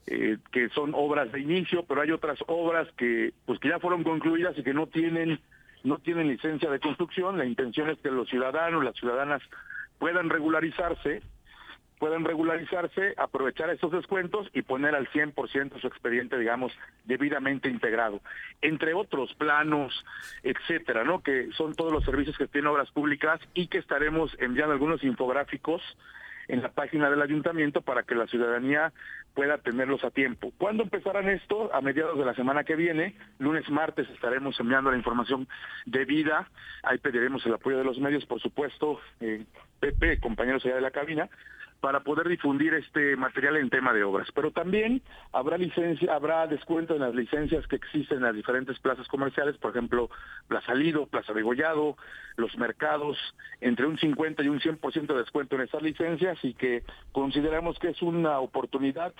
eh, 0.06 0.38
que 0.54 0.70
son 0.70 0.94
obras 0.96 1.30
de 1.34 1.42
inicio, 1.42 1.84
pero 1.84 2.00
hay 2.00 2.12
otras 2.12 2.40
obras 2.48 2.88
que 2.96 3.34
pues 3.46 3.60
que 3.60 3.68
ya 3.68 3.80
fueron 3.80 4.06
concluidas 4.06 4.58
y 4.58 4.64
que 4.64 4.74
no 4.74 4.88
tienen 4.88 5.42
no 5.84 5.98
tienen 5.98 6.30
licencia 6.30 6.72
de 6.72 6.80
construcción. 6.80 7.38
La 7.38 7.44
intención 7.44 7.90
es 7.90 8.00
que 8.00 8.10
los 8.10 8.30
ciudadanos, 8.30 8.86
las 8.86 8.96
ciudadanas 8.96 9.42
puedan 10.00 10.30
regularizarse, 10.30 11.24
puedan 11.99 12.26
regularizarse, 12.26 13.14
aprovechar 13.18 13.69
esos 13.69 13.91
descuentos 13.91 14.48
y 14.53 14.61
poner 14.61 14.95
al 14.95 15.07
100% 15.10 15.80
su 15.80 15.88
expediente, 15.88 16.38
digamos, 16.38 16.72
debidamente 17.06 17.69
integrado. 17.69 18.22
Entre 18.61 18.94
otros 18.94 19.34
planos, 19.34 20.06
etcétera, 20.44 21.03
¿no? 21.03 21.22
Que 21.22 21.49
son 21.53 21.74
todos 21.74 21.91
los 21.91 22.06
servicios 22.06 22.38
que 22.38 22.48
tienen 22.48 22.72
obras 22.72 22.91
públicas 22.91 23.40
y 23.53 23.68
que 23.68 23.80
estaremos 23.80 24.36
enviando 24.40 24.74
algunos 24.74 25.03
infográficos 25.03 25.82
en 26.48 26.61
la 26.61 26.69
página 26.69 27.10
del 27.10 27.22
ayuntamiento 27.22 27.82
para 27.82 28.03
que 28.03 28.15
la 28.15 28.28
ciudadanía 28.28 28.94
pueda 29.34 29.57
tenerlos 29.57 30.03
a 30.03 30.11
tiempo. 30.11 30.52
¿Cuándo 30.57 30.84
empezarán 30.84 31.30
esto? 31.30 31.74
A 31.74 31.82
mediados 31.82 32.18
de 32.18 32.26
la 32.26 32.34
semana 32.34 32.64
que 32.64 32.76
viene, 32.76 33.15
lunes, 33.40 33.69
martes 33.69 34.10
estaremos 34.10 34.60
enviando 34.60 34.90
la 34.90 34.98
información 34.98 35.48
debida, 35.86 36.49
ahí 36.84 36.98
pediremos 36.98 37.45
el 37.45 37.53
apoyo 37.53 37.78
de 37.78 37.84
los 37.84 37.99
medios, 37.99 38.26
por 38.26 38.40
supuesto, 38.41 38.99
eh, 39.19 39.44
Pepe, 39.80 40.19
compañeros 40.19 40.65
allá 40.65 40.76
de 40.76 40.82
la 40.82 40.91
cabina, 40.91 41.30
para 41.80 42.02
poder 42.02 42.28
difundir 42.28 42.74
este 42.74 43.16
material 43.16 43.58
en 43.58 43.70
tema 43.70 43.94
de 43.94 44.04
obras. 44.04 44.28
Pero 44.34 44.52
también 44.52 45.02
habrá 45.32 45.58
licencia, 45.58 46.16
habrá 46.16 46.48
descuento 46.48 46.95
en 46.95 47.02
las 47.02 47.14
licencias 47.14 47.68
que 47.68 47.76
existen 47.76 48.18
en 48.18 48.24
las 48.24 48.36
diferentes 48.36 48.80
plazas 48.80 49.08
comerciales, 49.08 49.58
por 49.58 49.72
ejemplo, 49.72 50.10
Plaza 50.48 50.74
Lido, 50.74 51.06
Plaza 51.08 51.34
Degollado, 51.34 51.98
los 52.36 52.58
mercados, 52.58 53.18
entre 53.62 53.86
un 53.86 53.98
50 53.98 54.44
y 54.44 54.49
un 54.49 54.60
100% 54.60 55.08
de 55.08 55.20
descuento 55.20 55.56
en 55.56 55.62
esas 55.62 55.82
licencias 55.82 56.38
y 56.44 56.54
que 56.54 56.84
consideramos 57.12 57.78
que 57.80 57.90
es 57.90 58.02
una 58.02 58.40
oportunidad 58.40 59.14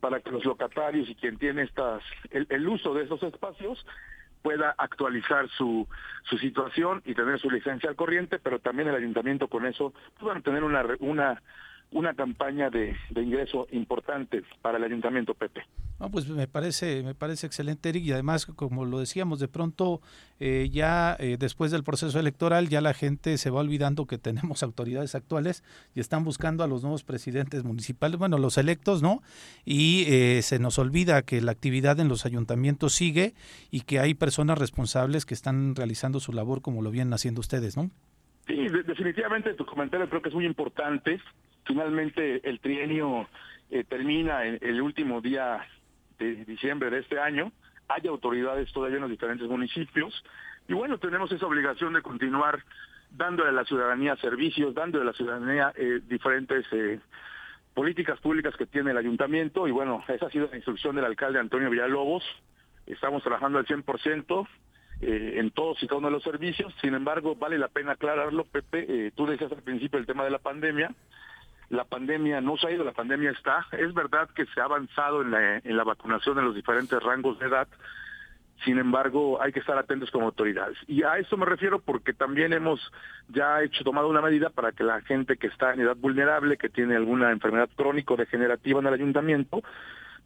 para 0.00 0.20
que 0.20 0.30
los 0.30 0.44
locatarios 0.44 1.08
y 1.08 1.14
quien 1.14 1.38
tiene 1.38 1.62
estas 1.62 2.02
el, 2.30 2.46
el 2.50 2.68
uso 2.68 2.92
de 2.92 3.04
esos 3.04 3.22
espacios 3.22 3.86
pueda 4.44 4.74
actualizar 4.76 5.48
su, 5.56 5.88
su 6.24 6.36
situación 6.36 7.00
y 7.06 7.14
tener 7.14 7.40
su 7.40 7.50
licencia 7.50 7.88
al 7.88 7.96
corriente, 7.96 8.38
pero 8.38 8.58
también 8.58 8.88
el 8.88 8.94
ayuntamiento 8.94 9.48
con 9.48 9.64
eso 9.64 9.94
puedan 10.20 10.42
tener 10.42 10.62
una, 10.62 10.84
una 11.00 11.42
una 11.94 12.12
campaña 12.14 12.68
de, 12.68 12.94
de 13.10 13.22
ingreso 13.22 13.66
importante 13.72 14.42
para 14.60 14.76
el 14.78 14.84
ayuntamiento 14.84 15.32
Pepe. 15.32 15.62
No, 16.00 16.10
pues 16.10 16.28
me 16.28 16.48
parece, 16.48 17.02
me 17.04 17.14
parece 17.14 17.46
excelente, 17.46 17.88
Eric, 17.88 18.04
y 18.04 18.12
además, 18.12 18.46
como 18.46 18.84
lo 18.84 18.98
decíamos, 18.98 19.38
de 19.38 19.46
pronto 19.46 20.00
eh, 20.40 20.68
ya 20.72 21.16
eh, 21.20 21.36
después 21.38 21.70
del 21.70 21.84
proceso 21.84 22.18
electoral 22.18 22.68
ya 22.68 22.80
la 22.80 22.94
gente 22.94 23.38
se 23.38 23.48
va 23.48 23.60
olvidando 23.60 24.06
que 24.06 24.18
tenemos 24.18 24.62
autoridades 24.64 25.14
actuales 25.14 25.62
y 25.94 26.00
están 26.00 26.24
buscando 26.24 26.64
a 26.64 26.66
los 26.66 26.82
nuevos 26.82 27.04
presidentes 27.04 27.62
municipales, 27.62 28.18
bueno, 28.18 28.38
los 28.38 28.58
electos, 28.58 29.00
¿no? 29.02 29.22
Y 29.64 30.04
eh, 30.08 30.42
se 30.42 30.58
nos 30.58 30.80
olvida 30.80 31.22
que 31.22 31.40
la 31.40 31.52
actividad 31.52 31.98
en 32.00 32.08
los 32.08 32.26
ayuntamientos 32.26 32.92
sigue 32.92 33.34
y 33.70 33.82
que 33.82 34.00
hay 34.00 34.14
personas 34.14 34.58
responsables 34.58 35.24
que 35.24 35.34
están 35.34 35.76
realizando 35.76 36.18
su 36.18 36.32
labor 36.32 36.60
como 36.60 36.82
lo 36.82 36.90
vienen 36.90 37.14
haciendo 37.14 37.40
ustedes, 37.40 37.76
¿no? 37.76 37.88
Sí, 38.48 38.54
de- 38.56 38.82
definitivamente 38.82 39.54
tu 39.54 39.64
comentario 39.64 40.08
creo 40.10 40.20
que 40.20 40.28
es 40.28 40.34
muy 40.34 40.44
importante. 40.44 41.20
Finalmente 41.66 42.48
el 42.48 42.60
trienio 42.60 43.28
eh, 43.70 43.84
termina 43.84 44.44
en 44.44 44.58
el 44.60 44.80
último 44.80 45.20
día 45.20 45.66
de 46.18 46.44
diciembre 46.44 46.90
de 46.90 47.00
este 47.00 47.18
año. 47.18 47.52
Hay 47.88 48.06
autoridades 48.06 48.72
todavía 48.72 48.96
en 48.96 49.02
los 49.02 49.10
diferentes 49.10 49.48
municipios 49.48 50.24
y 50.68 50.72
bueno, 50.72 50.98
tenemos 50.98 51.30
esa 51.32 51.46
obligación 51.46 51.92
de 51.92 52.02
continuar 52.02 52.62
dándole 53.10 53.50
a 53.50 53.52
la 53.52 53.64
ciudadanía 53.64 54.16
servicios, 54.16 54.74
dándole 54.74 55.02
a 55.02 55.06
la 55.06 55.12
ciudadanía 55.12 55.72
eh, 55.76 56.00
diferentes 56.06 56.66
eh, 56.72 57.00
políticas 57.74 58.18
públicas 58.20 58.54
que 58.56 58.66
tiene 58.66 58.92
el 58.92 58.96
ayuntamiento 58.96 59.68
y 59.68 59.70
bueno, 59.70 60.02
esa 60.08 60.26
ha 60.26 60.30
sido 60.30 60.48
la 60.50 60.56
instrucción 60.56 60.96
del 60.96 61.04
alcalde 61.04 61.38
Antonio 61.38 61.70
Villalobos 61.70 62.24
estamos 62.86 63.22
trabajando 63.22 63.58
al 63.58 63.66
100%. 63.66 64.46
Eh, 65.00 65.40
en 65.40 65.50
todos 65.50 65.82
y 65.82 65.88
cada 65.88 65.98
uno 65.98 66.06
de 66.06 66.12
los 66.12 66.22
servicios. 66.22 66.72
Sin 66.80 66.94
embargo, 66.94 67.34
vale 67.34 67.58
la 67.58 67.66
pena 67.66 67.92
aclararlo, 67.92 68.44
Pepe. 68.44 69.10
Tú 69.16 69.26
decías 69.26 69.50
al 69.50 69.62
principio 69.62 69.98
el 69.98 70.06
tema 70.06 70.24
de 70.24 70.30
la 70.30 70.38
pandemia. 70.38 70.94
La 71.74 71.84
pandemia 71.84 72.40
no 72.40 72.56
se 72.56 72.68
ha 72.68 72.70
ido, 72.70 72.84
la 72.84 72.92
pandemia 72.92 73.32
está. 73.32 73.66
Es 73.72 73.92
verdad 73.92 74.28
que 74.34 74.46
se 74.46 74.60
ha 74.60 74.64
avanzado 74.64 75.22
en 75.22 75.30
la, 75.76 75.84
vacunación 75.84 76.38
en 76.38 76.44
los 76.44 76.54
diferentes 76.54 77.02
rangos 77.02 77.38
de 77.40 77.46
edad. 77.46 77.66
Sin 78.64 78.78
embargo, 78.78 79.42
hay 79.42 79.52
que 79.52 79.58
estar 79.58 79.76
atentos 79.76 80.10
como 80.12 80.26
autoridades. 80.26 80.78
Y 80.86 81.02
a 81.02 81.18
eso 81.18 81.36
me 81.36 81.44
refiero 81.44 81.80
porque 81.80 82.12
también 82.12 82.52
hemos 82.52 82.80
ya 83.28 83.60
hecho 83.62 83.82
tomado 83.82 84.08
una 84.08 84.22
medida 84.22 84.50
para 84.50 84.70
que 84.70 84.84
la 84.84 85.00
gente 85.02 85.36
que 85.36 85.48
está 85.48 85.74
en 85.74 85.80
edad 85.80 85.96
vulnerable, 85.96 86.56
que 86.56 86.68
tiene 86.68 86.94
alguna 86.94 87.32
enfermedad 87.32 87.68
crónico 87.74 88.16
degenerativa 88.16 88.78
en 88.80 88.86
el 88.86 88.94
ayuntamiento, 88.94 89.62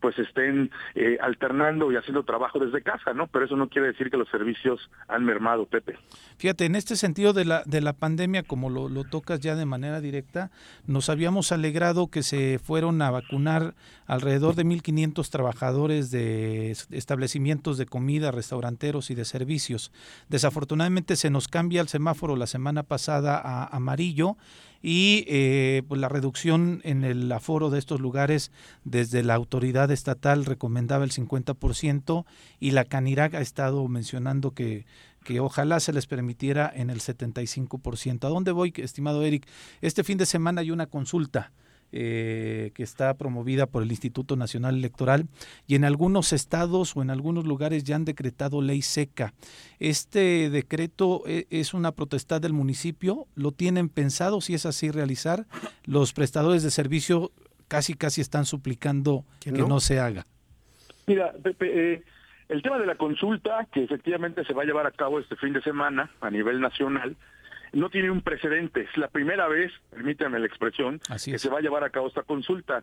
pues 0.01 0.19
estén 0.19 0.71
eh, 0.95 1.19
alternando 1.21 1.91
y 1.93 1.97
haciendo 1.97 2.23
trabajo 2.23 2.59
desde 2.59 2.83
casa, 2.83 3.13
¿no? 3.15 3.27
Pero 3.27 3.45
eso 3.45 3.57
no 3.57 3.69
quiere 3.69 3.89
decir 3.89 4.11
que 4.11 4.17
los 4.17 4.29
servicios 4.29 4.91
han 5.09 5.25
mermado, 5.25 5.67
Pepe. 5.67 5.97
Fíjate, 6.37 6.65
en 6.67 6.77
este 6.77 6.97
sentido 6.97 7.33
de 7.33 7.45
la, 7.45 7.63
de 7.65 7.81
la 7.81 7.93
pandemia, 7.93 8.43
como 8.43 8.71
lo, 8.71 8.89
lo 8.89 9.05
tocas 9.05 9.41
ya 9.41 9.57
de 9.57 9.67
manera 9.67 10.01
directa, 10.01 10.51
nos 10.87 11.09
habíamos 11.09 11.53
alegrado 11.53 12.09
que 12.09 12.23
se 12.23 12.59
fueron 12.59 13.03
a 13.03 13.11
vacunar 13.11 13.75
alrededor 14.07 14.55
de 14.55 14.65
1.500 14.65 15.31
trabajadores 15.31 16.11
de 16.11 16.71
establecimientos 16.91 17.79
de 17.79 17.87
comida, 17.87 18.31
restauranteros 18.31 19.11
y 19.11 19.15
de 19.15 19.25
servicios. 19.25 19.93
Desafortunadamente 20.29 21.17
se 21.17 21.31
nos 21.31 21.49
cambia 21.49 21.81
el 21.81 21.89
semáforo 21.89 22.37
la 22.37 22.47
semana 22.47 22.83
pasada 22.83 23.39
a 23.39 23.65
amarillo 23.65 24.37
y 24.83 25.25
eh, 25.27 25.83
pues 25.89 26.01
la 26.01 26.09
reducción 26.09 26.81
en 26.85 27.05
el 27.05 27.31
aforo 27.33 27.71
de 27.71 27.79
estos 27.79 28.01
lugares 28.01 28.53
desde 28.85 29.23
la 29.23 29.35
autoridad 29.35 29.91
estatal 29.91 30.45
recomendaba 30.45 31.05
el 31.05 31.11
50% 31.11 32.25
y 32.61 32.71
la 32.71 32.85
Canirac 32.85 33.35
ha 33.35 33.41
estado 33.41 33.87
mencionando 33.89 34.53
que 34.53 34.87
que 35.25 35.41
ojalá 35.41 35.79
se 35.79 35.93
les 35.93 36.07
permitiera 36.07 36.73
en 36.75 36.89
el 36.89 37.01
75%. 37.01 38.25
¿A 38.25 38.29
dónde 38.31 38.51
voy, 38.51 38.73
estimado 38.77 39.23
Eric? 39.23 39.47
Este 39.83 40.03
fin 40.03 40.17
de 40.17 40.25
semana 40.25 40.63
hay 40.63 40.71
una 40.71 40.87
consulta 40.87 41.53
eh, 41.93 42.71
que 42.75 42.83
está 42.83 43.15
promovida 43.15 43.67
por 43.67 43.83
el 43.83 43.91
Instituto 43.91 44.37
Nacional 44.37 44.77
Electoral 44.77 45.27
y 45.67 45.75
en 45.75 45.85
algunos 45.85 46.33
estados 46.33 46.97
o 46.97 47.03
en 47.03 47.11
algunos 47.11 47.47
lugares 47.47 47.85
ya 47.85 47.97
han 47.97 48.05
decretado 48.05 48.61
ley 48.61 48.83
seca. 48.83 49.33
Este 49.79 50.51
decreto 50.51 51.23
eh, 51.27 51.47
es 51.51 51.73
una 51.73 51.93
protestad 51.93 52.41
del 52.41 52.53
municipio, 52.53 53.27
lo 53.35 53.53
tienen 53.53 53.89
pensado, 53.89 54.41
si 54.41 54.55
es 54.55 54.67
así, 54.67 54.91
realizar. 54.91 55.47
Los 55.85 56.13
prestadores 56.13 56.63
de 56.63 56.71
servicio 56.71 57.33
casi, 57.69 57.95
casi 57.95 58.21
están 58.21 58.45
suplicando 58.45 59.25
que 59.41 59.53
no, 59.53 59.81
se 59.81 60.01
haga. 60.01 60.27
Mira, 61.07 61.33
Pepe, 61.43 61.95
eh, 61.95 62.03
el 62.49 62.63
tema 62.63 62.79
de 62.79 62.87
la 62.87 62.97
consulta, 62.97 63.67
que 63.73 63.85
efectivamente 63.85 64.45
se 64.45 64.53
va 64.53 64.63
a 64.63 64.67
llevar 64.67 64.87
a 64.87 64.91
cabo 64.91 65.21
este 65.21 65.37
fin 65.37 65.53
de 65.53 65.63
semana 65.63 66.11
a 66.21 66.31
nivel 66.31 66.61
nacional, 66.61 67.17
no 67.73 67.91
tiene 67.91 68.11
un 68.11 68.23
precedente. 68.23 68.83
Es 68.83 68.97
la 68.97 69.09
primera 69.09 69.49
vez, 69.49 69.73
permítanme 69.91 70.39
la 70.39 70.47
expresión, 70.47 71.01
que 71.25 71.39
se 71.39 71.49
va 71.49 71.59
a 71.59 71.63
llevar 71.63 71.85
a 71.85 71.91
cabo 71.91 72.09
esta 72.09 72.23
consulta. 72.23 72.83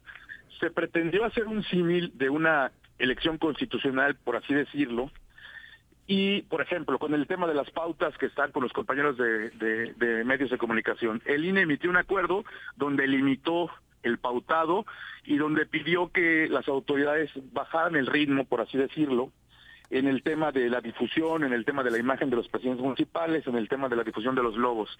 Se 0.59 0.71
pretendió 0.71 1.25
hacer 1.25 1.47
un 1.47 1.63
símil 1.63 2.11
de 2.17 2.29
una 2.29 2.71
elección 2.97 3.37
constitucional, 3.37 4.15
por 4.15 4.35
así 4.37 4.53
decirlo, 4.53 5.11
y, 6.07 6.43
por 6.43 6.61
ejemplo, 6.61 6.99
con 6.99 7.13
el 7.15 7.25
tema 7.25 7.47
de 7.47 7.55
las 7.55 7.69
pautas 7.71 8.15
que 8.17 8.27
están 8.27 8.51
con 8.51 8.61
los 8.61 8.71
compañeros 8.71 9.17
de, 9.17 9.49
de 9.49 10.23
medios 10.23 10.51
de 10.51 10.57
comunicación, 10.57 11.21
el 11.25 11.45
INE 11.45 11.61
emitió 11.61 11.89
un 11.89 11.97
acuerdo 11.97 12.45
donde 12.75 13.07
limitó 13.07 13.71
el 14.03 14.19
pautado 14.19 14.85
y 15.25 15.37
donde 15.37 15.65
pidió 15.65 16.11
que 16.11 16.47
las 16.47 16.67
autoridades 16.67 17.31
bajaran 17.51 17.95
el 17.95 18.05
ritmo, 18.05 18.45
por 18.45 18.61
así 18.61 18.77
decirlo, 18.77 19.31
en 19.89 20.07
el 20.07 20.23
tema 20.23 20.51
de 20.51 20.69
la 20.69 20.81
difusión, 20.81 21.43
en 21.43 21.53
el 21.53 21.65
tema 21.65 21.83
de 21.83 21.91
la 21.91 21.97
imagen 21.97 22.29
de 22.29 22.35
los 22.37 22.47
presidentes 22.47 22.83
municipales, 22.83 23.45
en 23.47 23.55
el 23.55 23.69
tema 23.69 23.89
de 23.89 23.95
la 23.95 24.03
difusión 24.03 24.35
de 24.35 24.43
los 24.43 24.55
logos. 24.55 24.97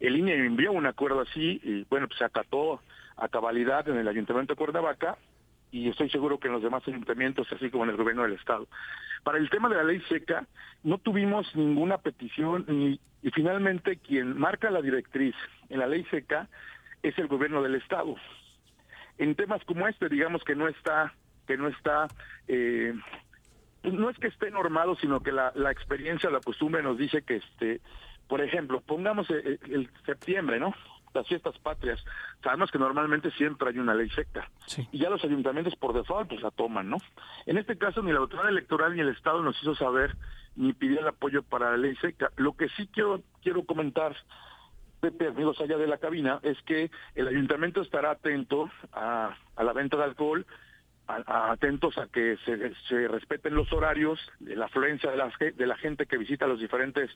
El 0.00 0.16
INE 0.16 0.34
envió 0.34 0.72
un 0.72 0.86
acuerdo 0.86 1.20
así 1.20 1.60
y 1.62 1.84
bueno, 1.84 2.08
pues 2.08 2.18
se 2.18 2.24
acató 2.24 2.80
a 3.16 3.28
cabalidad 3.28 3.88
en 3.88 3.96
el 3.96 4.08
Ayuntamiento 4.08 4.54
de 4.54 4.58
Cuernavaca 4.58 5.16
y 5.70 5.88
estoy 5.88 6.08
seguro 6.08 6.38
que 6.38 6.46
en 6.46 6.54
los 6.54 6.62
demás 6.62 6.86
ayuntamientos, 6.86 7.48
así 7.52 7.68
como 7.68 7.84
en 7.84 7.90
el 7.90 7.96
gobierno 7.96 8.22
del 8.22 8.34
Estado. 8.34 8.68
Para 9.24 9.38
el 9.38 9.50
tema 9.50 9.68
de 9.68 9.76
la 9.76 9.84
ley 9.84 10.00
seca, 10.08 10.46
no 10.84 10.98
tuvimos 10.98 11.46
ninguna 11.56 11.98
petición 11.98 12.64
y, 12.68 13.00
finalmente 13.30 13.96
quien 13.96 14.38
marca 14.38 14.70
la 14.70 14.82
directriz 14.82 15.34
en 15.70 15.78
la 15.78 15.86
ley 15.86 16.04
seca 16.10 16.46
es 17.02 17.18
el 17.18 17.26
gobierno 17.26 17.62
del 17.62 17.74
Estado. 17.74 18.14
En 19.18 19.34
temas 19.34 19.64
como 19.64 19.88
este, 19.88 20.08
digamos 20.08 20.44
que 20.44 20.54
no 20.54 20.68
está 20.68 21.14
que 21.46 21.56
no 21.56 21.68
está 21.68 22.08
eh, 22.48 22.94
no 23.92 24.10
es 24.10 24.18
que 24.18 24.28
esté 24.28 24.50
normado, 24.50 24.96
sino 24.96 25.20
que 25.20 25.32
la, 25.32 25.52
la 25.54 25.70
experiencia, 25.70 26.30
la 26.30 26.40
costumbre 26.40 26.82
nos 26.82 26.98
dice 26.98 27.22
que, 27.22 27.36
este, 27.36 27.80
por 28.28 28.40
ejemplo, 28.40 28.80
pongamos 28.80 29.28
el, 29.30 29.58
el 29.70 29.90
septiembre, 30.04 30.58
¿no? 30.58 30.74
las 31.14 31.26
fiestas 31.28 31.56
patrias, 31.58 32.04
sabemos 32.42 32.70
que 32.70 32.78
normalmente 32.78 33.30
siempre 33.30 33.70
hay 33.70 33.78
una 33.78 33.94
ley 33.94 34.10
seca. 34.10 34.50
Y 34.90 34.98
ya 34.98 35.08
los 35.08 35.24
ayuntamientos 35.24 35.76
por 35.76 35.94
default 35.94 36.28
pues 36.28 36.42
la 36.42 36.50
toman, 36.50 36.90
¿no? 36.90 36.98
En 37.46 37.56
este 37.56 37.78
caso 37.78 38.02
ni 38.02 38.12
la 38.12 38.18
autoridad 38.18 38.48
electoral 38.48 38.94
ni 38.94 39.00
el 39.00 39.10
Estado 39.10 39.40
nos 39.42 39.60
hizo 39.62 39.74
saber 39.74 40.16
ni 40.56 40.72
pidió 40.72 41.00
el 41.00 41.08
apoyo 41.08 41.42
para 41.42 41.70
la 41.70 41.76
ley 41.76 41.96
seca. 41.96 42.30
Lo 42.36 42.56
que 42.56 42.68
sí 42.70 42.88
quiero, 42.92 43.22
quiero 43.42 43.64
comentar, 43.64 44.16
Pepe, 45.00 45.28
amigos 45.28 45.60
allá 45.60 45.76
de 45.76 45.86
la 45.86 45.98
cabina, 45.98 46.40
es 46.42 46.60
que 46.62 46.90
el 47.14 47.28
ayuntamiento 47.28 47.80
estará 47.80 48.12
atento 48.12 48.70
a, 48.92 49.36
a 49.56 49.64
la 49.64 49.72
venta 49.72 49.96
de 49.96 50.04
alcohol, 50.04 50.46
atentos 51.06 51.98
a 51.98 52.06
que 52.06 52.36
se, 52.44 53.08
respeten 53.08 53.54
los 53.54 53.72
horarios, 53.72 54.18
la 54.40 54.66
afluencia 54.66 55.10
de 55.10 55.16
la, 55.16 55.32
de 55.38 55.66
la 55.66 55.76
gente 55.76 56.06
que 56.06 56.16
visita 56.16 56.46
los 56.46 56.60
diferentes 56.60 57.10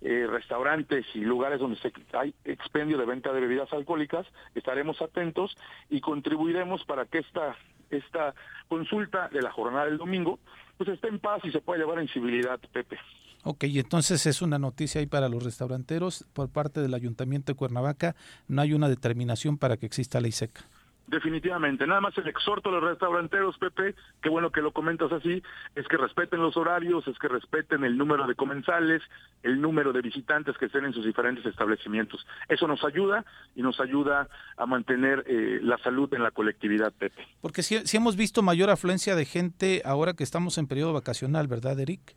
eh, 0.00 0.26
restaurantes 0.28 1.04
y 1.14 1.20
lugares 1.20 1.58
donde 1.60 1.78
se, 1.78 1.92
hay 2.12 2.34
expendio 2.44 2.98
de 2.98 3.04
venta 3.04 3.32
de 3.32 3.40
bebidas 3.40 3.72
alcohólicas, 3.72 4.26
estaremos 4.54 5.02
atentos 5.02 5.56
y 5.90 6.00
contribuiremos 6.00 6.84
para 6.84 7.04
que 7.04 7.18
esta, 7.18 7.56
esta 7.90 8.34
consulta 8.68 9.28
de 9.28 9.42
la 9.42 9.50
jornada 9.50 9.86
del 9.86 9.98
domingo 9.98 10.38
pues 10.76 10.88
esté 10.90 11.08
en 11.08 11.18
paz 11.18 11.40
y 11.44 11.50
se 11.50 11.60
pueda 11.60 11.80
llevar 11.80 11.98
en 11.98 12.08
civilidad, 12.08 12.60
Pepe. 12.72 12.98
Ok, 13.44 13.64
entonces 13.64 14.24
es 14.26 14.42
una 14.42 14.58
noticia 14.58 15.00
ahí 15.00 15.06
para 15.06 15.28
los 15.28 15.42
restauranteros 15.42 16.24
por 16.32 16.48
parte 16.48 16.80
del 16.80 16.94
Ayuntamiento 16.94 17.52
de 17.52 17.56
Cuernavaca, 17.56 18.14
no 18.46 18.62
hay 18.62 18.72
una 18.72 18.88
determinación 18.88 19.58
para 19.58 19.76
que 19.76 19.86
exista 19.86 20.20
ley 20.20 20.32
seca. 20.32 20.62
Definitivamente. 21.08 21.86
Nada 21.86 22.02
más 22.02 22.16
el 22.18 22.28
exhorto 22.28 22.68
a 22.68 22.72
los 22.72 22.84
restauranteros, 22.84 23.56
Pepe, 23.56 23.94
qué 24.22 24.28
bueno 24.28 24.50
que 24.50 24.60
lo 24.60 24.72
comentas 24.72 25.10
así, 25.10 25.42
es 25.74 25.88
que 25.88 25.96
respeten 25.96 26.40
los 26.40 26.56
horarios, 26.58 27.08
es 27.08 27.18
que 27.18 27.28
respeten 27.28 27.82
el 27.82 27.96
número 27.96 28.26
de 28.26 28.34
comensales, 28.34 29.00
el 29.42 29.58
número 29.58 29.94
de 29.94 30.02
visitantes 30.02 30.58
que 30.58 30.66
estén 30.66 30.84
en 30.84 30.92
sus 30.92 31.06
diferentes 31.06 31.46
establecimientos. 31.46 32.26
Eso 32.48 32.68
nos 32.68 32.84
ayuda 32.84 33.24
y 33.56 33.62
nos 33.62 33.80
ayuda 33.80 34.28
a 34.58 34.66
mantener 34.66 35.24
eh, 35.26 35.60
la 35.62 35.78
salud 35.78 36.12
en 36.12 36.22
la 36.22 36.30
colectividad, 36.30 36.92
Pepe. 36.92 37.26
Porque 37.40 37.62
si, 37.62 37.78
si 37.86 37.96
hemos 37.96 38.16
visto 38.16 38.42
mayor 38.42 38.68
afluencia 38.68 39.16
de 39.16 39.24
gente 39.24 39.80
ahora 39.86 40.12
que 40.12 40.24
estamos 40.24 40.58
en 40.58 40.66
periodo 40.66 40.92
vacacional, 40.92 41.48
¿verdad, 41.48 41.80
Eric? 41.80 42.16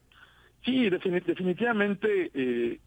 Sí, 0.65 0.89
definitivamente. 0.89 2.30
Eh, 2.34 2.80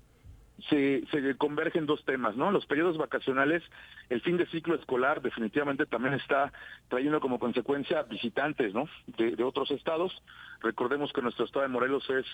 se, 0.69 1.05
se 1.11 1.37
convergen 1.37 1.87
dos 1.87 2.05
temas, 2.05 2.37
¿no? 2.37 2.51
Los 2.51 2.67
periodos 2.67 2.97
vacacionales, 2.97 3.63
el 4.09 4.21
fin 4.21 4.37
de 4.37 4.47
ciclo 4.47 4.75
escolar 4.75 5.21
definitivamente 5.21 5.87
también 5.87 6.15
está 6.15 6.53
trayendo 6.89 7.21
como 7.21 7.39
consecuencia 7.39 8.03
visitantes, 8.03 8.73
¿no? 8.73 8.89
De, 9.19 9.43
otros 9.43 9.71
estados. 9.71 10.23
Recordemos 10.61 11.13
que 11.13 11.23
nuestro 11.23 11.45
estado 11.45 11.65
de 11.65 11.69
Morelos 11.69 12.09
es 12.09 12.27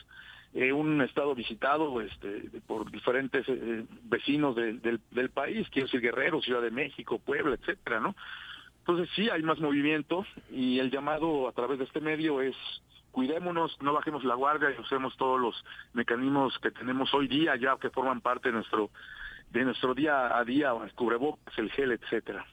eh, 0.55 0.72
un 0.72 1.01
estado 1.02 1.34
visitado 1.34 2.01
este, 2.01 2.51
por 2.66 2.90
diferentes 2.90 3.44
eh, 3.48 3.84
vecinos 4.05 4.55
del, 4.55 4.80
del 5.10 5.30
país, 5.30 5.68
quiero 5.70 5.86
decir 5.86 6.01
Guerrero, 6.01 6.42
Ciudad 6.42 6.62
de 6.62 6.70
México, 6.70 7.18
Puebla, 7.18 7.55
etcétera, 7.55 8.01
¿no? 8.01 8.14
Entonces 8.80 9.09
sí 9.14 9.28
hay 9.30 9.42
más 9.42 9.60
movimiento 9.60 10.26
y 10.51 10.78
el 10.78 10.90
llamado 10.90 11.48
a 11.48 11.52
través 11.52 11.78
de 11.78 11.84
este 11.84 12.01
medio 12.01 12.40
es 12.40 12.56
cuidémonos, 13.12 13.77
no 13.81 13.93
bajemos 13.93 14.24
la 14.24 14.35
guardia 14.35 14.70
y 14.77 14.81
usemos 14.81 15.16
todos 15.16 15.41
los 15.41 15.65
mecanismos 15.93 16.59
que 16.59 16.70
tenemos 16.70 17.12
hoy 17.15 17.28
día 17.28 17.57
ya 17.57 17.77
que 17.77 17.91
forman 17.91 18.20
parte 18.20 18.49
de 18.49 18.55
nuestro 18.55 18.91
de 19.51 19.65
nuestro 19.65 19.95
día 19.95 20.39
a 20.39 20.45
día, 20.45 20.73
el 20.85 20.93
cubrebocas, 20.95 21.59
el 21.59 21.70
gel, 21.73 21.91
etcétera. 21.93 22.47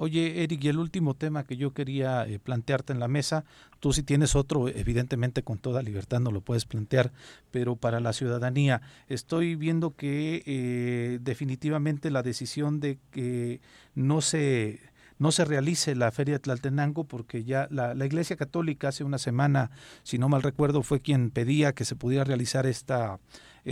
Oye, 0.00 0.44
Eric, 0.44 0.62
y 0.62 0.68
el 0.68 0.78
último 0.78 1.14
tema 1.14 1.42
que 1.42 1.56
yo 1.56 1.72
quería 1.72 2.24
eh, 2.24 2.38
plantearte 2.38 2.92
en 2.92 3.00
la 3.00 3.08
mesa, 3.08 3.44
tú 3.80 3.92
si 3.92 4.04
tienes 4.04 4.36
otro, 4.36 4.68
evidentemente 4.68 5.42
con 5.42 5.58
toda 5.58 5.82
libertad 5.82 6.20
no 6.20 6.30
lo 6.30 6.40
puedes 6.40 6.66
plantear, 6.66 7.10
pero 7.50 7.74
para 7.74 7.98
la 7.98 8.12
ciudadanía, 8.12 8.80
estoy 9.08 9.56
viendo 9.56 9.96
que 9.96 10.44
eh, 10.46 11.18
definitivamente 11.20 12.12
la 12.12 12.22
decisión 12.22 12.78
de 12.78 13.00
que 13.10 13.60
no 13.96 14.20
se 14.20 14.87
no 15.18 15.32
se 15.32 15.44
realice 15.44 15.94
la 15.94 16.10
Feria 16.10 16.34
de 16.34 16.40
Tlaltenango 16.40 17.04
porque 17.04 17.44
ya 17.44 17.68
la, 17.70 17.94
la, 17.94 18.06
Iglesia 18.06 18.36
Católica 18.36 18.88
hace 18.88 19.04
una 19.04 19.18
semana, 19.18 19.70
si 20.02 20.18
no 20.18 20.28
mal 20.28 20.42
recuerdo, 20.42 20.82
fue 20.82 21.00
quien 21.00 21.30
pedía 21.30 21.74
que 21.74 21.84
se 21.84 21.96
pudiera 21.96 22.24
realizar 22.24 22.66
esta, 22.66 23.18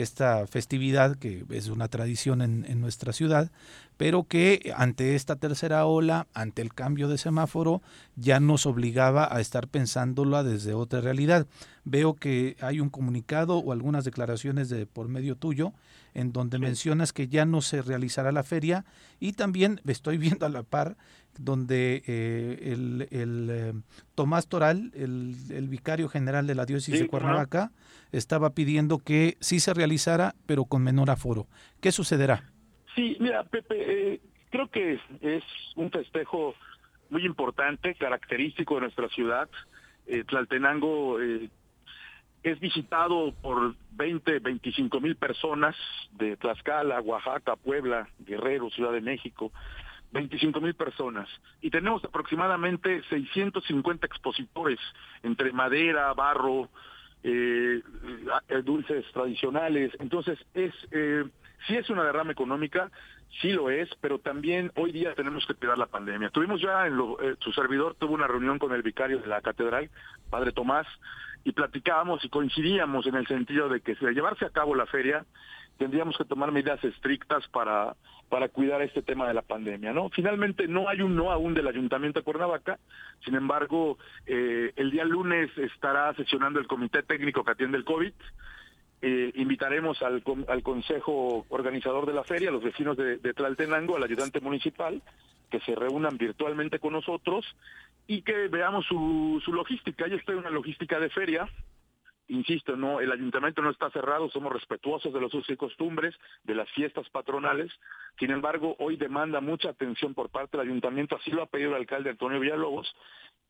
esta 0.03 0.47
festividad 0.47 1.17
que 1.17 1.45
es 1.51 1.69
una 1.69 1.89
tradición 1.89 2.43
en, 2.43 2.65
en 2.69 2.81
nuestra 2.81 3.13
ciudad, 3.13 3.51
pero 3.97 4.25
que 4.25 4.73
ante 4.77 5.15
esta 5.15 5.37
tercera 5.37 5.87
ola, 5.87 6.27
ante 6.35 6.63
el 6.63 6.75
cambio 6.75 7.09
de 7.09 7.19
semáforo, 7.19 7.83
ya 8.15 8.41
nos 8.41 8.67
obligaba 8.67 9.29
a 9.35 9.41
estar 9.41 9.69
pensándola 9.69 10.43
desde 10.43 10.75
otra 10.75 11.01
realidad. 11.01 11.47
Veo 11.85 12.15
que 12.15 12.57
hay 12.61 12.81
un 12.81 12.91
comunicado 12.91 13.59
o 13.59 13.73
algunas 13.73 14.05
declaraciones 14.05 14.69
de 14.69 14.87
por 14.87 15.09
medio 15.09 15.37
tuyo 15.37 15.73
en 16.15 16.33
donde 16.33 16.59
mencionas 16.59 17.13
que 17.13 17.29
ya 17.29 17.45
no 17.45 17.61
se 17.61 17.83
realizará 17.83 18.33
la 18.33 18.43
feria 18.43 18.87
y 19.21 19.33
también 19.33 19.81
estoy 19.87 20.17
viendo 20.19 20.47
a 20.47 20.51
la 20.51 20.63
par 20.63 20.97
donde 21.39 22.03
eh, 22.07 22.73
el, 22.73 23.09
el 23.11 23.49
eh, 23.51 23.73
Tomás 24.17 24.49
Toral, 24.49 24.91
el, 24.95 25.37
el, 25.51 25.69
vicario 25.69 26.09
general 26.09 26.49
de 26.49 26.57
la 26.57 26.65
diócesis 26.65 26.97
Sí, 26.97 27.03
de 27.03 27.09
Cuernavaca, 27.09 27.71
estaba 28.11 28.51
pidiendo 28.51 28.99
que 28.99 29.37
sí 29.41 29.61
se 29.61 29.75
realizara, 29.75 30.35
pero 30.47 30.65
con 30.65 30.83
menor 30.83 31.11
aforo. 31.11 31.47
¿Qué 31.81 31.93
sucederá? 31.93 32.43
Sí, 32.97 33.17
mira, 33.21 33.45
Pepe, 33.45 34.15
eh, 34.15 34.21
creo 34.51 34.69
que 34.69 34.99
es 35.21 35.45
un 35.77 35.91
festejo 35.91 36.55
muy 37.11 37.25
importante, 37.25 37.95
característico 37.95 38.77
de 38.77 38.81
nuestra 38.83 39.09
ciudad. 39.11 39.49
Eh, 40.07 40.25
Tlaltenango 40.25 41.21
eh, 41.21 41.51
es 42.43 42.59
visitado 42.59 43.33
por 43.43 43.75
20, 43.93 44.39
25 44.39 45.01
mil 45.01 45.17
personas 45.17 45.77
de 46.13 46.37
Tlaxcala, 46.37 47.01
Oaxaca, 47.01 47.57
Puebla, 47.57 48.09
Guerrero, 48.21 48.71
Ciudad 48.71 48.93
de 48.93 49.03
México. 49.03 49.53
25 50.17 50.61
mil 50.61 50.75
personas 50.75 51.29
y 51.61 51.71
tenemos 51.71 52.05
aproximadamente 52.05 53.03
650 53.09 54.07
expositores 54.07 54.79
entre 55.23 55.53
madera, 55.53 56.13
barro, 56.15 56.69
eh, 57.23 57.83
dulces 58.65 59.05
tradicionales. 59.13 59.93
Entonces 59.99 60.39
es 60.55 60.73
eh, 60.91 61.25
sí 61.67 61.77
es 61.77 61.89
una 61.91 62.05
derrama 62.05 62.33
económica, 62.33 62.91
sí 63.41 63.53
lo 63.53 63.71
es, 63.71 63.89
pero 64.01 64.19
también 64.19 64.71
hoy 64.77 64.93
día 64.93 65.15
tenemos 65.15 65.47
que 65.47 65.55
cuidar 65.55 65.79
la 65.79 65.87
pandemia. 65.87 66.31
Tuvimos 66.31 66.61
ya 66.61 66.87
en 66.87 66.97
lo, 66.97 67.21
eh, 67.21 67.37
su 67.41 67.53
servidor 67.53 67.95
tuvo 67.99 68.15
una 68.15 68.27
reunión 68.27 68.59
con 68.59 68.73
el 68.73 68.83
vicario 68.83 69.19
de 69.19 69.27
la 69.27 69.41
catedral, 69.41 69.91
Padre 70.31 70.53
Tomás, 70.53 70.87
y 71.45 71.53
platicábamos 71.53 72.25
y 72.25 72.29
coincidíamos 72.29 73.07
en 73.07 73.15
el 73.15 73.27
sentido 73.27 73.69
de 73.69 73.81
que 73.81 73.95
si 73.97 74.05
de 74.05 74.15
llevarse 74.15 74.45
a 74.45 74.51
cabo 74.51 74.75
la 74.75 74.87
feria 74.87 75.25
tendríamos 75.79 76.17
que 76.17 76.25
tomar 76.25 76.53
medidas 76.53 76.83
estrictas 76.83 77.47
para 77.49 77.95
para 78.29 78.49
cuidar 78.49 78.83
este 78.83 79.03
tema 79.03 79.29
de 79.29 79.35
la 79.35 79.43
pandemia, 79.43 79.93
¿no? 79.93 80.09
Finalmente 80.11 80.67
no 80.67 80.89
hay 80.89 81.01
un 81.01 81.15
no 81.15 81.31
aún 81.31 81.55
del 81.55 81.69
Ayuntamiento 81.69 82.21
de 82.21 82.25
Cuernavaca, 82.25 82.79
sin 83.25 83.35
embargo, 83.35 83.99
eh, 84.27 84.73
el 84.77 84.91
día 84.91 85.05
lunes 85.05 85.51
estará 85.57 86.13
sesionando 86.15 86.59
el 86.59 86.67
Comité 86.67 87.03
Técnico 87.03 87.45
que 87.45 87.53
atiende 87.53 87.79
el 87.79 87.85
COVID, 87.85 88.13
eh, 89.03 89.33
invitaremos 89.37 90.03
al, 90.03 90.23
al 90.49 90.63
Consejo 90.63 91.47
Organizador 91.49 92.07
de 92.07 92.15
la 92.15 92.25
Feria, 92.25 92.49
a 92.49 92.53
los 92.53 92.65
vecinos 92.65 92.97
de, 92.97 93.19
de 93.19 93.35
Tlaltenango, 93.35 93.97
al 93.97 94.03
ayudante 94.03 94.41
municipal, 94.41 95.03
que 95.51 95.61
se 95.61 95.75
reúnan 95.75 96.17
virtualmente 96.17 96.79
con 96.79 96.93
nosotros 96.93 97.45
y 98.07 98.23
que 98.23 98.49
veamos 98.49 98.87
su, 98.87 99.41
su 99.45 99.53
logística. 99.53 100.09
Ya 100.09 100.17
está 100.17 100.35
una 100.35 100.51
logística 100.51 100.99
de 100.99 101.11
feria, 101.11 101.49
insisto, 102.29 102.77
no, 102.77 103.01
el 103.01 103.13
ayuntamiento 103.13 103.63
no 103.63 103.71
está 103.71 103.91
cerrado, 103.91 104.29
somos 104.31 104.53
respetuosos 104.53 105.13
de 105.13 105.21
los 105.21 105.33
usos 105.35 105.51
y 105.51 105.57
costumbres, 105.57 106.15
de 106.45 106.55
las 106.55 106.71
fiestas 106.73 107.09
patronales. 107.11 107.73
Sin 108.19 108.31
embargo, 108.31 108.77
hoy 108.79 108.97
demanda 108.97 109.41
mucha 109.41 109.71
atención 109.71 110.15
por 110.15 110.31
parte 110.31 110.57
del 110.57 110.69
ayuntamiento, 110.69 111.17
así 111.17 111.31
lo 111.31 111.43
ha 111.43 111.47
pedido 111.47 111.71
el 111.71 111.77
alcalde 111.77 112.11
Antonio 112.11 112.41
Villalobos, 112.41 112.95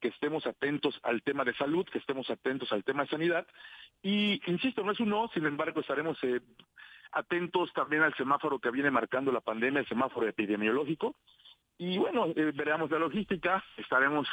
que 0.01 0.09
estemos 0.09 0.47
atentos 0.47 0.99
al 1.03 1.23
tema 1.23 1.45
de 1.45 1.55
salud, 1.55 1.87
que 1.87 1.99
estemos 1.99 2.29
atentos 2.31 2.71
al 2.73 2.85
tema 2.85 3.05
de 3.05 3.11
sanidad. 3.11 3.47
Y, 4.03 4.41
insisto, 4.51 4.83
no 4.83 4.93
es 4.93 5.01
un 5.01 5.09
no, 5.09 5.29
sin 5.33 5.47
embargo, 5.47 5.81
estaremos 5.81 6.19
eh, 6.23 6.41
atentos 7.13 7.73
también 7.73 8.03
al 8.03 8.15
semáforo 8.15 8.59
que 8.59 8.71
viene 8.71 8.91
marcando 8.91 9.33
la 9.33 9.41
pandemia, 9.41 9.81
el 9.81 9.89
semáforo 9.89 10.29
epidemiológico. 10.29 11.17
Y 11.79 11.99
bueno, 11.99 12.27
eh, 12.35 12.53
veremos 12.55 12.91
la 12.91 12.99
logística, 12.99 13.63
estaremos 13.77 14.27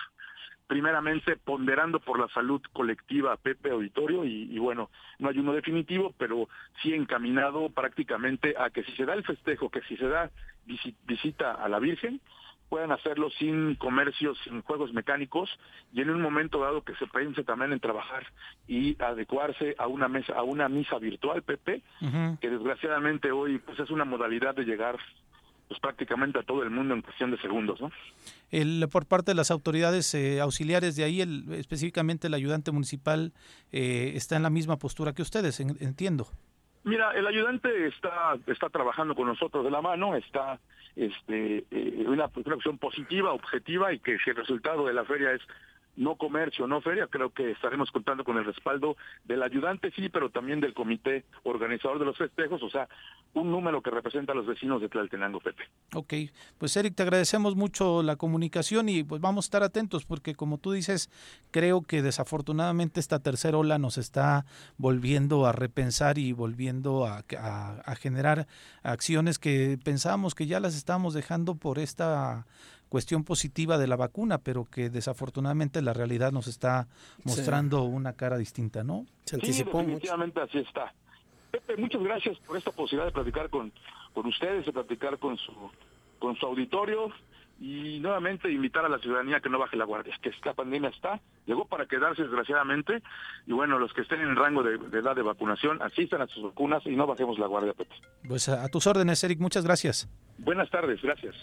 primeramente 0.68 1.38
ponderando 1.38 1.99
por 1.99 2.19
la 2.19 2.27
salud 2.30 2.61
colectiva 2.72 3.38
Pepe 3.38 3.72
Auditorio 3.72 4.26
y, 4.26 4.49
y, 4.52 4.60
bueno, 4.60 4.90
no 5.19 5.30
hay 5.30 5.40
uno 5.40 5.53
definitivo, 5.53 6.14
pero 6.18 6.48
sí 6.81 6.94
encaminado 6.94 7.69
prácticamente 7.69 8.56
a 8.57 8.69
que 8.69 8.84
si 8.84 8.91
se 8.94 9.06
da 9.06 9.14
el 9.14 9.23
festejo, 9.23 9.69
que 9.69 9.81
si 9.81 9.98
se 9.98 10.07
da 10.07 10.31
visita 11.06 11.53
a 11.53 11.68
la 11.68 11.80
Virgen, 11.80 12.22
puedan 12.73 12.91
hacerlo 12.91 13.30
sin 13.38 13.76
comercios, 13.76 14.35
sin 14.44 14.64
juegos 14.64 14.94
mecánicos 14.94 15.48
y 15.94 16.02
en 16.02 16.10
un 16.10 16.19
momento 16.22 16.60
dado 16.60 16.81
que 16.81 16.95
se 16.95 17.06
piense 17.06 17.44
también 17.44 17.72
en 17.72 17.80
trabajar 17.80 18.26
y 18.68 18.99
adecuarse 18.99 19.76
a 19.77 19.85
una 19.85 20.07
mesa, 20.07 20.34
a 20.34 20.41
una 20.41 20.69
misa 20.69 20.98
virtual, 20.98 21.44
Pepe, 21.44 21.84
uh 22.02 22.06
-huh. 22.06 22.40
que 22.40 22.49
desgraciadamente 22.49 23.31
hoy 23.31 23.60
pues 23.60 23.80
es 23.80 23.91
una 23.91 24.06
modalidad 24.06 24.56
de 24.56 24.64
llegar 24.64 24.98
pues 25.68 25.80
prácticamente 25.80 26.40
a 26.40 26.44
todo 26.44 26.64
el 26.64 26.69
mundo 26.69 26.94
en 26.94 27.02
cuestión 27.02 27.31
de 27.31 27.38
segundos, 27.38 27.81
¿no? 27.81 27.91
El, 28.52 28.88
por 28.91 29.06
parte 29.06 29.31
de 29.31 29.35
las 29.35 29.52
autoridades 29.52 30.14
eh, 30.14 30.40
auxiliares 30.41 30.95
de 30.95 31.03
ahí, 31.03 31.22
el, 31.22 31.52
específicamente 31.53 32.27
el 32.27 32.34
ayudante 32.34 32.72
municipal, 32.72 33.34
eh, 33.72 34.14
está 34.15 34.35
en 34.35 34.44
la 34.44 34.49
misma 34.49 34.77
postura 34.77 35.14
que 35.14 35.22
ustedes, 35.22 35.60
en, 35.60 35.77
entiendo. 35.80 36.27
Mira, 36.84 37.11
el 37.11 37.26
ayudante 37.26 37.88
está 37.88 38.38
está 38.45 38.69
trabajando 38.69 39.15
con 39.15 39.27
nosotros 39.27 39.64
de 39.64 39.72
la 39.72 39.81
mano, 39.81 40.15
está 40.15 40.60
este 40.95 41.65
eh, 41.72 42.06
una, 42.07 42.30
una 42.45 42.56
opción 42.56 42.77
positiva, 42.77 43.31
objetiva 43.31 43.94
y 43.94 43.99
que 43.99 44.18
si 44.19 44.30
el 44.30 44.35
resultado 44.35 44.85
de 44.85 44.94
la 44.94 45.06
feria 45.06 45.31
es 45.31 45.41
no 45.95 46.15
comercio, 46.15 46.68
no 46.68 46.82
feria, 46.82 47.07
creo 47.07 47.32
que 47.32 47.52
estaremos 47.52 47.91
contando 47.91 48.24
con 48.24 48.38
el 48.38 48.45
respaldo 48.45 48.98
del 49.24 49.44
ayudante, 49.44 49.91
sí, 49.95 50.10
pero 50.10 50.30
también 50.30 50.60
del 50.60 50.74
comité 50.74 51.26
organizador 51.44 51.99
de 51.99 52.06
los 52.06 52.18
festejos, 52.18 52.61
o 52.64 52.70
sea, 52.70 52.88
un 53.34 53.52
número 53.52 53.82
que 53.82 53.91
representa 53.91 54.32
a 54.32 54.36
los 54.36 54.45
vecinos 54.45 54.82
de 54.82 54.90
Tlaltenango, 54.90 55.40
Pepe. 55.40 55.64
Ok, 55.94 56.14
pues 56.57 56.76
Eric, 56.78 56.95
te 56.95 57.03
agradecemos 57.03 57.56
mucho 57.56 58.03
la 58.03 58.15
comunicación 58.15 58.90
y 58.90 59.03
pues 59.03 59.22
vamos 59.22 59.45
a 59.45 59.48
estar 59.48 59.64
atentos 59.64 60.06
porque 60.06 60.36
como 60.36 60.57
tú 60.57 60.72
dices, 60.72 61.10
creo 61.52 61.82
que 61.82 62.02
desafortunadamente 62.02 62.99
esta 62.99 63.20
tercera 63.20 63.57
ola 63.57 63.78
nos 63.78 63.98
está 63.98 64.45
volviendo 64.78 65.45
a 65.45 65.52
repensar 65.52 66.18
y 66.18 66.32
volviendo 66.32 67.06
a, 67.06 67.24
a, 67.38 67.82
a 67.86 67.95
generar 67.95 68.48
acciones 68.82 69.40
que 69.40 69.78
pensábamos 69.84 70.36
que 70.36 70.48
ya 70.48 70.60
las 70.60 70.76
estábamos 70.76 71.14
dejando 71.14 71.56
por 71.56 71.80
esta 71.80 72.45
cuestión 72.94 73.24
positiva 73.24 73.80
de 73.80 73.88
la 73.88 73.95
vacuna, 73.95 74.38
pero 74.38 74.65
que 74.65 74.91
desafortunadamente 74.91 75.82
la 75.82 75.94
realidad 75.94 76.32
nos 76.32 76.45
está 76.45 76.88
mostrando 77.24 77.80
sí. 77.80 77.88
una 77.88 78.14
cara 78.14 78.38
distinta, 78.38 78.84
¿no? 78.84 79.07
Se 79.26 79.38
anticipó 79.38 79.80
sí, 79.80 79.86
definitivamente 79.88 80.40
mucho. 80.40 80.52
así 80.52 80.60
está. 80.60 80.94
Pepe, 81.49 81.76
muchas 81.78 82.03
gracias 82.03 82.38
por 82.45 82.56
esta 82.56 82.70
posibilidad 82.70 83.07
de 83.07 83.11
platicar 83.11 83.49
con, 83.49 83.74
con 84.14 84.28
ustedes, 84.28 84.68
de 84.68 84.72
platicar 84.72 85.18
con 85.18 85.40
su, 85.40 85.52
con 86.20 86.36
su 86.36 86.45
auditorio 86.45 87.11
y 87.60 87.99
nuevamente 87.99 88.52
invitar 88.52 88.86
a 88.86 88.90
la 88.90 88.99
ciudadanía 88.99 89.40
que 89.40 89.49
no 89.49 89.57
baje 89.57 89.76
la 89.76 89.86
guardia, 89.86 90.15
que 90.22 90.30
esta 90.30 90.53
pandemia 90.53 90.90
está, 90.90 91.20
llegó 91.48 91.65
para 91.65 91.88
quedarse 91.88 92.22
desgraciadamente 92.22 93.02
y 93.48 93.53
bueno, 93.53 93.80
los 93.80 93.91
que 93.94 94.02
estén 94.02 94.22
en 94.22 94.36
rango 94.36 94.61
de, 94.61 94.78
de 94.78 94.99
edad 94.99 95.15
de 95.15 95.24
vacunación 95.24 95.82
asistan 95.82 96.22
a 96.22 96.28
sus 96.28 96.44
vacunas 96.44 96.86
y 96.86 96.95
no 96.95 97.07
bajemos 97.07 97.40
la 97.40 97.48
guardia, 97.48 97.74
Pepe. 97.74 97.95
Pues 98.28 98.49
a, 98.49 98.64
a 98.64 98.68
tus 98.68 98.86
órdenes, 98.86 99.24
Eric, 99.24 99.40
muchas 99.40 99.65
gracias. 99.65 100.07
Buenas 100.38 100.70
tardes, 100.70 101.02
gracias. 101.02 101.36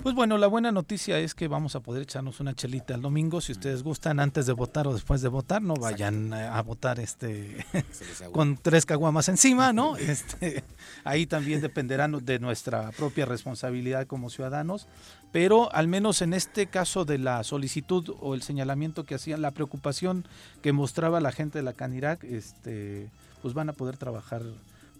Pues 0.00 0.14
bueno, 0.14 0.38
la 0.38 0.46
buena 0.46 0.70
noticia 0.70 1.18
es 1.18 1.34
que 1.34 1.48
vamos 1.48 1.74
a 1.74 1.80
poder 1.80 2.02
echarnos 2.02 2.38
una 2.38 2.54
chelita 2.54 2.94
el 2.94 3.02
domingo. 3.02 3.40
Si 3.40 3.50
ustedes 3.50 3.82
gustan, 3.82 4.20
antes 4.20 4.46
de 4.46 4.52
votar 4.52 4.86
o 4.86 4.94
después 4.94 5.22
de 5.22 5.28
votar, 5.28 5.60
no 5.60 5.74
vayan 5.74 6.32
a 6.32 6.62
votar 6.62 7.00
este 7.00 7.66
con 8.32 8.56
tres 8.56 8.86
caguamas 8.86 9.28
encima, 9.28 9.72
¿no? 9.72 9.96
Este, 10.08 10.62
ahí 11.02 11.26
también 11.26 11.60
dependerá 11.60 12.06
de 12.06 12.38
nuestra 12.38 12.92
propia 12.92 13.26
responsabilidad 13.26 14.06
como 14.06 14.30
ciudadanos. 14.30 14.86
Pero 15.32 15.74
al 15.74 15.88
menos 15.88 16.22
en 16.22 16.32
este 16.32 16.68
caso 16.68 17.04
de 17.04 17.18
la 17.18 17.42
solicitud 17.42 18.14
o 18.20 18.34
el 18.34 18.42
señalamiento 18.42 19.04
que 19.04 19.16
hacían, 19.16 19.42
la 19.42 19.50
preocupación 19.50 20.24
que 20.62 20.72
mostraba 20.72 21.20
la 21.20 21.32
gente 21.32 21.58
de 21.58 21.64
la 21.64 21.72
Canirac, 21.72 22.22
este, 22.22 23.10
pues 23.42 23.52
van 23.52 23.68
a 23.68 23.72
poder 23.72 23.96
trabajar, 23.96 24.42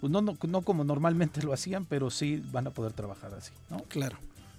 pues 0.01 0.11
no, 0.11 0.23
no, 0.23 0.37
no 0.43 0.63
como 0.63 0.83
normalmente 0.83 1.41
lo 1.45 1.53
hacían, 1.53 1.87
pero 1.87 2.11
sí 2.11 2.43
van 2.51 2.67
a 2.67 2.71
poder 2.71 2.93
trabajar 2.95 3.33
así, 3.35 3.53
¿no? 3.71 3.79
Claro 3.85 4.19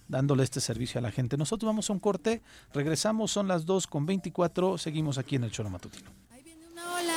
dándole 0.09 0.43
este 0.43 0.59
servicio 0.59 0.99
a 0.99 1.01
la 1.01 1.11
gente. 1.11 1.37
Nosotros 1.37 1.67
vamos 1.67 1.89
a 1.89 1.93
un 1.93 1.99
corte, 1.99 2.41
regresamos, 2.73 3.31
son 3.31 3.47
las 3.47 3.65
2 3.65 3.87
con 3.87 4.05
24, 4.05 4.77
seguimos 4.77 5.17
aquí 5.17 5.37
en 5.37 5.45
el 5.45 5.51
Choro 5.51 5.69
Matutino. 5.69 6.09
Ahí 6.31 6.43
viene 6.43 6.67
una 6.73 6.95
ola. 6.95 7.15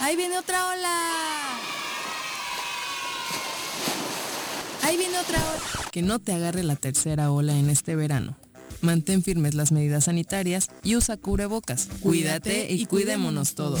Ahí 0.00 0.16
viene 0.16 0.38
otra 0.38 0.66
ola. 0.66 0.98
Ahí 4.82 4.96
viene 4.96 5.18
otra 5.18 5.38
ola. 5.38 5.90
Que 5.92 6.02
no 6.02 6.18
te 6.18 6.32
agarre 6.32 6.64
la 6.64 6.76
tercera 6.76 7.30
ola 7.30 7.56
en 7.56 7.70
este 7.70 7.94
verano. 7.94 8.36
Mantén 8.80 9.22
firmes 9.22 9.54
las 9.54 9.72
medidas 9.72 10.04
sanitarias 10.04 10.68
y 10.82 10.96
usa 10.96 11.16
cubrebocas. 11.16 11.88
Cuídate 12.00 12.70
y 12.70 12.84
cuidémonos 12.86 13.54
todos. 13.54 13.80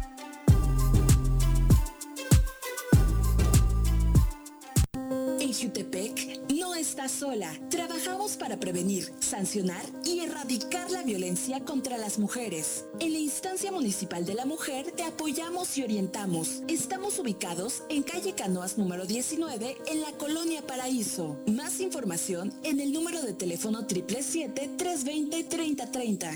En 5.51 5.57
Jutepec 5.57 6.39
no 6.53 6.75
estás 6.75 7.11
sola. 7.11 7.51
Trabajamos 7.69 8.37
para 8.37 8.57
prevenir, 8.57 9.11
sancionar 9.19 9.83
y 10.05 10.19
erradicar 10.19 10.89
la 10.91 11.03
violencia 11.03 11.59
contra 11.59 11.97
las 11.97 12.19
mujeres. 12.19 12.85
En 13.01 13.11
la 13.11 13.19
instancia 13.19 13.69
municipal 13.69 14.25
de 14.25 14.33
la 14.33 14.45
mujer 14.45 14.93
te 14.93 15.03
apoyamos 15.03 15.77
y 15.77 15.83
orientamos. 15.83 16.63
Estamos 16.69 17.19
ubicados 17.19 17.83
en 17.89 18.03
calle 18.03 18.33
Canoas 18.33 18.77
número 18.77 19.05
19 19.05 19.75
en 19.87 19.99
la 19.99 20.13
colonia 20.13 20.65
Paraíso. 20.65 21.37
Más 21.47 21.81
información 21.81 22.53
en 22.63 22.79
el 22.79 22.93
número 22.93 23.21
de 23.21 23.33
teléfono 23.33 23.85
777-320-3030. 23.89 26.35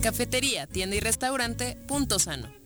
Cafetería, 0.00 0.68
tienda 0.68 0.94
y 0.94 1.00
restaurante 1.00 1.76
Punto 1.88 2.20
Sano. 2.20 2.65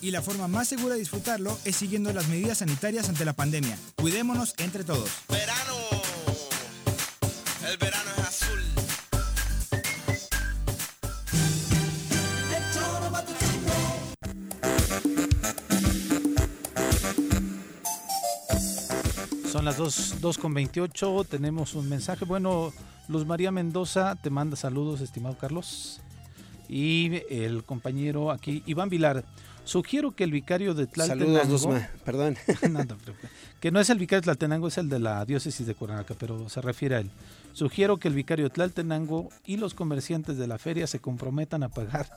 y 0.00 0.10
la 0.10 0.22
forma 0.22 0.48
más 0.48 0.68
segura 0.68 0.94
de 0.94 1.00
disfrutarlo 1.00 1.58
es 1.64 1.76
siguiendo 1.76 2.12
las 2.12 2.28
medidas 2.28 2.58
sanitarias 2.58 3.08
ante 3.08 3.24
la 3.24 3.32
pandemia. 3.32 3.78
Cuidémonos 3.96 4.54
entre 4.58 4.84
todos. 4.84 5.10
Verano. 5.28 5.74
El 7.68 7.76
verano 7.78 8.10
es 8.18 8.24
azul. 8.24 8.60
Son 19.50 19.64
las 19.64 19.78
2, 19.78 20.38
con 20.38 20.52
28, 20.52 21.24
tenemos 21.24 21.74
un 21.74 21.88
mensaje. 21.88 22.26
Bueno, 22.26 22.74
Luz 23.08 23.24
María 23.24 23.50
Mendoza 23.50 24.14
te 24.16 24.28
manda 24.28 24.54
saludos, 24.54 25.00
estimado 25.00 25.38
Carlos. 25.38 26.00
Y 26.68 27.22
el 27.30 27.64
compañero 27.64 28.30
aquí, 28.30 28.62
Iván 28.66 28.90
Vilar, 28.90 29.24
sugiero 29.66 30.12
que 30.12 30.24
el 30.24 30.30
vicario 30.30 30.72
de 30.74 30.86
Tlaltenango... 30.86 31.38
Saludos, 31.38 31.48
Luzma, 31.62 31.88
perdón. 32.04 32.36
no, 32.70 32.84
no, 32.84 32.96
que 33.60 33.70
no 33.70 33.80
es 33.80 33.90
el 33.90 33.98
vicario 33.98 34.20
de 34.20 34.24
Tlaltenango, 34.24 34.68
es 34.68 34.78
el 34.78 34.88
de 34.88 34.98
la 34.98 35.24
diócesis 35.26 35.66
de 35.66 35.74
Cuernavaca, 35.74 36.14
pero 36.18 36.48
se 36.48 36.60
refiere 36.62 36.94
a 36.96 37.00
él. 37.00 37.10
Sugiero 37.52 37.98
que 37.98 38.08
el 38.08 38.14
vicario 38.14 38.44
de 38.46 38.50
Tlaltenango 38.50 39.28
y 39.44 39.58
los 39.58 39.74
comerciantes 39.74 40.38
de 40.38 40.46
la 40.46 40.56
feria 40.58 40.86
se 40.86 41.00
comprometan 41.00 41.62
a 41.62 41.68
pagar 41.68 42.08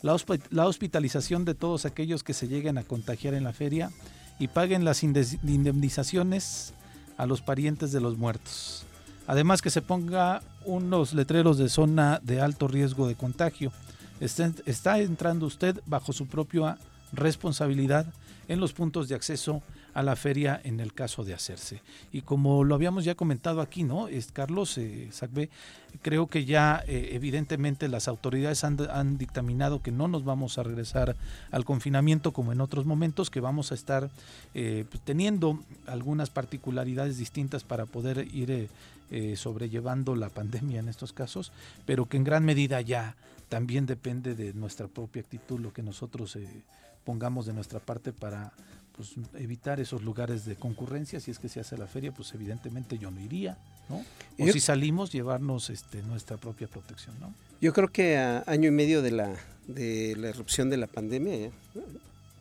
la, 0.00 0.14
hosp- 0.14 0.40
la 0.50 0.66
hospitalización 0.66 1.44
de 1.44 1.54
todos 1.54 1.84
aquellos 1.84 2.22
que 2.22 2.34
se 2.34 2.48
lleguen 2.48 2.78
a 2.78 2.84
contagiar 2.84 3.34
en 3.34 3.44
la 3.44 3.52
feria 3.52 3.90
y 4.38 4.48
paguen 4.48 4.84
las 4.84 5.02
indemnizaciones 5.02 6.72
a 7.16 7.26
los 7.26 7.40
parientes 7.42 7.92
de 7.92 8.00
los 8.00 8.16
muertos. 8.16 8.84
Además 9.26 9.62
que 9.62 9.70
se 9.70 9.82
ponga 9.82 10.42
unos 10.64 11.14
letreros 11.14 11.58
de 11.58 11.68
zona 11.68 12.20
de 12.22 12.40
alto 12.40 12.68
riesgo 12.68 13.06
de 13.06 13.14
contagio. 13.14 13.72
Está, 14.20 14.50
está 14.66 14.98
entrando 15.00 15.46
usted 15.46 15.80
bajo 15.86 16.12
su 16.12 16.26
propia 16.26 16.76
responsabilidad 17.12 18.06
en 18.48 18.60
los 18.60 18.72
puntos 18.72 19.08
de 19.08 19.14
acceso 19.14 19.62
a 19.94 20.02
la 20.02 20.16
feria 20.16 20.60
en 20.64 20.80
el 20.80 20.94
caso 20.94 21.22
de 21.22 21.34
hacerse. 21.34 21.82
Y 22.12 22.22
como 22.22 22.64
lo 22.64 22.74
habíamos 22.74 23.04
ya 23.04 23.14
comentado 23.14 23.60
aquí, 23.60 23.82
¿no? 23.82 24.08
Es 24.08 24.32
Carlos 24.32 24.78
eh, 24.78 25.08
Sacbe, 25.12 25.50
creo 26.00 26.28
que 26.28 26.44
ya 26.44 26.82
eh, 26.86 27.10
evidentemente 27.12 27.88
las 27.88 28.08
autoridades 28.08 28.64
han, 28.64 29.18
dictaminado 29.18 29.82
que 29.82 29.92
no 29.92 30.08
nos 30.08 30.24
vamos 30.24 30.56
a 30.56 30.62
regresar 30.62 31.16
al 31.50 31.64
confinamiento 31.64 32.32
como 32.32 32.52
en 32.52 32.60
otros 32.60 32.86
momentos, 32.86 33.28
que 33.28 33.40
vamos 33.40 33.70
a 33.70 33.74
estar 33.74 34.10
eh, 34.54 34.86
pues, 34.90 35.02
teniendo 35.02 35.62
algunas 35.86 36.30
particularidades 36.30 37.18
distintas 37.18 37.64
para 37.64 37.84
poder 37.86 38.26
ir 38.34 38.70
eh, 39.10 39.36
sobrellevando 39.36 40.16
la 40.16 40.30
pandemia 40.30 40.80
en 40.80 40.88
estos 40.88 41.12
casos, 41.12 41.52
pero 41.84 42.06
que 42.06 42.16
en 42.16 42.24
gran 42.24 42.46
medida 42.46 42.80
ya 42.80 43.14
también 43.50 43.84
depende 43.84 44.34
de 44.34 44.54
nuestra 44.54 44.88
propia 44.88 45.20
actitud, 45.20 45.60
lo 45.60 45.74
que 45.74 45.82
nosotros 45.82 46.38
pongamos 47.04 47.46
de 47.46 47.52
nuestra 47.52 47.80
parte 47.80 48.12
para 48.12 48.52
pues, 48.96 49.14
evitar 49.34 49.80
esos 49.80 50.02
lugares 50.02 50.44
de 50.44 50.56
concurrencia. 50.56 51.20
Si 51.20 51.30
es 51.30 51.38
que 51.38 51.48
se 51.48 51.60
hace 51.60 51.76
la 51.76 51.86
feria, 51.86 52.12
pues 52.12 52.32
evidentemente 52.34 52.98
yo 52.98 53.10
no 53.10 53.20
iría, 53.20 53.58
¿no? 53.88 54.04
O 54.38 54.52
si 54.52 54.60
salimos, 54.60 55.12
llevarnos 55.12 55.70
este, 55.70 56.02
nuestra 56.02 56.36
propia 56.36 56.68
protección, 56.68 57.18
¿no? 57.20 57.34
Yo 57.60 57.72
creo 57.72 57.88
que 57.88 58.16
a 58.16 58.44
año 58.46 58.68
y 58.68 58.72
medio 58.72 59.02
de 59.02 59.12
la, 59.12 59.34
de 59.68 60.14
la 60.16 60.28
erupción 60.28 60.70
de 60.70 60.76
la 60.76 60.86
pandemia, 60.86 61.50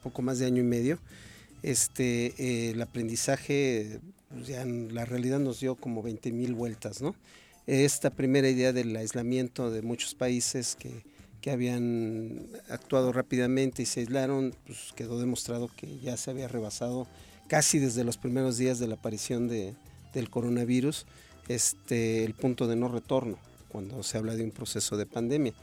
poco 0.04 0.22
más 0.22 0.40
de 0.40 0.46
año 0.46 0.62
y 0.62 0.66
medio, 0.66 1.00
este, 1.64 2.34
eh, 2.38 2.72
el 2.72 2.82
aprendizaje, 2.82 4.00
pues, 4.30 4.48
ya 4.48 4.62
en 4.62 4.96
la 4.96 5.06
realidad 5.06 5.40
nos 5.40 5.60
dio 5.60 5.76
como 5.76 6.02
20 6.02 6.32
mil 6.32 6.56
vueltas, 6.56 7.02
¿no? 7.02 7.16
Esta 7.68 8.10
primera 8.10 8.50
idea 8.50 8.74
del 8.74 8.96
aislamiento 8.96 9.70
de 9.70 9.84
muchos 9.84 10.16
países 10.16 10.76
que, 10.76 11.04
que 11.42 11.52
habían 11.52 12.48
actuado 12.70 13.12
rápidamente 13.12 13.82
y 13.82 13.86
se 13.86 14.02
aislaron, 14.02 14.56
pues 14.66 14.94
quedó 14.96 15.20
demostrado 15.20 15.70
que 15.76 16.00
ya 16.00 16.16
se 16.18 16.32
había 16.32 16.48
rebasado 16.48 17.08
casi 17.48 17.80
desde 17.80 18.04
los 18.04 18.18
primeros 18.18 18.58
días 18.58 18.80
de 18.80 18.88
la 18.88 18.96
aparición 18.96 19.48
de, 19.48 19.74
del 20.14 20.30
coronavirus 20.30 21.06
este, 21.48 22.24
el 22.24 22.34
punto 22.34 22.68
de 22.68 22.76
no 22.76 22.88
retorno 22.88 23.38
cuando 23.70 24.04
se 24.04 24.18
habla 24.18 24.36
de 24.36 24.44
un 24.44 24.52
proceso 24.52 24.98
de 24.98 25.06
pandemia. 25.06 25.54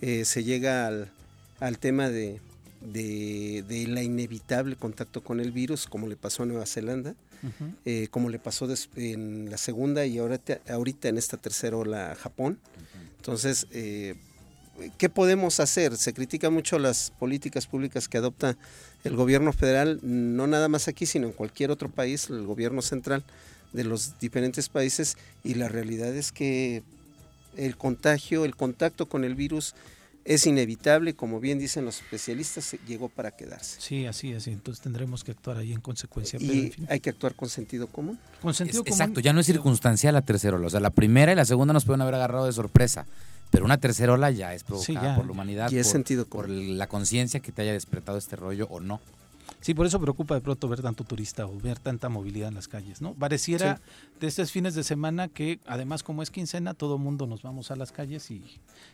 Eh, 0.00 0.24
se 0.24 0.44
llega 0.44 0.86
al, 0.86 1.10
al 1.60 1.78
tema 1.78 2.08
de, 2.08 2.40
de, 2.80 3.64
de, 3.68 3.86
la 3.88 4.02
inevitable 4.02 4.76
contacto 4.76 5.22
con 5.22 5.40
el 5.40 5.52
virus, 5.52 5.86
como 5.86 6.06
le 6.06 6.16
pasó 6.16 6.44
a 6.44 6.46
Nueva 6.46 6.66
Zelanda, 6.66 7.14
uh 7.42 7.46
-huh. 7.46 7.74
eh, 7.84 8.08
como 8.10 8.30
le 8.30 8.38
pasó 8.38 8.68
en 8.96 9.50
la 9.50 9.58
segunda 9.58 10.06
y 10.06 10.18
ahorita, 10.18 10.60
ahorita 10.68 11.08
en 11.08 11.18
esta 11.18 11.36
tercera 11.36 11.76
ola 11.76 12.12
a 12.12 12.14
Japón. 12.14 12.58
Uh 12.62 12.80
-huh. 12.80 13.16
Entonces, 13.16 13.66
eh, 13.72 14.14
¿qué 14.98 15.08
podemos 15.08 15.60
hacer? 15.60 15.96
Se 15.96 16.12
critican 16.12 16.52
mucho 16.52 16.78
las 16.78 17.10
políticas 17.18 17.66
públicas 17.66 18.08
que 18.08 18.18
adopta 18.18 18.56
el 19.04 19.16
gobierno 19.16 19.52
federal, 19.52 20.00
no 20.02 20.46
nada 20.46 20.68
más 20.68 20.88
aquí, 20.88 21.06
sino 21.06 21.26
en 21.26 21.32
cualquier 21.32 21.70
otro 21.70 21.88
país, 21.88 22.28
el 22.30 22.44
gobierno 22.46 22.82
central 22.82 23.24
de 23.72 23.84
los 23.84 24.18
diferentes 24.18 24.68
países, 24.68 25.16
y 25.44 25.54
la 25.54 25.68
realidad 25.68 26.14
es 26.14 26.32
que 26.32 26.82
el 27.56 27.76
contagio, 27.76 28.44
el 28.44 28.56
contacto 28.56 29.06
con 29.06 29.24
el 29.24 29.34
virus 29.34 29.74
es 30.24 30.46
inevitable, 30.46 31.14
como 31.14 31.40
bien 31.40 31.58
dicen 31.58 31.84
los 31.86 32.00
especialistas, 32.02 32.76
llegó 32.86 33.08
para 33.08 33.30
quedarse. 33.30 33.80
Sí, 33.80 34.04
así 34.06 34.32
es, 34.32 34.46
entonces 34.46 34.82
tendremos 34.82 35.24
que 35.24 35.30
actuar 35.30 35.56
ahí 35.56 35.72
en 35.72 35.80
consecuencia. 35.80 36.38
Y 36.40 36.46
pero, 36.46 36.60
en 36.60 36.72
fin. 36.72 36.86
hay 36.90 37.00
que 37.00 37.10
actuar 37.10 37.34
con 37.34 37.48
sentido 37.48 37.86
común. 37.86 38.18
Con 38.42 38.52
sentido 38.52 38.80
Es- 38.82 38.84
común. 38.90 39.00
Exacto, 39.00 39.20
ya 39.20 39.32
no 39.32 39.40
es 39.40 39.46
circunstancial 39.46 40.12
la 40.14 40.22
tercera 40.22 40.56
ola. 40.56 40.66
O 40.66 40.70
sea, 40.70 40.80
la 40.80 40.90
primera 40.90 41.32
y 41.32 41.34
la 41.34 41.46
segunda 41.46 41.72
nos 41.72 41.84
pueden 41.86 42.02
haber 42.02 42.14
agarrado 42.14 42.44
de 42.46 42.52
sorpresa. 42.52 43.06
Pero 43.50 43.64
una 43.64 43.78
tercera 43.78 44.12
ola 44.12 44.30
ya 44.30 44.54
es 44.54 44.62
provocada 44.64 45.00
Sí, 45.00 45.06
ya. 45.06 45.16
por 45.16 45.24
la 45.26 45.32
humanidad, 45.32 45.70
Y 45.70 45.78
es 45.78 45.86
por, 45.86 45.92
sentido 45.92 46.26
por 46.26 46.48
la 46.48 46.86
conciencia 46.86 47.40
que 47.40 47.52
te 47.52 47.62
haya 47.62 47.72
despertado 47.72 48.18
este 48.18 48.36
rollo 48.36 48.66
o 48.70 48.80
no. 48.80 49.00
Sí, 49.60 49.72
por 49.74 49.86
eso 49.86 49.98
preocupa 49.98 50.34
de 50.34 50.40
pronto 50.40 50.68
ver 50.68 50.82
tanto 50.82 51.02
turista 51.04 51.46
o 51.46 51.58
ver 51.58 51.78
tanta 51.78 52.08
movilidad 52.10 52.48
en 52.48 52.54
las 52.54 52.68
calles, 52.68 53.00
¿no? 53.00 53.14
Pareciera 53.14 53.80
de 54.20 54.26
estos 54.26 54.52
fines 54.52 54.74
de 54.74 54.84
semana 54.84 55.26
que, 55.28 55.58
además, 55.66 56.02
como 56.02 56.22
es 56.22 56.30
quincena, 56.30 56.74
todo 56.74 56.98
mundo 56.98 57.26
nos 57.26 57.42
vamos 57.42 57.70
a 57.70 57.76
las 57.76 57.90
calles 57.90 58.30
y, 58.30 58.44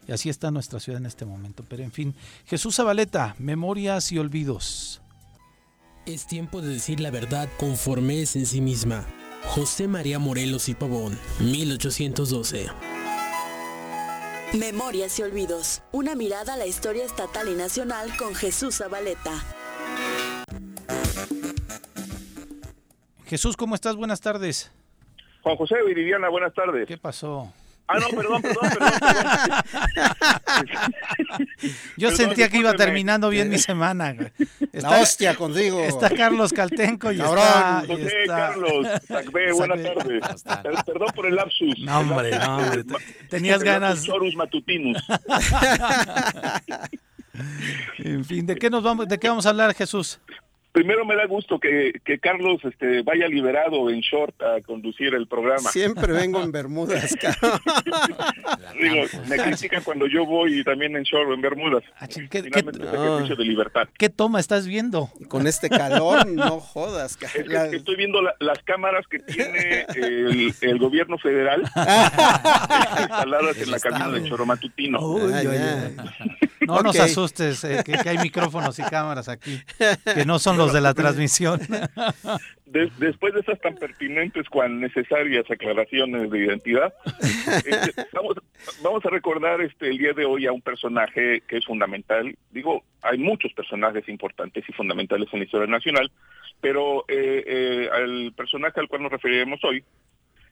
y 0.08 0.12
así 0.12 0.30
está 0.30 0.50
nuestra 0.52 0.78
ciudad 0.80 1.00
en 1.00 1.06
este 1.06 1.26
momento. 1.26 1.64
Pero 1.68 1.82
en 1.82 1.90
fin, 1.92 2.14
Jesús 2.46 2.76
Zabaleta, 2.76 3.34
memorias 3.38 4.10
y 4.12 4.18
olvidos. 4.18 5.02
Es 6.06 6.26
tiempo 6.26 6.62
de 6.62 6.68
decir 6.68 7.00
la 7.00 7.10
verdad 7.10 7.48
conforme 7.58 8.22
es 8.22 8.36
en 8.36 8.46
sí 8.46 8.60
misma. 8.60 9.04
José 9.46 9.88
María 9.88 10.18
Morelos 10.18 10.68
y 10.68 10.74
Pavón, 10.74 11.18
1812. 11.40 12.68
Memorias 14.58 15.18
y 15.18 15.22
olvidos. 15.22 15.82
Una 15.90 16.14
mirada 16.14 16.54
a 16.54 16.56
la 16.56 16.66
historia 16.66 17.04
estatal 17.04 17.48
y 17.48 17.56
nacional 17.56 18.10
con 18.16 18.36
Jesús 18.36 18.78
Zabaleta. 18.78 19.32
Jesús, 23.26 23.56
¿cómo 23.56 23.74
estás? 23.74 23.96
Buenas 23.96 24.20
tardes. 24.20 24.70
Juan 25.42 25.56
José 25.56 25.82
Viridiana, 25.84 26.28
buenas 26.28 26.54
tardes. 26.54 26.86
¿Qué 26.86 26.96
pasó? 26.96 27.52
Ah, 27.86 27.98
no, 28.00 28.08
perdón, 28.08 28.40
perdón, 28.42 28.70
perdón. 28.70 28.90
Yo 31.96 32.08
Perdón, 32.08 32.16
sentía 32.16 32.48
que 32.48 32.58
iba 32.58 32.72
terminando 32.74 33.28
bien 33.28 33.50
mi 33.50 33.58
semana. 33.58 34.14
güey. 34.14 34.30
La 34.72 35.00
hostia 35.00 35.34
contigo. 35.34 35.80
Está 35.80 36.08
Carlos 36.10 36.52
Caltenco 36.52 37.12
y 37.12 37.18
Cabrón. 37.18 37.38
está... 37.44 37.82
y 37.84 37.86
José 37.88 38.22
está- 38.22 38.36
Carlos, 38.36 38.86
Sacbé. 39.06 39.54
tardes. 39.54 40.42
Per- 40.62 40.84
Perdón 40.86 41.08
por 41.14 41.26
el 41.26 41.34
lapsus. 41.36 41.78
No, 41.80 41.98
hombre, 42.00 42.30
no, 42.38 42.56
hombre, 42.56 42.84
te- 42.84 42.94
tenías 43.28 43.58
el 43.60 43.64
ganas. 43.66 44.02
Chorus 44.04 44.34
matutinus. 44.34 44.96
En 47.98 48.24
fin, 48.24 48.46
¿de 48.46 48.54
qué 48.54 48.70
nos 48.70 48.84
vamos, 48.84 49.08
de 49.08 49.18
qué 49.18 49.28
vamos 49.28 49.44
a 49.44 49.48
hablar, 49.48 49.74
Jesús? 49.74 50.20
Primero 50.74 51.04
me 51.06 51.14
da 51.14 51.24
gusto 51.26 51.60
que, 51.60 51.92
que 52.04 52.18
Carlos 52.18 52.58
este, 52.64 53.02
vaya 53.02 53.28
liberado 53.28 53.88
en 53.90 54.00
short 54.00 54.34
a 54.42 54.60
conducir 54.60 55.14
el 55.14 55.28
programa. 55.28 55.70
Siempre 55.70 56.12
vengo 56.12 56.42
en 56.42 56.50
Bermudas. 56.50 57.14
Digo, 58.82 59.04
me 59.28 59.36
critican 59.36 59.84
cuando 59.84 60.08
yo 60.08 60.26
voy 60.26 60.64
también 60.64 60.96
en 60.96 61.04
short 61.04 61.30
o 61.30 61.34
en 61.34 61.40
Bermudas. 61.42 61.84
Ah, 62.00 62.08
¿qué- 62.08 62.38
es 62.38 63.38
de 63.38 63.44
libertad. 63.44 63.88
¿Qué 63.96 64.08
toma 64.08 64.40
estás 64.40 64.66
viendo? 64.66 65.10
Con 65.28 65.46
este 65.46 65.68
calor, 65.70 66.26
no 66.26 66.58
jodas, 66.58 67.16
Es 67.22 67.44
que 67.70 67.76
estoy 67.76 67.94
viendo 67.94 68.20
la- 68.20 68.34
las 68.40 68.58
cámaras 68.64 69.06
que 69.06 69.20
tiene 69.20 69.86
el, 69.94 70.52
el 70.60 70.78
gobierno 70.80 71.18
federal 71.18 71.62
instaladas 73.00 73.58
en 73.58 73.70
la 73.70 73.78
cabina 73.78 74.08
del 74.10 74.28
choro 74.28 74.44
matutino. 74.44 74.98
Uy, 75.00 75.32
Ah, 75.32 75.38
oye. 75.38 75.52
ya. 75.52 75.90
No 76.66 76.80
nos 76.80 76.98
asustes, 76.98 77.62
eh, 77.64 77.82
que, 77.84 77.92
que 77.92 78.08
hay 78.08 78.18
micrófonos 78.18 78.78
y 78.78 78.82
cámaras 78.82 79.28
aquí, 79.28 79.60
que 80.14 80.24
no 80.24 80.38
son 80.38 80.56
los 80.56 80.63
de 80.72 80.80
la 80.80 80.94
transmisión. 80.94 81.60
De- 82.66 82.90
después 82.98 83.32
de 83.32 83.40
esas 83.40 83.60
tan 83.60 83.76
pertinentes 83.76 84.48
cuan 84.48 84.80
necesarias 84.80 85.48
aclaraciones 85.48 86.28
de 86.28 86.38
identidad, 86.40 86.92
este, 87.64 88.06
vamos, 88.12 88.36
vamos 88.82 89.06
a 89.06 89.10
recordar 89.10 89.60
este 89.60 89.90
el 89.90 89.98
día 89.98 90.12
de 90.12 90.24
hoy 90.24 90.46
a 90.46 90.52
un 90.52 90.60
personaje 90.60 91.42
que 91.46 91.58
es 91.58 91.64
fundamental. 91.66 92.36
Digo, 92.50 92.82
hay 93.02 93.18
muchos 93.18 93.52
personajes 93.52 94.08
importantes 94.08 94.64
y 94.68 94.72
fundamentales 94.72 95.28
en 95.32 95.38
la 95.40 95.44
historia 95.44 95.68
nacional, 95.68 96.10
pero 96.60 97.04
eh, 97.06 97.44
eh, 97.46 97.88
al 97.92 98.32
personaje 98.36 98.80
al 98.80 98.88
cual 98.88 99.02
nos 99.02 99.12
referiremos 99.12 99.62
hoy 99.62 99.84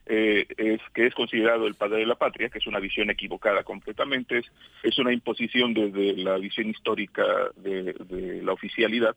eh, 0.07 0.47
es 0.57 0.81
que 0.95 1.07
es 1.07 1.15
considerado 1.15 1.67
el 1.67 1.75
padre 1.75 1.99
de 1.99 2.07
la 2.07 2.17
patria, 2.17 2.49
que 2.49 2.59
es 2.59 2.67
una 2.67 2.81
visión 2.81 3.11
equivocada 3.11 3.63
completamente, 3.63 4.39
es, 4.39 4.47
es 4.83 4.99
una 4.99 5.13
imposición 5.13 5.75
desde 5.75 6.17
la 6.23 6.39
visión 6.39 6.69
histórica 6.69 7.25
de, 7.57 7.95
de 7.95 8.43
la 8.43 8.53
oficialidad, 8.53 9.17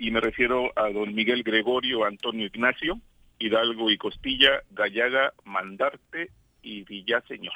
y 0.00 0.10
me 0.10 0.20
refiero 0.20 0.72
a 0.76 0.88
don 0.90 1.14
Miguel 1.14 1.42
Gregorio 1.42 2.04
Antonio 2.04 2.46
Ignacio, 2.46 2.98
Hidalgo 3.38 3.90
y 3.90 3.98
Costilla, 3.98 4.62
Gallaga, 4.70 5.32
Mandarte 5.44 6.30
y 6.62 6.82
Villaseñor. 6.84 7.54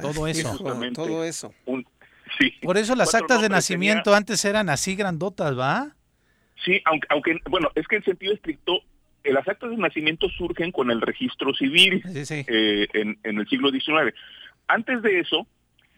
Todo 0.00 0.26
eso. 0.26 0.48
Justamente. 0.48 0.96
todo 0.96 1.24
eso. 1.24 1.52
Un, 1.66 1.86
sí. 2.38 2.54
Por 2.62 2.78
eso 2.78 2.94
las 2.96 3.14
actas 3.14 3.42
de 3.42 3.48
nacimiento 3.50 4.14
antes 4.14 4.44
eran 4.44 4.70
así 4.70 4.96
grandotas, 4.96 5.58
¿va? 5.58 5.94
Sí, 6.64 6.80
aunque, 6.86 7.06
aunque, 7.10 7.38
bueno, 7.50 7.70
es 7.74 7.86
que 7.86 7.96
en 7.96 8.04
sentido 8.04 8.32
estricto, 8.32 8.80
eh, 9.24 9.32
las 9.32 9.46
actas 9.46 9.70
de 9.70 9.76
nacimiento 9.76 10.28
surgen 10.30 10.72
con 10.72 10.90
el 10.90 11.00
registro 11.00 11.52
civil 11.54 12.02
Sí, 12.12 12.24
sí. 12.24 12.44
eh, 12.46 12.86
en, 12.94 13.18
en 13.24 13.38
el 13.38 13.48
siglo 13.48 13.70
XIX. 13.70 14.14
Antes 14.68 15.02
de 15.02 15.20
eso, 15.20 15.46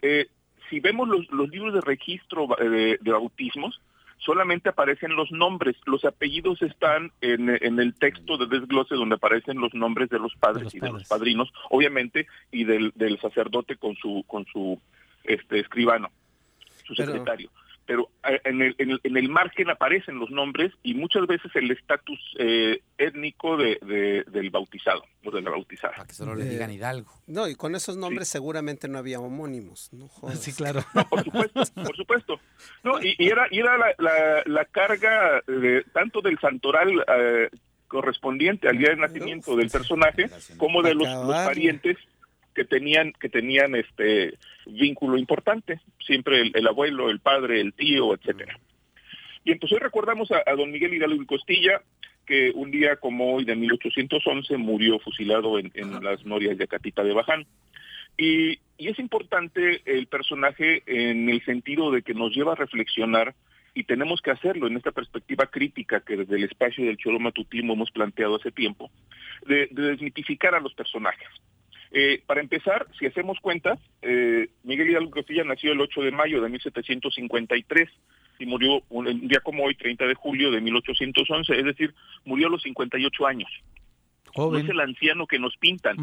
eh, 0.01 0.27
si 0.69 0.79
vemos 0.79 1.07
los, 1.07 1.29
los 1.31 1.49
libros 1.49 1.73
de 1.73 1.81
registro 1.81 2.47
eh, 2.59 2.69
de, 2.69 2.97
de 2.99 3.11
bautismos, 3.11 3.79
solamente 4.17 4.69
aparecen 4.69 5.15
los 5.15 5.31
nombres, 5.31 5.75
los 5.85 6.05
apellidos 6.05 6.61
están 6.61 7.11
en, 7.21 7.49
en 7.49 7.79
el 7.79 7.93
texto 7.95 8.37
de 8.37 8.47
desglose 8.47 8.95
donde 8.95 9.15
aparecen 9.15 9.59
los 9.59 9.73
nombres 9.73 10.09
de 10.09 10.19
los 10.19 10.35
padres 10.35 10.63
los 10.65 10.75
y 10.75 10.79
de 10.79 10.91
los 10.91 11.07
padrinos, 11.07 11.51
obviamente, 11.69 12.27
y 12.51 12.63
del, 12.63 12.91
del 12.95 13.19
sacerdote 13.19 13.75
con 13.77 13.95
su 13.95 14.23
con 14.27 14.45
su 14.45 14.79
este 15.23 15.59
escribano, 15.59 16.11
su 16.85 16.95
secretario. 16.95 17.49
Pero 17.51 17.64
eh, 17.87 18.41
en 18.45 18.61
el, 18.61 18.75
en, 18.77 18.91
el, 18.91 18.99
en 19.03 19.17
el 19.17 19.29
margen 19.29 19.69
aparecen 19.69 20.17
los 20.19 20.29
nombres 20.31 20.71
y 20.83 20.93
muchas 20.95 21.27
veces 21.27 21.51
el 21.55 21.69
estatus 21.71 22.19
eh, 22.39 22.81
étnico 22.97 23.57
de, 23.57 23.77
de- 23.85 24.23
del 24.31 24.49
bautizado 24.49 25.03
o 25.23 25.31
de 25.31 25.41
la 25.41 25.51
bautizada. 25.51 25.93
Para 25.93 26.07
que 26.07 26.13
solo 26.13 26.35
le 26.35 26.45
digan 26.45 26.71
Hidalgo. 26.71 27.11
No, 27.27 27.47
y 27.47 27.55
con 27.55 27.75
esos 27.75 27.97
nombres 27.97 28.27
seguramente 28.27 28.87
no 28.87 28.97
había 28.97 29.19
homónimos, 29.19 29.89
no 29.93 30.07
jodas. 30.07 30.39
Sí, 30.39 30.53
claro. 30.53 30.81
No, 30.93 31.07
por 31.09 31.23
supuesto, 31.23 31.61
por 31.75 31.95
supuesto. 31.95 32.39
No, 32.83 33.01
y, 33.01 33.15
y 33.17 33.27
era, 33.29 33.47
y 33.51 33.59
era 33.59 33.77
la, 33.77 33.93
la, 33.97 34.43
la 34.45 34.65
carga 34.65 35.41
de, 35.47 35.83
tanto 35.93 36.21
del 36.21 36.39
santoral 36.39 37.03
eh, 37.07 37.49
correspondiente 37.87 38.67
al 38.67 38.77
día 38.77 38.89
de 38.89 38.95
nacimiento 38.97 39.55
del 39.55 39.69
personaje 39.69 40.27
como 40.57 40.81
de 40.81 40.95
los, 40.95 41.07
los 41.07 41.35
parientes 41.45 41.97
que 42.55 42.65
tenían 42.65 43.11
que 43.19 43.29
tenían 43.29 43.75
este 43.75 44.33
vínculo 44.65 45.17
importante, 45.17 45.81
siempre 45.99 46.41
el, 46.41 46.51
el 46.55 46.67
abuelo, 46.67 47.09
el 47.09 47.19
padre, 47.19 47.61
el 47.61 47.73
tío, 47.73 48.15
etcétera. 48.15 48.57
Bien, 49.43 49.59
pues 49.59 49.71
hoy 49.73 49.79
recordamos 49.79 50.31
a, 50.31 50.41
a 50.45 50.55
don 50.55 50.71
Miguel 50.71 50.93
Hidalgo 50.93 51.21
y 51.21 51.25
Costilla, 51.27 51.81
que 52.25 52.51
un 52.55 52.71
día 52.71 52.95
como 52.95 53.35
hoy 53.35 53.45
de 53.45 53.55
1811 53.55 54.57
murió 54.57 54.97
fusilado 54.99 55.59
en, 55.59 55.71
en 55.75 56.03
las 56.03 56.25
norias 56.25 56.57
de 56.57 56.67
Catita 56.67 57.03
de 57.03 57.13
Baján. 57.13 57.45
Y, 58.17 58.59
y 58.77 58.87
es 58.87 58.97
importante 58.97 59.81
el 59.85 60.07
personaje 60.07 60.81
en 60.87 61.29
el 61.29 61.43
sentido 61.43 61.91
de 61.91 62.01
que 62.01 62.13
nos 62.13 62.33
lleva 62.33 62.53
a 62.53 62.55
reflexionar 62.55 63.35
y 63.75 63.83
tenemos 63.83 64.21
que 64.21 64.31
hacerlo 64.31 64.67
en 64.67 64.77
esta 64.77 64.91
perspectiva 64.91 65.47
crítica 65.47 65.99
que 65.99 66.15
desde 66.15 66.37
el 66.37 66.45
espacio 66.45 66.85
del 66.85 66.97
Cholo 66.97 67.19
Matutino 67.19 67.73
hemos 67.73 67.91
planteado 67.91 68.37
hace 68.37 68.51
tiempo, 68.51 68.89
de, 69.45 69.67
de 69.69 69.81
desmitificar 69.83 70.55
a 70.55 70.61
los 70.61 70.73
personajes. 70.73 71.27
Eh, 71.97 72.21
para 72.27 72.41
empezar, 72.41 72.85
si 72.99 73.05
hacemos 73.05 73.39
cuenta, 73.39 73.77
eh, 74.01 74.49
Miguel 74.63 74.89
Hidalgo 74.89 75.11
Costilla 75.11 75.45
nació 75.45 75.71
el 75.71 75.79
8 75.79 76.01
de 76.01 76.11
mayo 76.11 76.41
de 76.41 76.49
1753 76.49 77.89
y 78.37 78.45
murió 78.45 78.81
un, 78.89 79.29
día 79.29 79.39
como 79.39 79.63
hoy, 79.63 79.75
30 79.75 80.05
de 80.05 80.13
julio 80.13 80.51
de 80.51 80.59
1811, 80.59 81.57
es 81.57 81.63
decir, 81.63 81.95
murió 82.25 82.47
a 82.47 82.49
los 82.49 82.63
58 82.63 83.25
años. 83.25 83.49
No 84.35 84.57
es 84.57 84.67
el 84.67 84.81
anciano 84.81 85.25
que 85.25 85.39
nos 85.39 85.55
pintan, 85.55 85.95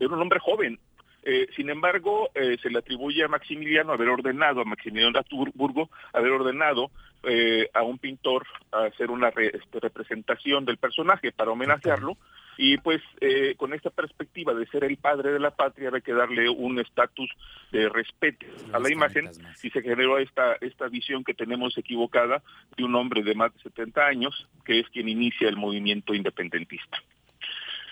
era 0.00 0.12
un 0.12 0.20
hombre 0.20 0.40
joven. 0.40 0.80
Eh, 1.30 1.46
sin 1.54 1.68
embargo, 1.68 2.30
eh, 2.34 2.56
se 2.62 2.70
le 2.70 2.78
atribuye 2.78 3.22
a 3.22 3.28
Maximiliano 3.28 3.92
haber 3.92 4.08
ordenado, 4.08 4.62
a 4.62 4.64
Maximiliano 4.64 5.12
de 5.12 5.18
Habsburgo, 5.18 5.90
haber 6.14 6.32
ordenado 6.32 6.90
eh, 7.22 7.68
a 7.74 7.82
un 7.82 7.98
pintor 7.98 8.46
a 8.72 8.84
hacer 8.84 9.10
una 9.10 9.28
re- 9.30 9.52
este, 9.54 9.78
representación 9.78 10.64
del 10.64 10.78
personaje 10.78 11.30
para 11.32 11.50
homenajearlo. 11.50 12.16
Y 12.56 12.78
pues 12.78 13.02
eh, 13.20 13.54
con 13.58 13.74
esta 13.74 13.90
perspectiva 13.90 14.54
de 14.54 14.66
ser 14.68 14.84
el 14.84 14.96
padre 14.96 15.30
de 15.32 15.38
la 15.38 15.50
patria, 15.50 15.90
hay 15.92 16.00
que 16.00 16.14
darle 16.14 16.48
un 16.48 16.78
estatus 16.80 17.30
de 17.72 17.90
respeto 17.90 18.46
a 18.72 18.78
la 18.78 18.90
imagen 18.90 19.28
y 19.62 19.68
se 19.70 19.82
generó 19.82 20.16
esta, 20.18 20.54
esta 20.62 20.88
visión 20.88 21.24
que 21.24 21.34
tenemos 21.34 21.76
equivocada 21.76 22.42
de 22.76 22.84
un 22.84 22.94
hombre 22.94 23.22
de 23.22 23.34
más 23.34 23.52
de 23.54 23.60
70 23.64 24.06
años, 24.06 24.48
que 24.64 24.80
es 24.80 24.88
quien 24.88 25.10
inicia 25.10 25.46
el 25.48 25.56
movimiento 25.56 26.14
independentista. 26.14 26.98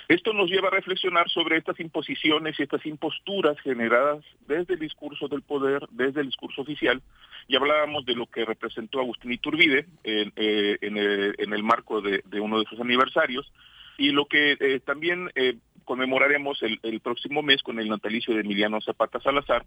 Esto 0.09 0.33
nos 0.33 0.49
lleva 0.49 0.69
a 0.69 0.71
reflexionar 0.71 1.29
sobre 1.29 1.57
estas 1.57 1.81
imposiciones 1.81 2.59
y 2.59 2.63
estas 2.63 2.87
imposturas 2.87 3.59
generadas 3.61 4.25
desde 4.47 4.75
el 4.75 4.81
discurso 4.81 5.27
del 5.27 5.43
poder, 5.43 5.83
desde 5.91 6.21
el 6.21 6.27
discurso 6.27 6.63
oficial, 6.63 7.03
y 7.49 7.57
hablábamos 7.57 8.05
de 8.05 8.15
lo 8.15 8.27
que 8.27 8.45
representó 8.45 9.01
Agustín 9.01 9.33
Iturbide 9.33 9.87
en, 10.05 10.33
eh, 10.37 10.79
en, 10.81 10.97
el, 10.97 11.35
en 11.39 11.53
el 11.53 11.63
marco 11.65 12.01
de, 12.01 12.23
uno 12.41 12.61
de 12.61 12.67
sus 12.67 12.81
aniversarios, 12.81 13.53
y 13.99 14.11
lo 14.11 14.27
que 14.27 14.57
eh, 14.61 14.81
también 14.81 15.31
eh, 15.35 15.57
conmemoraremos 15.85 16.63
el, 16.63 16.79
el 16.85 17.01
próximo 17.01 17.43
mes 17.43 17.63
con 17.63 17.81
el 17.81 17.89
natalicio 17.89 18.33
de 18.33 18.43
Emiliano 18.43 18.81
Zapata 18.81 19.19
Salazar, 19.21 19.67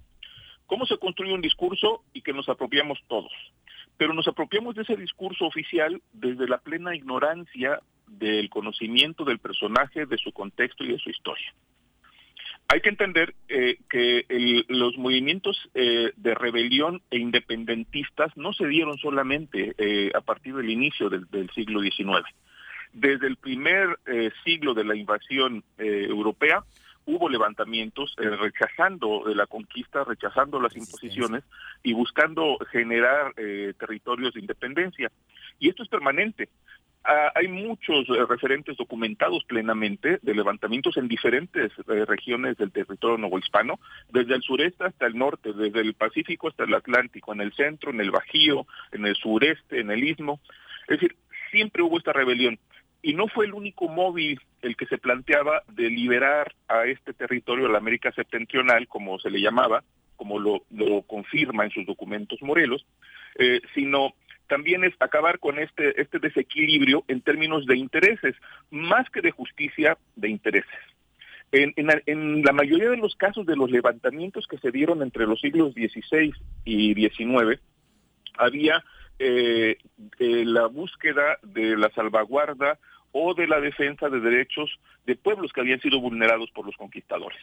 cómo 0.68 0.86
se 0.86 0.98
construye 1.00 1.34
un 1.34 1.42
discurso 1.42 2.04
y 2.14 2.22
que 2.22 2.32
nos 2.32 2.48
apropiamos 2.48 3.00
todos. 3.08 3.32
Pero 3.98 4.14
nos 4.14 4.30
apropiamos 4.30 4.76
de 4.76 4.84
ese 4.84 4.96
discurso 4.96 5.46
oficial 5.46 6.02
desde 6.14 6.48
la 6.48 6.60
plena 6.60 6.96
ignorancia 6.96 7.82
del 8.10 8.50
conocimiento 8.50 9.24
del 9.24 9.40
personaje, 9.40 10.06
de 10.06 10.18
su 10.18 10.32
contexto 10.32 10.84
y 10.84 10.92
de 10.92 11.00
su 11.00 11.10
historia. 11.10 11.54
Hay 12.72 12.82
que 12.82 12.90
entender 12.90 13.34
eh, 13.48 13.78
que 13.90 14.26
el- 14.30 14.66
los 14.68 14.96
movimientos 14.98 15.58
eh, 15.74 16.12
de 16.16 16.36
rebelión 16.36 17.02
e 17.10 17.18
independentistas 17.18 18.36
no 18.38 18.54
se 18.54 18.68
dieron 18.68 18.98
solamente 19.00 19.74
eh, 19.78 20.12
a 20.14 20.22
partir 20.22 20.54
del 20.56 20.70
inicio 20.70 21.10
del, 21.10 21.26
del 21.32 21.50
siglo 21.52 21.82
XIX. 21.82 22.24
Desde 22.94 23.28
el 23.28 23.38
primer 23.38 23.98
eh, 24.06 24.32
siglo 24.44 24.74
de 24.76 24.84
la 24.84 24.96
invasión 24.96 25.64
eh, 25.80 26.06
europea 26.10 26.64
hubo 27.06 27.28
levantamientos 27.28 28.14
rechazando 28.18 29.24
la 29.34 29.48
conquista, 29.48 30.04
rechazando 30.04 30.62
las 30.62 30.76
imposiciones 30.76 31.44
y 31.82 31.94
buscando 31.94 32.60
generar 32.72 33.34
eh, 33.38 33.74
territorios 33.80 34.36
de 34.36 34.42
independencia. 34.42 35.12
Y 35.58 35.70
esto 35.70 35.82
es 35.82 35.90
permanente. 35.90 36.50
Ah, 37.12 37.32
hay 37.34 37.48
muchos 37.48 38.08
eh, 38.08 38.24
referentes 38.30 38.78
documentados 38.78 39.44
plenamente 39.46 40.20
de 40.22 40.36
levantamientos 40.36 40.96
en 40.96 41.08
diferentes 41.08 41.72
eh, 41.88 42.06
regiones 42.06 42.56
del 42.56 42.72
territorio 42.72 43.18
novohispano, 43.18 43.80
desde 44.12 44.36
el 44.36 44.44
sureste 44.44 44.84
hasta 44.84 45.08
el 45.08 45.18
norte, 45.18 45.54
desde 45.54 45.82
el 45.82 45.96
Pacífico 45.96 46.50
hasta 46.50 46.66
el 46.66 46.74
Atlántico, 46.76 47.34
en 47.34 47.42
el 47.42 47.52
centro, 47.54 47.90
en 47.90 48.00
el 48.00 48.12
Bajío, 48.12 48.68
en 48.92 49.08
el 49.08 49.16
sureste, 49.16 49.80
en 49.80 49.90
el 49.90 50.04
Istmo. 50.04 50.40
Es 50.88 51.00
decir, 51.00 51.16
siempre 51.50 51.82
hubo 51.82 51.98
esta 51.98 52.14
rebelión. 52.14 52.60
Y 53.02 53.16
no 53.16 53.28
fue 53.28 53.48
el 53.48 53.56
único 53.56 53.88
móvil 53.88 54.40
el 54.62 54.78
que 54.78 54.86
se 54.86 55.00
planteaba 55.00 55.64
de 55.68 55.90
liberar 55.90 56.54
a 56.68 56.86
este 56.86 57.14
territorio 57.14 57.66
de 57.66 57.72
la 57.72 57.80
América 57.80 58.12
septentrional, 58.12 58.88
como 58.88 59.18
se 59.18 59.32
le 59.32 59.42
llamaba, 59.42 59.84
como 60.16 60.38
lo, 60.38 60.62
lo 60.70 61.02
confirma 61.02 61.64
en 61.64 61.72
sus 61.72 61.88
documentos 61.88 62.40
Morelos, 62.44 62.86
eh, 63.40 63.62
sino 63.74 64.14
también 64.50 64.84
es 64.84 64.94
acabar 65.00 65.40
con 65.40 65.60
este, 65.60 66.02
este 66.02 66.20
desequilibrio 66.20 67.06
en 67.08 67.22
términos 67.22 67.66
de 67.66 67.78
intereses, 67.78 68.36
más 68.72 69.10
que 69.10 69.22
de 69.22 69.32
justicia, 69.32 69.98
de 70.18 70.28
intereses. 70.28 70.80
En, 71.52 72.44
la 72.44 72.52
mayoría 72.52 72.90
de 72.90 72.98
los 72.98 73.16
casos 73.16 73.46
de 73.46 73.56
los 73.56 73.72
levantamientos 73.72 74.46
que 74.48 74.58
se 74.58 74.72
dieron 74.72 75.02
entre 75.02 75.26
los 75.26 75.40
siglos 75.40 75.74
XVI 75.74 76.34
y 76.66 76.94
XIX, 76.94 77.60
había 78.38 78.84
eh, 79.18 79.78
eh, 80.20 80.44
la 80.46 80.68
búsqueda 80.68 81.40
de 81.42 81.76
la 81.78 81.90
salvaguarda 81.92 82.78
o 83.12 83.34
de 83.34 83.48
la 83.48 83.60
defensa 83.60 84.10
de 84.10 84.20
derechos 84.20 84.80
de 85.06 85.16
pueblos 85.16 85.52
que 85.52 85.62
habían 85.62 85.82
sido 85.82 86.00
vulnerados 86.00 86.52
por 86.52 86.66
los 86.66 86.76
conquistadores. 86.78 87.40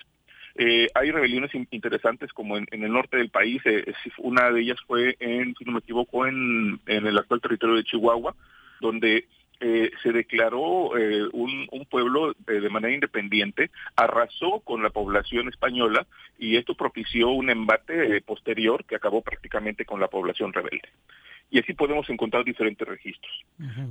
Eh, 0.58 0.88
hay 0.94 1.10
rebeliones 1.10 1.54
in- 1.54 1.68
interesantes 1.70 2.32
como 2.32 2.56
en, 2.56 2.66
en 2.70 2.82
el 2.82 2.92
norte 2.92 3.18
del 3.18 3.28
país, 3.28 3.60
eh, 3.66 3.84
una 4.18 4.50
de 4.50 4.60
ellas 4.62 4.78
fue 4.86 5.16
en, 5.20 5.54
si 5.54 5.64
no 5.64 5.72
me 5.72 5.80
equivoco, 5.80 6.26
en, 6.26 6.80
en 6.86 7.06
el 7.06 7.18
actual 7.18 7.40
territorio 7.40 7.76
de 7.76 7.84
Chihuahua, 7.84 8.34
donde 8.80 9.26
eh, 9.60 9.90
se 10.02 10.12
declaró 10.12 10.96
eh, 10.98 11.28
un, 11.32 11.66
un 11.70 11.84
pueblo 11.86 12.32
eh, 12.32 12.52
de 12.60 12.68
manera 12.68 12.94
independiente, 12.94 13.70
arrasó 13.96 14.60
con 14.60 14.82
la 14.82 14.90
población 14.90 15.48
española 15.48 16.06
y 16.38 16.56
esto 16.56 16.74
propició 16.74 17.30
un 17.30 17.48
embate 17.50 18.16
eh, 18.16 18.20
posterior 18.20 18.84
que 18.84 18.96
acabó 18.96 19.22
prácticamente 19.22 19.84
con 19.84 20.00
la 20.00 20.08
población 20.08 20.52
rebelde. 20.52 20.88
Y 21.50 21.60
así 21.60 21.74
podemos 21.74 22.10
encontrar 22.10 22.44
diferentes 22.44 22.86
registros. 22.86 23.32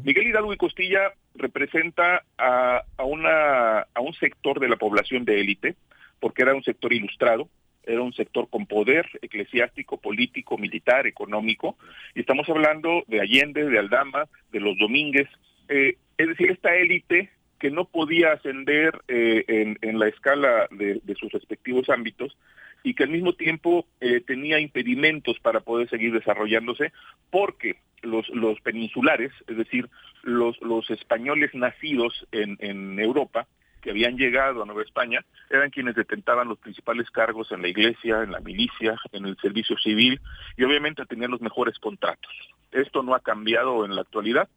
Miguel 0.04 0.28
Hidalgo 0.28 0.54
y 0.54 0.58
Costilla 0.58 1.14
representa 1.36 2.24
a, 2.38 2.84
a, 2.98 3.04
una, 3.04 3.80
a 3.80 4.02
un 4.02 4.14
sector 4.16 4.60
de 4.60 4.68
la 4.68 4.76
población 4.76 5.26
de 5.26 5.40
élite, 5.40 5.76
porque 6.20 6.44
era 6.44 6.56
un 6.56 6.64
sector 6.64 6.94
ilustrado, 6.94 7.50
era 7.84 8.02
un 8.02 8.14
sector 8.14 8.50
con 8.50 8.66
poder 8.66 9.08
eclesiástico, 9.22 9.98
político, 9.98 10.58
militar, 10.58 11.06
económico, 11.08 11.78
y 12.16 12.22
estamos 12.22 12.50
hablando 12.50 13.04
de 13.08 13.22
Allende, 13.22 13.66
de 13.66 13.80
Aldama, 13.80 14.26
de 14.52 14.60
los 14.60 14.78
Domínguez, 14.78 15.30
eh, 15.70 15.98
es 16.18 16.28
decir, 16.28 16.52
esta 16.52 16.76
élite 16.76 17.30
que 17.60 17.72
no 17.72 17.86
podía 17.86 18.34
ascender 18.34 19.02
eh, 19.08 19.76
en, 19.82 20.00
la 20.00 20.08
escala 20.08 20.68
de, 20.72 21.00
de 21.04 21.16
sus 21.16 21.32
respectivos 21.32 21.90
ámbitos 21.90 22.38
y 22.84 22.94
que 22.94 23.04
al 23.04 23.10
mismo 23.10 23.34
tiempo 23.34 23.88
eh, 24.00 24.22
tenía 24.22 24.60
impedimentos 24.60 25.40
para 25.40 25.62
poder 25.62 25.90
seguir 25.90 26.14
desarrollándose 26.14 26.92
porque 27.32 27.78
los, 28.04 28.30
los 28.30 28.60
peninsulares, 28.62 29.32
es 29.48 29.58
decir, 29.58 29.90
los, 30.22 30.62
los 30.62 30.90
españoles 30.92 31.54
nacidos 31.56 32.28
en, 32.32 32.58
en 32.60 33.00
Europa, 33.00 33.48
que 33.86 33.92
habían 33.92 34.18
llegado 34.18 34.64
a 34.64 34.66
Nueva 34.66 34.82
España, 34.82 35.24
eran 35.48 35.70
quienes 35.70 35.94
detentaban 35.94 36.48
los 36.48 36.58
principales 36.58 37.08
cargos 37.12 37.52
en 37.52 37.62
la 37.62 37.68
iglesia, 37.68 38.24
en 38.24 38.32
la 38.32 38.40
milicia, 38.40 38.96
en 39.12 39.28
el 39.28 39.38
servicio 39.38 39.78
civil 39.78 40.20
y 40.58 40.64
obviamente 40.64 41.06
tenían 41.06 41.30
los 41.30 41.40
mejores 41.40 41.78
contratos. 41.78 42.32
Esto 42.72 43.04
no 43.04 43.14
ha 43.14 43.20
cambiado 43.20 43.86
en 43.86 43.96
la 43.96 44.02
actualidad. 44.02 44.50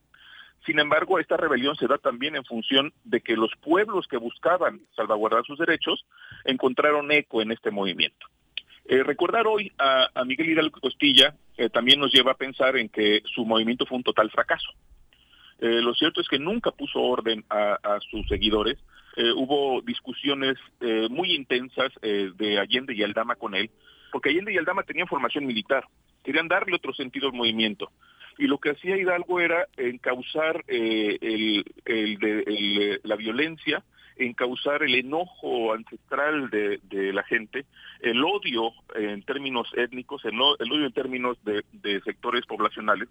Sin 0.65 0.79
embargo, 0.79 1.19
esta 1.19 1.37
rebelión 1.37 1.77
se 1.77 1.87
da 1.87 1.99
también 1.99 2.37
en 2.37 2.45
función 2.47 2.95
de 3.05 3.21
que 3.21 3.37
los 3.37 3.51
pueblos 3.61 4.09
que 4.09 4.17
buscaban 4.17 4.81
salvaguardar 4.97 5.45
sus 5.45 5.59
derechos 5.59 6.07
encontraron 6.47 7.13
eco 7.13 7.43
en 7.43 7.53
este 7.53 7.71
movimiento. 7.71 8.29
Eh, 8.87 9.03
recordar 9.03 9.47
hoy 9.47 9.71
a, 9.79 10.09
Miguel 10.25 10.49
Hidalgo 10.49 10.81
Costilla 10.81 11.35
eh, 11.59 11.69
también 11.69 12.01
nos 12.01 12.15
lleva 12.15 12.33
a 12.33 12.39
pensar 12.39 12.79
en 12.79 12.89
que 12.89 13.21
su 13.27 13.45
movimiento 13.45 13.85
fue 13.85 13.99
un 13.99 14.05
total 14.05 14.31
fracaso. 14.31 14.71
Eh, 15.59 15.83
lo 15.83 15.93
cierto 15.93 16.23
es 16.23 16.29
que 16.29 16.39
nunca 16.39 16.71
puso 16.71 16.99
orden 16.99 17.45
a 17.51 17.99
sus 18.11 18.27
seguidores. 18.27 18.79
Eh, 19.21 19.33
hubo 19.35 19.81
discusiones 19.83 20.57
eh, 20.81 21.09
muy 21.11 21.35
intensas 21.35 21.91
eh, 22.03 22.31
de 22.37 22.61
Allende 22.61 22.95
y 22.95 23.03
Aldama 23.03 23.35
con 23.35 23.57
él, 23.57 23.69
porque 24.13 24.29
Allende 24.31 24.53
y 24.53 24.59
Aldama 24.59 24.85
tenían 24.85 25.09
formación 25.09 25.45
militar, 25.45 25.85
querían 26.23 26.47
darle 26.47 26.77
otro 26.77 26.93
sentido 26.95 27.27
al 27.27 27.33
movimiento. 27.35 27.91
Y 28.39 28.47
lo 28.47 28.59
que 28.59 28.71
hacía 28.71 28.97
Hidalgo 28.97 29.41
era 29.41 29.67
encauzar 29.77 30.65
eh, 30.69 31.19
el, 31.21 31.65
el 31.85 32.19
de- 32.19 32.45
el, 32.47 33.01
la 33.03 33.17
violencia, 33.17 33.83
encauzar 34.17 34.85
el 34.85 34.95
enojo 34.95 35.75
ancestral 35.75 36.49
de, 36.51 36.79
la 37.13 37.25
gente, 37.25 37.67
el 38.01 38.23
odio 38.25 38.71
en 38.95 39.23
términos 39.23 39.67
étnicos, 39.77 40.25
el, 40.25 40.41
odio 40.41 40.87
en 40.87 40.93
términos 40.93 41.37
de 41.45 42.01
sectores 42.03 42.47
poblacionales, 42.47 43.09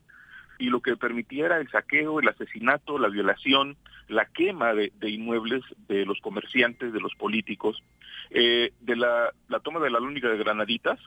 y 0.60 0.70
lo 0.70 0.82
que 0.82 0.98
permitía 0.98 1.46
era 1.46 1.58
el 1.58 1.70
saqueo, 1.70 2.20
el 2.20 2.28
asesinato, 2.28 2.98
la 2.98 3.10
violación, 3.10 3.78
la 4.08 4.26
quema 4.26 4.74
de, 4.74 4.92
inmuebles 5.02 5.64
de 5.88 6.06
los 6.06 6.20
comerciantes, 6.22 6.94
de 6.94 7.00
los 7.00 7.14
políticos, 7.16 7.82
eh, 8.30 8.72
de 8.80 8.96
la, 8.96 9.32
la 9.50 9.60
toma 9.60 9.80
de 9.80 9.90
la 9.90 10.00
lóndiga 10.00 10.30
de 10.30 10.38
Granaditas, 10.38 11.00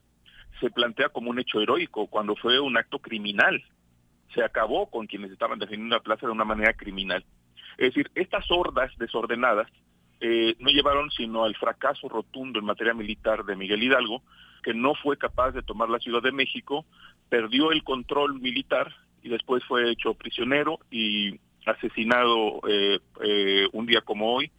se 0.61 0.71
plantea 0.71 1.09
como 1.09 1.31
un 1.31 1.39
hecho 1.39 1.61
heroico, 1.61 2.07
cuando 2.07 2.37
fue 2.37 2.61
un 2.61 2.77
acto 2.77 2.99
criminal. 2.99 3.63
Se 4.35 4.45
acabó 4.45 4.91
con 4.91 5.07
quienes 5.07 5.33
estaban 5.33 5.59
defendiendo 5.59 5.97
la 5.97 6.03
plaza 6.03 6.27
de 6.27 6.33
una 6.33 6.45
manera 6.45 6.75
criminal. 6.75 7.25
Es 7.79 7.95
decir, 7.95 8.11
estas 8.15 8.45
hordas 8.51 8.93
desordenadas 8.99 9.69
eh, 10.21 10.55
no 10.59 10.69
llevaron 10.69 11.11
sino 11.11 11.45
al 11.45 11.57
fracaso 11.57 12.09
rotundo 12.09 12.59
en 12.59 12.67
materia 12.67 12.93
militar 12.93 13.45
de 13.45 13.57
Miguel 13.57 13.83
Hidalgo, 13.83 14.23
que 14.63 14.75
no 14.75 14.95
fue 14.95 15.17
capaz 15.17 15.53
de 15.53 15.63
tomar 15.63 15.89
la 15.89 15.99
Ciudad 15.99 16.23
de 16.23 16.33
México, 16.33 16.85
perdió 17.31 17.73
el 17.73 17.83
control 17.83 18.39
militar 18.39 18.95
y 19.23 19.29
después 19.29 19.65
fue 19.65 19.91
hecho 19.91 20.15
prisionero 20.15 20.79
y 20.91 21.39
asesinado 21.67 22.61
eh, 22.69 22.99
eh, 23.23 23.69
un 23.73 23.87
día 23.87 24.01
como 24.03 24.35
hoy 24.35 24.51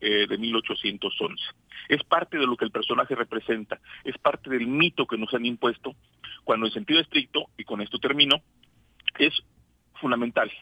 de 0.00 0.38
1811. 0.38 1.42
Es 1.88 2.04
parte 2.04 2.38
de 2.38 2.46
lo 2.46 2.56
que 2.56 2.64
el 2.64 2.70
personaje 2.70 3.16
representa, 3.16 3.80
es 4.04 4.16
parte 4.18 4.48
del 4.48 4.68
mito 4.68 5.08
que 5.08 5.18
nos 5.18 5.34
han 5.34 5.44
impuesto, 5.44 5.96
cuando 6.44 6.66
en 6.66 6.72
sentido 6.72 7.00
estricto, 7.00 7.46
y 7.56 7.64
con 7.64 7.80
esto 7.80 7.98
termino, 7.98 8.36
es 9.18 9.34
fundamental 9.94 10.52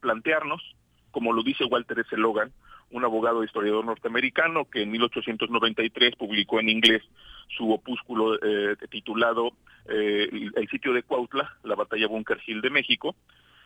plantearnos, 0.00 0.62
como 1.10 1.34
lo 1.34 1.42
dice 1.42 1.64
Walter 1.64 1.98
S. 1.98 2.16
Logan, 2.16 2.50
un 2.90 3.04
abogado 3.04 3.44
historiador 3.44 3.84
norteamericano 3.84 4.64
que 4.64 4.82
en 4.82 4.90
1893 4.90 6.16
publicó 6.16 6.60
en 6.60 6.68
inglés 6.68 7.02
su 7.48 7.70
opúsculo 7.72 8.36
eh, 8.36 8.76
titulado 8.90 9.52
eh, 9.88 10.28
El 10.54 10.68
sitio 10.68 10.92
de 10.92 11.02
Cuautla, 11.02 11.56
la 11.64 11.74
batalla 11.74 12.06
Bunker 12.06 12.38
Hill 12.46 12.60
de 12.60 12.70
México, 12.70 13.14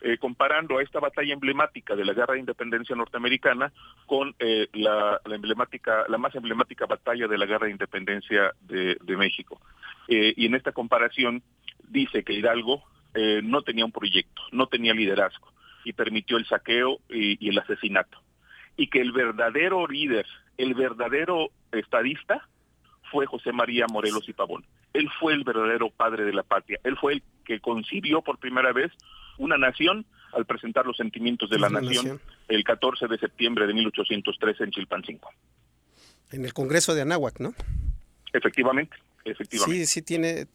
eh, 0.01 0.17
comparando 0.17 0.77
a 0.77 0.83
esta 0.83 0.99
batalla 0.99 1.33
emblemática 1.33 1.95
de 1.95 2.03
la 2.03 2.13
guerra 2.13 2.33
de 2.33 2.41
independencia 2.41 2.95
norteamericana 2.95 3.71
con 4.05 4.35
la, 4.73 5.21
emblemática, 5.25 6.03
la 6.09 6.17
más 6.17 6.35
emblemática 6.35 6.85
batalla 6.85 7.27
de 7.27 7.37
la 7.37 7.45
guerra 7.45 7.67
de 7.67 7.71
independencia 7.71 8.53
de, 8.61 9.17
México. 9.17 9.61
y 10.09 10.45
en 10.45 10.55
esta 10.55 10.73
comparación 10.73 11.41
dice 11.87 12.23
que 12.23 12.33
Hidalgo 12.33 12.83
no 13.43 13.61
tenía 13.61 13.85
un 13.85 13.93
proyecto, 13.93 14.41
no 14.51 14.67
tenía 14.67 14.93
liderazgo 14.93 15.53
y 15.85 15.93
permitió 15.93 16.35
el 16.35 16.45
saqueo 16.47 16.99
y 17.07 17.47
el 17.47 17.59
asesinato 17.59 18.22
y 18.77 18.87
que 18.87 19.01
el 19.01 19.11
verdadero 19.11 19.87
líder, 19.87 20.25
el 20.57 20.73
verdadero 20.73 21.49
estadista 21.71 22.47
fue 23.11 23.25
José 23.25 23.51
María 23.51 23.85
Morelos 23.87 24.27
y 24.27 24.33
Pavón. 24.33 24.65
Él 24.93 25.09
fue 25.19 25.33
el 25.33 25.43
verdadero 25.43 25.89
padre 25.89 26.23
de 26.23 26.33
la 26.33 26.43
patria. 26.43 26.79
Él 26.83 26.97
fue 26.97 27.13
el 27.13 27.23
que 27.45 27.59
concibió 27.59 28.21
por 28.21 28.37
primera 28.37 28.71
vez 28.71 28.91
una 29.37 29.57
nación 29.57 30.05
al 30.33 30.45
presentar 30.45 30.85
los 30.85 30.97
sentimientos 30.97 31.49
de 31.49 31.59
la, 31.59 31.69
nación, 31.69 32.19
el 32.47 32.63
14 32.63 33.07
de 33.07 33.17
septiembre 33.17 33.67
de 33.67 33.73
1813 33.73 34.63
en 34.63 34.71
Chilpancingo. 34.71 35.29
En 36.31 36.45
el 36.45 36.53
Congreso 36.53 36.95
de 36.95 37.01
Anáhuac, 37.01 37.39
¿no? 37.39 37.53
Efectivamente. 38.33 38.97
Efectivamente. 39.25 39.85
Sí, 39.85 39.85
sí 39.85 40.01
tiene, 40.01 40.47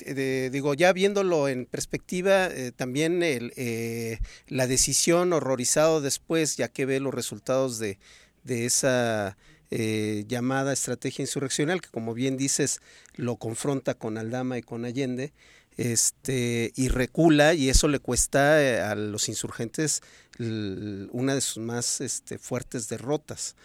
digo, 0.50 0.74
ya 0.74 0.92
viéndolo 0.92 1.48
en 1.48 1.64
perspectiva, 1.64 2.48
eh, 2.48 2.72
también 2.72 3.22
el, 3.22 3.52
eh, 3.56 4.18
la 4.46 4.66
decisión 4.66 5.32
horrorizado 5.32 6.00
después, 6.02 6.56
ya 6.56 6.68
que 6.68 6.84
ve 6.84 7.00
los 7.00 7.14
resultados 7.14 7.78
de, 7.78 7.98
de 8.44 8.66
esa 8.66 9.38
eh, 9.70 10.24
llamada 10.26 10.72
estrategia 10.72 11.22
insurreccional, 11.22 11.80
que 11.80 11.88
como 11.88 12.12
bien 12.12 12.36
dices, 12.36 12.80
lo 13.14 13.36
confronta 13.36 13.94
con 13.94 14.18
Aldama 14.18 14.58
y 14.58 14.62
con 14.62 14.84
Allende, 14.84 15.32
este, 15.78 16.72
y 16.74 16.88
recula, 16.88 17.54
y 17.54 17.70
eso 17.70 17.88
le 17.88 18.00
cuesta 18.00 18.90
a 18.90 18.94
los 18.96 19.28
insurgentes 19.28 20.02
una 20.38 21.34
de 21.34 21.40
sus 21.40 21.58
más 21.58 22.00
este, 22.00 22.38
fuertes 22.38 22.88
derrotas. 22.88 23.56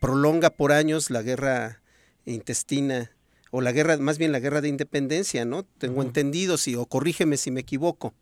prolonga 0.00 0.50
por 0.50 0.72
años 0.72 1.10
la 1.10 1.22
guerra 1.22 1.82
intestina 2.26 3.10
o 3.50 3.60
la 3.60 3.72
guerra, 3.72 3.96
más 3.98 4.18
bien 4.18 4.32
la 4.32 4.40
guerra 4.40 4.60
de 4.60 4.68
independencia, 4.68 5.44
¿no? 5.44 5.62
Tengo 5.62 6.02
entendido, 6.02 6.58
sí, 6.58 6.74
o 6.74 6.86
corrígeme 6.86 7.36
si 7.36 7.50
me 7.50 7.60
equivoco, 7.60 8.14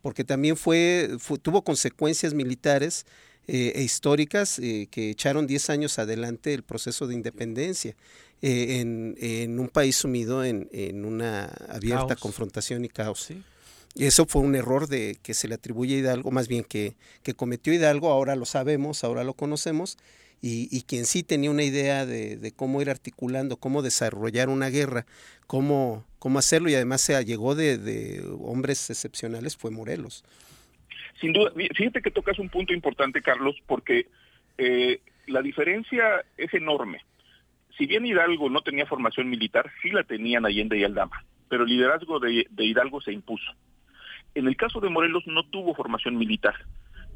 porque 0.00 0.24
también 0.24 0.56
fue, 0.56 1.10
tuvo 1.42 1.62
consecuencias 1.62 2.32
militares 2.32 3.04
eh, 3.46 3.72
e 3.76 3.82
históricas 3.82 4.58
eh, 4.58 4.88
que 4.90 5.10
echaron 5.10 5.46
10 5.46 5.70
años 5.70 5.98
adelante 5.98 6.54
el 6.54 6.62
proceso 6.62 7.06
de 7.06 7.14
independencia 7.14 7.96
eh, 8.42 8.80
en, 8.80 9.58
un 9.58 9.68
país 9.68 9.96
sumido 9.96 10.44
en, 10.44 11.04
una 11.04 11.46
abierta 11.68 12.14
confrontación 12.16 12.84
y 12.84 12.88
caos. 12.88 13.28
Y 13.94 14.04
eso 14.04 14.26
fue 14.26 14.42
un 14.42 14.54
error 14.54 14.86
de 14.86 15.18
que 15.22 15.34
se 15.34 15.48
le 15.48 15.54
atribuye 15.54 15.96
a 15.96 15.98
Hidalgo, 15.98 16.30
más 16.30 16.46
bien 16.46 16.62
que, 16.62 16.96
que 17.22 17.34
cometió 17.34 17.72
Hidalgo, 17.72 18.10
ahora 18.10 18.36
lo 18.36 18.44
sabemos, 18.44 19.02
ahora 19.02 19.24
lo 19.24 19.34
conocemos, 19.34 19.96
y, 20.40 20.82
quien 20.82 21.04
sí 21.04 21.22
tenía 21.22 21.50
una 21.50 21.64
idea 21.64 22.06
de, 22.06 22.52
cómo 22.56 22.80
ir 22.80 22.90
articulando, 22.90 23.56
cómo 23.56 23.82
desarrollar 23.82 24.48
una 24.48 24.68
guerra, 24.68 25.04
cómo, 25.46 26.04
cómo 26.18 26.38
hacerlo 26.38 26.68
y 26.70 26.74
además 26.74 27.00
se 27.00 27.24
llegó 27.24 27.54
de, 27.54 28.22
hombres 28.40 28.90
excepcionales 28.90 29.56
fue 29.56 29.70
Morelos. 29.70 30.24
Sin 31.20 31.32
duda, 31.32 31.52
fíjate 31.74 32.00
que 32.00 32.10
tocas 32.10 32.38
un 32.38 32.48
punto 32.48 32.72
importante, 32.72 33.20
Carlos, 33.22 33.56
porque 33.66 34.06
eh, 34.56 35.00
la 35.26 35.42
diferencia 35.42 36.24
es 36.36 36.54
enorme. 36.54 37.04
Si 37.76 37.86
bien 37.86 38.06
Hidalgo 38.06 38.48
no 38.48 38.62
tenía 38.62 38.86
formación 38.86 39.28
militar, 39.28 39.70
sí 39.82 39.90
la 39.90 40.04
tenían 40.04 40.46
Allende 40.46 40.78
y 40.78 40.84
Aldama, 40.84 41.24
pero 41.48 41.64
el 41.64 41.70
liderazgo 41.70 42.20
de 42.20 42.64
Hidalgo 42.64 43.00
se 43.00 43.12
impuso. 43.12 43.52
En 44.34 44.46
el 44.46 44.56
caso 44.56 44.80
de 44.80 44.88
Morelos 44.88 45.26
no 45.26 45.44
tuvo 45.44 45.74
formación 45.74 46.16
militar, 46.16 46.54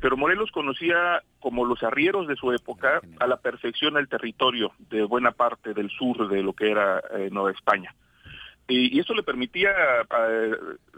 pero 0.03 0.16
Morelos 0.16 0.51
conocía 0.51 1.23
como 1.39 1.65
los 1.65 1.81
arrieros 1.85 2.27
de 2.27 2.35
su 2.35 2.53
época 2.53 3.01
a 3.20 3.27
la 3.29 3.37
perfección 3.37 3.97
el 3.97 4.09
territorio 4.09 4.73
de 4.91 5.05
buena 5.05 5.31
parte 5.31 5.74
del 5.74 5.91
sur 5.91 6.29
de 6.29 6.43
lo 6.43 6.55
que 6.55 6.73
era 6.73 7.01
eh, 7.12 7.29
Nueva 7.31 7.53
España. 7.53 7.95
Y, 8.66 8.99
eso 8.99 9.15
le 9.15 9.23
permitía 9.23 9.70
eh, 9.70 10.53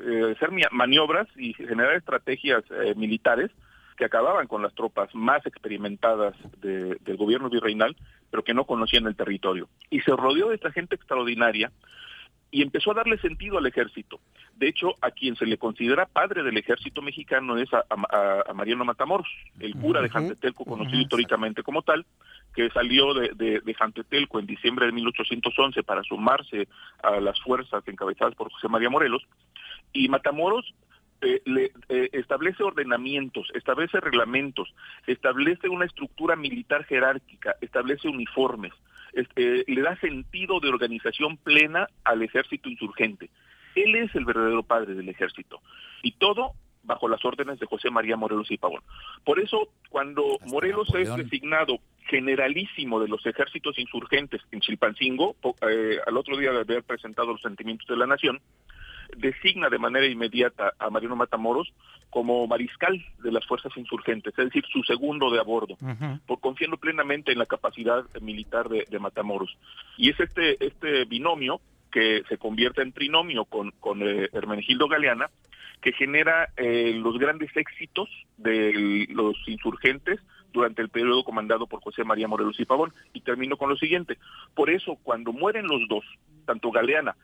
eh, 0.06 0.34
hacer 0.34 0.48
maniobras 0.72 1.28
y 1.36 1.52
generar 1.52 1.94
estrategias 1.96 2.64
militares 2.96 3.50
que 3.98 4.06
acababan 4.06 4.46
con 4.46 4.62
las 4.62 4.74
tropas 4.74 5.14
más 5.14 5.44
experimentadas 5.44 6.34
del 6.62 7.16
gobierno 7.18 7.50
virreinal, 7.50 7.94
pero 8.30 8.42
que 8.42 8.54
no 8.54 8.64
conocían 8.64 9.06
el 9.06 9.16
territorio. 9.16 9.68
Y 9.90 10.00
se 10.00 10.16
rodeó 10.16 10.48
de 10.48 10.54
esta 10.54 10.72
gente 10.72 10.94
extraordinaria 10.94 11.70
y 12.54 12.62
empezó 12.62 12.92
a 12.92 12.94
darle 12.94 13.18
sentido 13.18 13.58
al 13.58 13.66
ejército. 13.66 14.20
De 14.54 14.68
hecho, 14.68 14.94
a 15.00 15.10
quien 15.10 15.34
se 15.34 15.44
le 15.44 15.58
considera 15.58 16.06
padre 16.06 16.44
del 16.44 16.56
ejército 16.56 17.02
mexicano 17.02 17.58
es 17.58 17.68
a, 17.74 17.84
Mariano 18.54 18.84
Matamoros, 18.84 19.26
el 19.58 19.74
cura 19.74 20.00
de 20.00 20.08
Jantetelco, 20.08 20.64
conocido 20.64 21.00
históricamente 21.00 21.64
como 21.64 21.82
tal, 21.82 22.06
que 22.54 22.70
salió 22.70 23.12
de, 23.12 23.60
de, 23.60 23.74
Jantetelco 23.74 24.38
en 24.38 24.46
diciembre 24.46 24.86
de 24.86 24.92
1811 24.92 25.82
para 25.82 26.04
sumarse 26.04 26.68
a 27.02 27.18
las 27.18 27.40
fuerzas 27.40 27.82
encabezadas 27.88 28.36
por 28.36 28.52
José 28.52 28.68
María 28.68 28.88
Morelos. 28.88 29.26
Y 29.92 30.08
Matamoros 30.08 30.72
eh, 31.22 31.42
le, 31.46 31.72
eh, 31.88 32.10
establece 32.12 32.62
ordenamientos, 32.62 33.48
establece 33.54 33.98
reglamentos, 33.98 34.72
establece 35.08 35.68
una 35.68 35.86
estructura 35.86 36.36
militar 36.36 36.84
jerárquica, 36.84 37.56
establece 37.60 38.06
uniformes, 38.06 38.72
este, 39.14 39.64
le 39.66 39.82
da 39.82 39.96
sentido 40.00 40.60
de 40.60 40.68
organización 40.68 41.36
plena 41.36 41.88
al 42.04 42.22
ejército 42.22 42.68
insurgente. 42.68 43.30
Él 43.74 43.96
es 43.96 44.14
el 44.14 44.24
verdadero 44.24 44.62
padre 44.62 44.94
del 44.94 45.08
ejército. 45.08 45.60
Y 46.02 46.12
todo 46.12 46.52
bajo 46.84 47.08
las 47.08 47.24
órdenes 47.24 47.58
de 47.58 47.66
José 47.66 47.90
María 47.90 48.16
Morelos 48.16 48.50
y 48.50 48.58
Pavón. 48.58 48.82
Por 49.24 49.40
eso, 49.40 49.68
cuando 49.88 50.38
Morelos 50.46 50.94
es 50.94 51.14
designado 51.16 51.78
generalísimo 52.06 53.00
de 53.00 53.08
los 53.08 53.24
ejércitos 53.24 53.78
insurgentes 53.78 54.42
en 54.52 54.60
Chilpancingo, 54.60 55.36
eh, 55.68 55.98
al 56.06 56.16
otro 56.16 56.36
día 56.36 56.52
de 56.52 56.60
haber 56.60 56.82
presentado 56.82 57.32
los 57.32 57.40
sentimientos 57.40 57.86
de 57.88 57.96
la 57.96 58.06
nación, 58.06 58.40
designa 59.16 59.68
de 59.68 59.78
manera 59.78 60.06
inmediata 60.06 60.72
a 60.78 60.90
Mariano 60.90 61.16
Matamoros 61.16 61.72
como 62.10 62.46
mariscal 62.46 63.04
de 63.22 63.32
las 63.32 63.44
fuerzas 63.46 63.76
insurgentes, 63.76 64.32
es 64.38 64.44
decir, 64.44 64.64
su 64.72 64.82
segundo 64.84 65.30
de 65.30 65.40
a 65.40 65.42
bordo, 65.42 65.76
por 66.26 66.40
confiando 66.40 66.76
plenamente 66.76 67.32
en 67.32 67.38
la 67.38 67.46
capacidad 67.46 68.04
militar 68.20 68.68
de, 68.68 68.98
Matamoros. 68.98 69.56
Y 69.96 70.10
es 70.10 70.20
este, 70.20 70.64
este 70.64 71.04
binomio 71.06 71.60
que 71.90 72.22
se 72.28 72.38
convierte 72.38 72.82
en 72.82 72.92
trinomio 72.92 73.44
con, 73.44 73.72
con 73.80 74.02
eh, 74.02 74.28
Hermenegildo 74.32 74.88
Galeana, 74.88 75.30
que 75.80 75.92
genera 75.92 76.48
eh, 76.56 76.92
los 76.94 77.18
grandes 77.18 77.54
éxitos 77.56 78.08
de 78.36 79.06
los 79.10 79.36
insurgentes 79.46 80.20
durante 80.52 80.82
el 80.82 80.88
periodo 80.88 81.24
comandado 81.24 81.66
por 81.66 81.82
José 81.82 82.04
María 82.04 82.28
Morelos 82.28 82.58
y 82.58 82.64
Pavón. 82.64 82.92
Y 83.12 83.20
termino 83.20 83.56
con 83.56 83.68
lo 83.68 83.76
siguiente. 83.76 84.18
Por 84.54 84.70
eso, 84.70 84.96
cuando 85.02 85.32
mueren 85.32 85.66
los 85.66 85.86
dos, 85.88 86.04
tanto 86.46 86.70
Galeana 86.70 87.16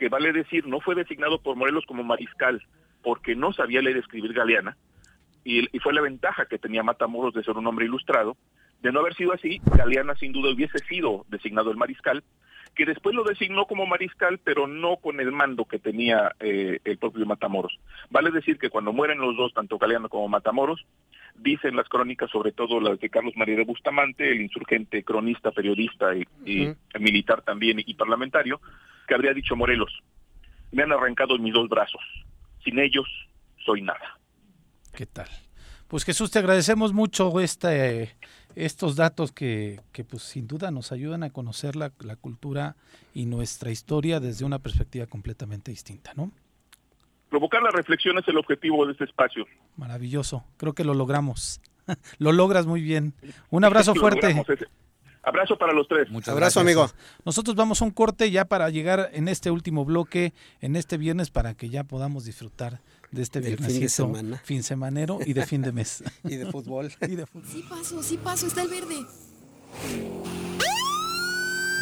que 0.00 0.08
vale 0.08 0.32
decir 0.32 0.66
no 0.66 0.80
fue 0.80 0.94
designado 0.94 1.42
por 1.42 1.56
Morelos 1.56 1.84
como 1.86 2.02
mariscal 2.02 2.62
porque 3.02 3.36
no 3.36 3.52
sabía 3.52 3.82
leer 3.82 3.98
y 3.98 4.00
escribir 4.00 4.32
galeana, 4.32 4.76
y, 5.44 5.66
fue 5.80 5.92
la 5.92 6.00
ventaja 6.00 6.46
que 6.46 6.58
tenía 6.58 6.82
Matamoros 6.82 7.34
de 7.34 7.44
ser 7.44 7.56
un 7.56 7.66
hombre 7.66 7.84
ilustrado. 7.86 8.36
De 8.82 8.92
no 8.92 9.00
haber 9.00 9.14
sido 9.14 9.32
así, 9.32 9.60
Galeana 9.64 10.14
sin 10.16 10.32
duda 10.32 10.52
hubiese 10.52 10.78
sido 10.80 11.24
designado 11.28 11.70
el 11.70 11.76
mariscal, 11.76 12.22
que 12.74 12.86
después 12.86 13.14
lo 13.14 13.24
designó 13.24 13.66
como 13.66 13.86
mariscal, 13.86 14.38
pero 14.38 14.66
no 14.66 14.96
con 14.96 15.20
el 15.20 15.32
mando 15.32 15.64
que 15.64 15.78
tenía 15.78 16.32
eh, 16.40 16.80
el 16.84 16.98
propio 16.98 17.26
Matamoros. 17.26 17.78
Vale 18.10 18.30
decir 18.30 18.58
que 18.58 18.70
cuando 18.70 18.92
mueren 18.92 19.18
los 19.18 19.36
dos, 19.36 19.52
tanto 19.52 19.78
Galeana 19.78 20.08
como 20.08 20.28
Matamoros, 20.28 20.84
dicen 21.36 21.76
las 21.76 21.88
crónicas, 21.88 22.30
sobre 22.30 22.52
todo 22.52 22.80
las 22.80 22.98
de 23.00 23.10
Carlos 23.10 23.34
María 23.36 23.56
de 23.56 23.64
Bustamante, 23.64 24.30
el 24.30 24.40
insurgente 24.42 25.02
cronista, 25.02 25.50
periodista 25.50 26.14
y, 26.14 26.74
militar 26.98 27.42
también 27.42 27.82
y 27.84 27.94
parlamentario, 27.94 28.60
que 29.06 29.14
habría 29.14 29.34
dicho 29.34 29.56
Morelos, 29.56 29.92
me 30.72 30.82
han 30.82 30.92
arrancado 30.92 31.36
mis 31.38 31.52
dos 31.52 31.68
brazos, 31.68 32.02
sin 32.64 32.78
ellos 32.78 33.06
soy 33.64 33.82
nada. 33.82 34.18
¿Qué 34.94 35.06
tal? 35.06 35.28
Pues 35.88 36.04
Jesús, 36.04 36.30
te 36.30 36.38
agradecemos 36.38 36.92
mucho 36.92 37.40
este, 37.40 38.14
estos 38.64 38.96
datos 38.96 39.32
que, 39.32 39.80
que, 39.92 40.04
pues 40.04 40.22
sin 40.22 40.46
duda 40.46 40.70
nos 40.70 40.92
ayudan 40.92 41.22
a 41.22 41.30
conocer 41.30 41.76
la, 41.76 41.92
la, 42.00 42.16
cultura 42.16 42.76
y 43.14 43.26
nuestra 43.26 43.70
historia 43.70 44.20
desde 44.20 44.44
una 44.44 44.58
perspectiva 44.58 45.06
completamente 45.06 45.70
distinta, 45.70 46.12
¿no? 46.14 46.30
Provocar 47.30 47.62
la 47.62 47.70
reflexión 47.70 48.18
es 48.18 48.28
el 48.28 48.36
objetivo 48.36 48.84
de 48.86 48.92
este 48.92 49.04
espacio. 49.04 49.46
Maravilloso, 49.76 50.44
creo 50.56 50.74
que 50.74 50.84
lo 50.84 50.94
logramos. 50.94 51.60
lo 52.18 52.32
logras 52.32 52.66
muy 52.66 52.82
bien. 52.82 53.14
Un 53.50 53.64
abrazo 53.64 53.94
fuerte. 53.94 54.36
Abrazo 55.22 55.58
para 55.58 55.72
los 55.72 55.86
tres. 55.86 56.10
Muchas 56.10 56.32
abrazo, 56.32 56.60
amigo. 56.60 56.86
Nosotros 57.24 57.54
vamos 57.54 57.82
a 57.82 57.84
un 57.84 57.90
corte 57.90 58.30
ya 58.30 58.46
para 58.46 58.70
llegar 58.70 59.10
en 59.12 59.28
este 59.28 59.50
último 59.50 59.84
bloque, 59.84 60.32
en 60.60 60.76
este 60.76 60.96
viernes, 60.96 61.30
para 61.30 61.54
que 61.54 61.68
ya 61.68 61.84
podamos 61.84 62.24
disfrutar 62.24 62.80
de 63.10 63.22
este 63.22 63.40
viernes. 63.40 63.72
Fin 63.72 63.80
de 63.80 63.88
semana. 63.88 64.42
Fin 64.44 64.62
semanero 64.62 65.18
y 65.24 65.32
de 65.32 65.46
fin 65.46 65.62
de 65.62 65.72
mes. 65.72 66.02
y 66.24 66.36
de 66.36 66.46
fútbol. 66.50 66.92
y 67.02 67.16
de 67.16 67.26
fútbol. 67.26 67.48
Sí 67.50 67.64
paso, 67.68 68.02
sí 68.02 68.16
paso, 68.16 68.46
está 68.46 68.62
el 68.62 68.68
verde. 68.68 69.06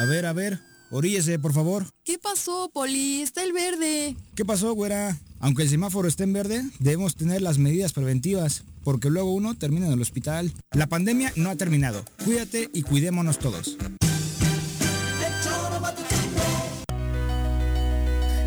A 0.00 0.04
ver, 0.04 0.26
a 0.26 0.32
ver, 0.32 0.60
oríllese, 0.90 1.38
por 1.38 1.52
favor. 1.52 1.86
¿Qué 2.04 2.18
pasó, 2.18 2.70
Poli? 2.72 3.22
Está 3.22 3.42
el 3.42 3.52
verde. 3.52 4.16
¿Qué 4.34 4.44
pasó, 4.44 4.72
güera? 4.74 5.18
Aunque 5.40 5.62
el 5.62 5.68
semáforo 5.68 6.08
esté 6.08 6.24
en 6.24 6.32
verde, 6.32 6.62
debemos 6.78 7.14
tener 7.14 7.42
las 7.42 7.58
medidas 7.58 7.92
preventivas, 7.92 8.64
porque 8.84 9.10
luego 9.10 9.32
uno 9.32 9.56
termina 9.56 9.86
en 9.86 9.92
el 9.92 10.02
hospital. 10.02 10.52
La 10.72 10.86
pandemia 10.86 11.32
no 11.36 11.50
ha 11.50 11.56
terminado. 11.56 12.04
Cuídate 12.24 12.70
y 12.72 12.82
cuidémonos 12.82 13.38
todos. 13.38 13.76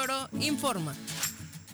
Choro 0.00 0.30
informa. 0.40 0.94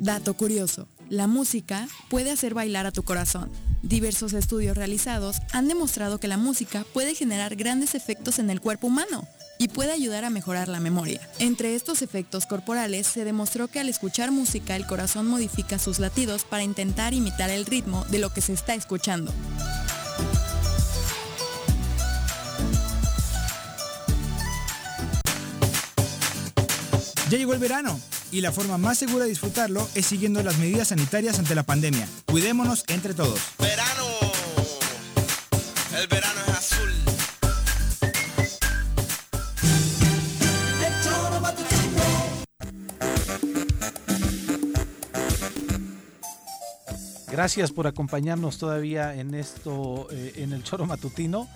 Dato 0.00 0.34
curioso, 0.34 0.88
la 1.08 1.28
música 1.28 1.86
puede 2.10 2.32
hacer 2.32 2.54
bailar 2.54 2.84
a 2.84 2.90
tu 2.90 3.04
corazón. 3.04 3.52
Diversos 3.82 4.32
estudios 4.32 4.76
realizados 4.76 5.36
han 5.52 5.68
demostrado 5.68 6.18
que 6.18 6.26
la 6.26 6.36
música 6.36 6.84
puede 6.92 7.14
generar 7.14 7.54
grandes 7.54 7.94
efectos 7.94 8.40
en 8.40 8.50
el 8.50 8.60
cuerpo 8.60 8.88
humano 8.88 9.28
y 9.60 9.68
puede 9.68 9.92
ayudar 9.92 10.24
a 10.24 10.30
mejorar 10.30 10.66
la 10.66 10.80
memoria. 10.80 11.20
Entre 11.38 11.76
estos 11.76 12.02
efectos 12.02 12.46
corporales 12.46 13.06
se 13.06 13.24
demostró 13.24 13.68
que 13.68 13.78
al 13.78 13.88
escuchar 13.88 14.32
música 14.32 14.74
el 14.74 14.86
corazón 14.86 15.28
modifica 15.28 15.78
sus 15.78 16.00
latidos 16.00 16.42
para 16.42 16.64
intentar 16.64 17.14
imitar 17.14 17.50
el 17.50 17.64
ritmo 17.64 18.04
de 18.10 18.18
lo 18.18 18.32
que 18.32 18.40
se 18.40 18.54
está 18.54 18.74
escuchando. 18.74 19.32
Ya 27.30 27.38
llegó 27.38 27.54
el 27.54 27.60
verano 27.60 28.00
y 28.30 28.40
la 28.40 28.52
forma 28.52 28.78
más 28.78 28.98
segura 28.98 29.24
de 29.24 29.30
disfrutarlo 29.30 29.88
es 29.94 30.06
siguiendo 30.06 30.42
las 30.42 30.58
medidas 30.58 30.88
sanitarias 30.88 31.38
ante 31.38 31.54
la 31.54 31.62
pandemia. 31.62 32.08
Cuidémonos 32.26 32.84
entre 32.88 33.14
todos. 33.14 33.40
Verano. 33.58 34.04
El 35.98 36.06
verano 36.08 36.40
es 36.48 36.54
azul. 36.54 36.90
Gracias 47.36 47.70
por 47.70 47.86
acompañarnos 47.86 48.56
todavía 48.56 49.14
en 49.14 49.34
esto, 49.34 50.08
eh, 50.10 50.32
en 50.36 50.54
el 50.54 50.62
choro 50.62 50.86
matutino. 50.86 51.46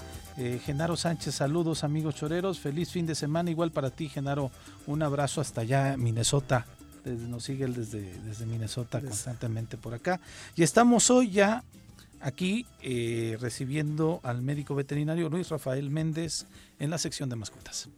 Eh, 0.42 0.58
Genaro 0.64 0.96
Sánchez, 0.96 1.34
saludos 1.34 1.84
amigos 1.84 2.14
choreros, 2.14 2.60
feliz 2.60 2.90
fin 2.90 3.04
de 3.04 3.14
semana, 3.14 3.50
igual 3.50 3.72
para 3.72 3.90
ti 3.90 4.08
Genaro, 4.08 4.50
un 4.86 5.02
abrazo 5.02 5.42
hasta 5.42 5.60
allá, 5.60 5.98
Minnesota, 5.98 6.64
desde, 7.04 7.28
nos 7.28 7.44
sigue 7.44 7.66
desde, 7.66 8.18
desde 8.20 8.46
Minnesota 8.46 9.02
constantemente 9.02 9.76
por 9.76 9.92
acá. 9.92 10.18
Y 10.56 10.62
estamos 10.62 11.10
hoy 11.10 11.30
ya 11.30 11.62
aquí 12.22 12.64
eh, 12.80 13.36
recibiendo 13.38 14.20
al 14.22 14.40
médico 14.40 14.74
veterinario 14.74 15.28
Luis 15.28 15.50
Rafael 15.50 15.90
Méndez 15.90 16.46
en 16.78 16.88
la 16.88 16.96
sección 16.96 17.28
de 17.28 17.36
mascotas. 17.36 17.90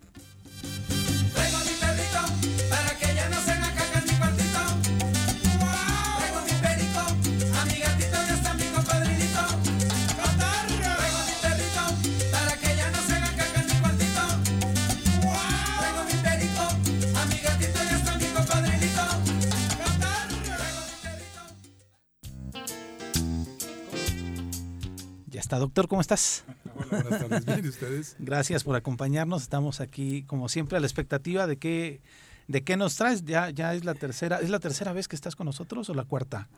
Está, 25.52 25.58
doctor, 25.58 25.86
¿cómo 25.86 26.00
estás? 26.00 26.44
Hola, 26.74 27.02
buenas 27.02 27.20
tardes. 27.20 27.44
Bien, 27.44 27.62
¿y 27.62 27.68
ustedes? 27.68 28.16
Gracias 28.18 28.64
por 28.64 28.74
acompañarnos. 28.74 29.42
Estamos 29.42 29.82
aquí, 29.82 30.22
como 30.22 30.48
siempre, 30.48 30.78
a 30.78 30.80
la 30.80 30.86
expectativa 30.86 31.46
de 31.46 31.58
qué, 31.58 32.00
de 32.48 32.64
qué 32.64 32.78
nos 32.78 32.96
traes. 32.96 33.26
Ya, 33.26 33.50
ya 33.50 33.74
es 33.74 33.84
la 33.84 33.92
tercera, 33.92 34.40
¿es 34.40 34.48
la 34.48 34.60
tercera 34.60 34.94
vez 34.94 35.08
que 35.08 35.16
estás 35.16 35.36
con 35.36 35.44
nosotros 35.44 35.90
o 35.90 35.94
la 35.94 36.04
cuarta? 36.04 36.48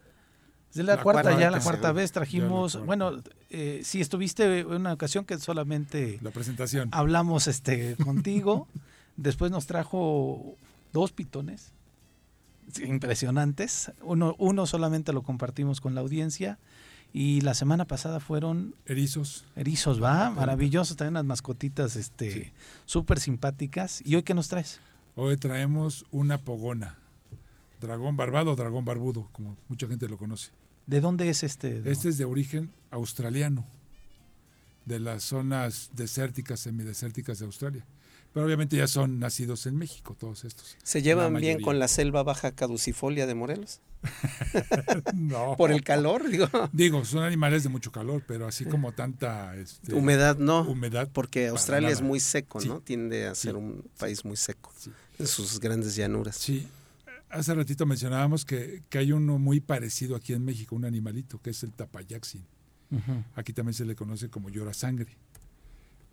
Es 0.70 0.76
la, 0.76 0.94
La 0.94 1.02
cuarta, 1.02 1.22
cuarta 1.22 1.40
ya 1.40 1.50
la 1.50 1.58
cuarta 1.58 1.90
vez 1.90 2.12
trajimos, 2.12 2.74
cuarta. 2.74 2.86
bueno, 2.86 3.22
eh, 3.50 3.80
sí 3.82 4.00
estuviste 4.00 4.60
en 4.60 4.66
una 4.68 4.92
ocasión 4.92 5.24
que 5.24 5.38
solamente 5.38 6.20
La 6.22 6.30
presentación. 6.30 6.88
hablamos 6.92 7.48
este 7.48 7.96
contigo, 8.04 8.68
después 9.16 9.50
nos 9.50 9.66
trajo 9.66 10.54
dos 10.92 11.10
pitones 11.10 11.72
impresionantes, 12.82 13.90
uno, 14.02 14.36
uno 14.38 14.66
solamente 14.66 15.12
lo 15.12 15.22
compartimos 15.22 15.80
con 15.80 15.94
la 15.96 16.00
audiencia 16.00 16.58
y 17.16 17.42
la 17.42 17.54
semana 17.54 17.86
pasada 17.86 18.18
fueron 18.18 18.74
Erizos. 18.86 19.44
erizos, 19.54 20.02
va, 20.02 20.30
maravillosos, 20.30 20.96
también 20.96 21.12
unas 21.12 21.24
mascotitas 21.24 21.94
este 21.94 22.52
súper 22.86 23.20
simpáticas. 23.20 24.02
¿Y 24.04 24.16
hoy 24.16 24.24
qué 24.24 24.34
nos 24.34 24.48
traes? 24.48 24.80
Hoy 25.14 25.36
traemos 25.36 26.04
una 26.10 26.38
pogona. 26.38 26.98
Dragón 27.80 28.16
barbado 28.16 28.50
o 28.50 28.56
dragón 28.56 28.84
barbudo, 28.84 29.28
como 29.30 29.56
mucha 29.68 29.86
gente 29.86 30.08
lo 30.08 30.18
conoce. 30.18 30.50
¿De 30.88 31.00
dónde 31.00 31.28
es 31.28 31.44
este? 31.44 31.88
Este 31.88 32.08
es 32.08 32.18
de 32.18 32.24
origen 32.24 32.72
australiano, 32.90 33.64
de 34.84 34.98
las 34.98 35.22
zonas 35.22 35.92
desérticas, 35.94 36.58
semidesérticas 36.58 37.38
de 37.38 37.44
Australia. 37.44 37.86
Pero 38.34 38.44
obviamente 38.46 38.76
ya 38.76 38.88
son 38.88 39.20
nacidos 39.20 39.64
en 39.66 39.76
México 39.76 40.16
todos 40.18 40.44
estos. 40.44 40.76
¿Se 40.82 41.00
llevan 41.02 41.34
bien 41.34 41.62
con 41.62 41.78
la 41.78 41.86
selva 41.88 42.22
baja 42.24 42.50
caducifolia 42.52 43.26
de 43.26 43.34
Morelos? 43.34 43.80
No. 45.14 45.56
Por 45.56 45.70
el 45.72 45.82
calor, 45.82 46.28
digo. 46.28 46.48
Digo, 46.72 47.04
son 47.04 47.22
animales 47.22 47.62
de 47.62 47.68
mucho 47.68 47.92
calor, 47.92 48.22
pero 48.26 48.46
así 48.46 48.64
como 48.64 48.92
tanta 48.92 49.56
este, 49.56 49.94
Humedad 49.94 50.36
no, 50.36 50.62
humedad, 50.62 51.08
porque 51.12 51.46
Australia 51.48 51.90
es 51.90 52.02
muy 52.02 52.20
seco, 52.20 52.60
Sí. 52.60 52.68
¿no? 52.68 52.80
Tiende 52.80 53.26
a 53.26 53.34
ser 53.34 53.52
Sí. 53.52 53.56
un 53.58 53.88
país 53.98 54.24
muy 54.24 54.36
seco 54.36 54.72
en 55.18 55.26
sus 55.26 55.60
grandes 55.60 55.94
llanuras. 55.96 56.36
Sí. 56.36 56.66
Hace 57.30 57.54
ratito 57.54 57.86
mencionábamos 57.86 58.44
que, 58.44 58.82
que 58.88 58.98
hay 58.98 59.12
uno 59.12 59.38
muy 59.38 59.60
parecido 59.60 60.14
aquí 60.16 60.32
en 60.34 60.44
México, 60.44 60.74
un 60.76 60.84
animalito, 60.84 61.40
que 61.40 61.50
es 61.50 61.62
el 61.62 61.72
tapayaxin. 61.72 62.44
Aquí 63.34 63.52
también 63.52 63.74
se 63.74 63.84
le 63.84 63.96
conoce 63.96 64.28
como 64.28 64.50
llora 64.50 64.72
sangre. 64.72 65.16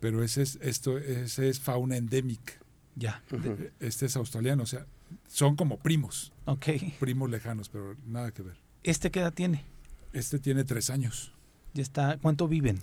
Pero 0.02 0.22
ese 0.22 0.42
es, 0.42 0.58
esto, 0.60 0.98
ese 0.98 1.48
es 1.48 1.60
fauna 1.60 1.96
endémica. 1.96 2.52
Ya. 2.96 3.22
De- 3.30 3.72
Este 3.80 4.04
es 4.06 4.16
australiano, 4.16 4.64
o 4.64 4.66
sea, 4.66 4.84
son 5.28 5.56
como 5.56 5.78
primos. 5.78 6.32
Ok. 6.44 6.66
Primos 7.00 7.30
lejanos, 7.30 7.70
pero 7.70 7.96
nada 8.06 8.32
que 8.32 8.42
ver. 8.42 8.56
¿Este 8.82 9.10
qué 9.10 9.20
edad 9.20 9.32
tiene? 9.32 9.64
Este 10.12 10.38
tiene 10.38 10.64
tres 10.64 10.90
años. 10.90 11.32
Ya 11.72 11.82
está. 11.82 12.18
¿Cuánto 12.20 12.48
viven? 12.48 12.80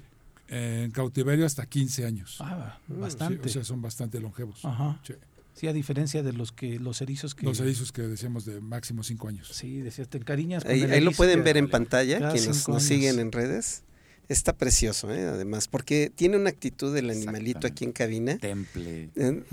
En 0.47 0.89
cautiverio 0.91 1.45
hasta 1.45 1.65
15 1.67 2.05
años. 2.05 2.37
Ah, 2.39 2.79
Sí, 2.87 2.93
bastante. 2.93 3.47
o 3.47 3.51
sea, 3.51 3.63
son 3.63 3.81
bastante 3.83 4.19
longevos. 4.19 4.65
Ajá. 4.65 4.99
Sí. 5.05 5.13
Sí, 5.53 5.67
a 5.67 5.73
diferencia 5.73 6.23
de 6.23 6.31
los 6.31 6.53
que 6.53 6.79
los 6.79 7.01
erizos 7.01 7.35
que 7.35 7.45
Los 7.45 7.59
erizos 7.59 7.91
que 7.91 8.01
decíamos 8.03 8.45
de 8.45 8.61
máximo 8.61 9.03
5 9.03 9.27
años. 9.27 9.49
Sí, 9.53 9.81
decías, 9.81 10.07
te 10.07 10.17
encariñas 10.17 10.63
con 10.63 10.71
Ahí, 10.71 10.83
el 10.83 10.91
ahí 10.91 11.01
lo 11.01 11.11
pueden 11.11 11.43
ver 11.43 11.57
en 11.57 11.69
pantalla, 11.69 12.17
quienes 12.31 12.43
cinco 12.43 12.71
nos 12.71 12.81
años. 12.81 12.83
siguen 12.83 13.19
en 13.19 13.31
redes. 13.33 13.83
Está 14.29 14.55
precioso, 14.55 15.11
¿eh? 15.13 15.25
además, 15.25 15.67
porque 15.67 16.11
tiene 16.15 16.37
una 16.37 16.49
actitud 16.51 16.93
del 16.93 17.09
animalito 17.09 17.65
aquí 17.67 17.83
en 17.83 17.91
cabina. 17.91 18.37
Temple. 18.37 19.09
Eh, 19.15 19.43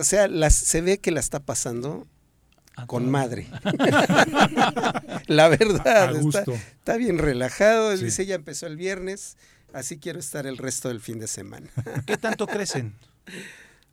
O 0.00 0.04
sea, 0.04 0.26
las, 0.26 0.54
se 0.54 0.80
ve 0.80 0.98
que 0.98 1.10
la 1.10 1.20
está 1.20 1.38
pasando 1.40 2.06
con 2.86 3.10
madre. 3.10 3.46
la 5.26 5.48
verdad, 5.48 5.86
A- 5.86 6.02
a 6.08 6.10
está, 6.12 6.20
gusto. 6.20 6.52
está 6.52 6.96
bien 6.96 7.18
relajado. 7.18 7.96
Sí. 7.96 8.04
Dice, 8.04 8.26
ya 8.26 8.34
empezó 8.34 8.66
el 8.66 8.76
viernes, 8.76 9.36
así 9.72 9.98
quiero 9.98 10.18
estar 10.18 10.46
el 10.46 10.56
resto 10.56 10.88
del 10.88 11.00
fin 11.00 11.18
de 11.18 11.26
semana. 11.26 11.68
¿Qué 12.06 12.16
tanto 12.16 12.46
crecen? 12.46 12.94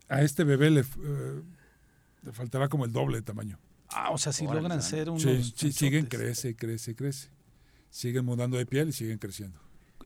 A 0.08 0.22
este 0.22 0.44
bebé 0.44 0.70
le, 0.70 0.80
eh, 0.80 1.42
le 2.22 2.32
faltará 2.32 2.68
como 2.68 2.84
el 2.84 2.92
doble 2.92 3.18
de 3.18 3.22
tamaño. 3.22 3.58
Ah, 3.88 4.10
o 4.10 4.18
sea, 4.18 4.32
si 4.32 4.44
logran 4.46 4.82
ser 4.82 5.10
unos. 5.10 5.22
Sí, 5.22 5.52
sí, 5.56 5.72
siguen, 5.72 6.06
crece, 6.06 6.54
crece, 6.54 6.94
crece. 6.94 7.28
Siguen 7.90 8.24
mudando 8.24 8.56
de 8.56 8.64
piel 8.66 8.88
y 8.88 8.92
siguen 8.92 9.18
creciendo. 9.18 9.58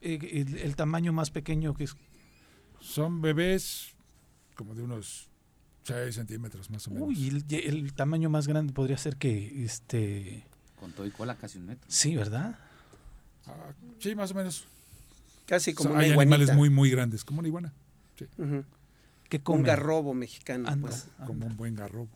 Eh, 0.04 0.18
El, 0.46 0.58
el 0.58 0.76
tamaño 0.76 1.12
más 1.12 1.30
pequeño 1.30 1.74
que 1.74 1.84
es. 1.84 1.96
Son 2.80 3.20
bebés 3.22 3.94
como 4.54 4.74
de 4.74 4.82
unos 4.82 5.28
6 5.84 6.14
centímetros 6.14 6.70
más 6.70 6.86
o 6.86 6.90
menos. 6.90 7.08
Uy, 7.08 7.28
el, 7.28 7.44
el 7.54 7.92
tamaño 7.94 8.28
más 8.30 8.46
grande 8.46 8.72
podría 8.72 8.98
ser 8.98 9.16
que. 9.16 9.64
este 9.64 10.44
Con 10.78 10.92
todo 10.92 11.06
y 11.06 11.10
cola 11.10 11.36
casi 11.36 11.58
un 11.58 11.66
metro. 11.66 11.86
Sí, 11.88 12.14
¿verdad? 12.14 12.58
Ah, 13.46 13.72
sí, 13.98 14.14
más 14.14 14.30
o 14.30 14.34
menos. 14.34 14.66
Casi 15.46 15.74
como 15.74 15.88
Son- 15.90 15.96
una 15.96 16.04
hay 16.04 16.10
iguanita. 16.12 16.36
animales 16.36 16.56
muy, 16.56 16.70
muy 16.70 16.90
grandes, 16.90 17.24
como 17.24 17.40
una 17.40 17.48
iguana. 17.48 17.72
Sí. 18.18 18.26
¿Qué 19.28 19.42
Un 19.46 19.62
garrobo 19.62 20.14
mexicano, 20.14 20.68
Anda, 20.68 20.88
pues. 20.88 21.08
anda. 21.18 21.26
como 21.26 21.46
un 21.46 21.56
buen 21.56 21.74
garrobo. 21.74 22.08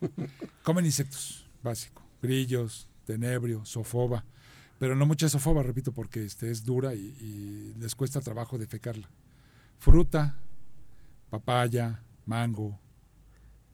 Comen 0.62 0.86
insectos, 0.86 1.44
básico. 1.62 2.02
Grillos, 2.22 2.86
tenebrio, 3.04 3.64
sofoba. 3.64 4.24
Pero 4.82 4.96
no 4.96 5.06
mucha 5.06 5.28
sofoba, 5.28 5.62
repito, 5.62 5.92
porque 5.92 6.24
este 6.24 6.50
es 6.50 6.64
dura 6.64 6.92
y, 6.92 6.98
y 7.20 7.74
les 7.78 7.94
cuesta 7.94 8.20
trabajo 8.20 8.58
defecarla. 8.58 9.08
Fruta, 9.78 10.34
papaya, 11.30 12.02
mango, 12.26 12.80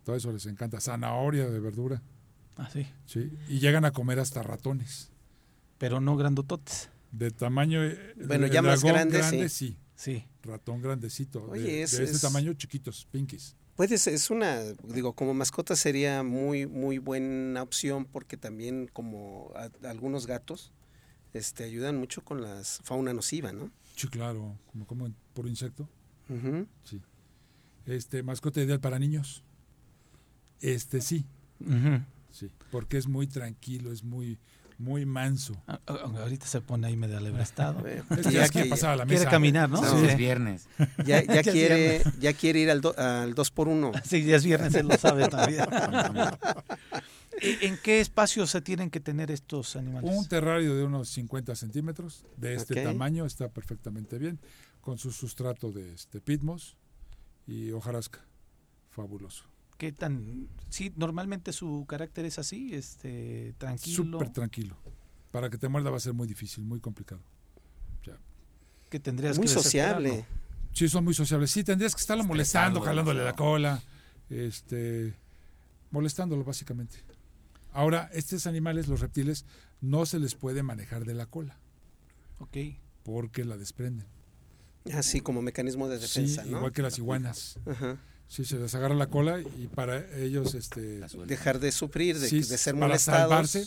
todo 0.05 0.17
eso 0.17 0.31
les 0.33 0.45
encanta. 0.45 0.83
Zanahoria 0.83 1.49
de 1.49 1.61
verdura, 1.61 2.03
Ah, 2.59 2.69
sí. 2.71 2.87
sí. 3.07 3.33
Y 3.49 3.59
llegan 3.59 3.87
a 3.87 3.91
comer 3.93 4.19
hasta 4.21 4.43
ratones. 4.43 5.11
Pero 5.79 5.99
no 6.03 6.15
grandototes. 6.19 6.91
De 7.11 7.31
tamaño. 7.31 7.83
eh, 7.85 8.13
Bueno, 8.27 8.45
el 8.45 8.53
ya 8.53 8.61
más 8.61 8.83
dragón 8.83 9.09
grande, 9.09 9.49
sí. 9.49 9.79
Sí. 9.95 10.27
Ratón 10.43 10.83
grandecito. 10.83 11.41
de- 11.47 11.51
Oye, 11.53 11.63
de, 11.63 11.83
es- 11.85 11.95
este 11.95 12.17
es- 12.17 12.21
tamaño, 12.21 12.53
chiquitos, 12.53 13.07
pinkies. 13.11 13.57
Puedes, 13.77 14.07
es 14.09 14.29
una, 14.29 14.61
digo, 14.93 15.15
como 15.15 15.33
mascota 15.33 15.75
sería 15.75 16.23
muy, 16.23 16.67
muy 16.67 16.99
buena 16.99 17.63
opción 17.63 18.05
porque 18.05 18.37
también 18.37 18.91
como 18.93 19.53
a- 19.57 19.71
algunos 19.89 20.27
gatos 20.27 20.73
este, 21.35 21.65
ayudan 21.65 21.97
mucho 21.97 22.23
con 22.25 22.41
la 22.43 22.63
fauna 22.83 23.13
nociva, 23.13 23.53
¿no? 23.53 23.71
Sí, 23.97 24.09
claro, 24.09 24.57
como, 24.73 24.87
como 24.87 25.11
por 25.35 25.47
insecto. 25.47 25.89
Sí. 26.85 27.01
Este, 27.87 28.23
mascota 28.23 28.61
ideal 28.61 28.81
para 28.81 28.99
niños. 28.99 29.43
Este 30.61 31.01
sí, 31.01 31.25
sí, 32.31 32.51
porque 32.71 32.99
es 32.99 33.07
muy 33.07 33.27
tranquilo, 33.29 33.93
es 33.93 34.03
muy, 34.05 34.39
muy 34.77 35.07
manso. 35.07 35.55
Ah, 35.69 35.81
ah, 35.87 35.99
ahorita 36.19 36.47
se 36.47 36.61
pone 36.61 36.87
ahí 36.89 36.97
medio 36.97 37.17
alebrestado. 37.17 37.85
Es 38.11 38.27
ya 38.31 38.49
que 38.49 38.65
pasaba 38.67 38.95
a 38.95 38.97
la 38.97 39.05
Quiere 39.07 39.21
mesa. 39.21 39.31
caminar, 39.31 39.71
¿no? 39.71 39.81
No. 39.81 39.99
Sí, 40.01 40.05
es 40.07 40.17
viernes. 40.19 40.67
Ya, 41.07 41.23
ya, 41.25 41.43
quiere, 41.43 42.03
ya 42.21 42.33
quiere 42.33 42.59
ir 42.61 42.71
al, 42.71 42.81
do- 42.81 42.95
al 42.99 43.35
2 43.35 43.51
por 43.53 43.69
1 43.69 43.93
Sí, 44.05 44.25
ya 44.25 44.37
es 44.37 44.45
viernes, 44.45 44.75
él 44.75 44.89
lo 44.89 44.97
sabe 44.99 45.29
también. 45.29 45.65
¿Y 47.41 47.67
¿En 47.67 47.79
qué 47.79 48.01
espacio 48.01 48.47
se 48.47 48.61
tienen 48.61 48.91
que 48.91 49.01
tener 49.01 49.31
estos 49.31 49.77
animales? 49.77 50.11
Un 50.13 50.27
terrario 50.27 50.75
de 50.75 50.85
unos 50.85 51.09
50 51.11 51.55
centímetros, 51.55 52.25
de 52.37 52.55
este 52.55 52.83
tamaño, 52.83 53.25
está 53.27 53.49
perfectamente 53.49 54.19
bien, 54.19 54.39
con 54.81 54.99
su 54.99 55.13
sustrato 55.13 55.71
de 55.73 55.93
este 55.93 56.21
pitmos 56.21 56.77
y 57.47 57.71
hojarasca. 57.73 58.25
Fabuloso. 58.91 59.45
¿Qué 59.77 59.93
tan...? 59.93 60.49
Sí, 60.69 60.93
normalmente 60.97 61.53
su 61.53 61.85
carácter 61.89 62.25
es 62.25 62.39
así, 62.39 62.75
este, 62.75 63.55
tranquilo. 63.59 64.19
Súper 64.19 64.31
tranquilo. 64.31 64.77
Para 65.31 65.51
que 65.51 65.59
te 65.59 65.69
muerda 65.69 65.91
va 65.91 65.99
a 65.99 66.01
ser 66.01 66.15
muy 66.15 66.27
difícil, 66.27 66.65
muy 66.65 66.81
complicado. 66.81 67.23
que 68.91 68.99
tendrías 68.99 69.37
Muy 69.37 69.47
que 69.47 69.53
sociable. 69.53 70.25
Sí, 70.73 70.89
son 70.89 71.05
muy 71.05 71.15
sociables. 71.15 71.51
Sí, 71.51 71.63
tendrías 71.63 71.95
que 71.95 72.01
estarlo 72.01 72.25
molestando, 72.25 72.81
jalándole 72.81 73.23
la 73.23 73.35
cola, 73.35 73.83
este, 74.31 75.15
molestándolo 75.91 76.45
básicamente. 76.45 76.99
Ahora, 77.79 78.11
estos 78.13 78.49
animales, 78.49 78.89
los 78.89 78.99
reptiles, 78.99 79.45
no 79.81 80.05
se 80.05 80.19
les 80.19 80.35
puede 80.35 80.65
manejar 80.65 81.05
de 81.05 81.15
la 81.15 81.27
cola, 81.27 81.57
Ok. 82.41 82.57
porque 83.05 83.45
la 83.45 83.57
desprenden. 83.57 84.07
Así 84.93 85.21
como 85.21 85.43
mecanismo 85.43 85.89
de 85.89 85.99
defensa, 85.99 86.43
sí, 86.43 86.51
¿no? 86.51 86.57
igual 86.59 86.73
que 86.73 86.83
las 86.83 86.99
iguanas. 86.99 87.61
Ajá. 87.67 87.97
Sí, 88.27 88.45
se 88.45 88.59
les 88.59 88.75
agarra 88.75 88.97
la 88.97 89.07
cola 89.07 89.41
y 89.41 89.69
para 89.69 90.05
ellos, 90.19 90.55
este, 90.55 91.01
Dejar 91.27 91.61
de 91.61 91.71
sufrir, 91.71 92.19
de, 92.19 92.29
sí, 92.29 92.41
de 92.43 92.59
ser 92.59 92.75
para 92.75 92.87
molestados. 92.89 93.21
salvarse, 93.21 93.67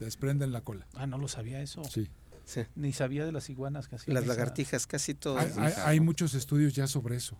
desprenden 0.00 0.50
la 0.50 0.62
cola. 0.62 0.88
Ah, 0.94 1.06
no 1.06 1.16
lo 1.16 1.28
sabía 1.28 1.62
eso. 1.62 1.84
Sí. 1.84 2.08
Sí. 2.44 2.62
Ni 2.74 2.92
sabía 2.92 3.24
de 3.24 3.30
las 3.30 3.48
iguanas 3.48 3.86
hacían 3.92 4.12
Las 4.14 4.26
lagartijas, 4.26 4.88
casi 4.88 5.14
todos. 5.14 5.38
Hay, 5.40 5.52
hay- 5.56 5.72
hay 5.84 6.00
muchos 6.00 6.34
estudios 6.34 6.74
ya 6.74 6.88
sobre 6.88 7.14
eso. 7.16 7.38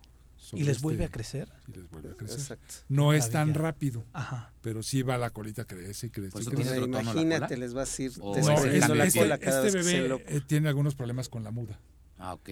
¿Y 0.53 0.59
les 0.63 0.77
este- 0.77 0.83
vuelve 0.83 1.05
a 1.05 1.09
crecer? 1.09 1.49
Sí, 1.65 1.73
les 1.73 1.89
vuelve 1.89 2.11
a 2.11 2.15
crecer. 2.15 2.39
Exacto. 2.39 2.73
No 2.89 3.13
es 3.13 3.29
tan 3.29 3.53
rápido, 3.53 4.05
Ajá. 4.13 4.53
pero 4.61 4.83
sí 4.83 5.01
va 5.01 5.17
la 5.17 5.29
colita, 5.29 5.65
crece 5.65 6.07
y 6.07 6.09
crece. 6.09 6.31
Pues 6.31 6.47
y 6.47 6.49
tiene 6.51 6.77
imagínate, 6.77 7.57
les 7.57 7.73
vas 7.73 7.97
a 7.97 8.01
ir 8.01 8.11
O 8.19 8.29
No, 8.29 8.35
desprendiendo 8.35 8.79
cambia 8.87 8.95
la 8.95 9.05
este, 9.07 9.19
cola 9.19 9.37
cada 9.37 9.65
este 9.65 9.77
vez 9.77 9.85
que 9.85 9.91
se 9.91 10.01
bebé 10.01 10.23
eh, 10.27 10.41
tiene 10.41 10.67
algunos 10.67 10.95
problemas 10.95 11.29
con 11.29 11.43
la 11.43 11.51
muda. 11.51 11.79
Ah, 12.17 12.33
ok. 12.33 12.49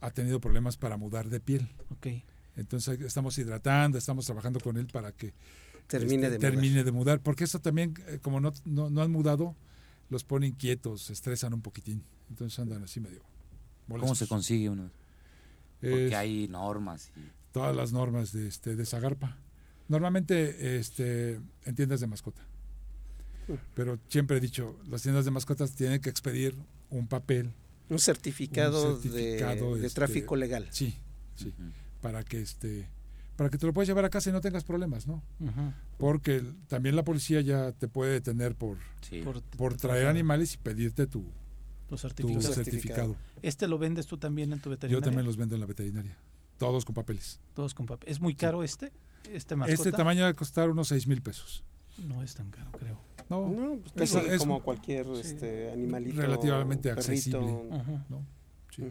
Ha 0.00 0.10
tenido 0.10 0.40
problemas 0.40 0.76
para 0.76 0.96
mudar 0.96 1.28
de 1.28 1.40
piel. 1.40 1.68
Ok. 1.90 2.08
Entonces 2.56 3.00
estamos 3.00 3.36
hidratando, 3.38 3.98
estamos 3.98 4.26
trabajando 4.26 4.60
con 4.60 4.76
él 4.76 4.86
para 4.86 5.12
que 5.12 5.34
termine 5.86 6.26
este, 6.26 6.30
de 6.30 6.38
mudar. 6.38 6.50
termine 6.52 6.84
de 6.84 6.92
mudar. 6.92 7.20
Porque 7.20 7.44
eso 7.44 7.58
también, 7.58 7.94
eh, 8.06 8.18
como 8.22 8.40
no, 8.40 8.52
no, 8.64 8.90
no 8.90 9.02
han 9.02 9.10
mudado, 9.10 9.56
los 10.10 10.24
pone 10.24 10.46
inquietos, 10.46 11.02
se 11.02 11.12
estresan 11.14 11.54
un 11.54 11.62
poquitín. 11.62 12.04
Entonces 12.28 12.58
andan 12.58 12.82
así 12.84 13.00
medio 13.00 13.22
¿Cómo 13.88 14.14
se 14.14 14.26
consigue 14.26 14.68
uno? 14.70 14.90
Porque 15.90 16.08
Es 16.08 16.14
hay 16.14 16.48
normas. 16.48 17.10
y- 17.16 17.30
Todas 17.52 17.74
las 17.76 17.92
normas 17.92 18.32
de, 18.32 18.48
este, 18.48 18.74
de 18.76 18.84
Zagarpa. 18.84 19.38
Normalmente 19.88 20.76
este, 20.78 21.40
en 21.64 21.74
tiendas 21.76 22.00
de 22.00 22.06
mascota. 22.06 22.42
Pero 23.74 23.98
siempre 24.08 24.38
he 24.38 24.40
dicho, 24.40 24.76
las 24.88 25.02
tiendas 25.02 25.24
de 25.24 25.30
mascotas 25.30 25.72
tienen 25.74 26.00
que 26.00 26.08
expedir 26.10 26.56
un 26.90 27.06
papel. 27.06 27.52
Un 27.90 27.98
certificado, 27.98 28.94
un 28.96 29.02
certificado, 29.02 29.74
de, 29.74 29.80
de 29.82 29.86
este, 29.86 29.96
tráfico 29.96 30.34
legal. 30.36 30.66
Sí, 30.70 30.96
sí. 31.36 31.52
Para 32.00 32.22
que 32.24 32.40
este 32.40 32.88
para 33.36 33.50
que 33.50 33.58
te 33.58 33.66
lo 33.66 33.74
puedas 33.74 33.88
llevar 33.88 34.04
a 34.04 34.10
casa 34.10 34.30
y 34.30 34.32
no 34.32 34.40
tengas 34.40 34.62
problemas, 34.62 35.06
¿no? 35.08 35.20
Porque 35.98 36.42
también 36.68 36.94
la 36.96 37.02
policía 37.04 37.40
ya 37.40 37.72
te 37.72 37.88
puede 37.88 38.12
detener 38.12 38.54
por, 38.54 38.78
Por- 39.24 39.42
por, 39.42 39.76
traer 39.76 40.06
animales 40.06 40.54
y 40.54 40.58
pedirte 40.58 41.06
tu, 41.08 41.24
Tu 41.96 42.32
tu 42.34 42.40
certificado. 42.42 43.16
¿Este 43.42 43.66
lo 43.68 43.78
vendes 43.78 44.06
tú 44.06 44.16
también 44.18 44.52
en 44.52 44.60
tu 44.60 44.70
veterinaria? 44.70 45.00
Yo 45.00 45.04
también 45.04 45.26
los 45.26 45.36
vendo 45.36 45.54
en 45.54 45.60
la 45.60 45.66
veterinaria. 45.66 46.16
Todos 46.58 46.84
con 46.84 46.94
papeles. 46.94 47.40
Todos 47.54 47.74
con 47.74 47.86
papel. 47.86 48.08
¿Es 48.10 48.20
muy 48.20 48.34
caro 48.34 48.62
este? 48.62 48.92
¿Este 49.32 49.56
mascota? 49.56 49.74
Este 49.74 49.92
tamaño 49.92 50.22
va 50.22 50.28
a 50.28 50.34
costar 50.34 50.70
unos 50.70 50.88
6 50.88 51.06
mil 51.06 51.20
pesos. 51.22 51.64
No 52.06 52.22
es 52.22 52.34
tan 52.34 52.50
caro, 52.50 52.70
creo. 52.72 53.00
No, 53.30 53.48
No, 53.48 53.78
pues 53.94 54.14
es- 54.14 54.38
como 54.38 54.62
cualquier 54.62 55.06
este, 55.14 55.70
animalito. 55.72 56.20
relativamente 56.20 56.90
perrito. 56.94 57.00
accesible. 57.00 57.70
Sí. 58.70 58.82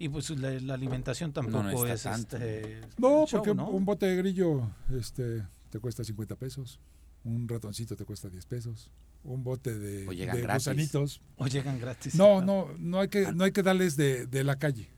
Y 0.00 0.08
pues 0.08 0.30
la, 0.30 0.50
la 0.60 0.74
alimentación 0.74 1.32
tampoco 1.32 1.62
no 1.62 1.86
es 1.86 2.02
tanto. 2.02 2.36
este. 2.36 2.80
No, 2.98 3.26
show, 3.26 3.42
porque 3.42 3.50
un 3.50 3.84
bote 3.84 4.06
de 4.06 4.16
grillo 4.16 4.70
este, 4.96 5.44
te 5.70 5.78
cuesta 5.80 6.04
50 6.04 6.36
pesos. 6.36 6.78
Un 7.24 7.48
ratoncito 7.48 7.96
te 7.96 8.04
cuesta 8.04 8.28
10 8.28 8.46
pesos. 8.46 8.90
Un 9.24 9.44
bote 9.44 9.74
de, 9.78 10.06
O 10.08 10.12
llegan 10.12 10.36
de 10.36 10.42
gratis. 10.42 10.66
gusanitos. 10.66 11.20
O 11.36 11.46
llegan 11.46 11.78
gratis. 11.78 12.14
No, 12.14 12.40
no, 12.40 12.68
no 12.78 13.00
hay 13.00 13.08
que, 13.08 13.32
no 13.32 13.44
hay 13.44 13.52
que 13.52 13.62
darles 13.62 13.96
de, 13.96 14.26
de 14.26 14.44
la 14.44 14.56
calle. 14.56 14.88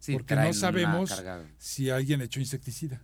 Sí, 0.00 0.14
porque 0.14 0.34
no 0.34 0.52
sabemos 0.52 1.14
si 1.58 1.90
alguien 1.90 2.20
echó 2.22 2.40
insecticida. 2.40 3.02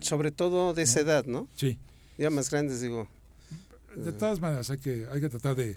Sobre 0.00 0.30
todo 0.30 0.72
de 0.72 0.82
esa 0.82 1.00
edad, 1.00 1.26
¿no? 1.26 1.48
Sí. 1.54 1.78
Ya 2.16 2.30
más 2.30 2.50
grandes, 2.50 2.80
digo. 2.80 3.08
De 3.96 4.12
todas 4.12 4.40
maneras, 4.40 4.70
hay 4.70 4.78
que, 4.78 5.06
hay 5.12 5.20
que 5.20 5.28
tratar 5.28 5.56
de, 5.56 5.76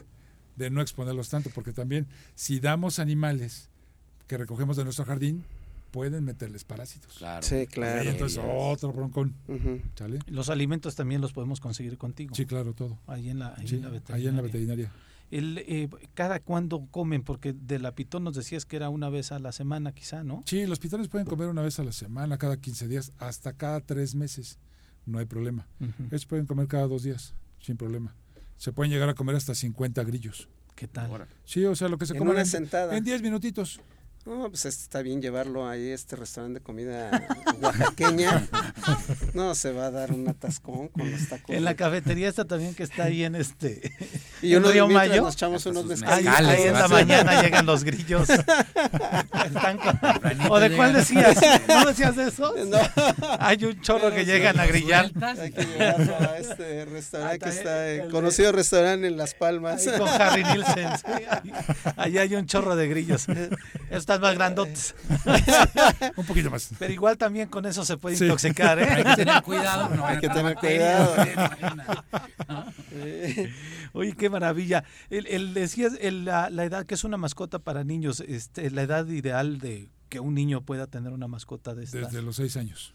de 0.55 0.69
no 0.69 0.81
exponerlos 0.81 1.27
tanto, 1.29 1.49
porque 1.53 1.73
también 1.73 2.07
si 2.35 2.59
damos 2.59 2.99
animales 2.99 3.69
que 4.27 4.37
recogemos 4.37 4.77
de 4.77 4.83
nuestro 4.85 5.03
jardín, 5.05 5.43
pueden 5.91 6.23
meterles 6.23 6.63
parásitos. 6.63 7.15
Claro. 7.17 7.45
Sí, 7.45 7.67
claro. 7.67 8.03
Y 8.03 8.07
entonces 8.07 8.41
otro 8.43 8.91
broncón. 8.93 9.35
¿Sale? 9.95 10.19
Los 10.27 10.49
alimentos 10.49 10.95
también 10.95 11.21
los 11.21 11.33
podemos 11.33 11.59
conseguir 11.59 11.97
contigo. 11.97 12.33
Sí, 12.35 12.45
claro, 12.45 12.73
todo. 12.73 12.97
Ahí 13.07 13.29
en 13.29 13.39
la, 13.39 13.53
ahí 13.57 13.67
Sí, 13.67 13.75
en 13.75 13.83
la 13.83 13.89
veterinaria. 13.89 14.15
ahí 14.15 14.27
en 14.29 14.35
la 14.35 14.41
veterinaria. 14.41 14.91
El, 15.29 15.57
eh, 15.59 15.87
¿Cada 16.13 16.39
cuándo 16.41 16.87
comen? 16.91 17.23
Porque 17.23 17.53
de 17.53 17.79
la 17.79 17.93
pitón 17.95 18.23
nos 18.25 18.35
decías 18.35 18.65
que 18.65 18.75
era 18.75 18.89
una 18.89 19.09
vez 19.09 19.31
a 19.31 19.39
la 19.39 19.51
semana, 19.53 19.93
quizá, 19.93 20.23
¿no? 20.25 20.43
Sí, 20.45 20.65
los 20.65 20.79
pitones 20.79 21.07
pueden 21.07 21.25
comer 21.25 21.47
una 21.47 21.61
vez 21.61 21.79
a 21.79 21.83
la 21.85 21.93
semana, 21.93 22.37
cada 22.37 22.57
15 22.57 22.87
días, 22.89 23.13
hasta 23.17 23.53
cada 23.53 23.79
tres 23.79 24.13
meses. 24.15 24.59
No 25.05 25.19
hay 25.19 25.25
problema. 25.25 25.67
Ujú. 25.79 26.03
Ellos 26.09 26.25
pueden 26.25 26.45
comer 26.45 26.67
cada 26.67 26.85
dos 26.87 27.03
días, 27.03 27.33
sin 27.61 27.77
problema. 27.77 28.13
Se 28.57 28.73
pueden 28.73 28.91
llegar 28.91 29.07
a 29.09 29.13
comer 29.13 29.35
hasta 29.35 29.55
50 29.55 30.03
grillos. 30.03 30.49
¿Qué 30.75 30.87
tal? 30.87 31.27
Sí, 31.45 31.63
o 31.65 31.75
sea, 31.75 31.87
lo 31.87 31.97
que 31.97 32.05
se 32.05 32.17
En 32.17 32.45
sentada. 32.45 32.97
en 32.97 33.03
10 33.03 33.21
minutitos. 33.21 33.79
No, 34.25 34.47
pues 34.49 34.65
está 34.65 35.01
bien 35.01 35.19
llevarlo 35.19 35.67
ahí 35.67 35.89
a 35.91 35.95
este 35.95 36.15
restaurante 36.15 36.59
de 36.59 36.63
comida 36.63 37.27
oaxaqueña. 37.61 38.47
No, 39.33 39.55
se 39.55 39.71
va 39.71 39.85
a 39.85 39.91
dar 39.91 40.11
un 40.11 40.27
atascón 40.27 40.89
con 40.89 41.09
los 41.09 41.29
tacos. 41.29 41.55
En 41.55 41.63
la 41.63 41.75
cafetería 41.75 42.27
esta 42.27 42.43
también 42.45 42.75
que 42.75 42.83
está 42.83 43.05
ahí 43.05 43.23
en 43.23 43.35
este. 43.35 43.93
Y 44.41 44.55
uno 44.55 44.69
Río 44.71 44.87
Mayo. 44.89 45.21
nos 45.21 45.35
echamos 45.35 45.65
unos 45.67 45.83
sus 45.83 46.03
Ahí, 46.03 46.23
mezcales. 46.25 46.49
ahí 46.59 46.67
en 46.67 46.73
la 46.73 46.87
mañana 46.89 47.41
llegan 47.41 47.65
los 47.65 47.83
grillos. 47.85 48.29
Están 49.45 49.77
con- 49.77 49.99
¿O 50.51 50.59
de 50.59 50.75
cuál 50.75 50.93
decías? 50.93 51.37
¿No 51.67 51.85
decías 51.85 52.15
de 52.17 52.27
eso? 52.27 52.53
No. 52.67 52.77
Hay 53.39 53.63
un 53.63 53.79
chorro 53.81 54.11
que 54.11 54.25
llegan 54.25 54.59
a 54.59 54.65
grillar. 54.65 55.11
Hay 55.39 55.51
que 55.51 55.63
llevarlo 55.65 56.15
a 56.19 56.37
este 56.37 56.85
restaurante 56.85 57.39
que 57.39 57.45
Ah, 57.45 57.49
está, 57.53 57.87
el 57.89 57.99
el 58.01 58.05
de- 58.07 58.11
conocido 58.11 58.51
restaurante 58.51 59.07
en 59.07 59.15
Las 59.17 59.33
Palmas. 59.33 59.87
Ahí 59.87 59.97
con 59.97 60.09
Harry 60.09 60.43
Nielsen. 60.43 60.89
sí, 60.97 61.23
ahí, 61.29 61.53
ahí 61.95 62.17
hay 62.17 62.35
un 62.35 62.45
chorro 62.47 62.75
de 62.75 62.87
grillos. 62.89 63.27
Están 64.15 64.21
más 64.21 64.35
grandotes. 64.35 64.95
Un 66.17 66.25
poquito 66.25 66.49
más. 66.51 66.69
Pero 66.79 66.93
igual 66.93 67.17
también 67.17 67.49
con 67.49 67.65
eso 67.65 67.83
se 67.85 67.97
puede 67.97 68.15
Sí. 68.15 68.25
intoxicar, 68.25 68.79
¿eh? 68.79 68.85
Hay 68.89 69.03
que 69.03 69.15
tener 69.25 69.43
cuidado. 69.43 69.95
No 69.95 70.05
Hay 70.05 70.19
que 70.19 70.29
tener 70.29 70.55
cuidado. 70.55 71.15
Oye, 73.93 74.13
qué 74.13 74.29
maravilla. 74.29 74.83
El, 75.09 75.27
el- 75.27 75.53
decías 75.53 75.93
el- 75.99 76.25
la, 76.25 76.49
la 76.49 76.65
edad 76.65 76.85
que 76.85 76.95
es 76.95 77.03
una 77.03 77.17
mascota 77.17 77.59
para 77.59 77.83
niños, 77.83 78.21
este, 78.21 78.69
la 78.71 78.83
edad 78.83 79.07
ideal 79.07 79.59
de 79.59 79.89
que 80.09 80.19
un 80.19 80.33
niño 80.33 80.61
pueda 80.61 80.87
tener 80.87 81.13
una 81.13 81.27
mascota 81.27 81.75
de 81.75 81.83
estas. 81.85 82.01
Desde 82.11 82.21
los 82.21 82.35
6 82.37 82.57
años, 82.57 82.93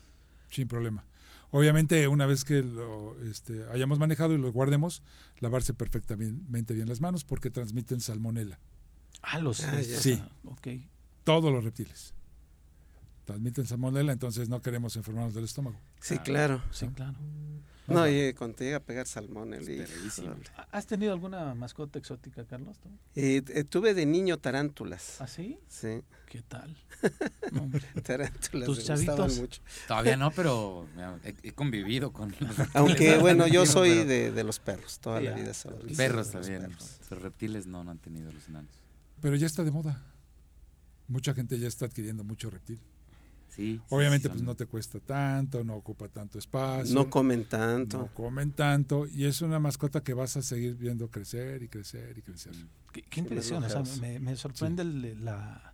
sin 0.50 0.68
problema. 0.68 1.04
Obviamente, 1.50 2.08
una 2.08 2.26
vez 2.26 2.44
que 2.44 2.62
lo 2.62 3.16
este, 3.24 3.64
hayamos 3.72 3.98
manejado 3.98 4.34
y 4.34 4.38
lo 4.38 4.50
guardemos, 4.52 5.02
lavarse 5.38 5.74
perfectamente 5.74 6.74
bien 6.74 6.88
las 6.88 7.00
manos 7.00 7.24
porque 7.24 7.50
transmiten 7.50 8.00
salmonela. 8.00 8.58
Ah, 9.22 9.38
los. 9.38 9.64
Ah, 9.64 9.80
Sí. 9.82 10.20
ah, 10.22 10.28
ok. 10.44 10.66
Todos 11.26 11.52
los 11.52 11.64
reptiles. 11.64 12.14
Transmiten 13.24 13.66
salmonela, 13.66 14.12
entonces 14.12 14.48
no 14.48 14.62
queremos 14.62 14.94
enfermarnos 14.94 15.34
del 15.34 15.42
estómago. 15.42 15.76
Sí, 16.00 16.16
claro. 16.18 16.62
Sí, 16.70 16.86
claro. 16.94 17.16
No, 17.88 18.06
y 18.08 18.32
cuando 18.34 18.54
te 18.56 18.64
llega 18.64 18.76
a 18.76 18.80
pegar 18.80 19.08
salmón, 19.08 19.52
el 19.52 19.64
Perrísimo. 19.64 20.36
¿Has 20.70 20.86
tenido 20.86 21.12
alguna 21.12 21.52
mascota 21.56 21.98
exótica, 21.98 22.44
Carlos? 22.44 22.78
tú? 22.78 22.88
Eh, 23.16 23.42
eh, 23.48 23.64
tuve 23.64 23.92
de 23.94 24.06
niño 24.06 24.38
tarántulas. 24.38 25.20
¿Ah, 25.20 25.26
sí? 25.26 25.58
Sí, 25.68 26.00
¿Qué 26.28 26.42
tal? 26.42 26.76
No, 27.52 27.68
tarántulas. 28.04 28.66
¿Tus 28.66 28.78
me 28.78 28.84
chavitos? 28.84 29.38
mucho. 29.40 29.60
Todavía 29.88 30.16
no, 30.16 30.30
pero 30.30 30.86
he, 31.24 31.34
he 31.48 31.52
convivido 31.52 32.12
con 32.12 32.30
los 32.30 32.38
reptiles 32.56 32.70
Aunque 32.76 33.16
bueno, 33.20 33.48
yo 33.48 33.66
soy 33.66 33.90
pero 33.90 34.04
de, 34.04 34.30
de 34.30 34.44
los 34.44 34.60
perros, 34.60 35.00
toda 35.00 35.20
la 35.20 35.32
vida. 35.34 35.50
ah, 35.64 35.70
los 35.82 35.96
Perros 35.96 36.26
los 36.26 36.30
también. 36.46 36.62
perros. 36.62 37.00
Los 37.10 37.20
reptiles 37.22 37.66
no, 37.66 37.82
no 37.82 37.90
han 37.90 37.98
tenido 37.98 38.30
los 38.30 38.46
enanos. 38.48 38.70
Pero 39.20 39.34
ya 39.34 39.46
está 39.46 39.64
de 39.64 39.72
moda. 39.72 40.00
Mucha 41.08 41.34
gente 41.34 41.58
ya 41.58 41.68
está 41.68 41.86
adquiriendo 41.86 42.24
mucho 42.24 42.50
reptil. 42.50 42.78
Sí. 43.48 43.80
Obviamente, 43.90 44.28
sí, 44.28 44.32
pues 44.32 44.42
no 44.42 44.54
te 44.54 44.66
cuesta 44.66 44.98
tanto, 45.00 45.64
no 45.64 45.76
ocupa 45.76 46.08
tanto 46.08 46.38
espacio. 46.38 46.94
No 46.94 47.08
comen 47.08 47.44
tanto. 47.44 47.98
no 47.98 48.06
comen 48.08 48.52
tanto. 48.52 49.06
Y 49.06 49.24
es 49.24 49.40
una 49.40 49.58
mascota 49.58 50.02
que 50.02 50.12
vas 50.14 50.36
a 50.36 50.42
seguir 50.42 50.74
viendo 50.74 51.08
crecer 51.10 51.62
y 51.62 51.68
crecer 51.68 52.18
y 52.18 52.22
crecer. 52.22 52.52
Qué, 52.92 53.02
qué 53.02 53.20
impresión, 53.20 53.62
o 53.64 53.68
sea, 53.68 53.82
me, 54.00 54.18
me 54.20 54.36
sorprende 54.36 54.82
el- 54.82 55.24
la, 55.24 55.72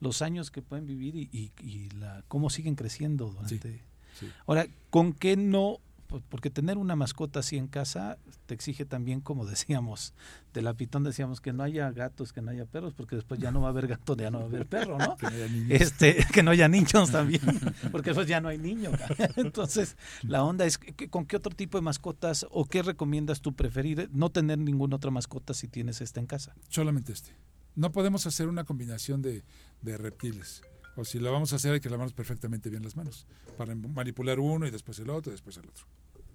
los 0.00 0.22
años 0.22 0.50
que 0.50 0.62
pueden 0.62 0.86
vivir 0.86 1.16
y, 1.16 1.28
y- 1.32 1.52
y 1.66 1.88
la, 1.90 2.22
cómo 2.28 2.50
siguen 2.50 2.74
creciendo 2.76 3.26
durante... 3.30 3.82
sí. 4.20 4.30
Ahora, 4.46 4.66
¿con 4.90 5.12
qué 5.12 5.36
no? 5.36 5.78
Por- 6.06 6.22
Porque 6.22 6.50
tener 6.50 6.76
una 6.78 6.96
mascota 6.96 7.40
así 7.40 7.56
en 7.56 7.66
casa 7.66 8.18
te 8.46 8.54
exige 8.54 8.84
también, 8.84 9.20
como 9.20 9.46
decíamos, 9.46 10.14
de 10.52 10.62
la 10.62 10.74
pitón 10.74 11.02
decíamos 11.02 11.40
que 11.40 11.52
no 11.52 11.62
haya 11.62 11.90
gatos, 11.90 12.32
que 12.32 12.42
no 12.42 12.50
haya 12.50 12.66
perros, 12.66 12.94
porque 12.94 13.16
después 13.16 13.40
ya 13.40 13.50
no 13.50 13.60
va 13.60 13.68
a 13.68 13.70
haber 13.70 13.86
gato, 13.88 14.16
ya 14.16 14.30
no 14.30 14.38
va 14.38 14.44
a 14.44 14.48
haber 14.48 14.66
perro, 14.66 14.98
¿no? 14.98 15.16
Que 15.18 15.26
no 15.26 15.32
haya 15.32 15.48
niños. 15.48 15.80
Este, 15.80 16.24
que 16.32 16.42
no 16.42 16.50
haya 16.50 16.68
niños 16.68 17.10
también, 17.10 17.40
porque 17.92 18.10
después 18.10 18.26
ya 18.28 18.40
no 18.40 18.48
hay 18.48 18.58
niños. 18.58 18.94
Entonces, 19.36 19.96
la 20.22 20.44
onda 20.44 20.64
es, 20.66 20.78
¿con 21.10 21.26
qué 21.26 21.36
otro 21.36 21.54
tipo 21.54 21.78
de 21.78 21.82
mascotas 21.82 22.46
o 22.50 22.66
qué 22.66 22.82
recomiendas 22.82 23.40
tú 23.40 23.54
preferir? 23.54 24.08
No 24.12 24.30
tener 24.30 24.58
ninguna 24.58 24.96
otra 24.96 25.10
mascota 25.10 25.54
si 25.54 25.68
tienes 25.68 26.00
esta 26.00 26.20
en 26.20 26.26
casa. 26.26 26.54
Solamente 26.68 27.12
este. 27.12 27.30
No 27.74 27.90
podemos 27.90 28.26
hacer 28.26 28.46
una 28.48 28.62
combinación 28.64 29.20
de, 29.22 29.42
de 29.82 29.96
reptiles. 29.98 30.62
O 30.96 31.04
si 31.04 31.18
lo 31.18 31.32
vamos 31.32 31.52
a 31.52 31.56
hacer, 31.56 31.72
hay 31.72 31.80
que 31.80 31.90
lavarnos 31.90 32.12
perfectamente 32.12 32.70
bien 32.70 32.82
las 32.82 32.96
manos. 32.96 33.26
Para 33.58 33.74
manipular 33.74 34.38
uno 34.38 34.66
y 34.66 34.70
después 34.70 34.98
el 35.00 35.10
otro 35.10 35.32
y 35.32 35.34
después 35.34 35.56
el 35.56 35.68
otro. 35.68 35.84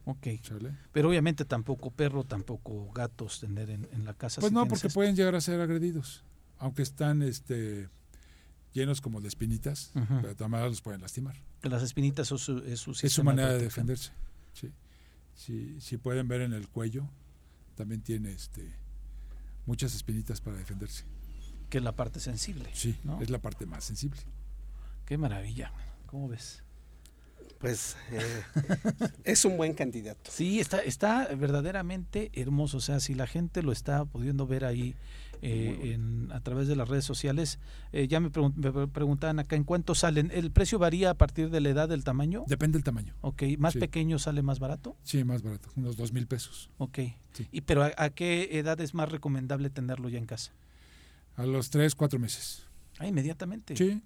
Ok. 0.06 0.27
¿Sale? 0.44 0.76
Pero 0.91 1.10
obviamente 1.10 1.45
tampoco 1.45 1.91
perro, 1.91 2.23
tampoco 2.23 2.91
gatos 2.91 3.40
tener 3.40 3.69
en, 3.69 3.88
en 3.91 4.06
la 4.06 4.14
casa. 4.14 4.41
Pues 4.41 4.49
si 4.49 4.56
no, 4.56 4.68
porque 4.68 4.88
esto. 4.88 4.98
pueden 4.98 5.15
llegar 5.15 5.36
a 5.36 5.41
ser 5.41 5.61
agredidos. 5.61 6.23
Aunque 6.57 6.81
están 6.81 7.22
este, 7.22 7.90
llenos 8.73 9.02
como 9.02 9.22
de 9.22 9.27
espinitas, 9.27 9.91
Ujú. 9.95 10.22
pero 10.22 10.49
maneras 10.49 10.72
los 10.72 10.81
pueden 10.81 11.02
lastimar. 11.02 11.36
Las 11.61 11.84
espinitas 11.84 12.27
son 12.27 12.40
su, 12.40 12.57
es 12.60 12.80
su, 12.80 12.91
Es 12.91 13.14
su 13.14 13.23
manera 13.23 13.53
de 13.53 13.60
defenderse. 13.60 14.11
Sí. 14.53 14.72
Si, 15.36 15.80
si 15.80 15.98
pueden 15.98 16.27
ver 16.27 16.41
en 16.41 16.53
el 16.53 16.68
cuello, 16.68 17.07
también 17.76 18.02
tiene 18.02 18.31
este, 18.31 18.76
muchas 19.65 19.95
espinitas 19.95 20.41
para 20.41 20.57
defenderse. 20.57 21.06
Que 21.69 21.77
es 21.77 21.84
la 21.84 21.95
parte 21.95 22.19
sensible. 22.19 22.69
Sí, 22.73 22.98
¿no? 23.03 23.22
es 23.22 23.30
la 23.30 23.40
parte 23.40 23.65
más 23.65 23.86
sensible. 23.86 24.19
Qué 25.10 25.18
maravilla. 25.18 25.73
¿Cómo 26.06 26.27
ves? 26.30 26.64
Pues 27.60 27.98
eh, 28.11 28.44
es 29.23 29.44
un 29.44 29.57
buen 29.57 29.73
candidato. 29.73 30.30
Sí, 30.31 30.60
está, 30.60 30.80
está 30.84 31.27
verdaderamente 31.36 32.30
hermoso. 32.34 32.77
O 32.77 32.80
sea, 32.80 32.99
si 32.99 33.15
la 33.15 33.26
gente 33.27 33.64
lo 33.64 33.72
está 33.72 34.06
pudiendo 34.06 34.45
ver 34.48 34.64
ahí 34.65 34.95
eh, 35.41 35.94
en, 35.95 36.31
a 36.31 36.41
través 36.41 36.68
de 36.68 36.76
las 36.76 36.88
redes 36.88 37.06
sociales, 37.06 37.57
eh, 37.91 38.07
ya 38.07 38.19
me, 38.19 38.31
pregun- 38.31 38.53
me 38.56 38.88
preguntaban 38.88 39.40
acá 39.40 39.56
en 39.56 39.64
cuánto 39.64 39.95
salen. 39.95 40.30
¿El 40.31 40.52
precio 40.52 40.77
varía 40.80 41.10
a 41.10 41.15
partir 41.15 41.49
de 41.49 41.60
la 41.60 41.69
edad 41.69 41.90
del 41.90 42.03
tamaño? 42.03 42.45
Depende 42.48 42.77
del 42.77 42.84
tamaño. 42.84 43.15
Ok, 43.22 43.44
¿más 43.57 43.73
Sí. 43.73 43.80
pequeño 43.80 44.19
sale 44.19 44.41
más 44.44 44.60
barato? 44.60 44.95
Sí, 45.03 45.23
más 45.23 45.41
barato, 45.41 45.69
unos 45.76 45.98
dos 45.98 46.14
mil 46.14 46.27
pesos. 46.27 46.69
Ok. 46.77 46.99
Sí. 47.34 47.48
¿Y 47.52 47.61
pero 47.61 47.84
a, 47.84 47.91
a 47.98 48.10
qué 48.11 48.60
edad 48.60 48.80
es 48.80 48.94
más 48.94 49.11
recomendable 49.11 49.72
tenerlo 49.72 50.07
ya 50.07 50.19
en 50.19 50.27
casa? 50.27 50.52
A 51.36 51.45
los 51.48 51.72
tres, 51.72 51.95
cuatro 51.95 52.19
meses. 52.19 52.64
Ah, 52.99 53.07
inmediatamente. 53.07 53.76
Sí, 53.76 54.02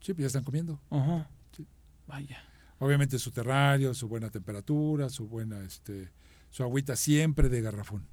sí, 0.00 0.12
pues 0.14 0.22
ya 0.22 0.26
están 0.28 0.44
comiendo. 0.44 0.80
Ajá. 0.90 1.28
Sí. 1.56 1.66
Vaya. 2.06 2.42
Obviamente 2.78 3.18
su 3.18 3.30
terrario, 3.30 3.92
su 3.94 4.08
buena 4.08 4.30
temperatura, 4.30 5.08
su 5.08 5.26
buena, 5.26 5.60
este, 5.64 6.10
su 6.50 6.62
agüita 6.62 6.96
siempre 6.96 7.48
de 7.48 7.60
garrafón. 7.60 8.06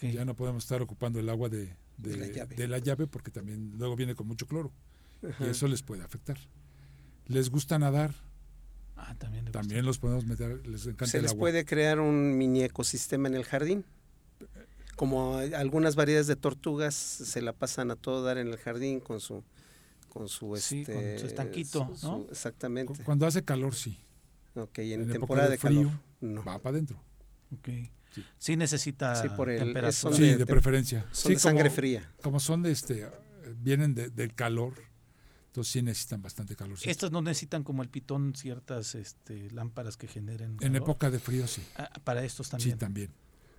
Ya 0.00 0.24
no 0.24 0.34
podemos 0.36 0.62
estar 0.64 0.80
ocupando 0.80 1.18
el 1.18 1.28
agua 1.28 1.48
de, 1.48 1.74
de, 1.98 2.10
De 2.10 2.16
la 2.16 2.26
llave. 2.28 2.56
de 2.56 2.68
la 2.68 2.78
llave 2.78 3.06
porque 3.06 3.30
también 3.30 3.72
luego 3.78 3.96
viene 3.96 4.14
con 4.14 4.26
mucho 4.28 4.46
cloro. 4.46 4.72
Ajá. 5.28 5.44
Y 5.46 5.50
eso 5.50 5.66
les 5.68 5.82
puede 5.82 6.02
afectar. 6.02 6.38
¿Les 7.26 7.50
gusta 7.50 7.78
nadar? 7.78 8.14
Ah, 8.96 9.14
también, 9.18 9.46
también 9.46 9.84
los 9.84 9.98
podemos 9.98 10.24
meter, 10.26 10.64
les 10.66 10.86
encanta 10.86 11.06
Se 11.06 11.16
el 11.18 11.24
les 11.24 11.32
agua. 11.32 11.40
puede 11.40 11.64
crear 11.64 11.98
un 11.98 12.36
mini 12.38 12.62
ecosistema 12.62 13.26
en 13.28 13.34
el 13.34 13.44
jardín. 13.44 13.84
Como 14.96 15.36
algunas 15.38 15.96
variedades 15.96 16.26
de 16.28 16.36
tortugas 16.36 16.94
se 16.94 17.42
la 17.42 17.52
pasan 17.52 17.90
a 17.90 17.96
todo 17.96 18.22
dar 18.22 18.38
en 18.38 18.48
el 18.48 18.56
jardín 18.58 19.00
con 19.00 19.20
su 19.20 19.42
con 20.12 20.28
su 20.28 20.54
Sí, 20.56 20.84
con 20.84 20.94
este 20.96 21.18
su 21.20 21.26
estanquito, 21.26 21.90
su- 21.96 22.06
¿no? 22.06 22.24
su- 22.24 22.26
exactamente. 22.30 23.02
Cuando 23.02 23.26
hace 23.26 23.42
calor, 23.42 23.74
sí. 23.74 23.98
Ok, 24.54 24.78
y 24.80 24.92
en, 24.92 25.00
época 25.02 25.12
temporada 25.14 25.48
de, 25.48 25.56
frío, 25.56 25.84
calor. 25.88 26.00
No. 26.20 26.44
va 26.44 26.58
para 26.58 26.74
adentro. 26.74 27.02
Ok. 27.54 27.68
Sí 28.36 28.56
necesita 28.56 29.14
Sí, 29.22 29.28
por 29.34 29.48
el- 29.48 29.58
temperatura. 29.58 30.14
Sí, 30.14 30.22
de- 30.22 30.36
de, 30.36 30.44
preferencia. 30.46 31.06
son 31.12 31.28
Sí, 31.30 31.34
de 31.34 31.40
sangre 31.40 31.64
como- 31.64 31.76
fría. 31.76 32.12
Como 32.22 32.40
son 32.40 32.62
de 32.62 32.72
este, 32.72 33.08
vienen 33.56 33.94
de- 33.94 34.10
del 34.10 34.34
calor, 34.34 34.74
entonces 35.46 35.72
sí 35.72 35.80
necesitan 35.80 36.20
bastante 36.20 36.54
calor. 36.56 36.78
sí. 36.78 36.90
Estas 36.90 37.10
no 37.10 37.22
necesitan 37.22 37.64
como 37.64 37.82
el 37.82 37.88
pitón 37.88 38.34
ciertas 38.36 38.94
este, 38.94 39.50
lámparas 39.52 39.96
que 39.96 40.08
generen. 40.08 40.50
En 40.52 40.56
calor. 40.58 40.76
época 40.76 41.10
de 41.10 41.18
frío, 41.20 41.46
sí. 41.46 41.62
Ah, 41.76 41.90
para 42.04 42.22
estos 42.22 42.50
también. 42.50 42.72
Sí, 42.72 42.76
también. 42.78 43.10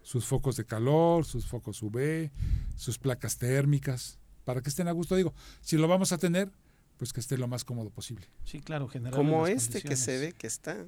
Sus 0.04 0.26
focos 0.26 0.56
de 0.58 0.66
calor, 0.66 1.26
sus 1.26 1.48
focos 1.48 1.82
UV, 1.82 2.30
sus 2.76 3.00
placas 3.00 3.38
térmicas, 3.40 4.20
para 4.46 4.62
que 4.62 4.70
estén 4.70 4.88
a 4.88 4.92
gusto. 4.92 5.16
Digo, 5.16 5.34
si 5.62 5.78
lo 5.78 5.88
vamos 5.88 6.12
a 6.12 6.18
tener, 6.18 6.52
pues 6.98 7.14
que 7.14 7.20
esté 7.20 7.38
lo 7.38 7.48
más 7.48 7.64
cómodo 7.64 7.90
posible. 7.90 8.28
Sí, 8.46 8.60
claro, 8.60 8.88
generar 8.88 9.16
Como 9.16 9.48
este 9.48 9.82
que 9.82 9.96
se 9.96 10.18
ve 10.20 10.34
que 10.34 10.48
está 10.48 10.86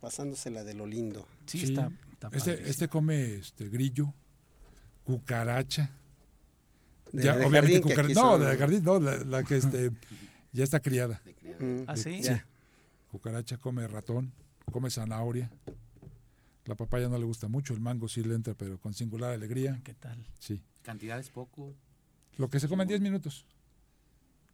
pasándosela 0.00 0.64
de 0.64 0.74
lo 0.74 0.86
lindo. 0.86 1.26
Sí, 1.46 1.62
está, 1.64 1.90
está 2.12 2.28
este, 2.32 2.68
este 2.68 2.88
come 2.88 3.36
este 3.36 3.68
grillo, 3.68 4.12
cucaracha. 5.04 5.90
De 7.12 7.22
ya, 7.24 7.36
de 7.36 7.44
obviamente 7.44 7.72
jardín, 7.74 7.82
que 7.82 7.94
cucara- 7.94 8.06
aquí 8.06 8.14
No, 8.14 8.38
de 8.38 8.56
jardín, 8.56 8.84
no, 8.84 8.98
la, 8.98 9.16
la 9.18 9.42
que 9.44 9.58
este, 9.58 9.90
ya 10.52 10.64
está 10.64 10.80
criada. 10.80 11.20
¿Ah, 11.86 11.96
sí? 11.96 12.22
ya. 12.22 12.46
Cucaracha 13.10 13.58
come 13.58 13.86
ratón, 13.86 14.32
come 14.70 14.90
zanahoria. 14.90 15.50
La 16.64 16.74
papaya 16.76 17.08
no 17.08 17.18
le 17.18 17.24
gusta 17.24 17.48
mucho, 17.48 17.74
el 17.74 17.80
mango 17.80 18.08
sí 18.08 18.22
le 18.22 18.34
entra, 18.34 18.54
pero 18.54 18.78
con 18.78 18.94
singular 18.94 19.32
alegría. 19.32 19.80
¿Qué 19.84 19.94
tal? 19.94 20.24
Sí. 20.38 20.62
Cantidades 20.82 21.28
poco. 21.28 21.74
Lo 22.38 22.48
que 22.48 22.60
se 22.60 22.68
come 22.68 22.82
en 22.82 22.88
10 22.88 23.00
minutos. 23.00 23.44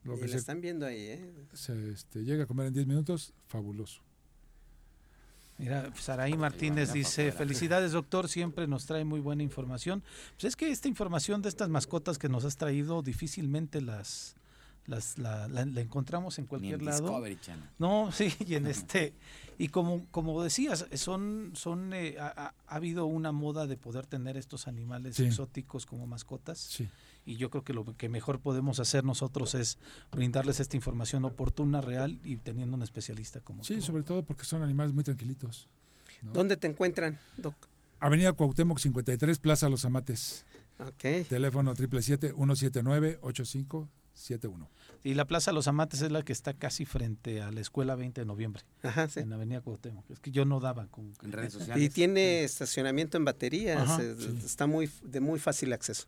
Lo 0.05 0.17
Y 0.17 0.21
que 0.21 0.27
la 0.27 0.33
se, 0.33 0.39
están 0.39 0.61
viendo 0.61 0.87
ahí, 0.87 1.01
¿eh? 1.01 1.33
se, 1.53 1.91
este, 1.91 2.25
llega 2.25 2.45
a 2.45 2.47
comer 2.47 2.67
en 2.69 2.75
10 2.75 2.87
minutos, 2.87 3.33
fabuloso. 3.49 4.01
Mira, 5.59 5.91
Saraí 5.97 6.37
Martínez 6.37 6.93
dice, 6.93 7.33
felicidades 7.33 7.91
doctor, 7.91 8.29
siempre 8.29 8.69
nos 8.69 8.87
trae 8.87 9.05
muy 9.05 9.19
buena 9.19 9.43
información. 9.43 10.05
Pues 10.37 10.45
es 10.45 10.57
que 10.57 10.71
esta 10.71 10.87
información 10.87 11.43
de 11.43 11.49
estas 11.49 11.69
mascotas 11.69 12.17
que 12.17 12.29
nos 12.29 12.45
has 12.45 12.57
traído 12.57 13.03
difícilmente 13.03 13.81
las, 13.81 14.37
las 14.87 15.19
la, 15.19 15.49
la- 15.49 15.67
la 15.67 15.81
encontramos 15.81 16.39
en 16.39 16.47
cualquier 16.47 16.79
en 16.79 16.85
lado. 16.87 17.03
Discovery 17.03 17.39
Channel. 17.41 17.69
No, 17.81 18.13
sí, 18.13 18.33
y 18.47 18.55
en 18.55 18.69
este 18.69 19.15
y 19.59 19.67
como 19.69 20.07
como 20.13 20.41
decías, 20.45 20.87
son 20.95 21.51
son 21.55 21.93
eh, 21.93 22.15
ha, 22.21 22.29
ha- 22.29 22.55
ha 22.69 22.75
habido 22.77 23.07
una 23.07 23.33
moda 23.33 23.67
de 23.67 23.77
poder 23.77 24.07
tener 24.07 24.37
estos 24.37 24.69
animales 24.69 25.17
Sí. 25.17 25.25
exóticos 25.25 25.87
como 25.87 26.07
mascotas. 26.07 26.59
Sí. 26.61 26.89
Y 27.29 27.37
yo 27.37 27.51
creo 27.51 27.63
que 27.63 27.75
lo 27.75 27.85
que 27.97 28.09
mejor 28.09 28.41
podemos 28.41 28.81
hacer 28.81 29.05
nosotros 29.05 29.55
es 29.55 29.77
brindarles 30.11 30.61
esta 30.61 30.77
información 30.77 31.25
oportuna, 31.27 31.81
real 31.83 32.19
y 32.25 32.37
teniendo 32.39 32.75
un 32.77 32.83
especialista 32.83 33.41
como 33.41 33.63
Sí, 33.65 33.77
tú. 33.77 33.83
sobre 33.83 34.03
todo 34.03 34.23
porque 34.23 34.45
son 34.45 34.63
animales 34.63 34.95
muy 34.95 35.05
tranquilitos. 35.05 35.69
¿no? 36.23 36.33
¿Dónde 36.33 36.57
te 36.57 36.67
encuentran, 36.69 37.19
Doc? 37.37 37.55
Avenida 38.01 38.33
Cuauhtémoc 38.33 38.79
53, 38.79 39.39
Plaza 39.41 39.69
Los 39.69 39.85
Amates. 39.85 40.47
Ok. 40.79 41.27
Teléfono 41.29 41.75
777-179-8571. 41.75 44.69
Y 45.05 45.15
la 45.15 45.27
Plaza 45.27 45.53
Los 45.53 45.69
Amates 45.69 46.03
es 46.03 46.11
la 46.11 46.23
que 46.23 46.33
está 46.33 46.53
casi 46.55 46.85
frente 46.85 47.41
a 47.41 47.53
la 47.53 47.61
Escuela 47.61 47.95
20 47.95 48.21
de 48.21 48.25
Noviembre. 48.27 48.63
Ajá, 48.83 49.09
sí. 49.09 49.21
En 49.21 49.33
Avenida 49.33 49.61
Cuauhtémoc. 49.61 50.11
Es 50.11 50.19
que 50.21 50.31
yo 50.33 50.45
no 50.45 50.59
daba 50.61 50.87
con... 50.89 51.13
En 51.23 51.33
redes 51.33 51.55
Y 51.55 51.59
sociales. 51.59 51.93
tiene 51.93 52.43
estacionamiento 52.45 53.17
en 53.17 53.25
baterías, 53.25 53.81
Ajá, 53.83 53.99
sí. 53.99 54.39
está 54.45 54.67
muy 54.67 54.91
de 55.03 55.21
muy 55.21 55.39
fácil 55.39 55.73
acceso. 55.73 56.07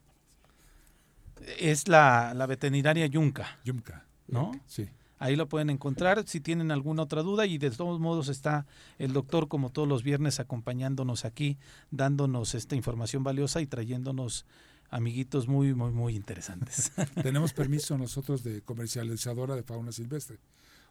Es 1.59 1.89
la, 1.89 2.35
la 2.35 2.47
veterinaria 2.47 3.07
Yunca, 3.07 3.59
Yumka. 3.65 4.07
¿no? 4.29 4.53
Sí. 4.67 4.89
Ahí 5.19 5.37
lo 5.37 5.49
pueden 5.49 5.69
encontrar 5.69 6.27
si 6.27 6.41
tienen 6.41 6.71
alguna 6.71 7.03
otra 7.03 7.23
duda 7.23 7.45
y 7.45 7.59
de 7.59 7.71
todos 7.71 8.01
modos 8.01 8.29
está 8.29 8.67
el 8.99 9.12
doctor 9.12 9.49
como 9.49 9.71
todos 9.71 9.87
los 9.87 10.03
viernes 10.03 10.41
acompañándonos 10.41 11.27
aquí, 11.27 11.59
dándonos 11.91 12.55
esta 12.55 12.75
información 12.75 13.23
valiosa 13.23 13.61
y 13.61 13.67
trayéndonos 13.67 14.47
amiguitos 14.89 15.47
muy, 15.47 15.75
muy, 15.75 15.93
muy 15.93 16.17
interesantes. 16.17 16.93
Tenemos 17.23 17.53
permiso 17.53 17.99
nosotros 17.99 18.43
de 18.43 18.62
comercializadora 18.62 19.55
de 19.55 19.62
fauna 19.62 19.93
silvestre. 19.93 20.39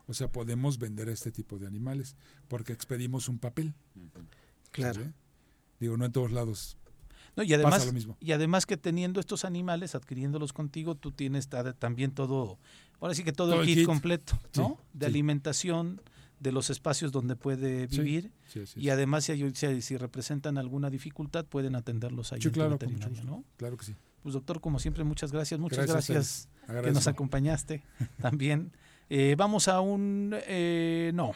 O 0.05 0.13
sea, 0.13 0.31
podemos 0.31 0.77
vender 0.77 1.09
este 1.09 1.31
tipo 1.31 1.57
de 1.57 1.65
animales 1.65 2.15
porque 2.47 2.71
expedimos 2.71 3.29
un 3.29 3.39
papel. 3.39 3.73
Claro. 4.71 5.03
¿sí? 5.03 5.11
Digo, 5.79 5.97
no 5.97 6.05
en 6.05 6.11
todos 6.11 6.31
lados. 6.31 6.77
No, 7.35 7.43
y 7.43 7.47
Pasa 7.49 7.55
además, 7.61 7.85
lo 7.85 7.93
mismo. 7.93 8.17
y 8.19 8.31
además 8.31 8.65
que 8.65 8.77
teniendo 8.77 9.19
estos 9.19 9.45
animales, 9.45 9.95
adquiriéndolos 9.95 10.53
contigo, 10.53 10.95
tú 10.95 11.11
tienes 11.11 11.47
ta- 11.47 11.73
también 11.73 12.11
todo, 12.11 12.57
ahora 12.99 13.13
sí 13.15 13.23
que 13.23 13.31
todo, 13.31 13.51
Todo 13.51 13.61
el 13.61 13.67
kit, 13.67 13.77
kit. 13.79 13.85
completo, 13.85 14.37
¿no? 14.57 14.77
Sí, 14.81 14.83
de 14.93 15.05
sí. 15.05 15.11
alimentación, 15.11 16.01
de 16.39 16.51
los 16.53 16.69
espacios 16.69 17.11
donde 17.11 17.35
puede 17.35 17.87
vivir 17.87 18.31
sí, 18.47 18.65
sí, 18.65 18.79
y 18.79 18.83
sí. 18.83 18.89
además 18.89 19.25
si, 19.25 19.33
hay- 19.33 19.51
si, 19.55 19.81
si 19.81 19.97
representan 19.97 20.57
alguna 20.57 20.89
dificultad 20.89 21.45
pueden 21.45 21.75
atenderlos 21.75 22.31
ahí 22.31 22.39
en 22.43 22.51
claro, 22.51 22.77
gusto. 22.81 23.23
¿no? 23.25 23.43
Claro 23.57 23.75
que 23.77 23.85
sí. 23.85 23.95
Pues 24.23 24.33
doctor, 24.33 24.59
como 24.61 24.79
siempre, 24.79 25.03
muchas 25.03 25.31
gracias, 25.31 25.59
muchas 25.59 25.85
Gracias 25.87 26.47
gracias, 26.67 26.83
que 26.85 26.91
nos 26.91 27.07
acompañaste 27.07 27.83
también. 28.21 28.71
Eh, 29.09 29.35
vamos 29.37 29.67
a 29.67 29.79
un, 29.81 30.35
eh, 30.47 31.11
no, 31.13 31.31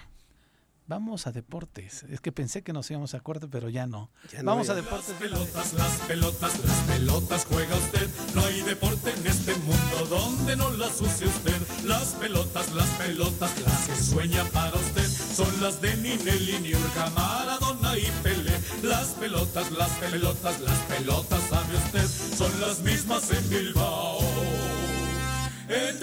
vamos 0.88 1.28
a 1.28 1.32
deportes. 1.32 2.04
Es 2.04 2.20
que 2.22 2.32
pensé 2.32 2.64
que 2.64 2.74
nos 2.74 2.90
íbamos 2.92 3.14
a 3.14 3.20
corte, 3.20 3.48
pero 3.48 3.70
ya 3.70 3.88
no. 3.88 4.10
Ya 4.32 4.44
no, 4.44 4.52
vamos 4.52 4.68
ya. 4.68 4.74
a 4.74 4.76
deportes. 4.76 5.20
vez. 5.20 5.30
pelotas, 5.30 5.74
las 5.74 5.98
pelotas, 6.08 6.60
las 6.66 6.78
pelotas 6.88 7.46
juega 7.46 7.76
usted. 7.76 8.10
No 8.36 8.46
hay 8.46 8.62
deporte 8.62 9.12
en 9.12 9.28
este 9.28 9.56
mundo 9.56 10.06
donde 10.10 10.56
no 10.56 10.72
las 10.72 11.00
use 11.02 11.26
usted. 11.26 11.62
Las 11.86 12.10
pelotas, 12.14 12.74
las 12.74 12.90
pelotas, 12.90 13.52
las 13.62 13.88
que 13.88 13.96
sueña 13.96 14.44
para 14.46 14.76
usted. 14.76 15.08
Son 15.08 15.62
las 15.62 15.82
de 15.82 15.96
Ninelli, 15.98 16.60
Niurka, 16.60 17.10
Maradona 17.12 17.98
y 17.98 18.12
Pelé. 18.22 18.60
Las 18.84 19.10
pelotas, 19.10 19.72
las 19.72 19.90
pelotas, 19.92 20.60
las 20.62 20.78
pelotas, 20.80 21.44
sabe 21.50 21.78
usted. 21.78 22.08
Son 22.38 22.62
las 22.62 22.80
mismas 22.80 23.32
en 23.32 23.50
Bilbao. 23.50 24.20
En 25.70 26.00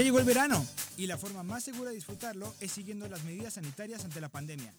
Ya 0.00 0.04
llegó 0.04 0.18
el 0.18 0.24
verano 0.24 0.64
y 0.96 1.06
la 1.06 1.18
forma 1.18 1.42
más 1.42 1.62
segura 1.62 1.90
de 1.90 1.96
disfrutarlo 1.96 2.54
es 2.58 2.72
siguiendo 2.72 3.06
las 3.06 3.22
medidas 3.22 3.52
sanitarias 3.52 4.02
ante 4.02 4.18
la 4.18 4.30
pandemia. 4.30 4.72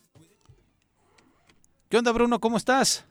¿Qué 1.89 1.97
onda, 1.99 2.11
Bruno? 2.11 2.39
¿Cómo 2.39 2.57
estás? 2.57 3.05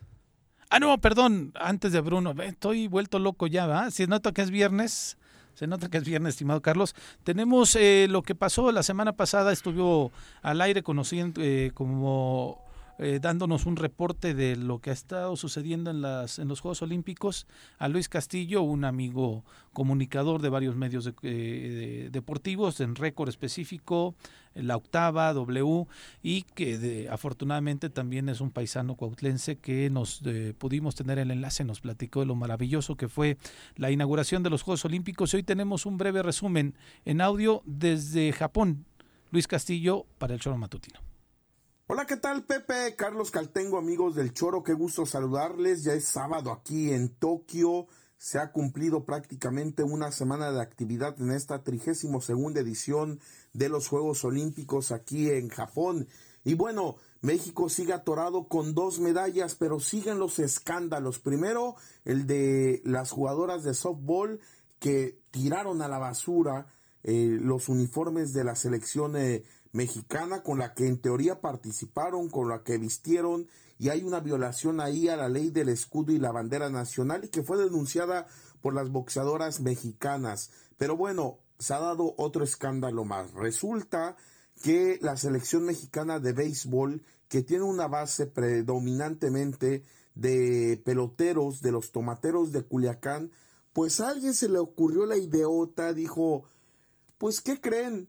Ah, 0.70 0.80
no, 0.80 0.98
perdón, 0.98 1.52
antes 1.54 1.92
de 1.92 2.00
Bruno, 2.00 2.34
estoy 2.42 2.88
vuelto 2.88 3.20
loco 3.20 3.46
ya, 3.46 3.68
¿va? 3.68 3.92
Se 3.92 4.08
nota 4.08 4.32
que 4.32 4.42
es 4.42 4.50
viernes, 4.50 5.18
se 5.54 5.68
nota 5.68 5.88
que 5.88 5.98
es 5.98 6.04
viernes, 6.04 6.34
estimado 6.34 6.60
Carlos. 6.60 6.96
Tenemos 7.22 7.76
eh, 7.76 8.08
lo 8.10 8.22
que 8.22 8.34
pasó 8.34 8.72
la 8.72 8.82
semana 8.82 9.12
pasada, 9.12 9.52
estuvo 9.52 10.10
al 10.42 10.62
aire 10.62 10.82
conociendo, 10.82 11.40
eh, 11.40 11.70
como 11.74 12.60
eh, 13.02 13.18
dándonos 13.20 13.64
un 13.66 13.76
reporte 13.76 14.34
de 14.34 14.56
lo 14.56 14.78
que 14.78 14.90
ha 14.90 14.92
estado 14.92 15.34
sucediendo 15.36 15.90
en, 15.90 16.02
las, 16.02 16.38
en 16.38 16.48
los 16.48 16.60
Juegos 16.60 16.82
Olímpicos 16.82 17.46
a 17.78 17.88
Luis 17.88 18.08
Castillo, 18.08 18.62
un 18.62 18.84
amigo 18.84 19.44
comunicador 19.72 20.42
de 20.42 20.48
varios 20.50 20.76
medios 20.76 21.06
eh, 21.06 21.12
de- 21.22 22.10
deportivos, 22.10 22.80
en 22.80 22.94
récord 22.94 23.28
específico, 23.28 24.14
la 24.54 24.76
octava, 24.76 25.32
W, 25.32 25.86
y 26.22 26.42
que 26.42 26.76
de- 26.76 27.08
afortunadamente 27.08 27.88
también 27.88 28.28
es 28.28 28.40
un 28.40 28.50
paisano 28.50 28.96
cuautlense 28.96 29.56
que 29.56 29.88
nos 29.90 30.20
eh, 30.26 30.54
pudimos 30.58 30.94
tener 30.94 31.18
el 31.18 31.30
enlace, 31.30 31.64
nos 31.64 31.80
platicó 31.80 32.20
de 32.20 32.26
lo 32.26 32.34
maravilloso 32.34 32.96
que 32.96 33.08
fue 33.08 33.38
la 33.76 33.90
inauguración 33.90 34.42
de 34.42 34.50
los 34.50 34.62
Juegos 34.62 34.84
Olímpicos. 34.84 35.32
Y 35.32 35.38
hoy 35.38 35.42
tenemos 35.42 35.86
un 35.86 35.96
breve 35.98 36.22
resumen 36.22 36.74
en 37.04 37.20
audio 37.20 37.62
desde 37.64 38.32
Japón. 38.32 38.84
Luis 39.30 39.46
Castillo 39.46 40.04
para 40.18 40.34
el 40.34 40.40
Choro 40.40 40.58
Matutino. 40.58 41.09
Hola, 41.92 42.06
¿qué 42.06 42.16
tal 42.16 42.44
Pepe? 42.44 42.94
Carlos 42.94 43.32
Caltengo, 43.32 43.76
amigos 43.76 44.14
del 44.14 44.32
Choro, 44.32 44.62
qué 44.62 44.74
gusto 44.74 45.06
saludarles. 45.06 45.82
Ya 45.82 45.92
es 45.92 46.04
sábado 46.04 46.52
aquí 46.52 46.92
en 46.92 47.08
Tokio. 47.08 47.88
Se 48.16 48.38
ha 48.38 48.52
cumplido 48.52 49.04
prácticamente 49.04 49.82
una 49.82 50.12
semana 50.12 50.52
de 50.52 50.60
actividad 50.60 51.20
en 51.20 51.32
esta 51.32 51.64
32 51.64 52.24
segunda 52.24 52.60
edición 52.60 53.18
de 53.54 53.68
los 53.68 53.88
Juegos 53.88 54.24
Olímpicos 54.24 54.92
aquí 54.92 55.30
en 55.30 55.48
Japón. 55.48 56.06
Y 56.44 56.54
bueno, 56.54 56.94
México 57.22 57.68
sigue 57.68 57.92
atorado 57.92 58.46
con 58.46 58.72
dos 58.72 59.00
medallas, 59.00 59.56
pero 59.56 59.80
siguen 59.80 60.20
los 60.20 60.38
escándalos. 60.38 61.18
Primero, 61.18 61.74
el 62.04 62.28
de 62.28 62.82
las 62.84 63.10
jugadoras 63.10 63.64
de 63.64 63.74
softball 63.74 64.38
que 64.78 65.18
tiraron 65.32 65.82
a 65.82 65.88
la 65.88 65.98
basura 65.98 66.68
eh, 67.02 67.38
los 67.40 67.68
uniformes 67.68 68.34
de 68.34 68.44
la 68.44 68.54
selección 68.54 69.16
eh, 69.16 69.42
mexicana 69.72 70.42
con 70.42 70.58
la 70.58 70.74
que 70.74 70.86
en 70.86 71.00
teoría 71.00 71.40
participaron, 71.40 72.28
con 72.28 72.48
la 72.48 72.62
que 72.62 72.78
vistieron 72.78 73.48
y 73.78 73.88
hay 73.88 74.02
una 74.02 74.20
violación 74.20 74.80
ahí 74.80 75.08
a 75.08 75.16
la 75.16 75.28
ley 75.28 75.50
del 75.50 75.68
escudo 75.70 76.12
y 76.12 76.18
la 76.18 76.32
bandera 76.32 76.68
nacional 76.68 77.24
y 77.24 77.28
que 77.28 77.42
fue 77.42 77.56
denunciada 77.56 78.26
por 78.60 78.74
las 78.74 78.90
boxeadoras 78.90 79.60
mexicanas. 79.60 80.50
Pero 80.76 80.96
bueno, 80.96 81.38
se 81.58 81.74
ha 81.74 81.78
dado 81.78 82.14
otro 82.18 82.44
escándalo 82.44 83.04
más. 83.04 83.32
Resulta 83.32 84.16
que 84.62 84.98
la 85.00 85.16
selección 85.16 85.64
mexicana 85.64 86.18
de 86.18 86.32
béisbol, 86.32 87.02
que 87.28 87.42
tiene 87.42 87.64
una 87.64 87.88
base 87.88 88.26
predominantemente 88.26 89.84
de 90.14 90.82
peloteros, 90.84 91.62
de 91.62 91.72
los 91.72 91.92
tomateros 91.92 92.52
de 92.52 92.62
Culiacán, 92.62 93.30
pues 93.72 94.00
a 94.00 94.08
alguien 94.08 94.34
se 94.34 94.48
le 94.48 94.58
ocurrió 94.58 95.06
la 95.06 95.16
ideota, 95.16 95.94
dijo, 95.94 96.44
pues 97.18 97.40
¿qué 97.40 97.60
creen? 97.60 98.08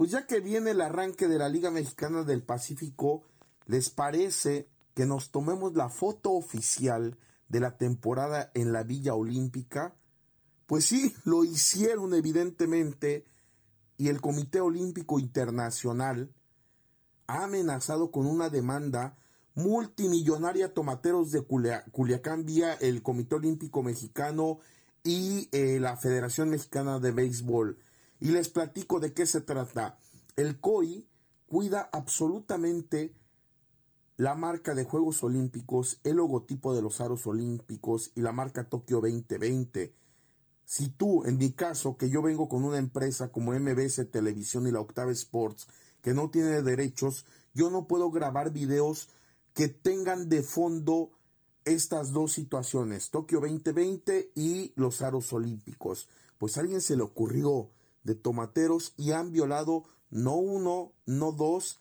Pues 0.00 0.12
ya 0.12 0.26
que 0.26 0.40
viene 0.40 0.70
el 0.70 0.80
arranque 0.80 1.28
de 1.28 1.36
la 1.36 1.50
Liga 1.50 1.70
Mexicana 1.70 2.22
del 2.22 2.42
Pacífico, 2.42 3.22
¿les 3.66 3.90
parece 3.90 4.66
que 4.94 5.04
nos 5.04 5.30
tomemos 5.30 5.74
la 5.74 5.90
foto 5.90 6.30
oficial 6.30 7.18
de 7.50 7.60
la 7.60 7.76
temporada 7.76 8.50
en 8.54 8.72
la 8.72 8.82
Villa 8.82 9.12
Olímpica? 9.12 9.94
Pues 10.64 10.86
sí, 10.86 11.14
lo 11.26 11.44
hicieron 11.44 12.14
evidentemente 12.14 13.26
y 13.98 14.08
el 14.08 14.22
Comité 14.22 14.62
Olímpico 14.62 15.18
Internacional 15.18 16.32
ha 17.26 17.44
amenazado 17.44 18.10
con 18.10 18.24
una 18.24 18.48
demanda 18.48 19.18
multimillonaria 19.54 20.72
tomateros 20.72 21.30
de 21.30 21.42
Culiacán 21.42 22.46
vía 22.46 22.72
el 22.72 23.02
Comité 23.02 23.34
Olímpico 23.34 23.82
Mexicano 23.82 24.60
y 25.04 25.50
eh, 25.52 25.78
la 25.78 25.98
Federación 25.98 26.48
Mexicana 26.48 27.00
de 27.00 27.12
Béisbol. 27.12 27.76
Y 28.20 28.28
les 28.28 28.48
platico 28.48 29.00
de 29.00 29.12
qué 29.12 29.26
se 29.26 29.40
trata. 29.40 29.98
El 30.36 30.60
COI 30.60 31.06
cuida 31.46 31.88
absolutamente 31.92 33.14
la 34.16 34.34
marca 34.34 34.74
de 34.74 34.84
Juegos 34.84 35.22
Olímpicos, 35.24 35.98
el 36.04 36.16
logotipo 36.16 36.74
de 36.74 36.82
los 36.82 37.00
aros 37.00 37.26
olímpicos 37.26 38.12
y 38.14 38.20
la 38.20 38.32
marca 38.32 38.68
Tokio 38.68 39.00
2020. 39.00 39.94
Si 40.66 40.90
tú, 40.90 41.24
en 41.24 41.38
mi 41.38 41.52
caso, 41.52 41.96
que 41.96 42.10
yo 42.10 42.20
vengo 42.20 42.48
con 42.48 42.64
una 42.64 42.76
empresa 42.76 43.32
como 43.32 43.58
MBS 43.58 44.10
Televisión 44.10 44.66
y 44.66 44.70
la 44.70 44.80
Octave 44.80 45.12
Sports, 45.12 45.68
que 46.02 46.12
no 46.12 46.28
tiene 46.28 46.62
derechos, 46.62 47.24
yo 47.54 47.70
no 47.70 47.86
puedo 47.86 48.10
grabar 48.10 48.52
videos 48.52 49.08
que 49.54 49.68
tengan 49.68 50.28
de 50.28 50.42
fondo 50.42 51.10
estas 51.64 52.12
dos 52.12 52.32
situaciones, 52.32 53.10
Tokio 53.10 53.40
2020 53.40 54.32
y 54.34 54.72
los 54.76 55.02
aros 55.02 55.32
olímpicos. 55.32 56.08
Pues 56.38 56.56
a 56.56 56.60
alguien 56.60 56.80
se 56.80 56.96
le 56.96 57.02
ocurrió 57.02 57.70
de 58.02 58.14
tomateros 58.14 58.94
y 58.96 59.12
han 59.12 59.32
violado 59.32 59.84
no 60.10 60.36
uno, 60.36 60.92
no 61.06 61.32
dos, 61.32 61.80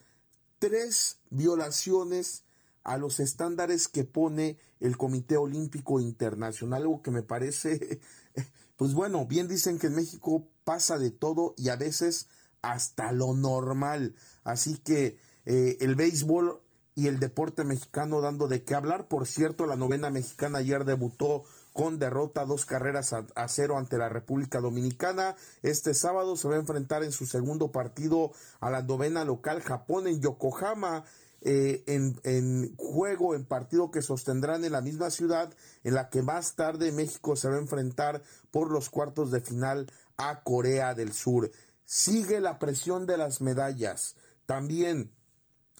tres 0.60 1.20
violaciones 1.30 2.44
a 2.84 2.98
los 2.98 3.20
estándares 3.20 3.88
que 3.88 4.04
pone 4.04 4.58
el 4.80 4.98
Comité 4.98 5.38
Olímpico 5.38 6.00
Internacional, 6.00 6.84
algo 6.84 7.02
que 7.02 7.12
me 7.12 7.24
parece, 7.24 8.00
pues 8.78 8.94
bueno, 8.94 9.26
bien 9.26 9.48
dicen 9.48 9.80
que 9.80 9.88
en 9.88 9.96
México 9.96 10.48
pasa 10.64 10.98
de 10.98 11.12
todo 11.12 11.54
y 11.58 11.70
a 11.70 11.76
veces 11.76 12.28
hasta 12.62 13.12
lo 13.12 13.34
normal. 13.34 14.16
Así 14.44 14.78
que 14.78 15.20
eh, 15.46 15.78
el 15.82 15.96
béisbol 15.96 16.62
y 16.96 17.08
el 17.08 17.20
deporte 17.20 17.64
mexicano 17.64 18.22
dando 18.22 18.48
de 18.48 18.64
qué 18.64 18.76
hablar. 18.76 19.08
Por 19.08 19.26
cierto, 19.26 19.66
la 19.66 19.76
novena 19.76 20.10
mexicana 20.10 20.60
ayer 20.60 20.84
debutó 20.84 21.44
con 21.80 21.98
derrota 21.98 22.44
dos 22.44 22.66
carreras 22.66 23.14
a, 23.14 23.48
cero 23.48 23.78
ante 23.78 23.98
la 23.98 24.10
República 24.10 24.60
Dominicana. 24.60 25.38
Este 25.62 25.94
sábado 25.94 26.36
se 26.36 26.50
va 26.50 26.56
a 26.56 26.60
enfrentar 26.60 27.06
en 27.06 27.14
su 27.14 27.26
segundo 27.26 27.72
partido 27.72 28.34
a 28.60 28.70
la 28.70 28.82
novena 28.82 29.24
local 29.24 29.62
Japón 29.62 30.06
en 30.06 30.20
Yokohama. 30.20 31.06
Eh, 31.40 31.86
en, 31.88 32.20
en, 32.26 32.76
juego, 32.76 33.34
en 33.34 33.46
partido 33.46 33.92
que 33.92 34.02
sostendrán 34.02 34.66
en 34.66 34.74
la 34.74 34.82
misma 34.82 35.10
ciudad, 35.10 35.54
en 35.86 35.94
la 35.94 36.10
que 36.10 36.22
más 36.22 36.56
tarde 36.56 36.92
México 36.92 37.38
se 37.38 37.48
va 37.48 37.56
a 37.56 37.60
enfrentar 37.60 38.24
por 38.52 38.72
los 38.72 38.90
cuartos 38.90 39.32
de 39.32 39.40
final 39.40 39.90
a 40.18 40.44
Corea 40.44 40.94
del 40.96 41.14
Sur. 41.14 41.50
Sigue 41.86 42.42
la 42.42 42.60
presión 42.60 43.06
de 43.06 43.16
las 43.16 43.40
medallas. 43.40 44.18
También 44.46 45.14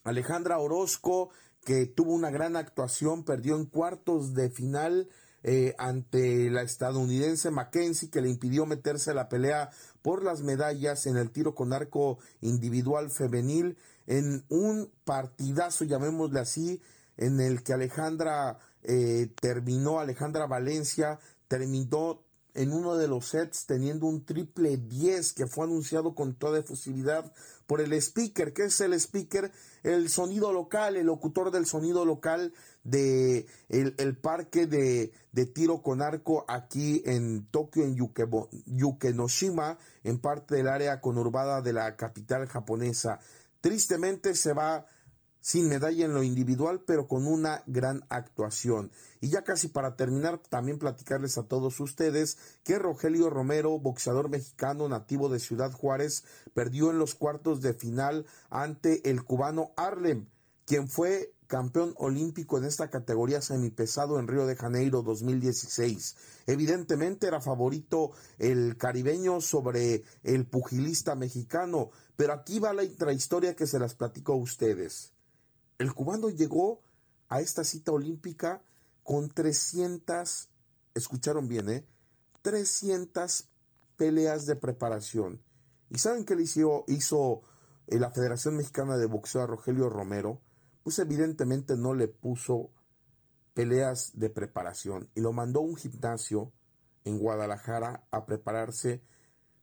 Alejandra 0.06 0.60
Orozco, 0.60 1.32
que 1.66 1.88
tuvo 1.88 2.14
una 2.14 2.30
gran 2.30 2.56
actuación, 2.56 3.26
perdió 3.26 3.58
en 3.58 3.66
cuartos 3.66 4.34
de 4.34 4.50
final 4.50 5.10
eh, 5.44 5.76
ante 5.78 6.50
la 6.50 6.62
estadounidense 6.62 7.52
Mackenzie, 7.52 8.10
que 8.10 8.22
le 8.22 8.30
impidió 8.30 8.66
meterse 8.66 9.12
a 9.12 9.14
la 9.14 9.30
pelea 9.30 9.70
por 10.02 10.24
las 10.24 10.42
medallas 10.42 11.06
en 11.06 11.18
el 11.18 11.32
tiro 11.32 11.56
con 11.56 11.74
arco 11.74 12.20
individual 12.42 13.10
femenil, 13.10 13.78
en 14.08 14.44
un 14.50 14.92
partidazo, 15.06 15.86
llamémosle 15.86 16.40
así, 16.40 16.82
en 17.18 17.40
el 17.40 17.64
que 17.64 17.74
Alejandra 17.74 18.60
eh, 18.84 19.30
terminó, 19.40 20.00
Alejandra 20.00 20.48
Valencia 20.48 21.20
terminó 21.48 22.24
en 22.54 22.74
uno 22.74 22.96
de 22.98 23.08
los 23.08 23.30
sets 23.30 23.66
teniendo 23.66 24.08
un 24.08 24.26
triple 24.26 24.78
10 24.78 25.34
que 25.34 25.48
fue 25.48 25.66
anunciado 25.66 26.16
con 26.16 26.34
toda 26.34 26.60
efusividad 26.60 27.32
por 27.68 27.82
el 27.82 27.94
speaker. 27.94 28.54
¿Qué 28.54 28.66
es 28.66 28.82
el 28.82 28.94
speaker? 28.94 29.52
El 29.84 30.10
sonido 30.10 30.52
local, 30.52 30.98
el 30.98 31.06
locutor 31.06 31.52
del 31.52 31.66
sonido 31.66 32.06
local 32.06 32.54
de 32.90 33.48
el, 33.70 33.96
el 33.98 34.18
parque 34.18 34.66
de, 34.68 35.12
de, 35.32 35.46
tiro 35.46 35.82
con 35.82 36.02
arco 36.02 36.46
aquí 36.48 37.02
en 37.06 37.46
Tokio, 37.48 37.84
en 37.84 37.96
Yukebo, 37.96 38.50
Yukenoshima, 38.66 39.78
en 40.04 40.20
parte 40.20 40.56
del 40.56 40.68
área 40.68 41.02
conurbada 41.02 41.62
de 41.62 41.74
la 41.74 41.96
capital 41.96 42.48
japonesa. 42.48 43.20
Tristemente 43.62 44.36
se 44.36 44.54
va 44.54 44.86
sin 45.42 45.70
medalla 45.70 46.06
en 46.06 46.14
lo 46.14 46.24
individual, 46.24 46.82
pero 46.86 47.08
con 47.08 47.26
una 47.26 47.64
gran 47.66 48.04
actuación. 48.10 48.92
Y 49.22 49.30
ya 49.30 49.44
casi 49.44 49.68
para 49.68 49.96
terminar, 49.96 50.40
también 50.50 50.80
platicarles 50.80 51.38
a 51.38 51.44
todos 51.44 51.80
ustedes 51.80 52.38
que 52.64 52.78
Rogelio 52.78 53.30
Romero, 53.30 53.80
boxeador 53.80 54.30
mexicano 54.30 54.88
nativo 54.90 55.30
de 55.30 55.40
Ciudad 55.40 55.72
Juárez, 55.72 56.24
perdió 56.54 56.92
en 56.92 57.00
los 57.00 57.16
cuartos 57.16 57.62
de 57.62 57.74
final 57.74 58.26
ante 58.50 59.10
el 59.10 59.24
cubano 59.24 59.72
Arlem, 59.78 60.28
quien 60.66 60.88
fue 60.88 61.34
campeón 61.50 61.96
olímpico 61.98 62.60
en 62.60 62.64
esta 62.64 62.92
categoría 62.92 63.42
semipesado 63.42 64.20
en 64.20 64.28
Río 64.28 64.46
de 64.46 64.56
Janeiro 64.56 65.02
2016. 65.02 66.16
Evidentemente 66.46 67.26
era 67.26 67.42
favorito 67.42 68.12
el 68.38 68.78
caribeño 68.78 69.42
sobre 69.42 70.04
el 70.22 70.46
pugilista 70.46 71.16
mexicano, 71.16 71.90
pero 72.16 72.34
aquí 72.34 72.60
va 72.60 72.72
la 72.72 72.84
intrahistoria 72.84 73.56
que 73.56 73.66
se 73.66 73.80
las 73.80 73.96
platico 73.96 74.34
a 74.34 74.36
ustedes. 74.36 75.14
El 75.80 75.92
cubano 75.96 76.30
llegó 76.30 76.84
a 77.30 77.42
esta 77.42 77.64
cita 77.64 77.94
olímpica 77.94 78.62
con 79.02 79.32
300, 79.32 80.50
escucharon 80.94 81.48
bien, 81.48 81.68
¿eh? 81.70 81.86
300 82.44 83.50
peleas 83.98 84.46
de 84.46 84.56
preparación. 84.56 85.42
¿Y 85.90 85.98
saben 85.98 86.26
qué 86.26 86.36
le 86.36 86.44
hizo, 86.44 86.86
hizo 86.88 87.42
la 87.88 88.12
Federación 88.12 88.56
Mexicana 88.56 88.98
de 88.98 89.08
Boxeo 89.08 89.42
a 89.42 89.48
Rogelio 89.48 89.90
Romero? 89.90 90.42
Pues 90.90 90.98
evidentemente 90.98 91.78
no 91.78 91.94
le 91.94 92.08
puso 92.08 92.72
peleas 93.54 94.14
de 94.16 94.32
preparación 94.32 95.08
y 95.14 95.22
lo 95.22 95.32
mandó 95.34 95.60
a 95.60 95.64
un 95.64 95.76
gimnasio 95.76 96.52
en 97.04 97.20
Guadalajara 97.20 98.08
a 98.10 98.26
prepararse 98.26 99.04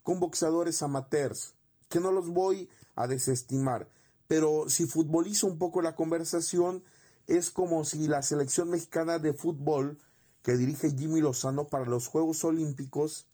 con 0.05 0.21
boxeadores 0.21 0.85
amateurs, 0.85 1.57
que 1.89 1.99
no 1.99 2.13
los 2.13 2.29
voy 2.29 2.71
a 2.95 3.09
desestimar, 3.09 3.91
pero 4.29 4.69
si 4.69 4.87
futbolizo 4.87 5.49
un 5.49 5.59
poco 5.59 5.83
la 5.83 5.97
conversación, 5.97 6.85
es 7.27 7.51
como 7.51 7.85
si 7.85 8.07
la 8.07 8.23
selección 8.23 8.71
mexicana 8.71 9.19
de 9.19 9.35
fútbol 9.35 9.99
que 10.43 10.57
dirige 10.57 10.93
Jimmy 10.93 11.23
Lozano 11.23 11.67
para 11.67 11.87
los 11.87 12.07
Juegos 12.07 12.45
Olímpicos, 12.45 13.27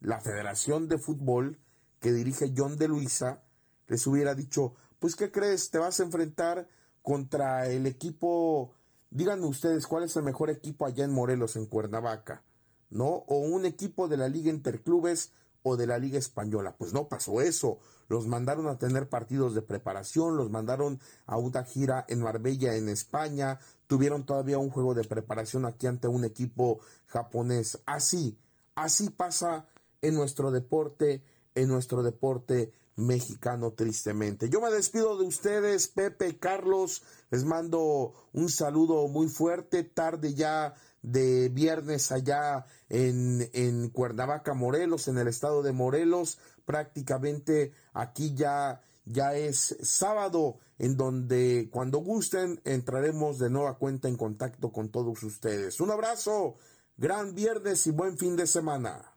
la 0.00 0.20
Federación 0.20 0.88
de 0.88 0.98
Fútbol 0.98 1.60
que 2.00 2.12
dirige 2.12 2.52
John 2.56 2.76
de 2.76 2.88
Luisa, 2.88 3.44
les 3.86 4.04
hubiera 4.08 4.34
dicho, 4.34 4.74
pues 4.98 5.14
¿qué 5.14 5.30
crees? 5.30 5.70
Te 5.70 5.78
vas 5.78 6.00
a 6.00 6.02
enfrentar 6.02 6.66
contra 7.06 7.68
el 7.68 7.86
equipo, 7.86 8.72
díganme 9.10 9.46
ustedes 9.46 9.86
cuál 9.86 10.02
es 10.02 10.16
el 10.16 10.24
mejor 10.24 10.50
equipo 10.50 10.86
allá 10.86 11.04
en 11.04 11.12
Morelos, 11.12 11.54
en 11.54 11.66
Cuernavaca, 11.66 12.42
¿no? 12.90 13.06
O 13.28 13.38
un 13.38 13.64
equipo 13.64 14.08
de 14.08 14.16
la 14.16 14.28
Liga 14.28 14.50
Interclubes 14.50 15.30
o 15.62 15.76
de 15.76 15.86
la 15.86 16.00
Liga 16.00 16.18
Española. 16.18 16.74
Pues 16.76 16.92
no 16.92 17.06
pasó 17.06 17.40
eso. 17.40 17.78
Los 18.08 18.26
mandaron 18.26 18.66
a 18.66 18.80
tener 18.80 19.08
partidos 19.08 19.54
de 19.54 19.62
preparación, 19.62 20.36
los 20.36 20.50
mandaron 20.50 20.98
a 21.26 21.36
una 21.36 21.62
gira 21.62 22.04
en 22.08 22.22
Marbella, 22.22 22.74
en 22.74 22.88
España, 22.88 23.60
tuvieron 23.86 24.26
todavía 24.26 24.58
un 24.58 24.70
juego 24.70 24.92
de 24.92 25.04
preparación 25.04 25.64
aquí 25.64 25.86
ante 25.86 26.08
un 26.08 26.24
equipo 26.24 26.80
japonés. 27.06 27.78
Así, 27.86 28.36
así 28.74 29.10
pasa 29.10 29.68
en 30.02 30.16
nuestro 30.16 30.50
deporte, 30.50 31.22
en 31.54 31.68
nuestro 31.68 32.02
deporte 32.02 32.72
mexicano 32.96 33.72
tristemente. 33.72 34.48
Yo 34.48 34.60
me 34.60 34.70
despido 34.70 35.16
de 35.18 35.24
ustedes, 35.24 35.88
Pepe, 35.88 36.38
Carlos, 36.38 37.02
les 37.30 37.44
mando 37.44 38.14
un 38.32 38.48
saludo 38.48 39.06
muy 39.08 39.28
fuerte, 39.28 39.84
tarde 39.84 40.34
ya 40.34 40.74
de 41.02 41.48
viernes 41.50 42.10
allá 42.10 42.66
en, 42.88 43.48
en 43.52 43.90
Cuernavaca, 43.90 44.54
Morelos, 44.54 45.08
en 45.08 45.18
el 45.18 45.28
estado 45.28 45.62
de 45.62 45.72
Morelos, 45.72 46.38
prácticamente 46.64 47.72
aquí 47.92 48.34
ya 48.34 48.82
Ya 49.04 49.34
es 49.34 49.76
sábado 49.82 50.58
en 50.78 50.96
donde 50.96 51.68
cuando 51.70 51.98
gusten 51.98 52.60
entraremos 52.64 53.38
de 53.38 53.50
nueva 53.50 53.78
cuenta 53.78 54.08
en 54.08 54.16
contacto 54.16 54.72
con 54.72 54.90
todos 54.90 55.22
ustedes. 55.22 55.80
Un 55.80 55.92
abrazo, 55.92 56.56
gran 56.96 57.34
viernes 57.34 57.86
y 57.86 57.92
buen 57.92 58.18
fin 58.18 58.34
de 58.34 58.48
semana. 58.48 59.15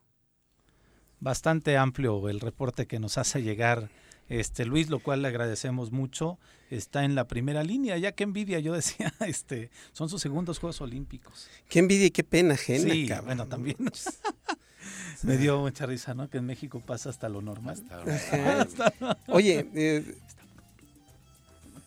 Bastante 1.19 1.77
amplio 1.77 2.29
el 2.29 2.39
reporte 2.39 2.87
que 2.87 2.99
nos 2.99 3.17
hace 3.17 3.41
llegar 3.41 3.89
este 4.29 4.65
Luis, 4.65 4.89
lo 4.89 4.99
cual 4.99 5.21
le 5.21 5.27
agradecemos 5.27 5.91
mucho. 5.91 6.37
Está 6.69 7.03
en 7.03 7.15
la 7.15 7.27
primera 7.27 7.63
línea, 7.63 7.97
ya 7.97 8.11
que 8.11 8.23
envidia, 8.23 8.59
yo 8.59 8.73
decía, 8.73 9.11
este, 9.27 9.69
son 9.91 10.07
sus 10.09 10.21
segundos 10.21 10.59
Juegos 10.59 10.81
Olímpicos. 10.81 11.47
Qué 11.67 11.79
envidia 11.79 12.05
y 12.05 12.11
qué 12.11 12.23
pena 12.23 12.53
ajena, 12.53 12.93
Sí, 12.93 13.07
cabrón. 13.07 13.25
bueno, 13.25 13.47
también. 13.47 13.77
Me 15.23 15.37
dio 15.37 15.59
mucha 15.59 15.85
risa, 15.85 16.13
¿no? 16.13 16.29
Que 16.29 16.37
en 16.37 16.45
México 16.45 16.79
pasa 16.79 17.09
hasta 17.09 17.27
lo 17.27 17.41
normal. 17.41 17.83
Oye, 19.27 19.67
eh, 19.75 20.15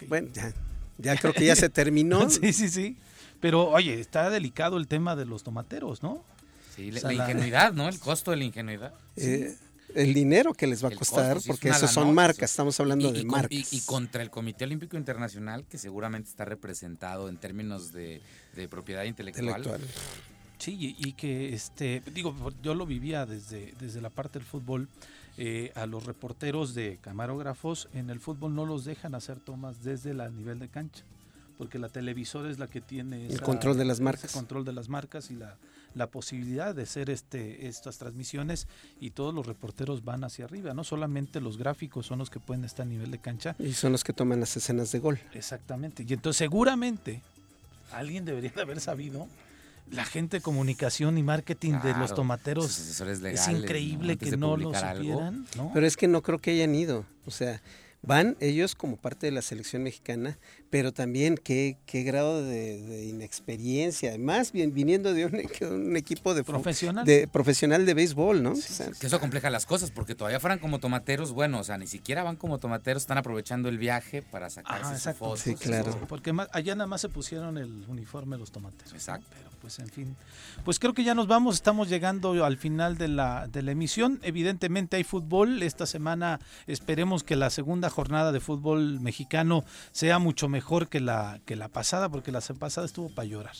bueno, 0.08 0.28
ya, 0.32 0.52
ya 0.98 1.16
creo 1.16 1.32
que 1.32 1.46
ya 1.46 1.56
se 1.56 1.70
terminó. 1.70 2.28
sí, 2.28 2.52
sí, 2.52 2.68
sí. 2.68 2.96
Pero, 3.40 3.70
oye, 3.70 3.98
está 3.98 4.30
delicado 4.30 4.76
el 4.78 4.86
tema 4.86 5.16
de 5.16 5.24
los 5.24 5.42
tomateros, 5.42 6.02
¿no? 6.02 6.22
Sí, 6.74 6.90
O 6.90 6.94
la, 6.94 7.00
sea, 7.00 7.10
la 7.12 7.16
la- 7.16 7.30
ingenuidad, 7.30 7.72
¿no? 7.72 7.88
El 7.88 7.98
costo 7.98 8.30
de 8.30 8.36
la 8.38 8.44
ingenuidad. 8.44 8.94
Eh, 9.16 9.54
el 9.94 10.14
dinero 10.14 10.54
que 10.54 10.66
les 10.66 10.82
va 10.82 10.88
a 10.88 10.92
El 10.92 10.98
costar, 10.98 11.34
costo, 11.34 11.40
sí, 11.40 11.50
es 11.50 11.56
porque 11.56 11.68
esos 11.68 11.90
son 11.90 12.14
marcas, 12.14 12.50
sí. 12.50 12.54
estamos 12.54 12.80
hablando 12.80 13.10
Y- 13.10 13.12
de 13.12 13.20
y 13.20 13.24
marcas. 13.26 13.72
Y, 13.72 13.76
y 13.76 13.80
contra 13.82 14.22
el 14.22 14.30
Comité 14.30 14.64
Olímpico 14.64 14.96
Internacional, 14.96 15.64
que 15.66 15.76
seguramente 15.76 16.30
está 16.30 16.44
representado 16.46 17.28
en 17.28 17.36
términos 17.36 17.92
de, 17.92 18.22
de 18.56 18.68
propiedad 18.68 19.04
intelectual. 19.04 19.58
Intelectual. 19.58 19.80
Sí, 20.58 20.76
y, 20.98 21.08
y 21.08 21.12
que, 21.14 21.52
este, 21.52 22.02
digo, 22.14 22.34
yo 22.62 22.74
lo 22.74 22.86
vivía 22.86 23.26
desde, 23.26 23.74
desde 23.80 24.00
la 24.00 24.10
parte 24.10 24.38
del 24.38 24.46
fútbol. 24.48 24.88
eh, 25.38 25.72
a 25.76 25.86
los 25.86 26.04
reporteros 26.04 26.74
de 26.74 26.98
camarógrafos 27.00 27.88
en 27.94 28.10
el 28.10 28.20
fútbol 28.20 28.54
no 28.54 28.66
los 28.66 28.84
dejan 28.84 29.14
hacer 29.14 29.40
tomas 29.40 29.82
desde 29.82 30.10
el 30.10 30.18
nivel 30.36 30.58
de 30.58 30.68
cancha, 30.68 31.04
porque 31.56 31.78
la 31.78 31.88
televisora 31.88 32.50
es 32.50 32.58
la 32.58 32.66
que 32.66 32.82
tiene 32.82 33.24
El 33.26 33.32
esa- 33.36 33.42
control 33.42 33.78
de 33.78 33.86
las 33.86 34.00
marcas. 34.00 34.30
control 34.30 34.64
de 34.66 34.74
las 34.74 34.90
marcas 34.90 35.30
y 35.30 35.34
la, 35.36 35.56
la 35.94 36.06
posibilidad 36.06 36.74
de 36.74 36.82
hacer 36.82 37.10
este, 37.10 37.68
estas 37.68 37.98
transmisiones 37.98 38.66
y 39.00 39.10
todos 39.10 39.34
los 39.34 39.46
reporteros 39.46 40.04
van 40.04 40.24
hacia 40.24 40.44
arriba, 40.44 40.74
no 40.74 40.84
solamente 40.84 41.40
los 41.40 41.58
gráficos 41.58 42.06
son 42.06 42.18
los 42.18 42.30
que 42.30 42.40
pueden 42.40 42.64
estar 42.64 42.86
a 42.86 42.88
nivel 42.88 43.10
de 43.10 43.18
cancha, 43.18 43.56
Y 43.58 43.72
son 43.72 43.92
los 43.92 44.04
que 44.04 44.12
toman 44.12 44.40
las 44.40 44.56
escenas 44.56 44.92
de 44.92 44.98
gol. 44.98 45.20
Exactamente. 45.34 46.04
Y 46.06 46.12
entonces 46.12 46.38
seguramente 46.38 47.20
alguien 47.92 48.24
debería 48.24 48.52
de 48.54 48.62
haber 48.62 48.80
sabido. 48.80 49.28
La 49.90 50.04
gente 50.04 50.38
de 50.38 50.42
comunicación 50.42 51.18
y 51.18 51.22
marketing 51.22 51.74
de 51.82 51.94
los 51.94 52.14
tomateros 52.14 52.78
es 52.78 53.48
increíble 53.48 54.16
que 54.16 54.36
no 54.36 54.56
lo 54.56 54.72
supieran, 54.72 55.46
¿no? 55.56 55.70
Pero 55.74 55.86
es 55.86 55.96
que 55.96 56.08
no 56.08 56.22
creo 56.22 56.38
que 56.38 56.52
hayan 56.52 56.74
ido. 56.74 57.04
O 57.26 57.30
sea, 57.30 57.60
van 58.02 58.36
ellos 58.40 58.74
como 58.74 58.96
parte 58.96 59.26
de 59.26 59.32
la 59.32 59.42
selección 59.42 59.84
mexicana, 59.84 60.38
pero 60.70 60.92
también 60.92 61.36
qué, 61.36 61.78
qué 61.86 62.02
grado 62.02 62.42
de, 62.42 62.82
de 62.82 63.04
inexperiencia. 63.04 64.10
Además, 64.10 64.50
bien, 64.52 64.74
viniendo 64.74 65.14
de 65.14 65.26
un, 65.26 65.34
un 65.72 65.96
equipo 65.96 66.34
de 66.34 66.42
Profesional. 66.42 67.06
de 67.06 67.28
profesional 67.28 67.86
de 67.86 67.94
béisbol, 67.94 68.42
¿no? 68.42 68.52
O 68.52 68.56
sea, 68.56 68.90
Que 68.98 69.06
eso 69.06 69.20
compleja 69.20 69.50
las 69.50 69.66
cosas, 69.66 69.92
porque 69.92 70.14
todavía 70.14 70.40
fueran 70.40 70.58
como 70.58 70.80
tomateros, 70.80 71.32
bueno, 71.32 71.60
o 71.60 71.64
sea, 71.64 71.78
ni 71.78 71.86
siquiera 71.86 72.24
van 72.24 72.36
como 72.36 72.58
tomateros, 72.58 73.04
están 73.04 73.18
aprovechando 73.18 73.68
el 73.68 73.78
viaje 73.78 74.22
para 74.22 74.50
sacarse 74.50 74.84
sus 74.84 74.96
exacto. 74.98 75.18
fotos. 75.20 75.40
Sí, 75.40 75.54
claro. 75.54 75.96
Porque 76.08 76.34
allá 76.52 76.74
nada 76.74 76.88
más 76.88 77.00
se 77.00 77.08
pusieron 77.08 77.56
el 77.56 77.84
uniforme 77.88 78.36
los 78.36 78.50
tomateros. 78.50 78.92
¿no? 78.92 78.98
Exacto. 78.98 79.28
Pero 79.30 79.51
pues 79.62 79.78
en 79.78 79.88
fin. 79.88 80.16
Pues 80.64 80.78
creo 80.80 80.92
que 80.92 81.04
ya 81.04 81.14
nos 81.14 81.28
vamos, 81.28 81.54
estamos 81.54 81.88
llegando 81.88 82.44
al 82.44 82.56
final 82.58 82.98
de 82.98 83.06
la, 83.08 83.46
de 83.46 83.62
la 83.62 83.70
emisión. 83.70 84.18
Evidentemente 84.22 84.96
hay 84.96 85.04
fútbol. 85.04 85.62
Esta 85.62 85.86
semana 85.86 86.40
esperemos 86.66 87.22
que 87.22 87.36
la 87.36 87.48
segunda 87.48 87.88
jornada 87.88 88.32
de 88.32 88.40
fútbol 88.40 89.00
mexicano 89.00 89.64
sea 89.92 90.18
mucho 90.18 90.48
mejor 90.48 90.88
que 90.88 91.00
la, 91.00 91.40
que 91.46 91.54
la 91.56 91.68
pasada, 91.68 92.08
porque 92.08 92.32
la 92.32 92.40
pasada 92.40 92.84
estuvo 92.84 93.08
para 93.08 93.26
llorar. 93.26 93.54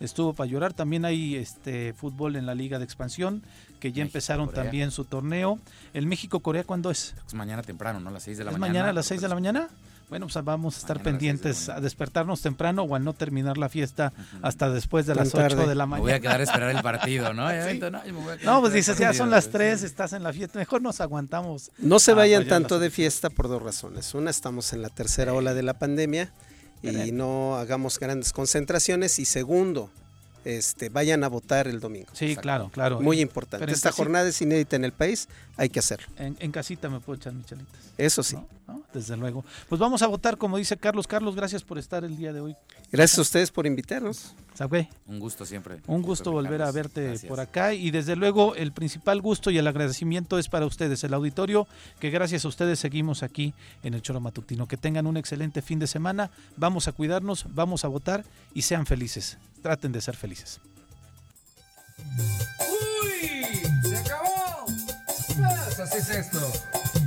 Estuvo 0.00 0.32
para 0.32 0.50
llorar. 0.50 0.72
También 0.72 1.04
hay 1.04 1.36
este 1.36 1.92
fútbol 1.92 2.36
en 2.36 2.46
la 2.46 2.54
Liga 2.54 2.78
de 2.78 2.84
Expansión, 2.84 3.42
que 3.80 3.92
ya 3.92 4.02
empezaron 4.02 4.46
Corea. 4.46 4.62
también 4.64 4.90
su 4.90 5.04
torneo. 5.04 5.58
¿El 5.92 6.06
México-Corea 6.06 6.64
cuándo 6.64 6.90
es? 6.90 7.14
Es 7.26 7.34
mañana 7.34 7.62
temprano, 7.62 8.00
¿no? 8.00 8.08
A 8.08 8.12
las 8.12 8.22
6 8.24 8.38
de 8.38 8.44
la 8.44 8.50
¿Es 8.50 8.58
mañana. 8.58 8.72
mañana 8.72 8.90
a 8.90 8.92
las 8.94 9.06
6 9.06 9.20
de 9.20 9.28
la 9.28 9.34
mañana? 9.34 9.68
Bueno, 10.10 10.26
pues 10.26 10.44
vamos 10.44 10.76
a 10.76 10.78
estar 10.78 10.98
Mañana 10.98 11.10
pendientes 11.12 11.68
a 11.68 11.80
despertarnos 11.80 12.40
temprano 12.42 12.82
o 12.82 12.94
a 12.94 12.98
no 12.98 13.14
terminar 13.14 13.58
la 13.58 13.68
fiesta 13.68 14.12
hasta 14.42 14.70
después 14.70 15.06
de 15.06 15.14
Tan 15.14 15.24
las 15.24 15.34
8 15.34 15.42
tarde. 15.56 15.66
de 15.66 15.74
la 15.74 15.86
Me 15.86 15.90
mañana. 15.90 16.02
voy 16.02 16.12
a 16.12 16.20
quedar 16.20 16.40
a 16.40 16.44
esperar 16.44 16.70
el 16.70 16.82
partido, 16.82 17.32
¿no? 17.32 17.48
Sí. 17.70 17.78
no, 17.80 17.90
me 17.90 18.44
No, 18.44 18.60
pues 18.60 18.72
dices, 18.74 18.96
ya 18.98 19.12
son 19.12 19.30
las 19.30 19.44
pues, 19.46 19.52
3, 19.52 19.80
sí. 19.80 19.86
estás 19.86 20.12
en 20.12 20.22
la 20.22 20.32
fiesta, 20.32 20.58
mejor 20.58 20.82
nos 20.82 21.00
aguantamos. 21.00 21.70
No 21.78 21.98
se 21.98 22.12
Ah, 22.12 22.14
vayan 22.14 22.42
pues 22.42 22.50
tanto 22.50 22.78
de 22.78 22.90
fiesta 22.90 23.30
por 23.30 23.48
dos 23.48 23.62
razones. 23.62 24.14
Una, 24.14 24.30
estamos 24.30 24.72
en 24.72 24.82
la 24.82 24.88
tercera 24.90 25.32
ola 25.32 25.54
de 25.54 25.62
la 25.62 25.74
pandemia 25.74 26.32
y 26.82 27.10
no 27.12 27.56
hagamos 27.56 27.98
grandes 27.98 28.32
concentraciones. 28.32 29.18
Y 29.18 29.24
segundo, 29.24 29.90
este, 30.44 30.88
vayan 30.88 31.24
a 31.24 31.28
votar 31.28 31.68
el 31.68 31.80
domingo. 31.80 32.08
Sí, 32.12 32.36
claro, 32.36 32.70
claro. 32.72 33.00
Muy 33.00 33.20
importante. 33.20 33.70
Esta 33.70 33.92
jornada 33.92 34.28
es 34.28 34.40
inédita 34.40 34.76
en 34.76 34.84
el 34.84 34.92
país, 34.92 35.28
hay 35.56 35.68
que 35.68 35.78
hacerlo. 35.78 36.06
En, 36.18 36.36
en 36.40 36.52
casita 36.52 36.88
me 36.88 37.00
puedo 37.00 37.16
echar 37.16 37.32
mis 37.32 37.46
chalitas. 37.46 37.84
Eso 37.96 38.22
sí. 38.22 38.36
¿no? 38.36 38.48
¿No? 38.66 38.82
Desde 38.92 39.16
luego. 39.16 39.44
Pues 39.68 39.78
vamos 39.78 40.02
a 40.02 40.06
votar, 40.06 40.36
como 40.38 40.56
dice 40.56 40.76
Carlos. 40.76 41.06
Carlos, 41.06 41.36
gracias 41.36 41.62
por 41.62 41.78
estar 41.78 42.04
el 42.04 42.16
día 42.16 42.32
de 42.32 42.40
hoy. 42.40 42.56
Gracias 42.90 43.18
a 43.18 43.22
ustedes 43.22 43.50
por 43.50 43.66
invitarnos. 43.66 44.34
Sabe, 44.54 44.88
Un 45.06 45.18
gusto 45.18 45.44
siempre. 45.44 45.80
Un 45.88 46.00
gusto 46.02 46.30
volver 46.30 46.62
a 46.62 46.70
verte 46.70 47.08
Gracias. 47.08 47.28
por 47.28 47.40
acá 47.40 47.74
y 47.74 47.90
desde 47.90 48.14
luego 48.14 48.54
el 48.54 48.70
principal 48.72 49.20
gusto 49.20 49.50
y 49.50 49.58
el 49.58 49.66
agradecimiento 49.66 50.38
es 50.38 50.48
para 50.48 50.64
ustedes, 50.64 51.02
el 51.02 51.12
auditorio, 51.12 51.66
que 51.98 52.10
gracias 52.10 52.44
a 52.44 52.48
ustedes 52.48 52.78
seguimos 52.78 53.24
aquí 53.24 53.52
en 53.82 53.94
el 53.94 54.02
Choro 54.02 54.20
Matutino. 54.20 54.68
Que 54.68 54.76
tengan 54.76 55.08
un 55.08 55.16
excelente 55.16 55.60
fin 55.60 55.80
de 55.80 55.88
semana, 55.88 56.30
vamos 56.56 56.86
a 56.86 56.92
cuidarnos, 56.92 57.46
vamos 57.52 57.84
a 57.84 57.88
votar 57.88 58.24
y 58.54 58.62
sean 58.62 58.86
felices. 58.86 59.38
Traten 59.64 59.92
de 59.92 60.00
ser 60.02 60.14
felices. 60.14 60.60
¡Uy! 62.68 63.62
¡Se 63.82 63.96
acabó! 63.96 64.66
Pues 64.66 65.80
así 65.80 65.96
es 65.96 66.10
esto. 66.10 66.52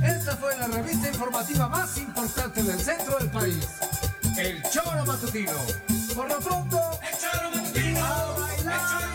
Esta 0.02 0.36
fue 0.38 0.56
la 0.56 0.66
revista 0.66 1.06
informativa 1.06 1.68
más 1.68 1.96
importante 1.98 2.60
del 2.64 2.80
centro 2.80 3.16
del 3.20 3.30
país. 3.30 3.64
El 4.36 4.60
Choro 4.72 5.06
Matutino. 5.06 5.52
Por 6.16 6.28
lo 6.28 6.40
pronto, 6.40 6.98
el 7.08 7.16
Choro 7.16 7.50
Matutino. 7.54 8.04
A 8.04 8.38
bailar 8.40 9.07